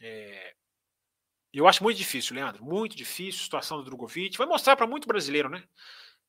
É, 0.00 0.54
eu 1.52 1.68
acho 1.68 1.82
muito 1.84 1.96
difícil, 1.96 2.34
Leandro, 2.34 2.64
muito 2.64 2.96
difícil 2.96 3.40
a 3.40 3.44
situação 3.44 3.78
do 3.78 3.84
Drogovic. 3.84 4.36
Vai 4.36 4.46
mostrar 4.46 4.74
para 4.74 4.86
muito 4.86 5.06
brasileiro, 5.06 5.48
né? 5.48 5.62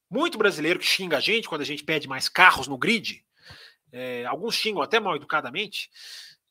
Muito 0.09 0.37
brasileiro 0.37 0.79
que 0.79 0.85
xinga 0.85 1.17
a 1.17 1.19
gente 1.19 1.47
quando 1.47 1.61
a 1.61 1.65
gente 1.65 1.83
pede 1.83 2.07
mais 2.07 2.29
carros 2.29 2.67
no 2.67 2.77
grid 2.77 3.25
é, 3.97 4.25
alguns 4.25 4.55
xingam 4.55 4.81
até 4.81 4.99
mal 4.99 5.15
educadamente. 5.15 5.89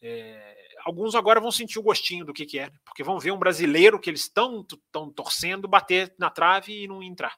É, 0.01 0.77
alguns 0.81 1.15
agora 1.15 1.41
vão 1.41 1.53
sentir 1.53 1.79
o 1.79 1.83
gostinho 1.83 2.25
do 2.25 2.33
que, 2.33 2.47
que 2.47 2.59
é, 2.59 2.71
porque 2.87 3.03
vão 3.03 3.19
ver 3.19 3.33
um 3.33 3.39
brasileiro 3.39 4.01
que 4.01 4.09
eles 4.09 4.23
estão 4.23 4.67
tão 4.91 5.11
torcendo 5.13 5.69
bater 5.69 6.15
na 6.19 6.31
trave 6.31 6.85
e 6.85 6.89
não 6.89 7.03
entrar. 7.03 7.37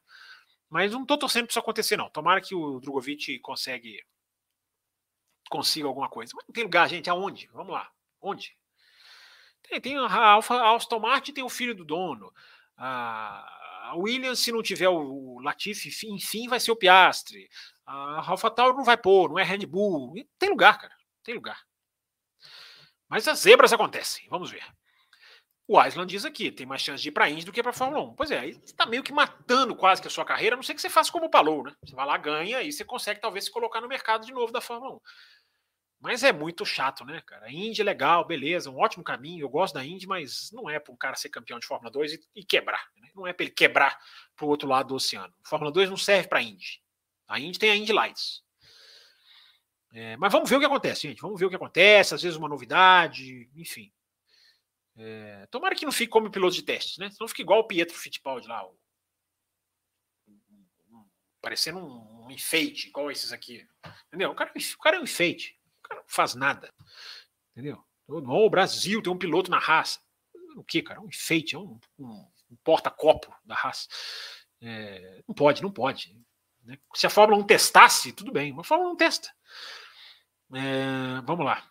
Mas 0.70 0.92
não 0.92 1.02
estou 1.02 1.18
torcendo 1.18 1.46
para 1.46 1.50
isso 1.50 1.58
acontecer, 1.58 1.96
não. 1.96 2.08
Tomara 2.08 2.40
que 2.40 2.54
o 2.54 2.78
Drogovic 2.78 3.40
consegue, 3.40 4.00
consiga 5.50 5.88
alguma 5.88 6.08
coisa. 6.08 6.32
Mas 6.36 6.44
não 6.46 6.52
tem 6.52 6.64
lugar, 6.64 6.88
gente. 6.88 7.10
Aonde? 7.10 7.48
Vamos 7.52 7.72
lá. 7.72 7.90
Onde? 8.20 8.56
Tem, 9.64 9.80
tem 9.80 9.96
a 9.96 10.28
Alfa, 10.30 10.72
Aston 10.72 11.00
Martin 11.00 11.32
tem 11.32 11.44
o 11.44 11.48
filho 11.48 11.74
do 11.74 11.84
dono. 11.84 12.32
A 12.76 13.92
Williams, 13.96 14.38
se 14.38 14.52
não 14.52 14.62
tiver 14.62 14.88
o 14.88 15.40
Latifi, 15.40 15.88
enfim, 16.08 16.46
vai 16.46 16.60
ser 16.60 16.70
o 16.70 16.76
Piastre. 16.76 17.48
A 17.86 18.30
AlphaTauri 18.30 18.76
não 18.76 18.84
vai 18.84 18.96
pôr, 18.96 19.30
não 19.30 19.38
é 19.38 19.44
Red 19.44 19.64
Bull. 19.64 20.14
Tem 20.38 20.50
lugar, 20.50 20.78
cara. 20.78 20.94
Tem 21.22 21.34
lugar. 21.34 21.62
Mas 23.08 23.28
as 23.28 23.38
zebras 23.38 23.72
acontecem. 23.72 24.26
Vamos 24.28 24.50
ver. 24.50 24.64
O 25.68 25.82
Island 25.82 26.08
diz 26.08 26.24
aqui, 26.24 26.52
tem 26.52 26.64
mais 26.64 26.80
chance 26.80 27.02
de 27.02 27.08
ir 27.08 27.12
para 27.12 27.24
a 27.24 27.30
Indy 27.30 27.44
do 27.44 27.52
que 27.52 27.62
para 27.62 27.70
a 27.70 27.74
Fórmula 27.74 28.02
1. 28.04 28.14
Pois 28.14 28.30
é, 28.30 28.38
aí 28.38 28.52
você 28.52 28.66
está 28.66 28.86
meio 28.86 29.02
que 29.02 29.12
matando 29.12 29.74
quase 29.74 30.00
que 30.00 30.06
a 30.06 30.10
sua 30.10 30.24
carreira, 30.24 30.54
a 30.54 30.56
não 30.56 30.62
ser 30.62 30.74
que 30.74 30.80
você 30.80 30.88
faça 30.88 31.10
como 31.10 31.26
o 31.26 31.30
Palou, 31.30 31.64
né? 31.64 31.74
Você 31.84 31.94
vai 31.94 32.06
lá, 32.06 32.16
ganha 32.16 32.62
e 32.62 32.70
você 32.70 32.84
consegue 32.84 33.20
talvez 33.20 33.46
se 33.46 33.50
colocar 33.50 33.80
no 33.80 33.88
mercado 33.88 34.24
de 34.24 34.32
novo 34.32 34.52
da 34.52 34.60
Fórmula 34.60 34.94
1. 34.94 35.00
Mas 35.98 36.22
é 36.22 36.32
muito 36.32 36.64
chato, 36.64 37.04
né, 37.04 37.20
cara? 37.26 37.46
A 37.46 37.52
Indy 37.52 37.80
é 37.80 37.84
legal, 37.84 38.24
beleza, 38.24 38.70
um 38.70 38.78
ótimo 38.78 39.02
caminho. 39.02 39.44
Eu 39.44 39.48
gosto 39.48 39.74
da 39.74 39.84
Indy, 39.84 40.06
mas 40.06 40.52
não 40.52 40.70
é 40.70 40.78
para 40.78 40.92
um 40.92 40.96
cara 40.96 41.16
ser 41.16 41.30
campeão 41.30 41.58
de 41.58 41.66
Fórmula 41.66 41.90
2 41.90 42.12
e, 42.12 42.20
e 42.36 42.44
quebrar. 42.44 42.86
Né? 42.96 43.08
Não 43.14 43.26
é 43.26 43.32
para 43.32 43.44
ele 43.44 43.52
quebrar 43.52 43.98
para 44.36 44.46
o 44.46 44.48
outro 44.48 44.68
lado 44.68 44.88
do 44.88 44.94
oceano. 44.94 45.34
Fórmula 45.44 45.72
2 45.72 45.90
não 45.90 45.96
serve 45.96 46.28
para 46.28 46.42
Indy. 46.42 46.80
A 47.28 47.40
Indy 47.40 47.58
tem 47.58 47.70
a 47.70 47.76
Indy 47.76 47.92
Lights. 47.92 48.44
É, 49.92 50.16
mas 50.16 50.32
vamos 50.32 50.48
ver 50.48 50.56
o 50.56 50.60
que 50.60 50.66
acontece, 50.66 51.08
gente. 51.08 51.22
Vamos 51.22 51.40
ver 51.40 51.46
o 51.46 51.50
que 51.50 51.56
acontece, 51.56 52.14
às 52.14 52.22
vezes 52.22 52.36
uma 52.36 52.48
novidade, 52.48 53.48
enfim. 53.54 53.92
É, 54.96 55.46
tomara 55.46 55.74
que 55.74 55.84
não 55.84 55.92
fique 55.92 56.10
como 56.10 56.30
piloto 56.30 56.54
de 56.54 56.62
testes, 56.62 56.98
né? 56.98 57.10
Não 57.20 57.28
fique 57.28 57.42
igual 57.42 57.60
o 57.60 57.66
Pietro 57.66 57.96
Fittipaldi 57.96 58.46
lá, 58.46 58.66
o, 58.66 58.78
parecendo 61.46 61.78
um, 61.78 62.26
um, 62.26 62.30
enfeite, 62.30 62.88
igual 62.88 63.10
esses 63.10 63.32
aqui. 63.32 63.66
Entendeu? 64.08 64.32
O 64.32 64.34
cara, 64.34 64.52
o 64.52 64.78
cara 64.78 64.96
é 64.96 65.00
um 65.00 65.04
enfeite. 65.04 65.56
O 65.78 65.88
cara 65.88 66.00
não 66.00 66.08
faz 66.08 66.34
nada. 66.34 66.74
Entendeu? 67.52 67.84
o 68.08 68.50
Brasil 68.50 69.02
tem 69.02 69.12
um 69.12 69.18
piloto 69.18 69.50
na 69.50 69.58
raça. 69.58 70.00
O 70.56 70.64
que, 70.64 70.82
cara? 70.82 71.00
Um 71.00 71.08
enfeite, 71.08 71.54
é 71.54 71.58
um, 71.58 71.78
um, 71.98 72.28
um 72.50 72.56
porta-copo 72.64 73.32
da 73.44 73.54
raça. 73.54 73.88
É, 74.60 75.22
não 75.28 75.34
pode, 75.34 75.62
não 75.62 75.70
pode. 75.70 76.20
Né? 76.66 76.78
Se 76.94 77.06
a 77.06 77.10
Fórmula 77.10 77.40
1 77.42 77.46
testasse, 77.46 78.12
tudo 78.12 78.32
bem, 78.32 78.52
mas 78.52 78.60
a 78.66 78.68
Fórmula 78.68 78.92
1 78.92 78.96
testa. 78.96 79.30
É, 80.52 81.20
vamos 81.24 81.46
lá. 81.46 81.64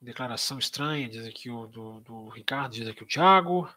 Declaração 0.00 0.58
estranha, 0.58 1.08
diz 1.08 1.24
aqui 1.26 1.48
o 1.48 1.66
do, 1.66 2.00
do 2.00 2.28
Ricardo, 2.30 2.72
diz 2.72 2.88
aqui 2.88 3.04
o 3.04 3.06
Thiago. 3.06 3.72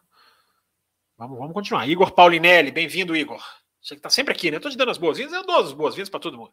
Vamos, 1.16 1.38
vamos 1.38 1.54
continuar. 1.54 1.88
Igor 1.88 2.10
Paulinelli, 2.12 2.72
bem-vindo, 2.72 3.14
Igor. 3.14 3.42
Você 3.80 3.94
que 3.94 4.00
está 4.00 4.10
sempre 4.10 4.34
aqui, 4.34 4.50
né? 4.50 4.56
Estou 4.56 4.70
te 4.70 4.76
dando 4.76 4.90
as 4.90 4.98
boas-vindas, 4.98 5.34
eu 5.34 5.46
dou 5.46 5.60
as 5.60 5.72
boas-vindas 5.72 6.08
para 6.08 6.18
todo 6.18 6.36
mundo. 6.36 6.52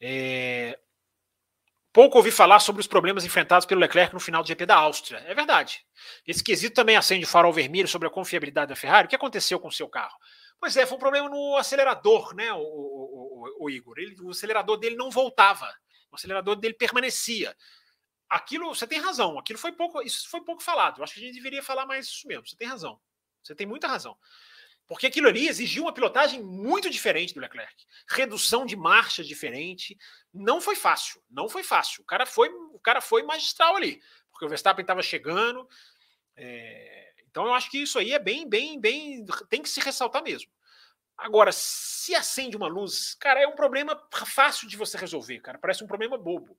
É... 0.00 0.78
Pouco 1.94 2.18
ouvi 2.18 2.32
falar 2.32 2.58
sobre 2.58 2.80
os 2.80 2.88
problemas 2.88 3.24
enfrentados 3.24 3.64
pelo 3.64 3.80
Leclerc 3.80 4.12
no 4.12 4.18
final 4.18 4.42
do 4.42 4.48
GP 4.48 4.66
da 4.66 4.74
Áustria. 4.74 5.18
É 5.28 5.32
verdade. 5.32 5.86
Esse 6.26 6.42
quesito 6.42 6.74
também 6.74 6.96
acende 6.96 7.24
o 7.24 7.28
farol 7.28 7.52
vermelho 7.52 7.86
sobre 7.86 8.08
a 8.08 8.10
confiabilidade 8.10 8.70
da 8.70 8.74
Ferrari. 8.74 9.06
O 9.06 9.08
que 9.08 9.14
aconteceu 9.14 9.60
com 9.60 9.68
o 9.68 9.72
seu 9.72 9.88
carro? 9.88 10.18
Pois 10.58 10.76
é, 10.76 10.84
foi 10.86 10.96
um 10.96 11.00
problema 11.00 11.28
no 11.28 11.56
acelerador, 11.56 12.34
né, 12.34 12.52
o, 12.52 12.58
o, 12.58 13.46
o, 13.60 13.64
o 13.66 13.70
Igor? 13.70 13.96
Ele, 13.96 14.16
o 14.22 14.30
acelerador 14.30 14.76
dele 14.76 14.96
não 14.96 15.08
voltava. 15.08 15.72
O 16.10 16.16
acelerador 16.16 16.56
dele 16.56 16.74
permanecia 16.74 17.56
aquilo, 18.28 18.74
você 18.74 18.88
tem 18.88 18.98
razão, 18.98 19.38
aquilo 19.38 19.60
foi 19.60 19.70
pouco, 19.70 20.02
isso 20.02 20.28
foi 20.28 20.40
pouco 20.40 20.64
falado. 20.64 20.98
Eu 20.98 21.04
acho 21.04 21.14
que 21.14 21.20
a 21.20 21.22
gente 21.22 21.36
deveria 21.36 21.62
falar 21.62 21.86
mais 21.86 22.06
isso 22.06 22.26
mesmo. 22.26 22.44
Você 22.44 22.56
tem 22.56 22.66
razão. 22.66 23.00
Você 23.40 23.54
tem 23.54 23.68
muita 23.68 23.86
razão. 23.86 24.18
Porque 24.86 25.06
aquilo 25.06 25.28
ali 25.28 25.48
exigiu 25.48 25.84
uma 25.84 25.94
pilotagem 25.94 26.42
muito 26.42 26.90
diferente 26.90 27.32
do 27.32 27.40
Leclerc. 27.40 27.74
Redução 28.08 28.66
de 28.66 28.76
marcha 28.76 29.24
diferente. 29.24 29.96
Não 30.32 30.60
foi 30.60 30.76
fácil. 30.76 31.22
Não 31.30 31.48
foi 31.48 31.62
fácil. 31.62 32.02
O 32.02 32.06
cara 32.06 32.26
foi, 32.26 32.48
o 32.48 32.78
cara 32.78 33.00
foi 33.00 33.22
magistral 33.22 33.76
ali. 33.76 34.00
Porque 34.30 34.44
o 34.44 34.48
Verstappen 34.48 34.82
estava 34.82 35.02
chegando. 35.02 35.66
É... 36.36 37.14
Então 37.30 37.46
eu 37.46 37.54
acho 37.54 37.70
que 37.70 37.78
isso 37.78 37.98
aí 37.98 38.12
é 38.12 38.18
bem, 38.18 38.48
bem, 38.48 38.78
bem. 38.78 39.24
Tem 39.48 39.62
que 39.62 39.68
se 39.68 39.80
ressaltar 39.80 40.22
mesmo. 40.22 40.50
Agora, 41.16 41.52
se 41.52 42.14
acende 42.14 42.56
uma 42.56 42.66
luz, 42.66 43.14
cara, 43.14 43.40
é 43.40 43.46
um 43.46 43.54
problema 43.54 43.96
fácil 44.26 44.68
de 44.68 44.76
você 44.76 44.98
resolver, 44.98 45.40
cara. 45.40 45.58
Parece 45.58 45.82
um 45.82 45.86
problema 45.86 46.18
bobo. 46.18 46.58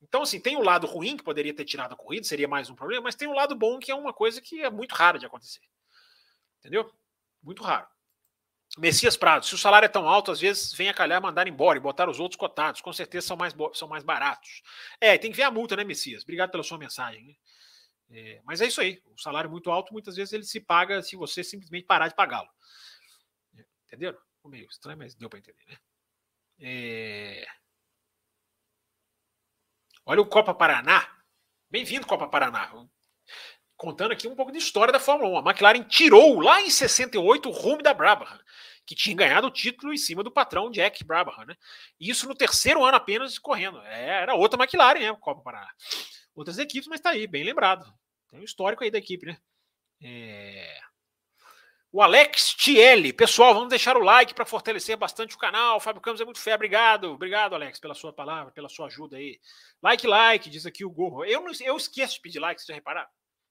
Então, 0.00 0.22
assim, 0.22 0.40
tem 0.40 0.56
o 0.56 0.62
lado 0.62 0.86
ruim 0.86 1.16
que 1.16 1.24
poderia 1.24 1.54
ter 1.54 1.64
tirado 1.64 1.92
a 1.92 1.96
corrida, 1.96 2.26
seria 2.26 2.46
mais 2.46 2.70
um 2.70 2.74
problema, 2.74 3.02
mas 3.02 3.16
tem 3.16 3.26
o 3.26 3.34
lado 3.34 3.56
bom 3.56 3.78
que 3.78 3.90
é 3.90 3.94
uma 3.94 4.12
coisa 4.12 4.40
que 4.40 4.62
é 4.62 4.70
muito 4.70 4.94
rara 4.94 5.18
de 5.18 5.26
acontecer. 5.26 5.60
Entendeu? 6.60 6.90
Muito 7.48 7.62
raro. 7.62 7.88
Messias 8.76 9.16
Prado, 9.16 9.46
se 9.46 9.54
o 9.54 9.58
salário 9.58 9.86
é 9.86 9.88
tão 9.88 10.06
alto, 10.06 10.30
às 10.30 10.38
vezes 10.38 10.70
vem 10.74 10.90
a 10.90 10.92
calhar 10.92 11.22
mandar 11.22 11.48
embora 11.48 11.78
e 11.78 11.80
botar 11.80 12.06
os 12.06 12.20
outros 12.20 12.38
cotados. 12.38 12.82
Com 12.82 12.92
certeza 12.92 13.28
são 13.28 13.38
mais, 13.38 13.54
são 13.72 13.88
mais 13.88 14.04
baratos. 14.04 14.62
É, 15.00 15.16
tem 15.16 15.30
que 15.30 15.36
ver 15.38 15.44
a 15.44 15.50
multa, 15.50 15.74
né, 15.74 15.82
Messias? 15.82 16.24
Obrigado 16.24 16.50
pela 16.50 16.62
sua 16.62 16.76
mensagem. 16.76 17.24
Né? 17.24 17.34
É, 18.10 18.42
mas 18.44 18.60
é 18.60 18.66
isso 18.66 18.82
aí. 18.82 19.02
O 19.06 19.18
salário 19.18 19.48
muito 19.48 19.70
alto, 19.70 19.94
muitas 19.94 20.16
vezes 20.16 20.34
ele 20.34 20.44
se 20.44 20.60
paga 20.60 21.02
se 21.02 21.16
você 21.16 21.42
simplesmente 21.42 21.86
parar 21.86 22.08
de 22.08 22.14
pagá-lo. 22.14 22.50
Entenderam? 23.86 24.18
Meio 24.44 24.66
estranho, 24.66 24.98
mas 24.98 25.14
deu 25.14 25.30
para 25.30 25.38
entender, 25.38 25.64
né? 25.66 25.78
É... 26.60 27.46
Olha 30.04 30.20
o 30.20 30.26
Copa 30.26 30.52
Paraná. 30.52 31.16
Bem-vindo, 31.70 32.06
Copa 32.06 32.28
Paraná 32.28 32.70
contando 33.78 34.10
aqui 34.12 34.26
um 34.26 34.34
pouco 34.34 34.50
de 34.50 34.58
história 34.58 34.92
da 34.92 34.98
Fórmula 34.98 35.30
1. 35.30 35.38
A 35.38 35.50
McLaren 35.50 35.82
tirou 35.84 36.40
lá 36.40 36.60
em 36.60 36.68
68 36.68 37.48
o 37.48 37.52
rumo 37.52 37.80
da 37.80 37.94
Brabham, 37.94 38.26
que 38.84 38.94
tinha 38.94 39.16
ganhado 39.16 39.46
o 39.46 39.52
título 39.52 39.94
em 39.94 39.96
cima 39.96 40.24
do 40.24 40.32
patrão 40.32 40.70
Jack 40.70 41.04
Brabham, 41.04 41.46
né? 41.46 41.54
Isso 41.98 42.28
no 42.28 42.34
terceiro 42.34 42.84
ano 42.84 42.96
apenas 42.96 43.38
correndo. 43.38 43.80
É, 43.82 44.22
era 44.22 44.34
outra 44.34 44.60
McLaren, 44.60 44.98
né? 44.98 45.16
Copa 45.20 45.40
Paraná. 45.42 45.70
Outras 46.34 46.58
equipes, 46.58 46.88
mas 46.88 47.00
tá 47.00 47.10
aí, 47.10 47.26
bem 47.26 47.44
lembrado. 47.44 47.86
Tem 48.28 48.40
um 48.40 48.44
histórico 48.44 48.82
aí 48.82 48.90
da 48.90 48.98
equipe, 48.98 49.26
né? 49.26 49.38
É... 50.02 50.80
O 51.90 52.02
Alex 52.02 52.54
Tielli. 52.54 53.12
Pessoal, 53.12 53.54
vamos 53.54 53.70
deixar 53.70 53.96
o 53.96 54.02
like 54.02 54.34
para 54.34 54.44
fortalecer 54.44 54.96
bastante 54.96 55.36
o 55.36 55.38
canal. 55.38 55.76
O 55.76 55.80
Fábio 55.80 56.02
Campos 56.02 56.20
é 56.20 56.24
muito 56.24 56.40
fé. 56.40 56.54
Obrigado. 56.54 57.12
Obrigado, 57.12 57.54
Alex, 57.54 57.78
pela 57.80 57.94
sua 57.94 58.12
palavra, 58.12 58.52
pela 58.52 58.68
sua 58.68 58.86
ajuda 58.86 59.16
aí. 59.16 59.40
Like, 59.82 60.06
like, 60.06 60.50
diz 60.50 60.66
aqui 60.66 60.84
o 60.84 60.90
Gorro. 60.90 61.24
Eu, 61.24 61.44
eu 61.62 61.76
esqueço 61.76 62.14
de 62.14 62.20
pedir 62.20 62.40
like, 62.40 62.60
vocês 62.60 62.66
já 62.66 62.74
repararam? 62.74 63.08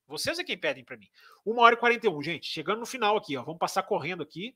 Vocês 0.08 0.40
é 0.40 0.44
quem 0.44 0.58
pedem 0.58 0.84
para 0.84 0.98
mim. 0.98 1.10
1 1.46 1.60
hora 1.60 1.76
e 1.76 1.78
41, 1.78 2.24
gente. 2.24 2.48
Chegando 2.48 2.80
no 2.80 2.86
final 2.86 3.18
aqui, 3.18 3.36
ó. 3.36 3.44
Vamos 3.44 3.60
passar 3.60 3.84
correndo 3.84 4.24
aqui. 4.24 4.56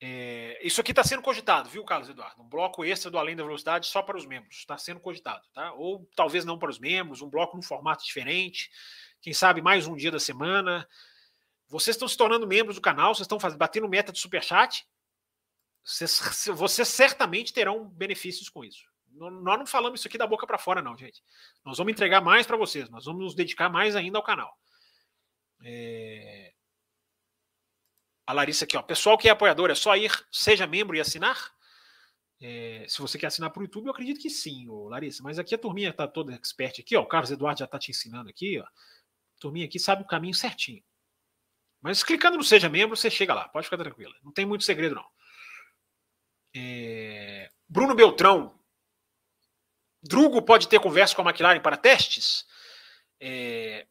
É, 0.00 0.58
isso 0.62 0.80
aqui 0.80 0.92
está 0.92 1.02
sendo 1.02 1.22
cogitado, 1.22 1.70
viu, 1.70 1.84
Carlos 1.84 2.10
Eduardo? 2.10 2.42
Um 2.42 2.48
bloco 2.48 2.84
extra 2.84 3.10
do 3.10 3.16
Além 3.16 3.34
da 3.34 3.44
Velocidade 3.44 3.86
só 3.86 4.02
para 4.02 4.18
os 4.18 4.26
membros. 4.26 4.56
Está 4.56 4.76
sendo 4.76 5.00
cogitado, 5.00 5.42
tá? 5.54 5.72
Ou 5.72 6.06
talvez 6.14 6.44
não 6.44 6.58
para 6.58 6.68
os 6.68 6.78
membros, 6.78 7.22
um 7.22 7.30
bloco 7.30 7.56
num 7.56 7.62
formato 7.62 8.04
diferente. 8.04 8.70
Quem 9.22 9.32
sabe 9.32 9.62
mais 9.62 9.86
um 9.86 9.96
dia 9.96 10.10
da 10.10 10.20
semana. 10.20 10.86
Vocês 11.68 11.96
estão 11.96 12.06
se 12.06 12.16
tornando 12.16 12.46
membros 12.46 12.76
do 12.76 12.82
canal, 12.82 13.14
vocês 13.14 13.24
estão 13.24 13.40
fazendo, 13.40 13.58
batendo 13.58 13.88
meta 13.88 14.12
de 14.12 14.18
superchat. 14.18 14.86
Vocês, 15.82 16.48
vocês 16.52 16.88
certamente 16.88 17.52
terão 17.52 17.88
benefícios 17.88 18.48
com 18.48 18.64
isso. 18.64 18.84
Nós 19.14 19.58
não 19.58 19.66
falamos 19.66 20.00
isso 20.00 20.08
aqui 20.08 20.18
da 20.18 20.26
boca 20.26 20.46
para 20.46 20.58
fora, 20.58 20.82
não, 20.82 20.96
gente. 20.96 21.22
Nós 21.64 21.78
vamos 21.78 21.92
entregar 21.92 22.20
mais 22.20 22.46
para 22.46 22.56
vocês, 22.56 22.90
nós 22.90 23.04
vamos 23.04 23.22
nos 23.22 23.34
dedicar 23.34 23.68
mais 23.68 23.94
ainda 23.94 24.18
ao 24.18 24.24
canal. 24.24 24.58
É... 25.62 26.52
A 28.26 28.32
Larissa 28.32 28.64
aqui, 28.64 28.76
ó. 28.76 28.82
Pessoal 28.82 29.16
que 29.16 29.28
é 29.28 29.30
apoiador, 29.30 29.70
é 29.70 29.74
só 29.74 29.96
ir, 29.96 30.10
seja 30.32 30.66
membro 30.66 30.96
e 30.96 31.00
assinar? 31.00 31.52
É... 32.40 32.84
se 32.88 33.00
você 33.00 33.16
quer 33.16 33.28
assinar 33.28 33.50
para 33.50 33.60
o 33.60 33.64
YouTube, 33.64 33.86
eu 33.86 33.92
acredito 33.92 34.20
que 34.20 34.30
sim, 34.30 34.68
ô, 34.68 34.88
Larissa. 34.88 35.22
Mas 35.22 35.38
aqui 35.38 35.54
a 35.54 35.58
turminha 35.58 35.90
está 35.90 36.08
toda 36.08 36.34
expert 36.34 36.80
aqui, 36.80 36.96
ó. 36.96 37.02
O 37.02 37.06
Carlos 37.06 37.30
Eduardo 37.30 37.60
já 37.60 37.66
está 37.66 37.78
te 37.78 37.90
ensinando 37.90 38.28
aqui, 38.28 38.58
ó. 38.58 38.64
A 38.64 38.70
turminha 39.38 39.66
aqui 39.66 39.78
sabe 39.78 40.02
o 40.02 40.06
caminho 40.06 40.34
certinho. 40.34 40.82
Mas 41.80 42.02
clicando 42.02 42.36
no 42.36 42.42
Seja 42.42 42.68
Membro, 42.68 42.96
você 42.96 43.10
chega 43.10 43.34
lá, 43.34 43.48
pode 43.48 43.66
ficar 43.66 43.76
tranquila. 43.76 44.14
Não 44.22 44.32
tem 44.32 44.46
muito 44.46 44.64
segredo, 44.64 44.94
não. 44.94 45.06
É... 46.56 47.50
Bruno 47.68 47.94
Beltrão, 47.94 48.58
Drugo 50.04 50.42
pode 50.42 50.68
ter 50.68 50.78
conversa 50.80 51.16
com 51.16 51.22
a 51.22 51.30
McLaren 51.30 51.60
para 51.60 51.78
testes? 51.78 52.46
É... 53.18 53.86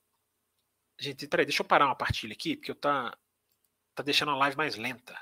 Gente, 1.00 1.28
peraí, 1.28 1.46
deixa 1.46 1.64
eu 1.64 1.68
parar 1.68 1.88
uma 1.88 1.96
partilha 1.96 2.34
aqui, 2.34 2.56
porque 2.56 2.70
eu 2.70 2.76
tá, 2.76 3.18
tá 3.96 4.04
deixando 4.04 4.32
a 4.32 4.38
live 4.38 4.56
mais 4.56 4.76
lenta. 4.76 5.20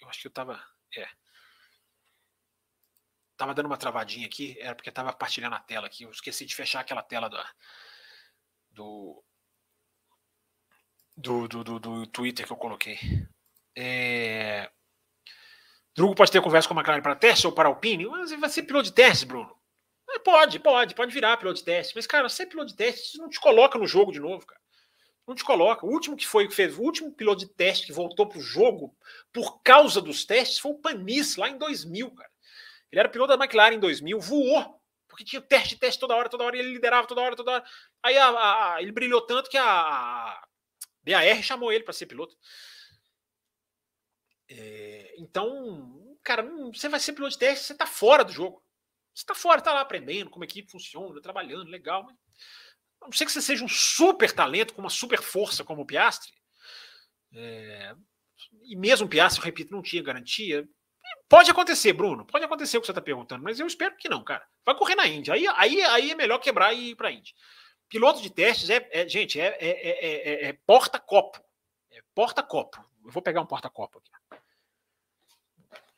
Eu 0.00 0.08
acho 0.08 0.20
que 0.20 0.26
eu 0.26 0.32
tava. 0.32 0.60
É. 0.96 1.08
Tava 3.36 3.54
dando 3.54 3.66
uma 3.66 3.76
travadinha 3.76 4.26
aqui, 4.26 4.56
era 4.58 4.74
porque 4.74 4.90
tava 4.90 5.12
partilhando 5.12 5.54
a 5.54 5.60
tela 5.60 5.86
aqui. 5.86 6.02
Eu 6.02 6.10
esqueci 6.10 6.44
de 6.44 6.56
fechar 6.56 6.80
aquela 6.80 7.02
tela 7.02 7.28
do. 7.28 9.24
Do, 11.16 11.48
do, 11.48 11.64
do, 11.64 11.78
do 11.78 12.06
Twitter 12.08 12.44
que 12.44 12.52
eu 12.52 12.56
coloquei. 12.56 12.98
É... 13.76 14.70
Drugo 15.94 16.14
pode 16.14 16.32
ter 16.32 16.42
conversa 16.42 16.68
com 16.68 16.74
a 16.74 16.78
McLaren 16.78 17.00
para 17.00 17.14
teste 17.14 17.46
ou 17.46 17.52
para 17.52 17.68
Alpine? 17.68 18.06
Mas 18.06 18.32
vai 18.32 18.50
ser 18.50 18.64
piloto 18.64 18.88
de 18.88 18.92
teste, 18.92 19.24
Bruno. 19.24 19.56
Pode, 20.24 20.58
pode, 20.60 20.94
pode 20.94 21.12
virar 21.12 21.36
piloto 21.36 21.58
de 21.58 21.64
teste. 21.64 21.94
Mas, 21.94 22.06
cara, 22.06 22.28
ser 22.28 22.46
piloto 22.46 22.70
de 22.70 22.76
teste, 22.76 23.08
isso 23.08 23.18
não 23.18 23.28
te 23.28 23.40
coloca 23.40 23.78
no 23.78 23.86
jogo 23.86 24.12
de 24.12 24.20
novo, 24.20 24.46
cara. 24.46 24.60
Não 25.26 25.34
te 25.34 25.44
coloca. 25.44 25.84
O 25.84 25.90
último 25.90 26.16
que 26.16 26.26
foi 26.26 26.46
que 26.46 26.54
fez, 26.54 26.78
o 26.78 26.82
último 26.82 27.12
piloto 27.12 27.40
de 27.40 27.52
teste 27.52 27.86
que 27.86 27.92
voltou 27.92 28.28
pro 28.28 28.40
jogo 28.40 28.96
por 29.32 29.60
causa 29.62 30.00
dos 30.00 30.24
testes 30.24 30.58
foi 30.58 30.72
o 30.72 30.78
Panis, 30.78 31.36
lá 31.36 31.48
em 31.48 31.58
2000, 31.58 32.10
cara. 32.12 32.30
Ele 32.92 33.00
era 33.00 33.08
piloto 33.08 33.36
da 33.36 33.44
McLaren 33.44 33.74
em 33.74 33.80
2000, 33.80 34.20
voou, 34.20 34.80
porque 35.08 35.24
tinha 35.24 35.42
teste, 35.42 35.76
teste 35.76 35.98
toda 35.98 36.14
hora, 36.14 36.28
toda 36.28 36.44
hora, 36.44 36.56
ele 36.56 36.72
liderava 36.72 37.08
toda 37.08 37.20
hora, 37.20 37.34
toda 37.34 37.52
hora. 37.52 37.64
Aí 38.02 38.16
a, 38.16 38.74
a, 38.74 38.82
ele 38.82 38.92
brilhou 38.92 39.20
tanto 39.20 39.50
que 39.50 39.58
a, 39.58 39.64
a 39.64 40.46
BAR 41.02 41.42
chamou 41.42 41.72
ele 41.72 41.84
para 41.84 41.92
ser 41.92 42.06
piloto. 42.06 42.36
É, 44.48 45.14
então, 45.18 46.16
cara, 46.22 46.42
você 46.72 46.88
vai 46.88 47.00
ser 47.00 47.12
piloto 47.14 47.32
de 47.32 47.38
teste, 47.38 47.66
você 47.66 47.74
tá 47.74 47.86
fora 47.86 48.24
do 48.24 48.32
jogo. 48.32 48.62
Você 49.16 49.22
está 49.22 49.34
fora, 49.34 49.60
está 49.60 49.72
lá 49.72 49.80
aprendendo 49.80 50.28
como 50.28 50.44
a 50.44 50.46
equipe 50.46 50.70
funciona, 50.70 51.22
trabalhando, 51.22 51.70
legal. 51.70 52.02
Mas 52.02 52.14
a 53.00 53.06
não 53.06 53.12
ser 53.12 53.24
que 53.24 53.32
você 53.32 53.40
seja 53.40 53.64
um 53.64 53.68
super 53.68 54.30
talento, 54.30 54.74
com 54.74 54.82
uma 54.82 54.90
super 54.90 55.22
força 55.22 55.64
como 55.64 55.80
o 55.80 55.86
Piastri, 55.86 56.34
é, 57.32 57.96
e 58.64 58.76
mesmo 58.76 59.06
o 59.06 59.08
Piastri, 59.08 59.40
eu 59.40 59.46
repito, 59.46 59.72
não 59.72 59.80
tinha 59.80 60.02
garantia. 60.02 60.68
Pode 61.30 61.50
acontecer, 61.50 61.94
Bruno, 61.94 62.26
pode 62.26 62.44
acontecer 62.44 62.76
o 62.76 62.80
que 62.82 62.86
você 62.86 62.92
está 62.92 63.00
perguntando, 63.00 63.42
mas 63.42 63.58
eu 63.58 63.66
espero 63.66 63.96
que 63.96 64.06
não, 64.06 64.22
cara. 64.22 64.46
Vai 64.66 64.74
correr 64.74 64.94
na 64.94 65.06
Índia. 65.06 65.32
Aí, 65.32 65.46
aí, 65.48 65.82
aí 65.82 66.10
é 66.10 66.14
melhor 66.14 66.38
quebrar 66.38 66.74
e 66.74 66.90
ir 66.90 66.94
para 66.94 67.08
a 67.08 67.12
Índia. 67.12 67.34
Piloto 67.88 68.20
de 68.20 68.28
testes 68.28 68.68
é, 68.68 68.86
é 68.92 69.08
gente, 69.08 69.40
é, 69.40 69.56
é, 69.58 70.48
é 70.48 70.52
porta-copo. 70.52 71.42
É 71.90 72.02
porta-copo. 72.14 72.84
Eu 73.02 73.10
vou 73.10 73.22
pegar 73.22 73.40
um 73.40 73.46
porta-copo 73.46 73.98
aqui. 73.98 74.10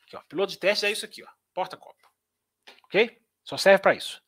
aqui 0.05 0.17
ó. 0.17 0.21
Piloto 0.29 0.53
de 0.53 0.59
testes 0.59 0.85
é 0.85 0.93
isso 0.93 1.05
aqui, 1.05 1.25
ó. 1.25 1.29
Porta-copo. 1.53 1.98
Ok? 2.89 3.21
Só 3.45 3.57
serve 3.57 3.81
para 3.83 3.95
isso. 3.95 4.23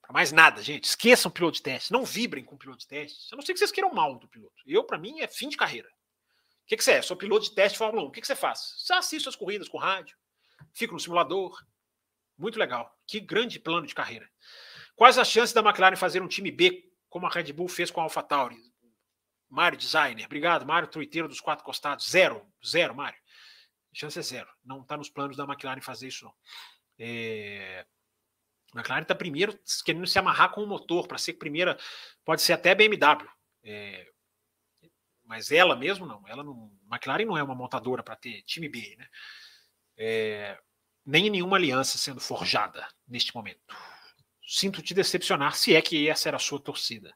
Para 0.00 0.12
mais 0.12 0.32
nada, 0.32 0.62
gente. 0.62 0.84
Esqueçam 0.84 1.30
o 1.30 1.32
piloto 1.32 1.56
de 1.56 1.62
teste. 1.62 1.92
Não 1.92 2.04
vibrem 2.04 2.44
com 2.44 2.54
o 2.54 2.58
piloto 2.58 2.80
de 2.80 2.88
teste. 2.88 3.32
A 3.32 3.36
não 3.36 3.42
ser 3.42 3.52
que 3.52 3.58
vocês 3.58 3.72
queiram 3.72 3.92
mal 3.92 4.18
do 4.18 4.28
piloto. 4.28 4.54
Eu, 4.66 4.84
para 4.84 4.98
mim, 4.98 5.20
é 5.20 5.28
fim 5.28 5.48
de 5.48 5.56
carreira. 5.56 5.88
O 5.88 6.66
que, 6.66 6.76
que 6.76 6.84
você 6.84 6.92
é? 6.92 7.02
Sou 7.02 7.16
piloto 7.16 7.44
de 7.44 7.54
teste 7.54 7.74
de 7.74 7.78
Fórmula 7.78 8.04
1. 8.04 8.06
O 8.06 8.10
que, 8.10 8.20
que 8.20 8.26
você 8.26 8.34
faz? 8.36 8.74
Você 8.78 8.92
assiste 8.94 9.28
as 9.28 9.36
corridas 9.36 9.68
com 9.68 9.78
rádio, 9.78 10.16
fica 10.72 10.92
no 10.92 11.00
simulador. 11.00 11.56
Muito 12.38 12.58
legal. 12.58 12.90
Que 13.06 13.20
grande 13.20 13.60
plano 13.60 13.86
de 13.86 13.94
carreira. 13.94 14.28
Quais 14.96 15.18
as 15.18 15.28
chances 15.28 15.52
da 15.52 15.60
McLaren 15.60 15.96
fazer 15.96 16.22
um 16.22 16.28
time 16.28 16.50
B, 16.50 16.90
como 17.08 17.26
a 17.26 17.30
Red 17.30 17.52
Bull 17.52 17.68
fez 17.68 17.90
com 17.90 18.00
a 18.00 18.04
AlphaTauri? 18.04 18.56
Mário 19.48 19.78
Designer. 19.78 20.24
Obrigado, 20.24 20.66
Mário, 20.66 20.88
truiteiro 20.88 21.28
dos 21.28 21.40
quatro 21.40 21.64
costados. 21.64 22.10
Zero. 22.10 22.44
Zero, 22.64 22.94
Mário. 22.94 23.18
Chance 23.92 24.18
é 24.18 24.22
zero. 24.22 24.48
Não 24.64 24.80
está 24.80 24.96
nos 24.96 25.08
planos 25.08 25.36
da 25.36 25.44
McLaren 25.44 25.80
fazer 25.80 26.08
isso, 26.08 26.24
não. 26.24 26.34
É... 26.98 27.86
A 28.74 28.78
McLaren 28.78 29.02
está 29.02 29.14
primeiro 29.14 29.58
querendo 29.84 30.06
se 30.06 30.18
amarrar 30.18 30.50
com 30.50 30.62
o 30.62 30.66
motor 30.66 31.06
para 31.06 31.18
ser 31.18 31.34
primeira, 31.34 31.78
pode 32.24 32.42
ser 32.42 32.52
até 32.52 32.74
BMW. 32.74 33.28
É... 33.62 34.10
Mas 35.24 35.52
ela 35.52 35.76
mesmo 35.76 36.04
não. 36.06 36.22
Ela 36.26 36.42
não. 36.42 36.70
McLaren 36.90 37.24
não 37.24 37.38
é 37.38 37.42
uma 37.42 37.54
montadora 37.54 38.02
para 38.02 38.16
ter 38.16 38.42
time 38.42 38.68
B, 38.68 38.96
né? 38.98 39.08
É... 39.96 40.58
Nem 41.06 41.30
nenhuma 41.30 41.56
aliança 41.56 41.98
sendo 41.98 42.20
forjada 42.20 42.86
neste 43.06 43.34
momento. 43.34 43.60
Sinto 44.46 44.82
te 44.82 44.92
decepcionar, 44.92 45.54
se 45.54 45.74
é 45.74 45.80
que 45.80 46.08
essa 46.08 46.28
era 46.28 46.36
a 46.36 46.40
sua 46.40 46.60
torcida. 46.60 47.14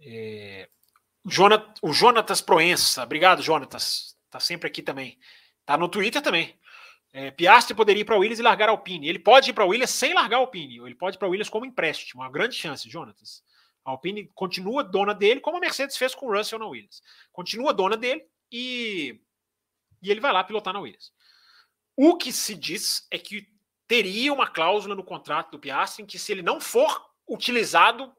É... 0.00 0.68
o 1.82 1.92
Jonatas 1.92 2.40
Proença, 2.40 3.02
obrigado, 3.02 3.42
Jonatas. 3.42 4.16
Tá 4.30 4.40
sempre 4.40 4.68
aqui 4.68 4.82
também. 4.82 5.18
Tá 5.64 5.76
no 5.76 5.88
Twitter 5.88 6.22
também. 6.22 6.58
É, 7.12 7.30
Piastri 7.30 7.74
poderia 7.74 8.02
ir 8.02 8.04
para 8.04 8.16
o 8.16 8.20
Williams 8.20 8.38
e 8.38 8.42
largar 8.42 8.68
a 8.68 8.72
Alpine. 8.72 9.08
Ele 9.08 9.18
pode 9.18 9.50
ir 9.50 9.54
para 9.54 9.64
o 9.64 9.68
Williams 9.68 9.90
sem 9.90 10.12
largar 10.12 10.36
a 10.36 10.40
Alpine. 10.40 10.80
Ou 10.80 10.86
ele 10.86 10.94
pode 10.94 11.16
ir 11.16 11.18
para 11.18 11.28
o 11.28 11.30
Williams 11.30 11.48
como 11.48 11.64
empréstimo. 11.64 12.22
Uma 12.22 12.30
grande 12.30 12.54
chance, 12.54 12.88
Jonatas. 12.88 13.42
A 13.84 13.90
Alpine 13.90 14.30
continua 14.34 14.84
dona 14.84 15.14
dele, 15.14 15.40
como 15.40 15.56
a 15.56 15.60
Mercedes 15.60 15.96
fez 15.96 16.14
com 16.14 16.26
o 16.26 16.36
Russell 16.36 16.58
na 16.58 16.66
Williams. 16.66 17.02
Continua 17.32 17.72
dona 17.72 17.96
dele 17.96 18.22
e, 18.52 19.20
e 20.02 20.10
ele 20.10 20.20
vai 20.20 20.32
lá 20.32 20.44
pilotar 20.44 20.74
na 20.74 20.80
Williams. 20.80 21.12
O 21.96 22.16
que 22.16 22.32
se 22.32 22.54
diz 22.54 23.06
é 23.10 23.18
que 23.18 23.48
teria 23.86 24.32
uma 24.32 24.46
cláusula 24.46 24.94
no 24.94 25.02
contrato 25.02 25.52
do 25.52 25.58
Piastri 25.58 26.02
em 26.02 26.06
que 26.06 26.18
se 26.18 26.30
ele 26.30 26.42
não 26.42 26.60
for 26.60 27.08
utilizado 27.26 28.12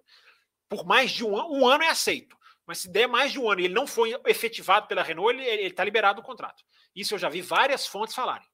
por 0.67 0.85
mais 0.85 1.11
de 1.11 1.23
um 1.23 1.37
ano, 1.37 1.51
um 1.51 1.67
ano 1.67 1.83
é 1.83 1.89
aceito. 1.89 2.37
Mas 2.65 2.79
se 2.79 2.89
der 2.91 3.07
mais 3.07 3.31
de 3.31 3.39
um 3.39 3.49
ano 3.49 3.61
e 3.61 3.65
ele 3.65 3.73
não 3.73 3.87
for 3.87 4.07
efetivado 4.27 4.87
pela 4.87 5.01
Renault, 5.01 5.35
ele 5.39 5.63
está 5.63 5.83
liberado 5.83 6.21
do 6.21 6.25
contrato. 6.25 6.63
Isso 6.95 7.15
eu 7.15 7.17
já 7.19 7.27
vi 7.27 7.41
várias 7.41 7.87
fontes 7.87 8.13
falarem. 8.13 8.47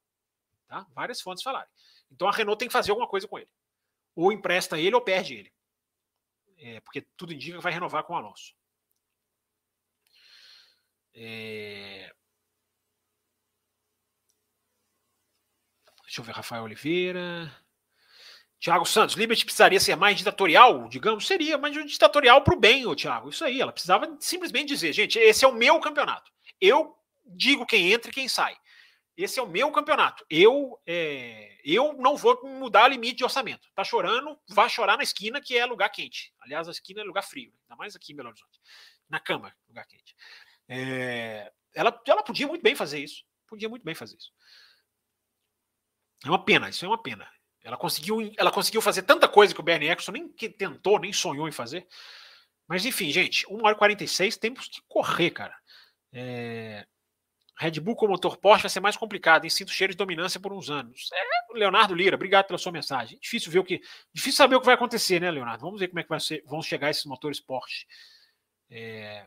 Tá? 0.68 0.86
Várias 0.94 1.22
fontes 1.22 1.44
falarem. 1.44 1.70
Então 2.12 2.28
a 2.28 2.32
Renault 2.32 2.58
tem 2.58 2.68
que 2.68 2.74
fazer 2.74 2.92
alguma 2.92 3.08
coisa 3.08 3.28
com 3.28 3.38
ele. 3.38 3.50
Ou 4.16 4.32
empresta 4.32 4.80
ele 4.80 4.96
ou 4.96 5.02
perde 5.02 5.36
ele. 5.36 5.54
É, 6.58 6.80
porque 6.80 7.02
tudo 7.18 7.34
indica 7.34 7.58
que 7.58 7.64
vai 7.64 7.74
renovar 7.74 8.04
com 8.04 8.14
o 8.14 8.16
Alonso. 8.16 8.54
É... 11.14 12.14
Deixa 16.04 16.22
eu 16.22 16.26
ver, 16.26 16.34
Rafael 16.34 16.64
Oliveira. 16.64 17.52
Tiago 18.60 18.86
Santos, 18.86 19.16
Liberty 19.16 19.46
precisaria 19.46 19.80
ser 19.80 19.96
mais 19.96 20.18
ditatorial, 20.18 20.88
digamos? 20.90 21.28
Seria, 21.28 21.58
mas 21.58 21.74
ditatorial 21.86 22.42
para 22.42 22.56
o 22.56 22.60
bem, 22.60 22.86
ô 22.86 22.96
Tiago. 22.96 23.30
Isso 23.30 23.44
aí, 23.44 23.62
ela 23.62 23.72
precisava 23.72 24.18
simplesmente 24.20 24.70
dizer, 24.70 24.94
gente, 24.94 25.20
esse 25.20 25.46
é 25.46 25.48
o 25.48 25.54
meu 25.54 25.80
campeonato. 25.80 26.32
Eu 26.60 26.98
digo 27.26 27.66
quem 27.66 27.92
entra 27.92 28.10
e 28.10 28.14
quem 28.14 28.28
sai. 28.28 28.58
Esse 29.18 29.40
é 29.40 29.44
o 29.44 29.48
meu 29.48 29.72
campeonato. 29.72 30.26
Eu 30.30 30.80
é, 30.86 31.58
eu 31.64 31.94
não 31.94 32.18
vou 32.18 32.40
mudar 32.44 32.86
o 32.86 32.94
limite 32.94 33.16
de 33.16 33.24
orçamento. 33.24 33.70
Tá 33.74 33.84
chorando, 33.84 34.38
vá 34.50 34.68
chorar 34.68 34.98
na 34.98 35.04
esquina, 35.04 35.42
que 35.42 35.58
é 35.58 35.66
lugar 35.66 35.90
quente. 35.90 36.34
Aliás, 36.42 36.68
a 36.68 36.72
esquina 36.72 37.02
é 37.02 37.04
lugar 37.04 37.24
frio, 37.24 37.54
ainda 37.64 37.78
mais 37.78 37.96
aqui 37.96 38.12
em 38.12 38.16
Belo 38.16 38.30
Horizonte. 38.30 38.60
Na 39.10 39.20
cama, 39.20 39.56
lugar 39.68 39.86
quente. 39.88 40.16
É, 40.68 41.52
ela, 41.74 42.02
ela 42.06 42.24
podia 42.24 42.48
muito 42.48 42.62
bem 42.62 42.76
fazer 42.76 43.00
isso. 43.00 43.24
Podia 43.48 43.70
muito 43.70 43.84
bem 43.84 43.96
fazer 43.96 44.18
isso. 44.18 44.32
É 46.26 46.30
uma 46.30 46.44
pena, 46.44 46.70
isso 46.70 46.84
é 46.84 46.88
uma 46.88 47.02
pena. 47.02 47.30
Ela 47.64 47.78
conseguiu, 47.78 48.32
ela 48.38 48.52
conseguiu 48.52 48.82
fazer 48.82 49.04
tanta 49.04 49.28
coisa 49.28 49.54
que 49.54 49.60
o 49.60 49.64
Bernie 49.64 49.90
Eccleston 49.90 50.12
nem 50.12 50.28
tentou, 50.30 51.00
nem 51.00 51.14
sonhou 51.14 51.48
em 51.48 51.52
fazer. 51.52 51.88
Mas 52.68 52.86
enfim, 52.86 53.12
gente, 53.12 53.46
1 53.48 53.64
hora 53.64 53.76
e 53.76 53.78
46, 53.78 54.38
temos 54.38 54.68
que 54.68 54.82
correr, 54.88 55.32
cara. 55.32 55.56
É, 56.12 56.88
Red 57.57 57.80
Bull 57.80 57.95
com 57.95 58.07
motor 58.07 58.38
Porsche 58.38 58.64
vai 58.64 58.69
ser 58.69 58.82
mais 58.82 58.98
complicado, 58.98 59.45
em 59.45 59.49
sinto 59.49 59.72
cheiro 59.72 59.94
de 59.94 59.98
dominância 59.98 60.40
por 60.40 60.52
uns 60.52 60.69
anos. 60.69 61.10
É, 61.14 61.53
Leonardo 61.53 61.95
Lira, 61.95 62.15
obrigado 62.15 62.48
pela 62.48 62.60
sua 62.60 62.72
mensagem. 62.72 63.18
Difícil 63.19 63.52
ver 63.52 63.60
o 63.60 63.64
que, 63.64 63.82
difícil 64.14 64.38
saber 64.38 64.56
o 64.56 64.60
que 64.60 64.65
vai 64.65 64.76
acontecer, 64.76 65.22
né, 65.22 65.32
Leonardo? 65.32 65.61
Vamos 65.61 65.80
ver 65.80 65.88
como 65.88 65.99
é 65.99 66.03
que 66.03 66.10
vai 66.10 66.19
ser, 66.19 66.44
vão 66.45 66.61
chegar 66.61 66.90
esses 66.90 67.06
motores 67.06 67.40
Porsche. 67.40 67.86
É... 68.69 69.26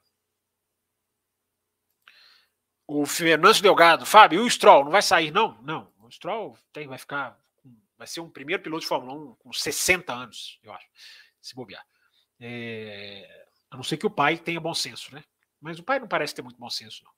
O 2.86 3.06
Fernando 3.06 3.60
Delgado, 3.60 4.04
Fábio, 4.04 4.42
e 4.42 4.46
o 4.46 4.50
Stroll 4.50 4.84
não 4.84 4.90
vai 4.90 5.02
sair 5.02 5.30
não? 5.30 5.60
Não, 5.62 5.92
o 6.00 6.10
Stroll 6.10 6.58
tem, 6.72 6.86
vai 6.86 6.98
ficar, 6.98 7.38
vai 7.96 8.06
ser 8.06 8.20
um 8.20 8.30
primeiro 8.30 8.62
piloto 8.62 8.82
de 8.82 8.88
Fórmula 8.88 9.14
1 9.14 9.34
com 9.36 9.52
60 9.52 10.12
anos, 10.12 10.58
eu 10.62 10.72
acho, 10.72 10.86
se 11.40 11.54
bobear. 11.54 11.84
É... 12.38 13.46
A 13.70 13.76
não 13.76 13.82
ser 13.82 13.96
que 13.96 14.06
o 14.06 14.10
pai 14.10 14.36
tenha 14.36 14.60
bom 14.60 14.74
senso, 14.74 15.14
né? 15.14 15.24
Mas 15.60 15.78
o 15.78 15.82
pai 15.82 15.98
não 15.98 16.08
parece 16.08 16.34
ter 16.34 16.42
muito 16.42 16.58
bom 16.58 16.70
senso, 16.70 17.04
não 17.04 17.17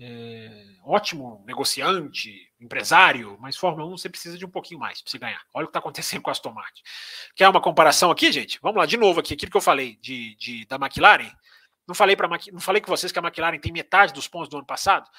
é, 0.00 0.64
ótimo 0.84 1.42
negociante, 1.44 2.48
empresário, 2.60 3.36
mas 3.40 3.56
Fórmula 3.56 3.86
1 3.86 3.98
você 3.98 4.08
precisa 4.08 4.38
de 4.38 4.46
um 4.46 4.50
pouquinho 4.50 4.78
mais 4.78 5.02
para 5.02 5.10
você 5.10 5.18
ganhar. 5.18 5.42
Olha 5.52 5.64
o 5.64 5.66
que 5.66 5.70
está 5.70 5.80
acontecendo 5.80 6.22
com 6.22 6.30
a 6.30 6.32
Aston 6.32 6.52
Martin. 6.52 6.82
Quer 7.34 7.48
uma 7.48 7.60
comparação 7.60 8.10
aqui, 8.10 8.30
gente? 8.30 8.60
Vamos 8.62 8.78
lá, 8.78 8.86
de 8.86 8.96
novo 8.96 9.18
aqui, 9.18 9.34
aquilo 9.34 9.50
que 9.50 9.56
eu 9.56 9.62
falei 9.62 9.96
de, 9.96 10.36
de 10.36 10.64
da 10.66 10.76
McLaren. 10.76 11.30
Não 11.86 11.94
falei, 11.94 12.14
pra, 12.14 12.28
não 12.28 12.60
falei 12.60 12.80
com 12.80 12.88
vocês 12.88 13.10
que 13.10 13.18
a 13.18 13.22
McLaren 13.22 13.58
tem 13.58 13.72
metade 13.72 14.12
dos 14.12 14.28
pontos 14.28 14.48
do 14.48 14.58
ano 14.58 14.66
passado? 14.66 15.10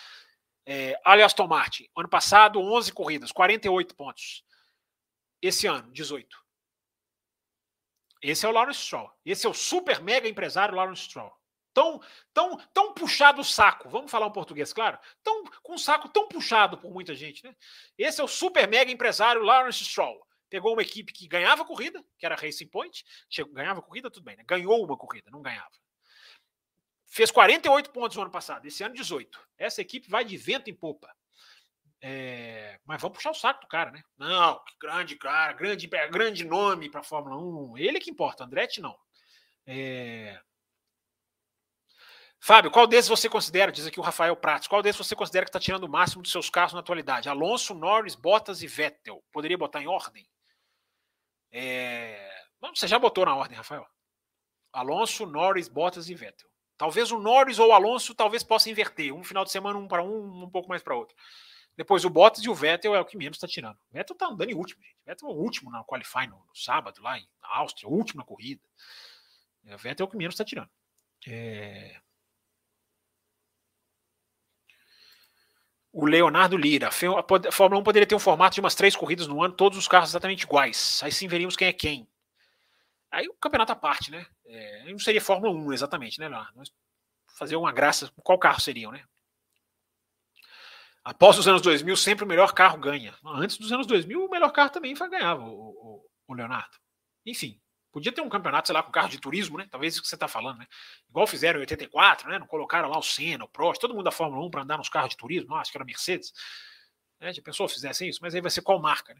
É, 0.66 1.00
olha 1.06 1.26
Aston 1.26 1.48
Martin. 1.48 1.90
Ano 1.98 2.08
passado, 2.08 2.62
11 2.62 2.94
corridas, 2.94 3.32
48 3.32 3.96
pontos. 3.96 4.46
Esse 5.42 5.68
ano, 5.68 5.92
18. 5.92 6.38
Esse 8.22 8.46
é 8.46 8.50
o 8.50 8.52
Lawrence 8.52 8.82
Stroll. 8.82 9.12
Esse 9.26 9.46
é 9.46 9.50
o 9.50 9.54
super 9.54 10.02
mega 10.02 10.28
empresário 10.28 10.76
Lawrence 10.76 11.04
Stroll 11.04 11.39
tão, 11.74 12.02
tão, 12.34 12.58
tão 12.74 12.94
puxado 12.94 13.42
o 13.42 13.46
saco, 13.46 13.90
vamos 13.90 14.12
falar 14.12 14.28
um 14.28 14.32
português, 14.32 14.74
claro, 14.74 14.98
tão, 15.24 15.44
com 15.64 15.74
um 15.74 15.78
saco 15.78 16.10
tão 16.10 16.28
puxado 16.28 16.78
por 16.78 16.92
muita 16.92 17.16
gente. 17.16 17.44
Né? 17.44 17.56
Esse 17.98 18.22
é 18.22 18.24
o 18.24 18.28
super 18.28 18.68
mega 18.68 18.92
empresário 18.92 19.44
Lawrence 19.44 19.84
Stroll. 19.86 20.26
Pegou 20.50 20.74
uma 20.74 20.82
equipe 20.82 21.14
que 21.14 21.28
ganhava 21.28 21.64
corrida, 21.64 22.04
que 22.18 22.26
era 22.26 22.36
Racing 22.36 22.68
Point, 22.68 23.06
chegou, 23.30 23.54
ganhava 23.54 23.82
corrida, 23.82 24.10
tudo 24.10 24.24
bem, 24.24 24.36
né? 24.36 24.44
ganhou 24.46 24.84
uma 24.84 24.98
corrida, 24.98 25.30
não 25.30 25.42
ganhava. 25.42 25.72
Fez 27.06 27.32
48 27.32 27.92
pontos 27.92 28.18
no 28.18 28.24
ano 28.24 28.32
passado, 28.32 28.66
esse 28.66 28.84
ano 28.84 28.96
18. 28.96 29.40
Essa 29.58 29.82
equipe 29.82 30.10
vai 30.10 30.24
de 30.24 30.38
vento 30.38 30.70
em 30.70 30.76
popa. 30.76 31.14
É, 32.02 32.80
mas 32.86 33.02
vamos 33.02 33.18
puxar 33.18 33.32
o 33.32 33.36
saco 33.36 33.62
do 33.62 33.68
cara, 33.68 33.92
né? 33.92 34.02
Não, 34.18 34.62
grande 34.80 35.16
cara, 35.18 35.52
grande, 35.54 35.88
grande 35.88 36.46
nome 36.46 36.90
para 36.90 37.04
Fórmula 37.04 37.38
1. 37.38 37.78
Ele 37.78 38.00
que 38.00 38.10
importa, 38.10 38.44
Andretti 38.44 38.80
não. 38.80 38.98
É, 39.66 40.40
Fábio, 42.42 42.72
qual 42.72 42.88
desses 42.88 43.10
você 43.10 43.28
considera, 43.28 43.72
diz 43.72 43.86
aqui 43.86 44.00
o 44.00 44.04
Rafael 44.04 44.36
Prates, 44.36 44.68
qual 44.68 44.82
desses 44.82 45.06
você 45.06 45.16
considera 45.16 45.46
que 45.46 45.50
está 45.50 45.60
tirando 45.60 45.84
o 45.84 45.90
máximo 45.90 46.24
dos 46.24 46.32
seus 46.32 46.50
carros 46.50 46.74
na 46.74 46.80
atualidade? 46.80 47.28
Alonso, 47.28 47.74
Norris, 47.74 48.16
Bottas 48.16 48.62
e 48.64 48.68
Vettel. 48.68 49.22
Poderia 49.32 49.58
botar 49.58 49.82
em 49.82 49.88
ordem? 49.88 50.28
É... 51.52 52.30
Você 52.74 52.88
já 52.88 52.98
botou 52.98 53.26
na 53.26 53.36
ordem, 53.36 53.58
Rafael. 53.58 53.86
Alonso, 54.72 55.26
Norris, 55.26 55.68
Bottas 55.68 56.10
e 56.10 56.16
Vettel. 56.16 56.50
Talvez 56.78 57.12
o 57.12 57.20
Norris 57.20 57.60
ou 57.60 57.70
o 57.70 57.74
Alonso 57.74 58.16
talvez 58.16 58.42
possa 58.42 58.70
inverter. 58.70 59.14
Um 59.14 59.24
final 59.24 59.44
de 59.44 59.52
semana, 59.52 59.78
um 59.78 59.88
para 59.88 60.02
um, 60.02 60.44
um 60.44 60.50
pouco 60.50 60.70
mais 60.70 60.82
para 60.82 60.96
outro. 60.96 61.16
Depois 61.76 62.06
o 62.06 62.10
Bottas 62.10 62.44
e 62.44 62.50
o 62.50 62.56
Vettel 62.56 62.96
é 62.96 63.00
o 63.02 63.06
que 63.06 63.18
menos 63.18 63.36
está 63.36 63.48
tirando. 63.48 63.76
O 63.76 63.94
Vettel 63.94 64.14
está 64.14 64.28
andando 64.28 64.50
em 64.50 64.56
último, 64.56 64.82
gente. 64.82 64.96
O 65.02 65.10
Vettel 65.10 65.30
é 65.30 65.32
o 65.32 65.36
último 65.36 65.72
na 65.72 65.84
qualify 65.84 66.28
no, 66.28 66.38
no 66.38 66.56
sábado, 66.56 67.02
lá 67.02 67.18
em 67.18 67.28
Áustria, 67.42 67.90
o 67.90 67.94
último 67.94 68.20
na 68.20 68.26
corrida. 68.26 68.62
O 69.66 69.78
Vettel 69.78 70.06
é 70.06 70.08
o 70.08 70.12
que 70.12 70.18
menos 70.18 70.36
está 70.36 70.46
tirando. 70.46 70.70
É... 71.28 72.00
O 75.92 76.06
Leonardo 76.06 76.56
Lira. 76.56 76.90
A 76.90 77.52
Fórmula 77.52 77.82
1 77.82 77.84
poderia 77.84 78.08
ter 78.08 78.16
um 78.16 78.20
formato 78.20 78.56
de 78.56 78.62
umas 78.62 78.76
três 78.76 78.96
corridas 78.96 79.28
no 79.28 79.44
ano, 79.44 79.54
todos 79.54 79.78
os 79.78 79.88
carros 79.88 80.10
exatamente 80.10 80.44
iguais. 80.44 81.02
Aí 81.04 81.12
sim 81.12 81.28
veríamos 81.28 81.56
quem 81.56 81.68
é 81.68 81.74
quem. 81.74 82.08
Aí 83.12 83.28
o 83.28 83.34
campeonato 83.34 83.72
à 83.72 83.76
parte, 83.76 84.12
né? 84.12 84.26
É, 84.46 84.92
não 84.92 85.00
seria 85.00 85.22
Fórmula 85.22 85.52
1 85.52 85.74
exatamente, 85.74 86.20
né, 86.20 86.28
Leonardo? 86.28 86.62
fazer 87.38 87.56
uma 87.56 87.72
graça. 87.72 88.12
Qual 88.22 88.38
carro 88.38 88.60
seriam, 88.60 88.92
né? 88.92 89.04
Após 91.04 91.40
os 91.40 91.48
anos 91.48 91.62
2000, 91.62 91.96
sempre 91.96 92.26
o 92.26 92.28
melhor 92.28 92.54
carro 92.54 92.78
ganha. 92.78 93.16
Antes 93.26 93.58
dos 93.58 93.72
anos 93.72 93.88
2000, 93.88 94.26
o 94.26 94.30
melhor 94.30 94.52
carro 94.52 94.70
também 94.70 94.94
ganhava, 94.94 95.42
o, 95.42 95.48
o, 95.48 96.06
o 96.28 96.34
Leonardo. 96.34 96.78
Enfim, 97.26 97.60
Podia 98.00 98.14
ter 98.14 98.22
um 98.22 98.30
campeonato, 98.30 98.70
sei 98.70 98.74
lá, 98.74 98.82
com 98.82 98.94
carro 98.94 99.10
de 99.10 99.20
turismo, 99.20 99.58
né? 99.58 99.68
Talvez 99.70 99.94
isso 99.94 100.02
que 100.02 100.08
você 100.08 100.16
está 100.16 100.26
falando, 100.26 100.60
né? 100.60 100.68
Igual 101.10 101.28
fizeram 101.28 101.60
em 101.60 101.64
84, 101.64 102.30
né? 102.30 102.40
Não 102.40 102.48
colocaram 102.48 102.88
lá 102.88 102.98
o 102.98 103.04
Senna, 103.04 103.44
o 103.44 103.48
Prost, 103.50 103.82
todo 103.82 103.94
mundo 103.94 104.06
da 104.06 104.12
Fórmula 104.12 104.46
1 104.46 104.50
para 104.50 104.62
andar 104.62 104.78
nos 104.78 104.88
carros 104.88 105.10
de 105.10 105.18
turismo, 105.18 105.54
acho 105.56 105.70
que 105.70 105.78
era 105.78 105.84
Mercedes. 105.84 106.32
Né? 107.20 107.34
Já 107.34 107.42
pensou 107.42 107.68
fizessem 107.68 108.08
isso? 108.08 108.20
Mas 108.22 108.34
aí 108.34 108.40
vai 108.40 108.50
ser 108.50 108.62
qual 108.62 108.80
marca, 108.80 109.14
né? 109.14 109.20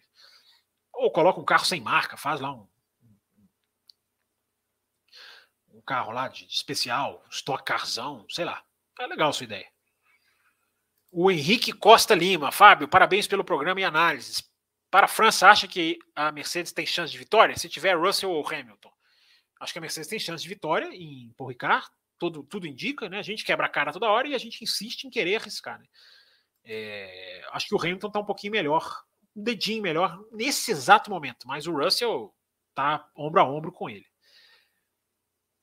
Ou 0.94 1.12
coloca 1.12 1.42
um 1.42 1.44
carro 1.44 1.66
sem 1.66 1.82
marca, 1.82 2.16
faz 2.16 2.40
lá 2.40 2.54
um, 2.54 2.66
um 5.74 5.82
carro 5.82 6.14
lá 6.14 6.30
de 6.30 6.46
especial, 6.46 7.22
Stock 7.30 7.62
Carzão, 7.66 8.26
sei 8.30 8.46
lá. 8.46 8.64
É 8.98 9.08
legal 9.08 9.34
sua 9.34 9.44
ideia. 9.44 9.68
O 11.12 11.30
Henrique 11.30 11.74
Costa 11.74 12.16
Lima, 12.16 12.50
Fábio, 12.50 12.88
parabéns 12.88 13.28
pelo 13.28 13.44
programa 13.44 13.82
e 13.82 13.84
análises. 13.84 14.49
Para 14.92 15.06
a 15.06 15.10
França, 15.10 15.48
acha 15.48 15.68
que 15.68 16.00
a 16.16 16.32
Mercedes 16.32 16.72
tem 16.72 16.86
chance 16.86 17.12
de 17.12 17.18
vitória? 17.18 17.56
Se 17.56 17.70
tiver 17.70 17.96
Russell 17.96 18.32
ou 18.32 18.48
Hamilton. 18.48 18.92
Acho 19.60 19.74
que 19.74 19.80
a 19.80 19.82
Mercedes 19.82 20.10
tem 20.10 20.20
chance 20.20 20.42
de 20.42 20.50
vitória 20.50 20.88
em 20.94 21.32
Paul 21.38 21.50
Ricard, 21.50 21.86
tudo, 22.18 22.44
tudo 22.44 22.68
indica, 22.68 23.10
né? 23.10 23.20
A 23.20 23.24
gente 23.24 23.44
quebra 23.44 23.66
a 23.66 23.70
cara 23.70 23.92
toda 23.92 24.10
hora 24.10 24.28
e 24.28 24.34
a 24.36 24.38
gente 24.38 24.64
insiste 24.64 25.06
em 25.06 25.10
querer 25.10 25.36
arriscar, 25.36 25.80
né? 25.80 25.86
É, 26.64 27.42
acho 27.52 27.68
que 27.68 27.76
o 27.76 27.80
Hamilton 27.80 28.08
está 28.08 28.20
um 28.20 28.26
pouquinho 28.26 28.52
melhor, 28.52 29.04
um 29.36 29.44
dedinho 29.44 29.82
melhor 29.82 30.20
nesse 30.32 30.72
exato 30.72 31.10
momento, 31.10 31.48
mas 31.48 31.68
o 31.68 31.74
Russell 31.74 32.34
tá 32.76 33.10
ombro 33.16 33.42
a 33.42 33.44
ombro 33.44 33.72
com 33.72 33.90
ele. 33.90 34.06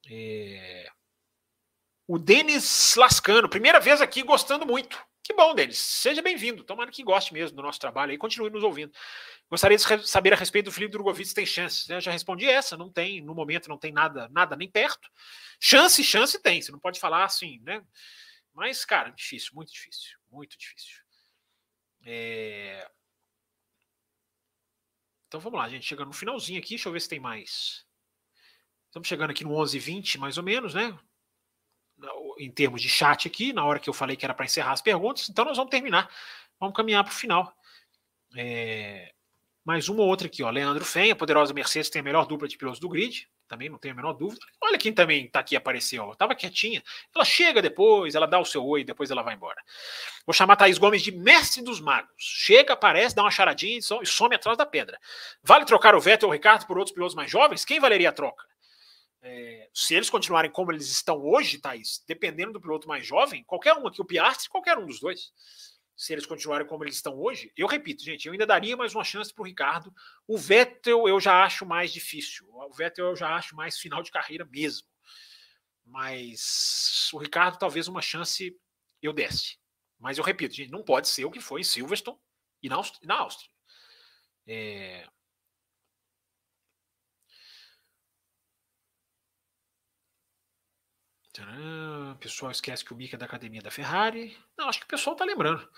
É, 0.08 0.88
o 2.06 2.18
Denis 2.18 2.94
Lascano, 2.96 3.48
primeira 3.48 3.80
vez 3.80 4.00
aqui, 4.00 4.22
gostando 4.22 4.64
muito. 4.64 5.04
Que 5.26 5.34
bom, 5.34 5.56
Denis. 5.56 5.78
Seja 5.78 6.22
bem-vindo. 6.22 6.62
Tomara 6.62 6.88
que 6.88 7.02
goste 7.02 7.34
mesmo 7.34 7.56
do 7.56 7.62
nosso 7.64 7.80
trabalho 7.80 8.12
e 8.12 8.16
continue 8.16 8.48
nos 8.48 8.62
ouvindo. 8.62 8.92
Gostaria 9.50 9.76
de 9.76 10.06
saber 10.06 10.32
a 10.32 10.36
respeito 10.36 10.66
do 10.66 10.72
Felipe 10.72 10.92
Drogovic 10.92 11.34
tem 11.34 11.44
chances. 11.44 11.90
Eu 11.90 12.00
já 12.00 12.12
respondi 12.12 12.48
essa, 12.48 12.76
não 12.76 12.88
tem, 12.88 13.20
no 13.20 13.34
momento 13.34 13.68
não 13.68 13.76
tem 13.76 13.90
nada, 13.90 14.28
nada 14.28 14.54
nem 14.54 14.70
perto. 14.70 15.10
Chance, 15.58 16.04
chance 16.04 16.40
tem. 16.40 16.62
Você 16.62 16.70
não 16.70 16.78
pode 16.78 17.00
falar 17.00 17.24
assim, 17.24 17.58
né? 17.64 17.84
Mas, 18.54 18.84
cara, 18.84 19.10
difícil, 19.10 19.50
muito 19.52 19.72
difícil, 19.72 20.16
muito 20.30 20.56
difícil. 20.56 21.02
É... 22.04 22.88
Então 25.26 25.40
vamos 25.40 25.58
lá, 25.58 25.68
gente. 25.68 25.84
Chegando 25.84 26.06
no 26.06 26.12
finalzinho 26.12 26.60
aqui, 26.60 26.76
deixa 26.76 26.88
eu 26.88 26.92
ver 26.92 27.00
se 27.00 27.08
tem 27.08 27.18
mais. 27.18 27.84
Estamos 28.86 29.08
chegando 29.08 29.32
aqui 29.32 29.42
no 29.42 29.50
11h20, 29.50 30.18
mais 30.18 30.38
ou 30.38 30.44
menos, 30.44 30.72
né? 30.72 30.96
Em 32.38 32.50
termos 32.50 32.82
de 32.82 32.88
chat 32.88 33.26
aqui, 33.26 33.52
na 33.52 33.64
hora 33.64 33.78
que 33.78 33.88
eu 33.88 33.94
falei 33.94 34.16
que 34.16 34.24
era 34.24 34.34
para 34.34 34.44
encerrar 34.44 34.72
as 34.72 34.82
perguntas, 34.82 35.28
então 35.28 35.44
nós 35.44 35.56
vamos 35.56 35.70
terminar. 35.70 36.08
Vamos 36.58 36.76
caminhar 36.76 37.04
para 37.04 37.12
o 37.12 37.14
final. 37.14 37.54
É, 38.36 39.12
mais 39.64 39.88
uma 39.88 40.02
ou 40.02 40.08
outra 40.08 40.26
aqui, 40.26 40.42
ó. 40.42 40.50
Leandro 40.50 40.84
Fenha, 40.84 41.12
a 41.12 41.16
poderosa 41.16 41.52
Mercedes 41.52 41.90
tem 41.90 42.00
a 42.00 42.02
melhor 42.02 42.26
dupla 42.26 42.46
de 42.46 42.56
pilotos 42.56 42.80
do 42.80 42.88
grid, 42.88 43.28
também 43.48 43.68
não 43.68 43.78
tenho 43.78 43.94
a 43.94 43.96
menor 43.96 44.12
dúvida. 44.12 44.44
Olha 44.60 44.78
quem 44.78 44.92
também 44.92 45.26
está 45.26 45.40
aqui 45.40 45.56
apareceu, 45.56 46.04
ó. 46.04 46.14
Tava 46.14 46.34
quietinha. 46.34 46.82
Ela 47.14 47.24
chega 47.24 47.62
depois, 47.62 48.14
ela 48.14 48.26
dá 48.26 48.38
o 48.38 48.44
seu 48.44 48.64
oi, 48.64 48.84
depois 48.84 49.10
ela 49.10 49.22
vai 49.22 49.34
embora. 49.34 49.60
Vou 50.24 50.34
chamar 50.34 50.54
a 50.54 50.56
Thaís 50.56 50.78
Gomes 50.78 51.02
de 51.02 51.12
mestre 51.12 51.62
dos 51.62 51.80
magos. 51.80 52.12
Chega, 52.18 52.74
aparece, 52.74 53.14
dá 53.14 53.22
uma 53.22 53.30
charadinha 53.30 53.78
e 53.78 54.06
some 54.06 54.34
atrás 54.34 54.58
da 54.58 54.66
pedra. 54.66 54.98
Vale 55.42 55.64
trocar 55.64 55.94
o 55.94 56.00
Vettel 56.00 56.28
ou 56.28 56.32
o 56.32 56.34
Ricardo 56.34 56.66
por 56.66 56.78
outros 56.78 56.94
pilotos 56.94 57.14
mais 57.14 57.30
jovens? 57.30 57.64
Quem 57.64 57.80
valeria 57.80 58.08
a 58.08 58.12
troca? 58.12 58.44
É, 59.28 59.68
se 59.74 59.92
eles 59.92 60.08
continuarem 60.08 60.52
como 60.52 60.70
eles 60.70 60.88
estão 60.88 61.18
hoje, 61.18 61.58
Thaís, 61.58 62.00
dependendo 62.06 62.52
do 62.52 62.60
piloto 62.60 62.86
mais 62.86 63.04
jovem, 63.04 63.42
qualquer 63.42 63.74
um 63.74 63.84
aqui, 63.88 64.00
o 64.00 64.04
Piastri, 64.04 64.48
qualquer 64.48 64.78
um 64.78 64.86
dos 64.86 65.00
dois, 65.00 65.32
se 65.96 66.12
eles 66.12 66.24
continuarem 66.24 66.64
como 66.64 66.84
eles 66.84 66.94
estão 66.94 67.18
hoje, 67.18 67.52
eu 67.56 67.66
repito, 67.66 68.04
gente, 68.04 68.26
eu 68.26 68.32
ainda 68.32 68.46
daria 68.46 68.76
mais 68.76 68.94
uma 68.94 69.02
chance 69.02 69.34
para 69.34 69.42
o 69.42 69.46
Ricardo. 69.46 69.92
O 70.28 70.38
Vettel 70.38 71.08
eu 71.08 71.18
já 71.18 71.42
acho 71.42 71.66
mais 71.66 71.92
difícil. 71.92 72.46
O 72.52 72.72
Vettel 72.72 73.06
eu 73.06 73.16
já 73.16 73.34
acho 73.34 73.56
mais 73.56 73.76
final 73.78 74.00
de 74.00 74.12
carreira 74.12 74.44
mesmo. 74.44 74.86
Mas 75.84 77.10
o 77.12 77.18
Ricardo, 77.18 77.58
talvez 77.58 77.88
uma 77.88 78.02
chance 78.02 78.56
eu 79.02 79.12
desse. 79.12 79.58
Mas 79.98 80.18
eu 80.18 80.24
repito, 80.24 80.54
gente, 80.54 80.70
não 80.70 80.84
pode 80.84 81.08
ser 81.08 81.24
o 81.24 81.30
que 81.32 81.40
foi 81.40 81.62
em 81.62 81.64
Silverstone 81.64 82.18
e 82.62 82.68
na 82.68 82.76
Áustria. 83.16 83.50
É, 84.46 85.08
O 92.12 92.16
pessoal 92.16 92.50
esquece 92.50 92.84
que 92.84 92.92
o 92.92 92.96
Mick 92.96 93.14
é 93.14 93.18
da 93.18 93.26
academia 93.26 93.62
da 93.62 93.70
Ferrari. 93.70 94.36
Não, 94.56 94.68
acho 94.68 94.80
que 94.80 94.86
o 94.86 94.88
pessoal 94.88 95.16
tá 95.16 95.24
lembrando. 95.24 95.68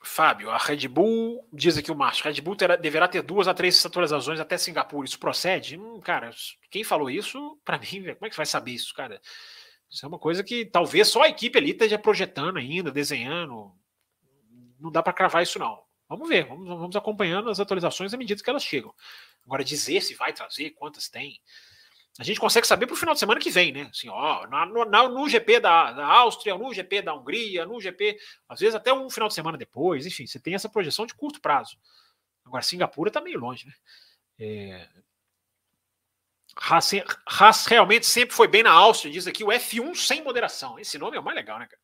Fábio, 0.00 0.50
a 0.50 0.56
Red 0.56 0.88
Bull, 0.88 1.46
diz 1.52 1.76
aqui 1.76 1.90
o 1.90 1.94
Márcio, 1.94 2.24
Red 2.24 2.40
Bull 2.40 2.56
terá, 2.56 2.76
deverá 2.76 3.06
ter 3.06 3.22
duas 3.22 3.46
a 3.46 3.54
três 3.54 3.84
atualizações 3.84 4.40
até 4.40 4.56
Singapura. 4.56 5.06
Isso 5.06 5.18
procede? 5.18 5.76
Hum, 5.76 6.00
cara, 6.00 6.30
quem 6.70 6.82
falou 6.82 7.10
isso, 7.10 7.60
para 7.64 7.78
mim, 7.78 8.14
como 8.14 8.26
é 8.26 8.30
que 8.30 8.36
vai 8.36 8.46
saber 8.46 8.72
isso, 8.72 8.94
cara? 8.94 9.20
Isso 9.90 10.04
é 10.04 10.08
uma 10.08 10.18
coisa 10.18 10.44
que 10.44 10.64
talvez 10.66 11.08
só 11.08 11.22
a 11.22 11.28
equipe 11.28 11.58
ali 11.58 11.70
esteja 11.70 11.98
projetando 11.98 12.58
ainda, 12.58 12.90
desenhando. 12.90 13.72
Não 14.78 14.90
dá 14.90 15.02
para 15.02 15.12
cravar 15.12 15.42
isso, 15.42 15.58
não. 15.58 15.82
Vamos 16.08 16.28
ver, 16.28 16.46
vamos, 16.46 16.66
vamos 16.66 16.96
acompanhando 16.96 17.50
as 17.50 17.60
atualizações 17.60 18.14
à 18.14 18.16
medida 18.16 18.42
que 18.42 18.48
elas 18.48 18.64
chegam. 18.64 18.94
Agora, 19.44 19.64
dizer 19.64 20.00
se 20.00 20.14
vai 20.14 20.32
trazer, 20.32 20.70
quantas 20.70 21.08
tem, 21.08 21.40
a 22.18 22.24
gente 22.24 22.40
consegue 22.40 22.66
saber 22.66 22.86
para 22.86 22.94
o 22.94 22.96
final 22.96 23.14
de 23.14 23.20
semana 23.20 23.38
que 23.38 23.48
vem, 23.48 23.70
né? 23.70 23.88
Assim, 23.92 24.08
ó, 24.08 24.44
na, 24.48 24.66
no, 24.66 24.84
no, 24.84 25.28
GP 25.28 25.60
da, 25.60 25.92
da, 25.92 26.04
Áustria, 26.04 26.58
no 26.58 26.74
GP 26.74 27.02
da 27.02 27.14
Hungria, 27.14 27.64
no 27.64 27.80
GP, 27.80 28.18
às 28.48 28.58
vezes 28.58 28.74
até 28.74 28.92
um 28.92 29.08
final 29.08 29.28
de 29.28 29.34
semana 29.34 29.56
depois, 29.56 30.04
enfim, 30.04 30.26
você 30.26 30.40
tem 30.40 30.54
essa 30.54 30.68
projeção 30.68 31.06
de 31.06 31.14
curto 31.14 31.40
prazo. 31.40 31.78
Agora, 32.44 32.62
Singapura 32.62 33.08
está 33.08 33.20
meio 33.20 33.38
longe, 33.38 33.66
né? 33.66 33.74
É... 34.40 34.88
Haas, 36.56 36.90
Haas, 37.24 37.66
realmente 37.66 38.04
sempre 38.04 38.34
foi 38.34 38.48
bem 38.48 38.64
na 38.64 38.72
Áustria, 38.72 39.12
diz 39.12 39.28
aqui 39.28 39.44
o 39.44 39.48
F1 39.48 39.94
sem 39.94 40.20
moderação. 40.24 40.76
Esse 40.76 40.98
nome 40.98 41.16
é 41.16 41.20
o 41.20 41.22
mais 41.22 41.36
legal, 41.36 41.60
né, 41.60 41.68
cara? 41.68 41.80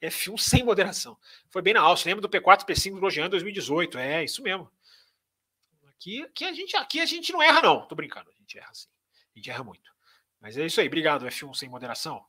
F1 0.00 0.38
sem 0.38 0.64
moderação. 0.64 1.18
Foi 1.50 1.60
bem 1.60 1.74
na 1.74 1.82
Áustria, 1.82 2.14
lembra 2.14 2.26
do 2.26 2.30
P4 2.30 2.64
P5 2.64 2.92
do 2.92 3.00
Grosjean 3.00 3.26
em 3.26 3.30
2018. 3.30 3.98
É, 3.98 4.24
isso 4.24 4.42
mesmo. 4.42 4.70
Aqui, 5.88 6.22
aqui, 6.22 6.44
a 6.46 6.52
gente, 6.54 6.74
aqui 6.74 7.00
a 7.00 7.06
gente 7.06 7.32
não 7.32 7.42
erra, 7.42 7.60
não. 7.60 7.86
Tô 7.86 7.94
brincando, 7.94 8.30
a 8.30 8.34
gente 8.40 8.58
erra 8.58 8.72
sim. 8.72 8.93
A 9.34 9.38
gente 9.38 9.50
erra 9.50 9.64
muito. 9.64 9.92
Mas 10.40 10.56
é 10.56 10.64
isso 10.64 10.80
aí. 10.80 10.86
Obrigado, 10.86 11.26
F1 11.26 11.54
sem 11.54 11.68
moderação. 11.68 12.24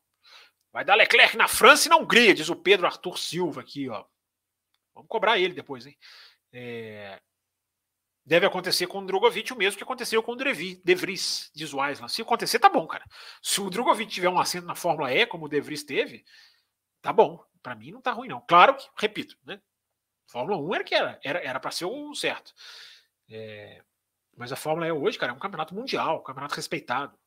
Vai 0.72 0.84
dar 0.84 0.96
Leclerc 0.96 1.38
na 1.38 1.48
França 1.48 1.88
e 1.88 1.90
na 1.90 1.98
Hungria, 1.98 2.34
diz 2.34 2.50
o 2.50 2.56
Pedro 2.56 2.86
Arthur 2.86 3.18
Silva 3.18 3.62
aqui, 3.62 3.88
ó. 3.90 4.06
Vamos 4.94 5.08
cobrar 5.08 5.38
ele 5.38 5.54
depois, 5.54 5.86
hein? 5.86 5.98
É... 6.52 7.22
Deve 8.26 8.46
acontecer 8.46 8.88
com 8.88 9.00
o 9.00 9.06
Drogovic 9.06 9.54
o 9.54 9.56
mesmo 9.56 9.78
que 9.78 9.84
aconteceu 9.84 10.24
com 10.24 10.32
o 10.32 10.36
Drevi, 10.36 10.82
De 10.84 10.96
Vries, 10.96 11.52
diz 11.54 11.74
o 11.74 11.86
Island. 11.86 12.12
Se 12.12 12.24
acontecer, 12.24 12.58
tá 12.58 12.68
bom, 12.68 12.88
cara. 12.88 13.06
Se 13.42 13.62
o 13.62 13.70
Drogovic 13.70 14.12
tiver 14.12 14.30
um 14.30 14.40
assento 14.40 14.66
na 14.66 14.74
Fórmula 14.74 15.14
E, 15.14 15.28
como 15.28 15.46
o 15.46 15.50
De 15.50 15.62
Vries 15.62 15.84
teve, 15.84 16.26
tá 17.02 17.14
bom. 17.14 17.44
Para 17.62 17.76
mim 17.76 17.92
não 17.92 18.02
tá 18.02 18.12
ruim, 18.12 18.28
não. 18.28 18.42
Claro 18.42 18.76
que, 18.76 18.88
repito, 18.98 19.38
né? 19.46 19.62
Fórmula 20.28 20.58
1 20.58 20.76
era 20.76 20.84
que 20.84 20.96
era. 20.96 21.20
Era 21.24 21.60
para 21.60 21.72
ser 21.72 21.86
o 21.86 22.16
certo. 22.16 22.52
É... 23.30 23.84
Mas 24.36 24.52
a 24.52 24.56
Fórmula 24.56 24.88
E 24.88 24.92
hoje, 24.92 25.18
cara, 25.18 25.32
é 25.32 25.36
um 25.36 25.40
campeonato 25.40 25.74
mundial, 25.74 26.20
um 26.20 26.24
campeonato 26.24 26.56
respeitado. 26.56 27.18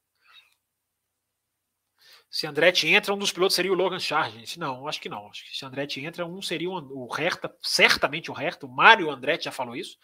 Se 2.30 2.46
Andretti 2.46 2.86
entra, 2.88 3.14
um 3.14 3.18
dos 3.18 3.32
pilotos 3.32 3.56
seria 3.56 3.72
o 3.72 3.74
Logan 3.74 3.98
Sargent. 3.98 4.58
Não, 4.58 4.86
acho 4.86 5.00
que 5.00 5.08
não. 5.08 5.28
Acho 5.28 5.44
que 5.44 5.56
se 5.56 5.64
Andretti 5.64 6.04
entra, 6.04 6.26
um 6.26 6.42
seria 6.42 6.68
o 6.70 7.08
Herta, 7.16 7.54
certamente 7.62 8.30
o 8.30 8.38
Herta. 8.38 8.66
O 8.66 8.68
Mário 8.68 9.10
Andretti 9.10 9.46
já 9.46 9.52
falou 9.52 9.74
isso. 9.74 9.96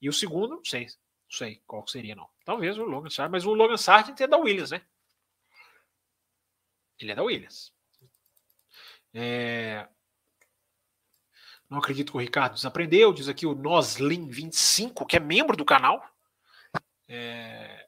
E 0.00 0.08
o 0.08 0.12
segundo, 0.12 0.56
não 0.56 0.64
sei. 0.64 0.84
Não 0.84 1.38
sei 1.38 1.60
qual 1.66 1.86
seria, 1.88 2.14
não. 2.14 2.28
Talvez 2.44 2.78
o 2.78 2.84
Logan 2.84 3.10
Sargent, 3.10 3.32
mas 3.32 3.44
o 3.44 3.54
Logan 3.54 3.76
Sargent 3.76 4.20
é 4.20 4.28
da 4.28 4.36
Williams, 4.36 4.70
né? 4.70 4.82
Ele 7.00 7.10
é 7.10 7.14
da 7.16 7.22
Williams. 7.22 7.72
É... 9.12 9.88
Não 11.68 11.78
acredito 11.78 12.12
que 12.12 12.18
o 12.18 12.20
Ricardo 12.20 12.54
desaprendeu. 12.54 13.12
Diz 13.12 13.28
aqui 13.28 13.46
o 13.46 13.56
Noslin25, 13.56 15.04
que 15.06 15.16
é 15.16 15.20
membro 15.20 15.56
do 15.56 15.64
canal. 15.64 16.04
É... 17.12 17.86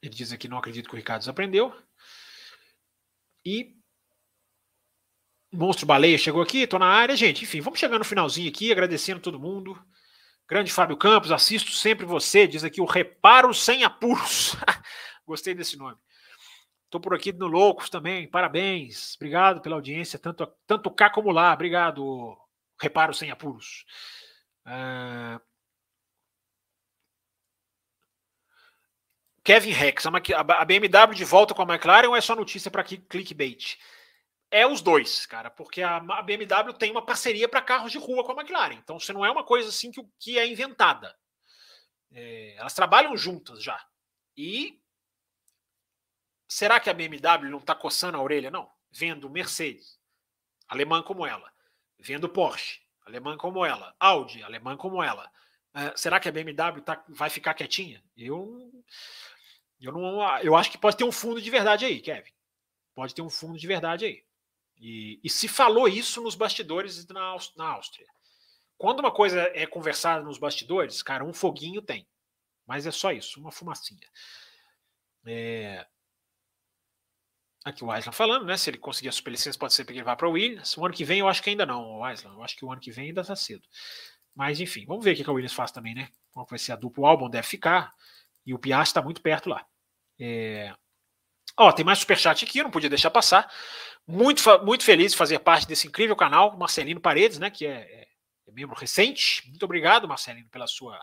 Ele 0.00 0.14
diz 0.14 0.32
aqui: 0.32 0.46
não 0.46 0.58
acredito 0.58 0.88
que 0.88 0.94
o 0.94 0.96
Ricardo 0.96 1.20
desaprendeu. 1.20 1.74
E. 3.44 3.74
Monstro 5.52 5.86
Baleia 5.86 6.18
chegou 6.18 6.42
aqui, 6.42 6.58
estou 6.58 6.78
na 6.78 6.86
área, 6.86 7.16
gente. 7.16 7.44
Enfim, 7.44 7.60
vamos 7.60 7.78
chegar 7.78 7.98
no 7.98 8.04
finalzinho 8.04 8.48
aqui, 8.48 8.72
agradecendo 8.72 9.20
todo 9.20 9.38
mundo. 9.38 9.80
Grande 10.48 10.72
Fábio 10.72 10.96
Campos, 10.96 11.32
assisto 11.32 11.70
sempre 11.70 12.04
você, 12.04 12.46
diz 12.46 12.64
aqui 12.64 12.80
o 12.80 12.86
Reparo 12.86 13.54
Sem 13.54 13.82
Apuros. 13.82 14.56
Gostei 15.26 15.54
desse 15.54 15.76
nome. 15.76 15.96
Estou 16.84 17.00
por 17.00 17.14
aqui 17.14 17.32
no 17.32 17.46
Loucos 17.46 17.88
também, 17.88 18.28
parabéns. 18.28 19.14
Obrigado 19.16 19.60
pela 19.60 19.76
audiência, 19.76 20.18
tanto, 20.18 20.46
tanto 20.66 20.90
cá 20.90 21.08
como 21.08 21.30
lá. 21.30 21.52
Obrigado, 21.52 22.36
Reparo 22.80 23.14
Sem 23.14 23.30
Apuros. 23.30 23.84
Uh, 24.66 25.40
Kevin 29.44 29.72
Rex, 29.72 30.06
a 30.06 30.64
BMW 30.64 31.14
de 31.14 31.24
volta 31.24 31.54
com 31.54 31.60
a 31.60 31.66
McLaren 31.66 32.08
ou 32.08 32.16
é 32.16 32.20
só 32.22 32.34
notícia 32.34 32.70
para 32.70 32.82
clickbait? 32.82 33.78
É 34.50 34.66
os 34.66 34.80
dois, 34.80 35.26
cara, 35.26 35.50
porque 35.50 35.82
a 35.82 36.00
BMW 36.22 36.72
tem 36.78 36.90
uma 36.90 37.04
parceria 37.04 37.46
para 37.46 37.60
carros 37.60 37.92
de 37.92 37.98
rua 37.98 38.24
com 38.24 38.32
a 38.32 38.40
McLaren. 38.40 38.76
Então, 38.76 38.98
você 38.98 39.12
não 39.12 39.24
é 39.24 39.30
uma 39.30 39.44
coisa 39.44 39.68
assim 39.68 39.90
que, 39.90 40.02
que 40.18 40.38
é 40.38 40.46
inventada. 40.46 41.14
É, 42.10 42.54
elas 42.56 42.72
trabalham 42.72 43.14
juntas 43.16 43.62
já. 43.62 43.78
E 44.36 44.80
será 46.48 46.80
que 46.80 46.88
a 46.88 46.94
BMW 46.94 47.50
não 47.50 47.58
está 47.58 47.74
coçando 47.74 48.16
a 48.16 48.22
orelha? 48.22 48.50
Não. 48.50 48.70
Vendo 48.90 49.28
Mercedes, 49.28 49.98
alemã 50.68 51.02
como 51.02 51.26
ela. 51.26 51.52
Vendo 51.98 52.28
Porsche, 52.28 52.80
alemã 53.04 53.36
como 53.36 53.66
ela. 53.66 53.94
Audi, 53.98 54.42
alemã 54.42 54.76
como 54.76 55.02
ela. 55.02 55.30
Uh, 55.74 55.98
será 55.98 56.20
que 56.20 56.28
a 56.28 56.32
BMW 56.32 56.80
tá, 56.82 57.04
vai 57.08 57.28
ficar 57.28 57.52
quietinha? 57.54 58.00
Eu 58.16 58.70
eu, 59.80 59.92
não, 59.92 60.38
eu 60.40 60.54
acho 60.56 60.70
que 60.70 60.78
pode 60.78 60.96
ter 60.96 61.04
um 61.04 61.12
fundo 61.12 61.40
de 61.40 61.50
verdade 61.50 61.84
aí, 61.84 62.00
Kevin. 62.00 62.32
Pode 62.94 63.14
ter 63.14 63.22
um 63.22 63.30
fundo 63.30 63.58
de 63.58 63.66
verdade 63.66 64.04
aí. 64.04 64.24
E, 64.76 65.20
e 65.22 65.30
se 65.30 65.48
falou 65.48 65.88
isso 65.88 66.22
nos 66.22 66.34
bastidores 66.34 67.06
na, 67.08 67.36
na 67.56 67.68
Áustria. 67.68 68.06
Quando 68.76 69.00
uma 69.00 69.12
coisa 69.12 69.40
é 69.54 69.66
conversada 69.66 70.24
nos 70.24 70.38
bastidores, 70.38 71.02
cara, 71.02 71.24
um 71.24 71.32
foguinho 71.32 71.80
tem. 71.80 72.06
Mas 72.66 72.86
é 72.86 72.90
só 72.90 73.12
isso, 73.12 73.40
uma 73.40 73.52
fumacinha. 73.52 74.08
É... 75.26 75.86
Aqui 77.64 77.82
o 77.82 77.96
Island 77.96 78.14
falando, 78.14 78.44
né? 78.44 78.56
Se 78.58 78.68
ele 78.68 78.78
conseguir 78.78 79.08
a 79.08 79.12
superlicença, 79.12 79.58
pode 79.58 79.72
ser 79.72 79.86
que 79.86 79.92
ele 79.92 80.02
vá 80.02 80.14
para 80.14 80.28
o 80.28 80.32
Williams. 80.32 80.76
O 80.76 80.84
ano 80.84 80.94
que 80.94 81.04
vem 81.04 81.20
eu 81.20 81.28
acho 81.28 81.42
que 81.42 81.48
ainda 81.50 81.64
não, 81.64 81.98
o 81.98 82.10
Island. 82.10 82.36
Eu 82.36 82.42
acho 82.42 82.56
que 82.56 82.64
o 82.64 82.70
ano 82.70 82.80
que 82.80 82.90
vem 82.90 83.08
ainda 83.08 83.22
está 83.22 83.34
cedo. 83.34 83.66
Mas 84.34 84.60
enfim, 84.60 84.84
vamos 84.84 85.04
ver 85.04 85.12
o 85.12 85.16
que, 85.16 85.24
que 85.24 85.30
a 85.30 85.32
Williams 85.32 85.54
faz 85.54 85.72
também, 85.72 85.94
né? 85.94 86.10
Qual 86.30 86.44
vai 86.44 86.58
ser 86.58 86.72
a 86.72 86.76
dupla. 86.76 87.04
O 87.04 87.06
álbum 87.06 87.30
deve 87.30 87.46
ficar. 87.46 87.90
E 88.46 88.54
o 88.54 88.58
Piastri 88.58 88.90
está 88.90 89.02
muito 89.02 89.20
perto 89.20 89.48
lá. 89.48 89.66
É... 90.18 90.74
Ó, 91.56 91.70
tem 91.72 91.84
mais 91.84 91.98
superchat 92.00 92.44
aqui, 92.44 92.58
eu 92.58 92.64
não 92.64 92.70
podia 92.70 92.90
deixar 92.90 93.10
passar. 93.10 93.50
Muito, 94.06 94.42
muito 94.64 94.84
feliz 94.84 95.12
de 95.12 95.18
fazer 95.18 95.38
parte 95.38 95.66
desse 95.66 95.86
incrível 95.86 96.16
canal, 96.16 96.56
Marcelino 96.56 97.00
Paredes, 97.00 97.38
né? 97.38 97.50
Que 97.50 97.66
é, 97.66 97.72
é, 97.72 98.08
é 98.48 98.52
membro 98.52 98.76
recente. 98.76 99.48
Muito 99.48 99.64
obrigado, 99.64 100.08
Marcelino, 100.08 100.48
pela 100.50 100.66
sua, 100.66 101.00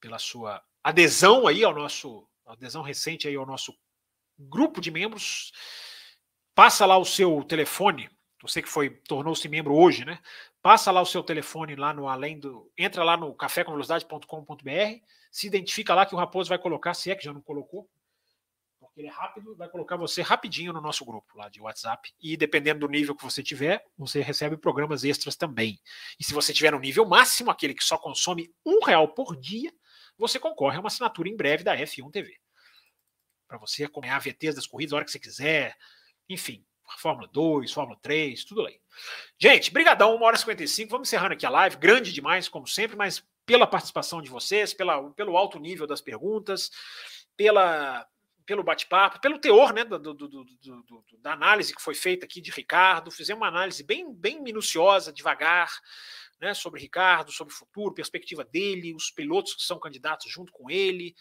pela 0.00 0.18
sua 0.18 0.62
adesão 0.82 1.46
aí 1.46 1.64
ao 1.64 1.74
nosso 1.74 2.26
adesão 2.46 2.82
recente 2.82 3.26
aí 3.26 3.34
ao 3.34 3.46
nosso 3.46 3.74
grupo 4.38 4.80
de 4.80 4.90
membros. 4.90 5.52
Passa 6.54 6.86
lá 6.86 6.96
o 6.96 7.04
seu 7.04 7.42
telefone, 7.44 8.08
você 8.40 8.62
que 8.62 8.68
foi 8.68 8.90
tornou-se 8.90 9.48
membro 9.48 9.74
hoje, 9.74 10.04
né? 10.04 10.18
Passa 10.66 10.90
lá 10.90 11.00
o 11.00 11.06
seu 11.06 11.22
telefone 11.22 11.76
lá 11.76 11.94
no 11.94 12.08
além 12.08 12.40
do, 12.40 12.68
entra 12.76 13.04
lá 13.04 13.16
no 13.16 13.32
cafécomvelocidade.com.br, 13.32 15.04
se 15.30 15.46
identifica 15.46 15.94
lá 15.94 16.04
que 16.04 16.12
o 16.12 16.18
Raposo 16.18 16.48
vai 16.48 16.58
colocar, 16.58 16.92
se 16.92 17.08
é 17.08 17.14
que 17.14 17.22
já 17.22 17.32
não 17.32 17.40
colocou, 17.40 17.88
porque 18.80 19.00
ele 19.00 19.06
é 19.06 19.12
rápido, 19.12 19.54
vai 19.54 19.68
colocar 19.68 19.96
você 19.96 20.22
rapidinho 20.22 20.72
no 20.72 20.80
nosso 20.80 21.04
grupo 21.04 21.38
lá 21.38 21.48
de 21.48 21.60
WhatsApp. 21.60 22.12
E 22.20 22.36
dependendo 22.36 22.80
do 22.80 22.88
nível 22.88 23.14
que 23.14 23.22
você 23.22 23.44
tiver, 23.44 23.80
você 23.96 24.20
recebe 24.20 24.56
programas 24.56 25.04
extras 25.04 25.36
também. 25.36 25.78
E 26.18 26.24
se 26.24 26.34
você 26.34 26.52
tiver 26.52 26.72
no 26.72 26.80
nível 26.80 27.06
máximo, 27.06 27.52
aquele 27.52 27.72
que 27.72 27.84
só 27.84 27.96
consome 27.96 28.52
um 28.66 28.82
real 28.84 29.06
por 29.14 29.36
dia, 29.36 29.72
você 30.18 30.36
concorre 30.36 30.78
a 30.78 30.80
uma 30.80 30.88
assinatura 30.88 31.28
em 31.28 31.36
breve 31.36 31.62
da 31.62 31.76
F1 31.76 32.10
TV. 32.10 32.40
Para 33.46 33.58
você 33.58 33.84
acompanhar 33.84 34.18
VTs 34.18 34.56
das 34.56 34.66
corridas 34.66 34.94
a 34.94 34.96
hora 34.96 35.04
que 35.04 35.12
você 35.12 35.20
quiser. 35.20 35.76
Enfim, 36.28 36.65
Fórmula 36.98 37.28
2, 37.32 37.72
Fórmula 37.72 37.98
3, 38.02 38.44
tudo 38.44 38.66
aí. 38.66 38.78
Gente, 39.38 39.70
brigadão, 39.70 40.16
1 40.16 40.22
hora 40.22 40.36
e 40.36 40.38
55. 40.38 40.90
Vamos 40.90 41.08
encerrando 41.08 41.34
aqui 41.34 41.44
a 41.44 41.50
live. 41.50 41.76
Grande 41.76 42.12
demais, 42.12 42.48
como 42.48 42.66
sempre, 42.66 42.96
mas 42.96 43.24
pela 43.44 43.66
participação 43.66 44.20
de 44.20 44.28
vocês, 44.28 44.74
pela, 44.74 45.10
pelo 45.10 45.36
alto 45.36 45.58
nível 45.58 45.86
das 45.86 46.00
perguntas, 46.00 46.70
pela, 47.36 48.06
pelo 48.44 48.62
bate-papo, 48.62 49.20
pelo 49.20 49.38
teor 49.38 49.72
né, 49.72 49.84
do, 49.84 49.98
do, 49.98 50.14
do, 50.14 50.46
da 51.20 51.32
análise 51.32 51.74
que 51.74 51.82
foi 51.82 51.94
feita 51.94 52.24
aqui 52.24 52.40
de 52.40 52.50
Ricardo. 52.50 53.10
Fizemos 53.10 53.40
uma 53.40 53.48
análise 53.48 53.82
bem, 53.82 54.12
bem 54.12 54.42
minuciosa, 54.42 55.12
devagar, 55.12 55.70
né, 56.40 56.54
sobre 56.54 56.80
Ricardo, 56.80 57.32
sobre 57.32 57.52
o 57.52 57.56
futuro, 57.56 57.94
perspectiva 57.94 58.44
dele, 58.44 58.94
os 58.94 59.10
pilotos 59.10 59.54
que 59.54 59.62
são 59.62 59.78
candidatos 59.78 60.30
junto 60.30 60.52
com 60.52 60.70
ele. 60.70 61.14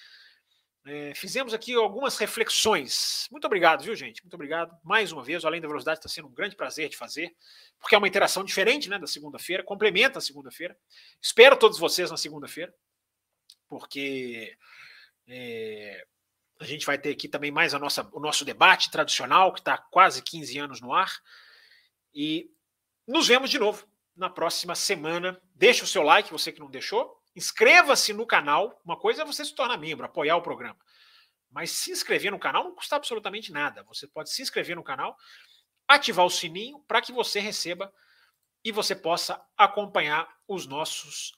É, 0.87 1.15
fizemos 1.15 1.51
aqui 1.51 1.73
algumas 1.73 2.15
reflexões. 2.17 3.27
Muito 3.31 3.45
obrigado, 3.45 3.83
viu, 3.83 3.95
gente? 3.95 4.21
Muito 4.21 4.35
obrigado. 4.35 4.77
Mais 4.83 5.11
uma 5.11 5.23
vez, 5.23 5.43
além 5.43 5.59
da 5.59 5.67
velocidade, 5.67 5.97
está 5.97 6.07
sendo 6.07 6.27
um 6.27 6.33
grande 6.33 6.55
prazer 6.55 6.89
de 6.89 6.95
fazer, 6.95 7.35
porque 7.79 7.95
é 7.95 7.97
uma 7.97 8.07
interação 8.07 8.43
diferente 8.43 8.87
né, 8.87 8.99
da 8.99 9.07
segunda-feira, 9.07 9.63
complementa 9.63 10.19
a 10.19 10.21
segunda-feira. 10.21 10.77
Espero 11.19 11.57
todos 11.57 11.79
vocês 11.79 12.11
na 12.11 12.17
segunda-feira, 12.17 12.71
porque 13.67 14.55
é, 15.27 16.05
a 16.59 16.65
gente 16.65 16.85
vai 16.85 16.99
ter 16.99 17.09
aqui 17.09 17.27
também 17.27 17.49
mais 17.49 17.73
a 17.73 17.79
nossa, 17.79 18.07
o 18.13 18.19
nosso 18.19 18.45
debate 18.45 18.91
tradicional, 18.91 19.51
que 19.51 19.61
está 19.61 19.79
quase 19.79 20.21
15 20.21 20.59
anos 20.59 20.81
no 20.81 20.93
ar. 20.93 21.11
E 22.13 22.51
nos 23.07 23.27
vemos 23.27 23.49
de 23.49 23.57
novo 23.57 23.87
na 24.15 24.29
próxima 24.29 24.75
semana. 24.75 25.41
Deixa 25.55 25.83
o 25.83 25.87
seu 25.87 26.03
like, 26.03 26.31
você 26.31 26.51
que 26.51 26.59
não 26.59 26.69
deixou. 26.69 27.19
Inscreva-se 27.35 28.13
no 28.13 28.25
canal. 28.25 28.79
Uma 28.85 28.97
coisa 28.97 29.23
é 29.23 29.25
você 29.25 29.43
se 29.43 29.53
tornar 29.53 29.77
membro, 29.77 30.05
apoiar 30.05 30.37
o 30.37 30.41
programa. 30.41 30.79
Mas 31.51 31.71
se 31.71 31.91
inscrever 31.91 32.31
no 32.31 32.39
canal 32.39 32.63
não 32.63 32.75
custa 32.75 32.95
absolutamente 32.95 33.51
nada. 33.51 33.83
Você 33.83 34.07
pode 34.07 34.29
se 34.29 34.41
inscrever 34.41 34.75
no 34.75 34.83
canal, 34.83 35.17
ativar 35.87 36.25
o 36.25 36.29
sininho 36.29 36.79
para 36.87 37.01
que 37.01 37.11
você 37.11 37.39
receba 37.39 37.93
e 38.63 38.71
você 38.71 38.95
possa 38.95 39.39
acompanhar 39.57 40.27
os 40.47 40.65
nossos 40.65 41.33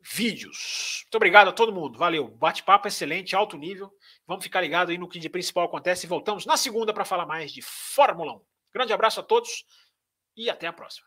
vídeos. 0.00 1.02
Muito 1.04 1.14
obrigado 1.14 1.48
a 1.48 1.52
todo 1.52 1.72
mundo. 1.72 1.98
Valeu. 1.98 2.28
Bate-papo 2.28 2.88
excelente, 2.88 3.36
alto 3.36 3.56
nível. 3.56 3.92
Vamos 4.26 4.44
ficar 4.44 4.60
ligado 4.60 4.90
aí 4.90 4.98
no 4.98 5.08
que 5.08 5.18
de 5.18 5.28
principal 5.28 5.64
acontece 5.64 6.06
e 6.06 6.08
voltamos 6.08 6.44
na 6.44 6.56
segunda 6.56 6.92
para 6.92 7.04
falar 7.04 7.26
mais 7.26 7.52
de 7.52 7.62
Fórmula 7.62 8.34
1. 8.34 8.44
Grande 8.74 8.92
abraço 8.92 9.20
a 9.20 9.22
todos 9.22 9.64
e 10.36 10.50
até 10.50 10.66
a 10.66 10.72
próxima. 10.72 11.06